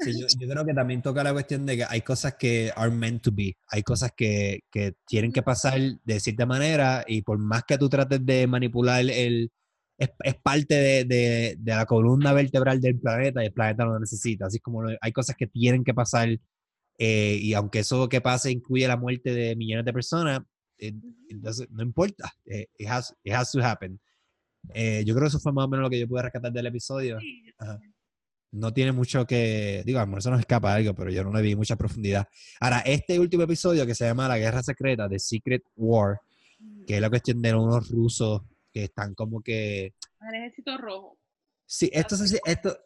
Sí, 0.01 0.19
yo, 0.19 0.27
yo 0.39 0.47
creo 0.47 0.65
que 0.65 0.73
también 0.73 1.01
toca 1.01 1.23
la 1.23 1.33
cuestión 1.33 1.65
de 1.65 1.77
que 1.77 1.85
hay 1.87 2.01
cosas 2.01 2.35
que 2.35 2.71
are 2.75 2.91
meant 2.91 3.23
to 3.23 3.31
be, 3.33 3.57
hay 3.67 3.83
cosas 3.83 4.11
que, 4.15 4.59
que 4.71 4.93
tienen 5.07 5.31
que 5.31 5.43
pasar 5.43 5.79
de 6.03 6.19
cierta 6.19 6.45
manera 6.45 7.03
y 7.07 7.21
por 7.21 7.37
más 7.37 7.63
que 7.63 7.77
tú 7.77 7.89
trates 7.89 8.25
de 8.25 8.47
manipular 8.47 9.01
el... 9.09 9.51
Es, 10.01 10.09
es 10.23 10.35
parte 10.41 10.73
de, 10.73 11.05
de, 11.05 11.55
de 11.59 11.75
la 11.75 11.85
columna 11.85 12.33
vertebral 12.33 12.81
del 12.81 12.99
planeta 12.99 13.43
y 13.43 13.47
el 13.47 13.53
planeta 13.53 13.85
lo 13.85 13.99
necesita, 13.99 14.47
así 14.47 14.59
como 14.59 14.81
lo- 14.81 14.97
hay 14.99 15.11
cosas 15.11 15.35
que 15.35 15.45
tienen 15.45 15.83
que 15.83 15.93
pasar 15.93 16.27
eh, 16.97 17.37
y 17.39 17.53
aunque 17.53 17.79
eso 17.79 18.09
que 18.09 18.19
pase 18.21 18.49
incluye 18.51 18.87
la 18.87 18.97
muerte 18.97 19.31
de 19.33 19.55
millones 19.55 19.85
de 19.85 19.93
personas, 19.93 20.41
it 20.79 20.95
doesn't- 21.29 21.69
no 21.69 21.83
importa, 21.83 22.31
eh, 22.45 22.65
it, 22.79 22.87
has, 22.87 23.13
it 23.23 23.33
has 23.33 23.51
to 23.51 23.63
happen. 23.63 23.99
Eh, 24.73 25.03
yo 25.05 25.13
creo 25.13 25.25
que 25.25 25.29
eso 25.29 25.39
fue 25.39 25.53
más 25.53 25.65
o 25.65 25.67
menos 25.67 25.83
lo 25.83 25.89
que 25.89 25.99
yo 25.99 26.07
pude 26.07 26.23
rescatar 26.23 26.51
del 26.51 26.65
episodio 26.67 27.17
Ajá. 27.59 27.79
no 28.51 28.73
tiene 28.73 28.91
mucho 28.91 29.25
que. 29.25 29.81
Digo, 29.85 29.99
a 29.99 30.03
lo 30.03 30.07
mejor 30.07 30.23
se 30.23 30.29
nos 30.31 30.39
escapa 30.39 30.73
algo, 30.73 30.93
pero 30.95 31.09
yo 31.11 31.23
no 31.23 31.31
le 31.33 31.41
vi 31.43 31.55
mucha 31.55 31.75
profundidad. 31.75 32.27
Ahora, 32.59 32.79
este 32.79 33.19
último 33.19 33.43
episodio 33.43 33.85
que 33.85 33.95
se 33.95 34.05
llama 34.05 34.27
La 34.27 34.37
Guerra 34.39 34.61
Secreta, 34.63 35.07
The 35.07 35.19
Secret 35.19 35.63
War, 35.75 36.19
que 36.87 36.95
es 36.95 37.01
la 37.01 37.09
cuestión 37.09 37.41
de 37.41 37.53
unos 37.55 37.89
rusos 37.89 38.41
que 38.71 38.85
están 38.85 39.13
como 39.15 39.41
que. 39.41 39.93
Ejército 40.33 40.77
rojo. 40.77 41.17
Sí, 41.65 41.89
esto 41.93 42.17
se, 42.17 42.39
esto, 42.45 42.77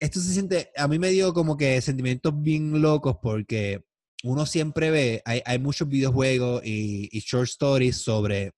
esto 0.00 0.20
se 0.20 0.32
siente. 0.32 0.70
A 0.76 0.88
mí 0.88 0.98
me 0.98 1.08
dio 1.10 1.32
como 1.34 1.56
que 1.56 1.80
sentimientos 1.80 2.32
bien 2.40 2.80
locos 2.80 3.16
porque 3.22 3.84
uno 4.24 4.46
siempre 4.46 4.90
ve. 4.90 5.22
Hay, 5.24 5.42
hay 5.44 5.58
muchos 5.58 5.88
videojuegos 5.88 6.62
y, 6.64 7.08
y 7.10 7.20
short 7.20 7.48
stories 7.48 7.96
sobre. 8.02 8.52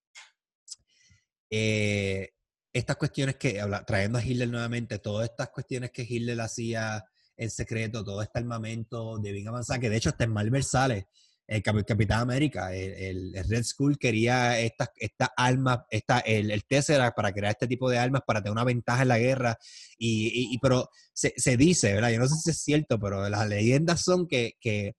eh, 1.51 2.31
estas 2.73 2.97
cuestiones 2.97 3.37
que, 3.37 3.61
habla- 3.61 3.85
trayendo 3.85 4.19
a 4.19 4.25
Hitler 4.25 4.49
nuevamente, 4.49 4.99
todas 4.99 5.29
estas 5.31 5.51
cuestiones 5.51 5.91
que 5.93 6.03
Hitler 6.09 6.41
hacía 6.41 7.05
en 7.37 7.51
secreto, 7.51 8.05
todo 8.05 8.21
este 8.23 8.39
armamento 8.41 9.19
de 9.19 9.33
bien 9.33 9.47
avanzado, 9.49 9.81
que 9.81 9.91
de 9.91 9.97
hecho 9.97 10.09
está 10.11 10.25
en 10.25 10.33
Marvel 10.33 10.65
sale, 10.65 11.09
el 11.47 11.63
Cap- 11.63 11.85
Capitán 11.87 12.21
América, 12.21 12.75
el, 12.75 13.33
Red 13.49 13.65
Skull 13.65 13.99
quería 13.99 14.59
estas 14.61 14.89
estas 14.97 15.29
armas, 15.37 15.81
esta, 15.91 16.21
el, 16.21 16.51
el 16.51 16.65
Tesseract 16.65 17.15
para 17.17 17.33
crear 17.33 17.53
este 17.53 17.67
tipo 17.69 17.91
de 17.91 17.99
armas 17.99 18.23
para 18.27 18.41
tener 18.41 18.53
una 18.53 18.65
ventaja 18.65 19.03
en 19.03 19.09
la 19.09 19.19
guerra, 19.19 19.59
y, 19.99 20.59
pero 20.61 20.89
se, 21.13 21.35
se 21.37 21.57
dice, 21.57 21.93
¿verdad? 21.93 22.11
Yo 22.11 22.19
no 22.19 22.29
sé 22.29 22.37
si 22.37 22.51
es 22.51 22.59
cierto, 22.63 22.99
pero 22.99 23.29
las 23.29 23.49
leyendas 23.49 24.01
son 24.03 24.27
que, 24.27 24.55
que 24.61 24.95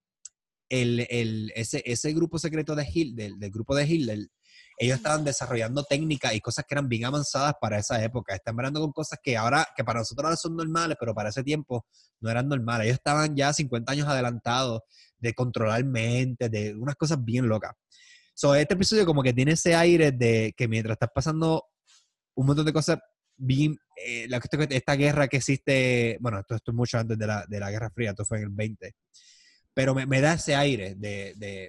el, 0.70 1.06
el- 1.10 1.52
ese, 1.56 1.82
ese 1.86 2.14
grupo 2.14 2.40
secreto 2.40 2.76
de 2.76 2.88
Hitler, 2.92 3.30
del, 3.32 3.40
del 3.40 3.52
grupo 3.52 3.76
de 3.76 3.86
Hitler, 3.88 4.20
ellos 4.78 4.98
estaban 4.98 5.24
desarrollando 5.24 5.84
técnicas 5.84 6.34
y 6.36 6.42
cosas 6.42 6.66
que 6.68 6.76
eran 6.76 6.90
bien 6.90 7.06
avanzadas 7.06 7.54
para 7.62 7.78
esa 7.78 8.04
época. 8.04 8.36
Están 8.36 8.56
hablando 8.56 8.82
con 8.82 8.92
cosas 8.92 9.20
que 9.24 9.38
ahora, 9.38 9.68
que 9.76 9.84
para 9.84 10.00
nosotros 10.00 10.26
ahora 10.26 10.36
son 10.36 10.56
normales, 10.56 10.98
pero 11.00 11.14
para 11.14 11.30
ese 11.30 11.44
tiempo 11.44 11.86
no 12.20 12.30
eran 12.30 12.50
normales. 12.50 12.88
Ellos 12.88 12.98
estaban 12.98 13.36
ya 13.36 13.54
50 13.54 13.92
años 13.92 14.08
adelantados 14.08 14.82
de 15.18 15.34
controlar 15.34 15.84
mentes, 15.86 16.52
de 16.52 16.76
unas 16.76 16.96
cosas 16.96 17.24
bien 17.24 17.48
locas. 17.48 17.72
So, 18.34 18.54
este 18.54 18.74
episodio 18.74 19.06
como 19.06 19.24
que 19.24 19.34
tiene 19.34 19.54
ese 19.54 19.76
aire 19.76 20.12
de 20.12 20.54
que 20.58 20.68
mientras 20.68 20.96
estás 20.96 21.10
pasando 21.16 21.64
un 22.36 22.46
montón 22.46 22.66
de 22.66 22.74
cosas 22.74 23.00
bien, 23.38 23.78
eh, 23.96 24.28
la 24.28 24.42
esta 24.70 24.96
guerra 24.96 25.30
que 25.30 25.38
existe, 25.38 26.18
bueno, 26.20 26.40
esto, 26.40 26.56
esto 26.56 26.72
es 26.72 26.76
mucho 26.76 26.98
antes 26.98 27.18
de 27.18 27.28
la, 27.28 27.46
de 27.48 27.60
la 27.62 27.72
Guerra 27.72 27.90
Fría, 27.92 28.10
esto 28.10 28.26
fue 28.26 28.40
en 28.40 28.44
el 28.44 28.50
20, 28.50 28.94
pero 29.74 29.96
me, 29.96 30.06
me 30.06 30.20
da 30.20 30.34
ese 30.34 30.54
aire 30.54 30.96
de, 30.96 31.34
de 31.38 31.68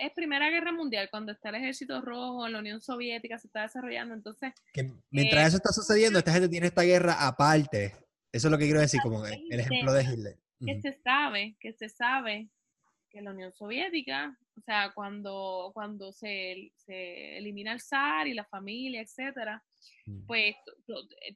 Es, 0.00 0.12
Primera 0.12 0.50
Guerra 0.50 0.72
Mundial, 0.72 1.08
cuando 1.10 1.32
está 1.32 1.50
el 1.50 1.56
ejército 1.56 2.00
rojo 2.00 2.48
la 2.48 2.58
Unión 2.58 2.80
Soviética, 2.80 3.38
se 3.38 3.46
está 3.48 3.62
desarrollando. 3.62 4.14
Entonces, 4.14 4.52
que 4.72 4.90
mientras 5.10 5.44
Eh, 5.44 5.46
eso 5.48 5.56
está 5.56 5.72
sucediendo, 5.72 6.18
esta 6.18 6.32
gente 6.32 6.48
tiene 6.48 6.68
esta 6.68 6.82
guerra 6.82 7.26
aparte. 7.26 7.94
Eso 8.32 8.48
es 8.48 8.50
lo 8.50 8.58
que 8.58 8.64
quiero 8.64 8.80
decir, 8.80 9.00
como 9.02 9.24
el, 9.26 9.40
el 9.50 9.60
ejemplo 9.60 9.92
de 9.92 10.04
Hitler. 10.04 10.38
que 10.64 10.80
se 10.80 10.92
sabe, 11.02 11.56
que 11.60 11.72
se 11.72 11.88
sabe 11.88 12.50
que 13.10 13.22
la 13.22 13.30
Unión 13.30 13.52
Soviética, 13.52 14.36
o 14.56 14.60
sea, 14.60 14.92
cuando, 14.94 15.70
cuando 15.72 16.12
se, 16.12 16.72
se 16.76 17.38
elimina 17.38 17.72
el 17.72 17.80
zar 17.80 18.26
y 18.26 18.34
la 18.34 18.44
familia, 18.44 19.00
etcétera, 19.00 19.64
pues 20.26 20.56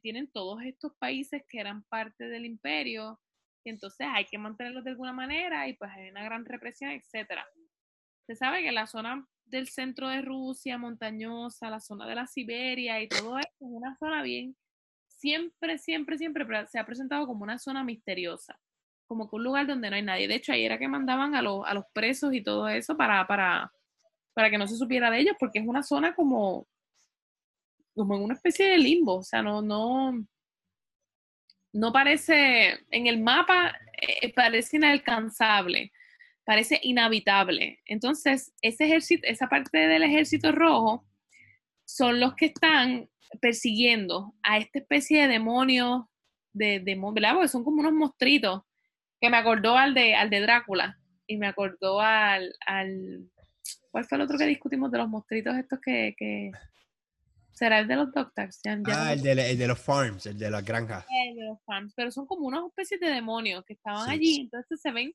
tienen 0.01 0.27
todos 0.27 0.61
estos 0.63 0.93
países 0.99 1.43
que 1.49 1.59
eran 1.59 1.83
parte 1.83 2.25
del 2.25 2.45
imperio, 2.45 3.19
y 3.63 3.69
entonces 3.69 4.05
hay 4.09 4.25
que 4.25 4.37
mantenerlos 4.37 4.83
de 4.83 4.91
alguna 4.91 5.13
manera 5.13 5.67
y 5.67 5.73
pues 5.73 5.89
hay 5.91 6.09
una 6.09 6.23
gran 6.23 6.45
represión, 6.45 6.91
etcétera. 6.91 7.47
Se 8.27 8.35
sabe 8.35 8.63
que 8.63 8.71
la 8.71 8.87
zona 8.87 9.27
del 9.45 9.67
centro 9.67 10.07
de 10.07 10.21
Rusia, 10.21 10.77
montañosa, 10.77 11.69
la 11.69 11.79
zona 11.79 12.07
de 12.07 12.15
la 12.15 12.27
Siberia 12.27 13.01
y 13.01 13.07
todo 13.07 13.37
esto 13.37 13.51
es 13.51 13.67
una 13.69 13.95
zona 13.97 14.21
bien, 14.23 14.55
siempre, 15.07 15.77
siempre, 15.77 16.17
siempre 16.17 16.45
se 16.67 16.79
ha 16.79 16.85
presentado 16.85 17.27
como 17.27 17.43
una 17.43 17.59
zona 17.59 17.83
misteriosa, 17.83 18.59
como 19.07 19.29
que 19.29 19.35
un 19.35 19.43
lugar 19.43 19.67
donde 19.67 19.89
no 19.89 19.95
hay 19.95 20.01
nadie. 20.01 20.27
De 20.27 20.35
hecho, 20.35 20.53
ahí 20.53 20.65
era 20.65 20.77
que 20.77 20.87
mandaban 20.87 21.35
a, 21.35 21.41
los, 21.41 21.65
a 21.65 21.73
los 21.73 21.85
presos 21.93 22.33
y 22.33 22.41
todo 22.41 22.67
eso 22.67 22.97
para, 22.97 23.25
para, 23.27 23.71
para 24.33 24.49
que 24.49 24.57
no 24.57 24.67
se 24.67 24.77
supiera 24.77 25.11
de 25.11 25.19
ellos, 25.19 25.35
porque 25.39 25.59
es 25.59 25.67
una 25.67 25.83
zona 25.83 26.15
como, 26.15 26.67
como 27.95 28.15
en 28.15 28.23
una 28.23 28.33
especie 28.33 28.67
de 28.67 28.77
limbo, 28.77 29.17
o 29.17 29.23
sea, 29.23 29.41
no, 29.41 29.61
no, 29.61 30.25
no 31.73 31.93
parece, 31.93 32.85
en 32.91 33.07
el 33.07 33.21
mapa 33.21 33.73
eh, 34.01 34.33
parece 34.33 34.77
inalcanzable, 34.77 35.91
parece 36.45 36.79
inhabitable. 36.83 37.79
Entonces, 37.85 38.53
ese 38.61 38.85
ejército, 38.85 39.27
esa 39.27 39.47
parte 39.47 39.77
del 39.77 40.03
ejército 40.03 40.51
rojo 40.51 41.05
son 41.85 42.19
los 42.19 42.35
que 42.35 42.47
están 42.47 43.09
persiguiendo 43.41 44.33
a 44.43 44.57
esta 44.57 44.79
especie 44.79 45.21
de 45.21 45.27
demonios, 45.27 46.03
de, 46.53 46.79
de 46.79 46.95
¿verdad? 47.13 47.33
Porque 47.33 47.47
son 47.47 47.63
como 47.63 47.79
unos 47.79 47.93
monstruitos, 47.93 48.61
que 49.19 49.29
me 49.29 49.37
acordó 49.37 49.77
al 49.77 49.93
de, 49.93 50.15
al 50.15 50.29
de 50.29 50.41
Drácula, 50.41 50.99
y 51.25 51.37
me 51.37 51.47
acordó 51.47 52.01
al, 52.01 52.53
al, 52.65 53.29
¿cuál 53.91 54.05
fue 54.05 54.17
el 54.17 54.23
otro 54.23 54.37
que 54.37 54.45
discutimos 54.45 54.91
de 54.91 54.97
los 54.97 55.09
monstruitos 55.09 55.55
estos 55.55 55.79
que, 55.79 56.13
que 56.17 56.51
¿Será 57.53 57.79
el 57.79 57.87
de 57.87 57.95
los 57.95 58.11
doctors? 58.11 58.59
ah, 58.87 59.13
el, 59.13 59.21
de, 59.21 59.67
los 59.67 59.79
farms, 59.79 60.25
el 60.25 60.37
de 60.39 60.49
las 60.49 60.65
granjas. 60.65 61.05
El 61.27 61.35
de 61.35 61.45
los 61.45 61.61
farms, 61.63 61.93
pero 61.95 62.11
son 62.11 62.25
como 62.25 62.47
unas 62.47 62.65
especies 62.65 62.99
de 62.99 63.09
demonios 63.09 63.63
que 63.65 63.73
estaban 63.73 64.09
allí, 64.09 64.41
entonces 64.41 64.81
se 64.81 64.91
ven, 64.91 65.13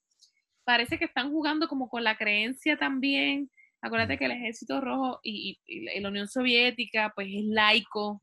parece 0.69 0.99
que 0.99 1.07
están 1.07 1.31
jugando 1.31 1.67
como 1.67 1.89
con 1.89 2.05
la 2.05 2.19
creencia 2.19 2.77
también. 2.77 3.51
Acuérdate 3.81 4.19
que 4.19 4.27
el 4.27 4.33
ejército 4.33 4.83
rojo 4.83 5.19
y, 5.23 5.59
la 5.99 6.11
Unión 6.11 6.29
Soviética, 6.29 7.11
pues 7.15 7.27
es 7.31 7.47
laico, 7.47 8.21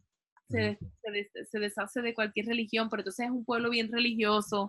se, 0.47 0.77
se, 1.49 1.57
deshace 1.59 2.03
de 2.03 2.13
cualquier 2.13 2.45
religión, 2.45 2.87
pero 2.87 3.01
entonces 3.01 3.25
es 3.25 3.31
un 3.31 3.43
pueblo 3.43 3.71
bien 3.71 3.91
religioso. 3.91 4.67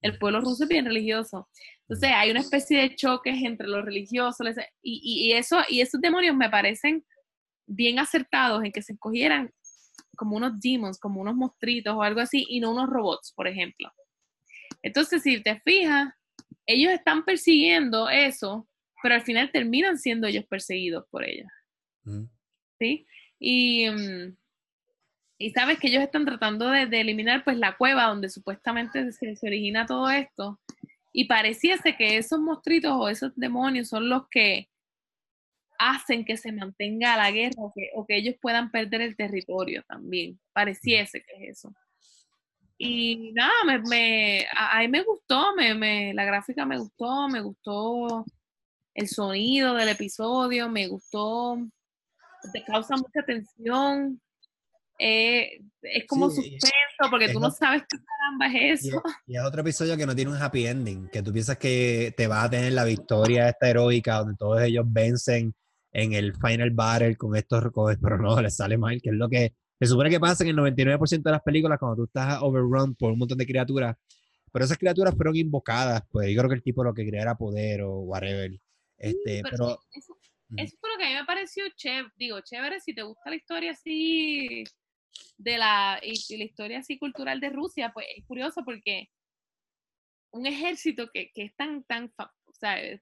El 0.00 0.18
pueblo 0.18 0.40
ruso 0.40 0.64
es 0.64 0.68
bien 0.68 0.84
religioso. 0.84 1.48
Entonces 1.82 2.10
hay 2.12 2.32
una 2.32 2.40
especie 2.40 2.80
de 2.80 2.96
choques 2.96 3.40
entre 3.40 3.68
los 3.68 3.84
religiosos 3.84 4.44
y, 4.82 5.28
y, 5.28 5.32
eso, 5.34 5.60
y 5.68 5.80
esos 5.80 6.00
demonios 6.00 6.34
me 6.34 6.50
parecen 6.50 7.04
bien 7.68 8.00
acertados 8.00 8.64
en 8.64 8.72
que 8.72 8.82
se 8.82 8.94
escogieran 8.94 9.48
como 10.16 10.34
unos 10.34 10.58
demons, 10.58 10.98
como 10.98 11.20
unos 11.20 11.36
monstruitos 11.36 11.94
o 11.94 12.02
algo 12.02 12.18
así, 12.18 12.44
y 12.48 12.58
no 12.58 12.72
unos 12.72 12.90
robots, 12.90 13.32
por 13.32 13.46
ejemplo. 13.46 13.92
Entonces, 14.82 15.22
si 15.22 15.40
te 15.40 15.60
fijas, 15.60 16.12
ellos 16.66 16.92
están 16.92 17.24
persiguiendo 17.24 18.08
eso, 18.08 18.68
pero 19.02 19.14
al 19.14 19.22
final 19.22 19.50
terminan 19.50 19.98
siendo 19.98 20.26
ellos 20.26 20.44
perseguidos 20.44 21.04
por 21.10 21.24
ellos. 21.24 21.48
Mm. 22.04 22.24
¿Sí? 22.78 23.06
Y, 23.38 23.88
mm, 23.90 24.36
y, 25.38 25.50
sabes 25.50 25.78
que 25.78 25.88
ellos 25.88 26.02
están 26.02 26.24
tratando 26.24 26.68
de, 26.70 26.82
eliminar 27.00 27.44
pues 27.44 27.56
la 27.56 27.76
cueva 27.76 28.04
donde 28.04 28.28
supuestamente 28.28 29.12
se, 29.12 29.36
se, 29.36 29.46
origina 29.46 29.86
todo 29.86 30.08
esto. 30.10 30.60
Y 31.12 31.26
pareciese 31.26 31.96
que 31.96 32.16
esos 32.16 32.40
monstruitos 32.40 32.92
o 32.94 33.08
esos 33.08 33.32
demonios 33.36 33.88
son 33.88 34.08
los 34.08 34.28
que 34.30 34.68
hacen 35.82 36.24
que 36.24 36.36
se 36.36 36.52
mantenga 36.52 37.16
la 37.16 37.30
guerra 37.30 37.54
o 37.94 38.06
que, 38.06 38.16
ellos 38.16 38.36
puedan 38.40 38.70
perder 38.70 39.00
el 39.00 39.16
territorio 39.16 39.82
también. 39.88 40.38
Pareciese 40.52 41.22
que 41.22 41.48
es 41.48 41.58
eso. 41.58 41.74
Y 42.84 43.30
nada, 43.32 43.52
me, 43.64 43.78
me, 43.78 44.46
a, 44.56 44.80
mí 44.80 44.88
me 44.88 45.04
gustó, 45.04 45.54
me, 45.54 45.72
me, 45.72 46.12
la 46.14 46.24
gráfica 46.24 46.66
me 46.66 46.78
gustó, 46.78 47.28
me 47.28 47.40
gustó 47.40 48.24
el 48.92 49.06
sonido 49.06 49.74
del 49.74 49.90
episodio, 49.90 50.68
me 50.68 50.88
gustó, 50.88 51.58
te 52.52 52.64
causa 52.64 52.96
mucha 52.96 53.22
tensión, 53.24 54.20
eh, 54.98 55.60
es 55.80 56.06
como 56.08 56.28
suspenso 56.28 57.08
porque 57.08 57.28
tú 57.28 57.38
no 57.38 57.52
sabes 57.52 57.84
qué 57.88 57.98
caramba 57.98 58.58
es 58.58 58.84
eso. 58.84 59.00
Y, 59.28 59.36
es 59.36 59.44
otro 59.44 59.60
episodio 59.60 59.96
que 59.96 60.04
no 60.04 60.16
tiene 60.16 60.32
un 60.32 60.42
happy 60.42 60.66
ending, 60.66 61.08
que 61.08 61.22
tú 61.22 61.32
piensas 61.32 61.58
que 61.58 62.12
te 62.16 62.26
va 62.26 62.42
a 62.42 62.50
tener 62.50 62.72
la 62.72 62.82
victoria 62.82 63.48
esta 63.48 63.70
heroica 63.70 64.18
donde 64.18 64.34
todos 64.36 64.60
ellos 64.60 64.84
vencen 64.88 65.54
en 65.92 66.14
el 66.14 66.34
final 66.34 66.72
battle 66.72 67.14
con 67.14 67.36
estos 67.36 67.62
recoges, 67.62 67.96
pero 68.02 68.18
no, 68.18 68.40
les 68.40 68.56
sale 68.56 68.76
mal, 68.76 69.00
que 69.00 69.10
es 69.10 69.14
lo 69.14 69.28
que 69.28 69.54
se 69.86 69.90
supone 69.90 70.10
que 70.10 70.20
pasa 70.20 70.44
en 70.44 70.50
el 70.50 70.56
99% 70.56 71.22
de 71.22 71.30
las 71.30 71.42
películas 71.42 71.78
cuando 71.78 71.96
tú 71.96 72.04
estás 72.04 72.40
overrun 72.40 72.94
por 72.94 73.10
un 73.10 73.18
montón 73.18 73.38
de 73.38 73.46
criaturas, 73.46 73.96
pero 74.52 74.64
esas 74.64 74.78
criaturas 74.78 75.14
fueron 75.16 75.34
invocadas, 75.34 76.02
pues 76.10 76.30
yo 76.30 76.38
creo 76.38 76.48
que 76.48 76.54
el 76.54 76.62
tipo 76.62 76.84
lo 76.84 76.94
que 76.94 77.04
quería 77.04 77.22
era 77.22 77.36
poder 77.36 77.82
o 77.82 78.00
whatever. 78.00 78.52
Este, 78.96 79.42
pero, 79.42 79.80
eso, 79.92 80.16
eso, 80.56 80.76
fue 80.78 80.90
lo 80.90 80.98
que 80.98 81.04
a 81.04 81.08
mí 81.08 81.14
me 81.14 81.24
pareció 81.24 81.64
chévere, 81.74 82.12
digo, 82.16 82.40
chévere 82.42 82.78
si 82.78 82.94
te 82.94 83.02
gusta 83.02 83.30
la 83.30 83.36
historia 83.36 83.72
así 83.72 84.62
de 85.36 85.58
la, 85.58 85.98
y, 86.00 86.36
la 86.36 86.44
historia 86.44 86.78
así 86.78 86.98
cultural 86.98 87.40
de 87.40 87.50
Rusia, 87.50 87.90
pues 87.92 88.06
es 88.16 88.24
curioso 88.24 88.62
porque 88.64 89.10
un 90.30 90.46
ejército 90.46 91.10
que, 91.12 91.32
que 91.34 91.42
es 91.42 91.56
tan, 91.56 91.82
tan 91.84 92.12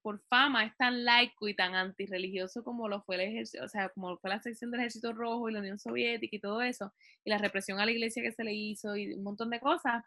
por 0.01 0.21
fama 0.27 0.65
es 0.65 0.75
tan 0.77 1.03
laico 1.05 1.47
y 1.47 1.55
tan 1.55 1.75
antirreligioso 1.75 2.63
como 2.63 2.87
lo 2.87 3.01
fue 3.03 3.15
el 3.15 3.21
ejército, 3.21 3.63
o 3.63 3.67
sea, 3.67 3.89
como 3.89 4.17
fue 4.17 4.29
la 4.29 4.41
sección 4.41 4.71
del 4.71 4.81
Ejército 4.81 5.13
Rojo 5.13 5.49
y 5.49 5.53
la 5.53 5.59
Unión 5.59 5.79
Soviética 5.79 6.35
y 6.35 6.39
todo 6.39 6.61
eso, 6.61 6.93
y 7.23 7.29
la 7.29 7.37
represión 7.37 7.79
a 7.79 7.85
la 7.85 7.91
iglesia 7.91 8.23
que 8.23 8.31
se 8.31 8.43
le 8.43 8.53
hizo 8.53 8.95
y 8.95 9.13
un 9.13 9.23
montón 9.23 9.49
de 9.49 9.59
cosas, 9.59 10.03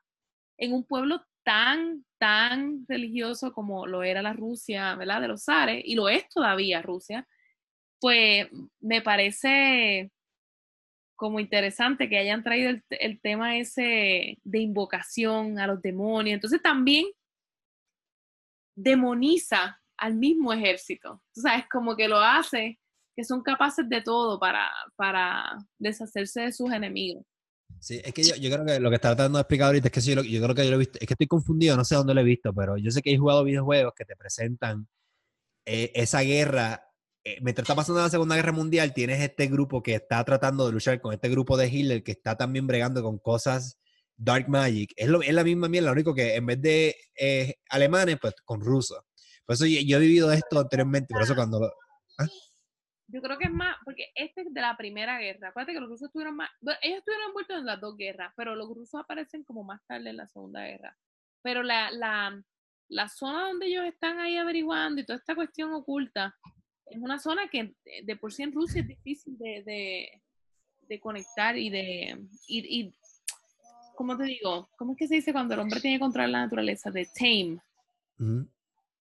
en 0.59 0.73
un 0.73 0.85
pueblo 0.85 1.25
tan, 1.43 2.05
tan 2.19 2.85
religioso 2.89 3.53
como 3.53 3.87
lo 3.87 4.03
era 4.03 4.23
la 4.23 4.33
Rusia, 4.33 4.95
¿verdad? 4.97 5.21
De 5.21 5.29
los 5.29 5.45
zares, 5.45 5.83
y 5.85 5.95
lo 5.95 6.09
es 6.09 6.29
todavía 6.29 6.83
Rusia, 6.83 7.27
pues 8.01 8.49
me 8.81 9.03
parece 9.03 10.11
como 11.17 11.41
interesante 11.41 12.09
que 12.09 12.19
hayan 12.19 12.43
traído 12.43 12.71
el, 12.71 12.83
el 12.91 13.21
tema 13.21 13.57
ese 13.57 14.39
de 14.43 14.59
invocación 14.59 15.59
a 15.59 15.67
los 15.67 15.81
demonios. 15.81 16.35
Entonces 16.35 16.61
también 16.63 17.07
demoniza 18.75 19.81
al 19.97 20.15
mismo 20.15 20.53
ejército. 20.53 21.23
Tú 21.33 21.41
sabes, 21.41 21.65
como 21.71 21.97
que 21.97 22.09
lo 22.09 22.19
hace, 22.19 22.79
que 23.15 23.25
son 23.25 23.43
capaces 23.43 23.89
de 23.89 24.03
todo 24.03 24.39
para, 24.39 24.71
para 24.97 25.57
deshacerse 25.79 26.43
de 26.43 26.53
sus 26.53 26.73
enemigos. 26.73 27.25
Sí, 27.81 28.01
es 28.03 28.15
que 28.15 28.23
yo, 28.23 28.35
yo 28.37 28.51
creo 28.51 28.65
que 28.65 28.81
lo 28.81 28.89
que 28.89 28.97
está 28.97 29.15
tratando 29.15 29.39
de 29.39 29.43
explicar 29.43 29.67
ahorita 29.67 29.89
es 29.89 29.93
que 29.93 30.01
yo, 30.01 30.23
yo, 30.23 30.43
creo 30.43 30.55
que 30.55 30.65
yo 30.65 30.71
lo 30.71 30.77
he 30.77 30.79
visto, 30.79 30.99
es 31.01 31.07
que 31.07 31.15
estoy 31.15 31.27
confundido, 31.27 31.77
no 31.77 31.85
sé 31.85 31.95
dónde 31.95 32.15
lo 32.15 32.21
he 32.21 32.25
visto, 32.25 32.53
pero 32.55 32.77
yo 32.77 32.91
sé 32.91 33.03
que 33.03 33.13
he 33.13 33.19
jugado 33.19 33.45
videojuegos 33.45 33.93
que 33.97 34.05
te 34.05 34.17
presentan 34.17 34.89
eh, 35.67 35.93
esa 35.95 36.21
guerra. 36.21 36.89
Eh, 37.25 37.39
mientras 37.41 37.65
está 37.65 37.75
pasando 37.75 38.01
la 38.01 38.11
Segunda 38.11 38.37
Guerra 38.37 38.53
Mundial, 38.53 38.93
tienes 38.93 39.21
este 39.21 39.47
grupo 39.47 39.83
que 39.83 39.95
está 39.95 40.25
tratando 40.25 40.67
de 40.67 40.73
luchar 40.73 41.01
con 41.01 41.15
este 41.15 41.29
grupo 41.29 41.57
de 41.57 41.69
Hitler 41.69 42.03
que 42.03 42.13
está 42.13 42.37
también 42.37 42.67
bregando 42.67 43.03
con 43.03 43.19
cosas 43.19 43.79
Dark 44.17 44.49
Magic. 44.49 44.93
Es, 44.97 45.09
lo, 45.09 45.23
es 45.23 45.33
la 45.35 45.45
misma 45.45 45.69
mierda, 45.69 45.89
lo 45.89 45.93
único 45.93 46.15
que 46.15 46.35
en 46.35 46.47
vez 46.47 46.61
de 46.61 46.97
eh, 47.19 47.55
alemanes, 47.71 48.19
pues 48.21 48.35
con 48.45 48.61
rusos. 48.61 49.01
Por 49.47 49.55
eso 49.55 49.67
yo, 49.67 49.97
he 49.97 50.01
vivido 50.01 50.33
esto 50.33 50.59
anteriormente, 50.59 51.13
por 51.13 51.23
eso 51.23 51.35
cuando... 51.35 51.71
¿ah? 52.19 52.27
Yo 53.09 53.21
creo 53.21 53.37
que 53.37 53.45
es 53.45 53.53
más, 53.53 53.77
porque 53.85 54.07
este 54.15 54.41
es 54.41 54.55
de 54.55 54.61
la 54.61 54.77
primera 54.77 55.19
guerra. 55.19 55.49
Acuérdate 55.49 55.75
que 55.75 55.81
los 55.81 55.91
rusos 55.91 56.07
estuvieron 56.07 56.37
más... 56.37 56.51
ellos 56.81 56.99
estuvieron 56.99 57.29
envueltos 57.29 57.59
en 57.59 57.67
las 57.67 57.81
dos 57.81 57.97
guerras, 57.97 58.33
pero 58.37 58.55
los 58.55 58.69
rusos 58.69 59.01
aparecen 59.01 59.45
como 59.45 59.63
más 59.63 59.81
tarde 59.87 60.11
en 60.11 60.17
la 60.17 60.27
segunda 60.27 60.65
guerra. 60.65 60.97
Pero 61.43 61.63
la, 61.63 61.91
la, 61.91 62.43
la 62.89 63.09
zona 63.09 63.49
donde 63.49 63.67
ellos 63.67 63.85
están 63.85 64.19
ahí 64.19 64.37
averiguando 64.37 65.01
y 65.01 65.05
toda 65.05 65.19
esta 65.19 65.35
cuestión 65.35 65.73
oculta, 65.75 66.35
es 66.87 66.99
una 66.99 67.19
zona 67.19 67.49
que 67.49 67.75
de 68.03 68.17
por 68.17 68.33
sí 68.33 68.43
en 68.43 68.53
Rusia 68.53 68.81
es 68.81 68.89
difícil 68.89 69.37
de, 69.39 69.63
de, 69.65 70.23
de 70.89 71.01
conectar 71.01 71.59
y 71.59 71.69
de... 71.69 72.19
y, 72.49 72.95
¿cómo 73.95 74.17
te 74.17 74.25
digo? 74.25 74.69
¿Cómo 74.77 74.93
es 74.93 74.99
que 74.99 75.09
se 75.09 75.17
dice 75.17 75.33
cuando 75.33 75.55
el 75.55 75.61
hombre 75.61 75.81
tiene 75.81 75.97
que 75.97 76.01
controlar 76.01 76.31
la 76.31 76.41
naturaleza? 76.43 76.91
De 76.91 77.07
tame. 77.07 77.59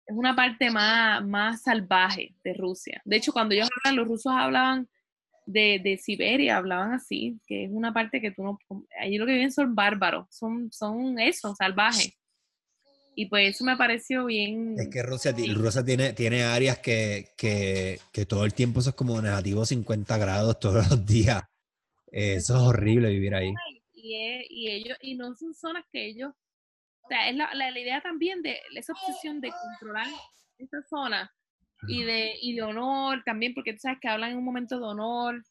Es 0.05 0.15
una 0.15 0.35
parte 0.35 0.69
más, 0.69 1.23
más 1.25 1.61
salvaje 1.61 2.35
de 2.43 2.53
Rusia. 2.53 3.01
De 3.05 3.17
hecho, 3.17 3.31
cuando 3.31 3.55
ellos 3.55 3.69
hablan, 3.77 3.95
los 3.97 4.07
rusos 4.07 4.33
hablaban 4.35 4.89
de, 5.45 5.79
de, 5.83 5.97
Siberia, 5.97 6.57
hablaban 6.57 6.93
así, 6.93 7.39
que 7.47 7.65
es 7.65 7.71
una 7.71 7.93
parte 7.93 8.21
que 8.21 8.31
tú 8.31 8.43
no... 8.43 8.59
Allí 8.99 9.17
lo 9.17 9.25
que 9.25 9.33
viven 9.33 9.51
son 9.51 9.75
bárbaros, 9.75 10.27
son, 10.29 10.71
son 10.71 11.19
eso, 11.19 11.55
salvajes. 11.55 12.13
Y 13.15 13.27
pues 13.27 13.55
eso 13.55 13.63
me 13.63 13.77
pareció 13.77 14.25
bien... 14.25 14.75
Es 14.77 14.89
que 14.89 15.03
Rusia, 15.03 15.35
Rusia 15.53 15.85
tiene, 15.85 16.13
tiene 16.13 16.43
áreas 16.43 16.79
que, 16.79 17.29
que, 17.37 17.99
que, 18.11 18.25
todo 18.25 18.43
el 18.43 18.53
tiempo 18.53 18.79
eso 18.79 18.89
es 18.89 18.95
como 18.95 19.21
negativo 19.21 19.65
50 19.65 20.17
grados 20.17 20.59
todos 20.59 20.89
los 20.89 21.05
días. 21.05 21.43
eso 22.11 22.55
es 22.55 22.61
horrible 22.61 23.09
vivir 23.09 23.35
ahí 23.35 23.53
y, 24.03 24.69
ellos, 24.69 24.97
y 25.01 25.15
no 25.15 25.35
son 25.35 25.53
zonas 25.53 25.85
que 25.91 26.05
ellos, 26.05 26.31
o 26.31 27.07
sea, 27.07 27.29
es 27.29 27.35
la, 27.35 27.53
la, 27.53 27.77
idea 27.77 28.01
también 28.01 28.41
de 28.41 28.59
esa 28.75 28.93
obsesión 28.93 29.41
de 29.41 29.51
controlar 29.51 30.07
esa 30.57 30.81
zona 30.83 31.31
y 31.87 32.03
de, 32.03 32.35
y 32.41 32.55
de 32.55 32.61
honor 32.61 33.23
también, 33.25 33.53
porque 33.53 33.73
tú 33.73 33.79
sabes 33.79 33.99
que 34.01 34.07
hablan 34.07 34.31
en 34.31 34.37
un 34.37 34.45
momento 34.45 34.79
de 34.79 34.85
honor 34.85 35.43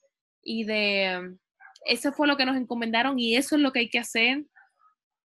y 0.42 0.64
de, 0.64 1.36
eso 1.84 2.12
fue 2.12 2.26
lo 2.26 2.36
que 2.36 2.46
nos 2.46 2.56
encomendaron 2.56 3.18
y 3.18 3.36
eso 3.36 3.56
es 3.56 3.62
lo 3.62 3.72
que 3.72 3.80
hay 3.80 3.90
que 3.90 3.98
hacer. 3.98 4.44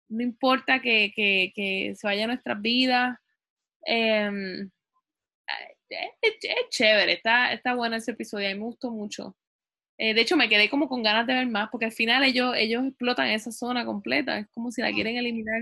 No 0.08 0.22
importa 0.22 0.80
que, 0.80 1.12
que, 1.14 1.52
que 1.54 1.94
se 1.94 2.06
vaya 2.06 2.26
nuestras 2.26 2.60
vidas. 2.60 3.16
Em, 3.82 4.70
es, 5.88 6.68
chévere, 6.70 7.14
está, 7.14 7.52
está 7.52 7.74
bueno 7.74 7.96
ese 7.96 8.12
episodio, 8.12 8.48
mí 8.48 8.54
me 8.54 8.64
gustó 8.64 8.90
mucho. 8.90 9.36
Eh, 10.02 10.14
de 10.14 10.22
hecho, 10.22 10.34
me 10.34 10.48
quedé 10.48 10.70
como 10.70 10.88
con 10.88 11.02
ganas 11.02 11.26
de 11.26 11.34
ver 11.34 11.46
más, 11.46 11.68
porque 11.70 11.84
al 11.84 11.92
final 11.92 12.24
ellos, 12.24 12.54
ellos 12.56 12.84
explotan 12.86 13.26
esa 13.26 13.52
zona 13.52 13.84
completa, 13.84 14.38
es 14.38 14.46
como 14.54 14.72
si 14.72 14.80
la 14.80 14.90
quieren 14.92 15.18
eliminar. 15.18 15.60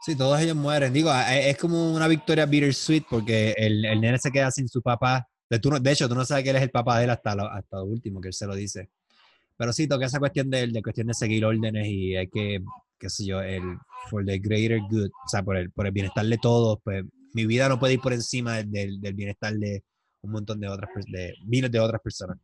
Sí, 0.00 0.16
todos 0.16 0.40
ellos 0.40 0.56
mueren. 0.56 0.90
Digo, 0.90 1.12
es 1.30 1.58
como 1.58 1.92
una 1.92 2.08
victoria 2.08 2.46
bittersweet 2.46 3.04
porque 3.10 3.54
el, 3.58 3.84
el 3.84 4.00
nene 4.00 4.18
se 4.18 4.32
queda 4.32 4.50
sin 4.50 4.70
su 4.70 4.80
papá. 4.80 5.28
De, 5.50 5.60
de 5.82 5.92
hecho, 5.92 6.08
tú 6.08 6.14
no 6.14 6.24
sabes 6.24 6.44
que 6.44 6.50
él 6.50 6.56
es 6.56 6.62
el 6.62 6.70
papá 6.70 6.96
de 6.96 7.04
él 7.04 7.10
hasta 7.10 7.34
lo, 7.34 7.46
hasta 7.46 7.76
lo 7.76 7.84
último, 7.84 8.22
que 8.22 8.28
él 8.28 8.32
se 8.32 8.46
lo 8.46 8.54
dice. 8.54 8.88
Pero 9.58 9.70
sí, 9.70 9.86
toca 9.86 10.06
esa 10.06 10.18
cuestión 10.18 10.48
de, 10.48 10.66
de 10.66 10.82
cuestión 10.82 11.08
de 11.08 11.14
seguir 11.14 11.44
órdenes 11.44 11.86
y 11.86 12.16
hay 12.16 12.28
que, 12.28 12.60
qué 12.98 13.10
sé 13.10 13.26
yo, 13.26 13.42
el, 13.42 13.62
for 14.08 14.24
the 14.24 14.38
greater 14.38 14.80
good, 14.80 15.10
o 15.10 15.28
sea, 15.28 15.42
por 15.42 15.58
el, 15.58 15.70
por 15.70 15.86
el 15.86 15.92
bienestar 15.92 16.24
de 16.24 16.38
todos, 16.38 16.78
pues 16.82 17.04
mi 17.34 17.44
vida 17.44 17.68
no 17.68 17.78
puede 17.78 17.92
ir 17.92 18.00
por 18.00 18.14
encima 18.14 18.62
del, 18.62 18.98
del 18.98 19.12
bienestar 19.12 19.52
de 19.52 19.84
un 20.22 20.32
montón 20.32 20.58
de 20.58 20.68
otras, 20.68 20.88
de 21.06 21.34
miles 21.44 21.70
de 21.70 21.80
otras 21.80 22.00
personas. 22.00 22.38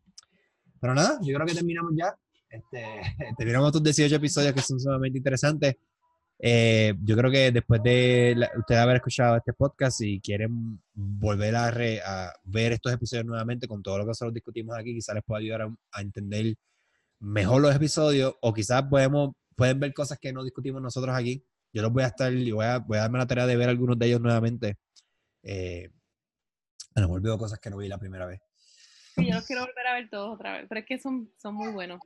Pero 0.80 0.94
nada, 0.94 1.18
yo 1.22 1.34
creo 1.34 1.46
que 1.46 1.54
terminamos 1.54 1.92
ya. 1.96 2.14
Este, 2.48 2.84
terminamos 3.38 3.68
estos 3.68 3.82
18 3.82 4.16
episodios 4.16 4.52
que 4.52 4.62
son 4.62 4.80
sumamente 4.80 5.18
interesantes. 5.18 5.76
Eh, 6.42 6.94
yo 7.02 7.16
creo 7.16 7.30
que 7.30 7.52
después 7.52 7.82
de 7.82 8.34
ustedes 8.56 8.80
haber 8.80 8.96
escuchado 8.96 9.36
este 9.36 9.52
podcast 9.52 10.00
y 10.00 10.20
quieren 10.20 10.80
volver 10.94 11.54
a, 11.54 11.68
a, 11.68 12.32
ver 12.44 12.72
estos 12.72 12.92
episodios 12.92 13.26
nuevamente 13.26 13.68
con 13.68 13.82
todo 13.82 13.98
lo 13.98 14.04
que 14.04 14.08
nosotros 14.08 14.32
discutimos 14.32 14.74
aquí, 14.76 14.94
quizás 14.94 15.14
les 15.14 15.24
pueda 15.24 15.40
ayudar 15.40 15.68
a, 15.92 16.00
entender 16.00 16.54
mejor 17.20 17.60
los 17.60 17.76
episodios 17.76 18.34
o 18.40 18.54
quizás 18.54 18.84
podemos, 18.84 19.32
pueden 19.54 19.78
ver 19.80 19.92
cosas 19.92 20.18
que 20.18 20.32
no 20.32 20.42
discutimos 20.42 20.80
nosotros 20.80 21.14
aquí. 21.14 21.44
Yo 21.74 21.82
los 21.82 21.92
voy 21.92 22.04
a 22.04 22.06
estar 22.06 22.32
y 22.32 22.50
voy 22.50 22.64
a, 22.64 22.78
voy 22.78 22.96
a 22.96 23.02
darme 23.02 23.18
la 23.18 23.26
tarea 23.26 23.46
de 23.46 23.56
ver 23.56 23.68
algunos 23.68 23.98
de 23.98 24.06
ellos 24.06 24.20
nuevamente. 24.20 24.78
Eh, 25.42 25.90
a 26.94 27.00
lo 27.00 27.08
mejor 27.08 27.22
veo 27.22 27.38
cosas 27.38 27.58
que 27.58 27.70
no 27.70 27.76
vi 27.76 27.86
la 27.88 27.98
primera 27.98 28.26
vez. 28.26 28.40
Yo 29.22 29.34
los 29.34 29.46
quiero 29.46 29.66
volver 29.66 29.86
a 29.86 29.94
ver 29.94 30.10
todos 30.10 30.34
otra 30.34 30.52
vez, 30.52 30.66
pero 30.68 30.80
es 30.80 30.86
que 30.86 30.98
son, 30.98 31.30
son 31.38 31.54
muy 31.54 31.72
buenos. 31.72 32.00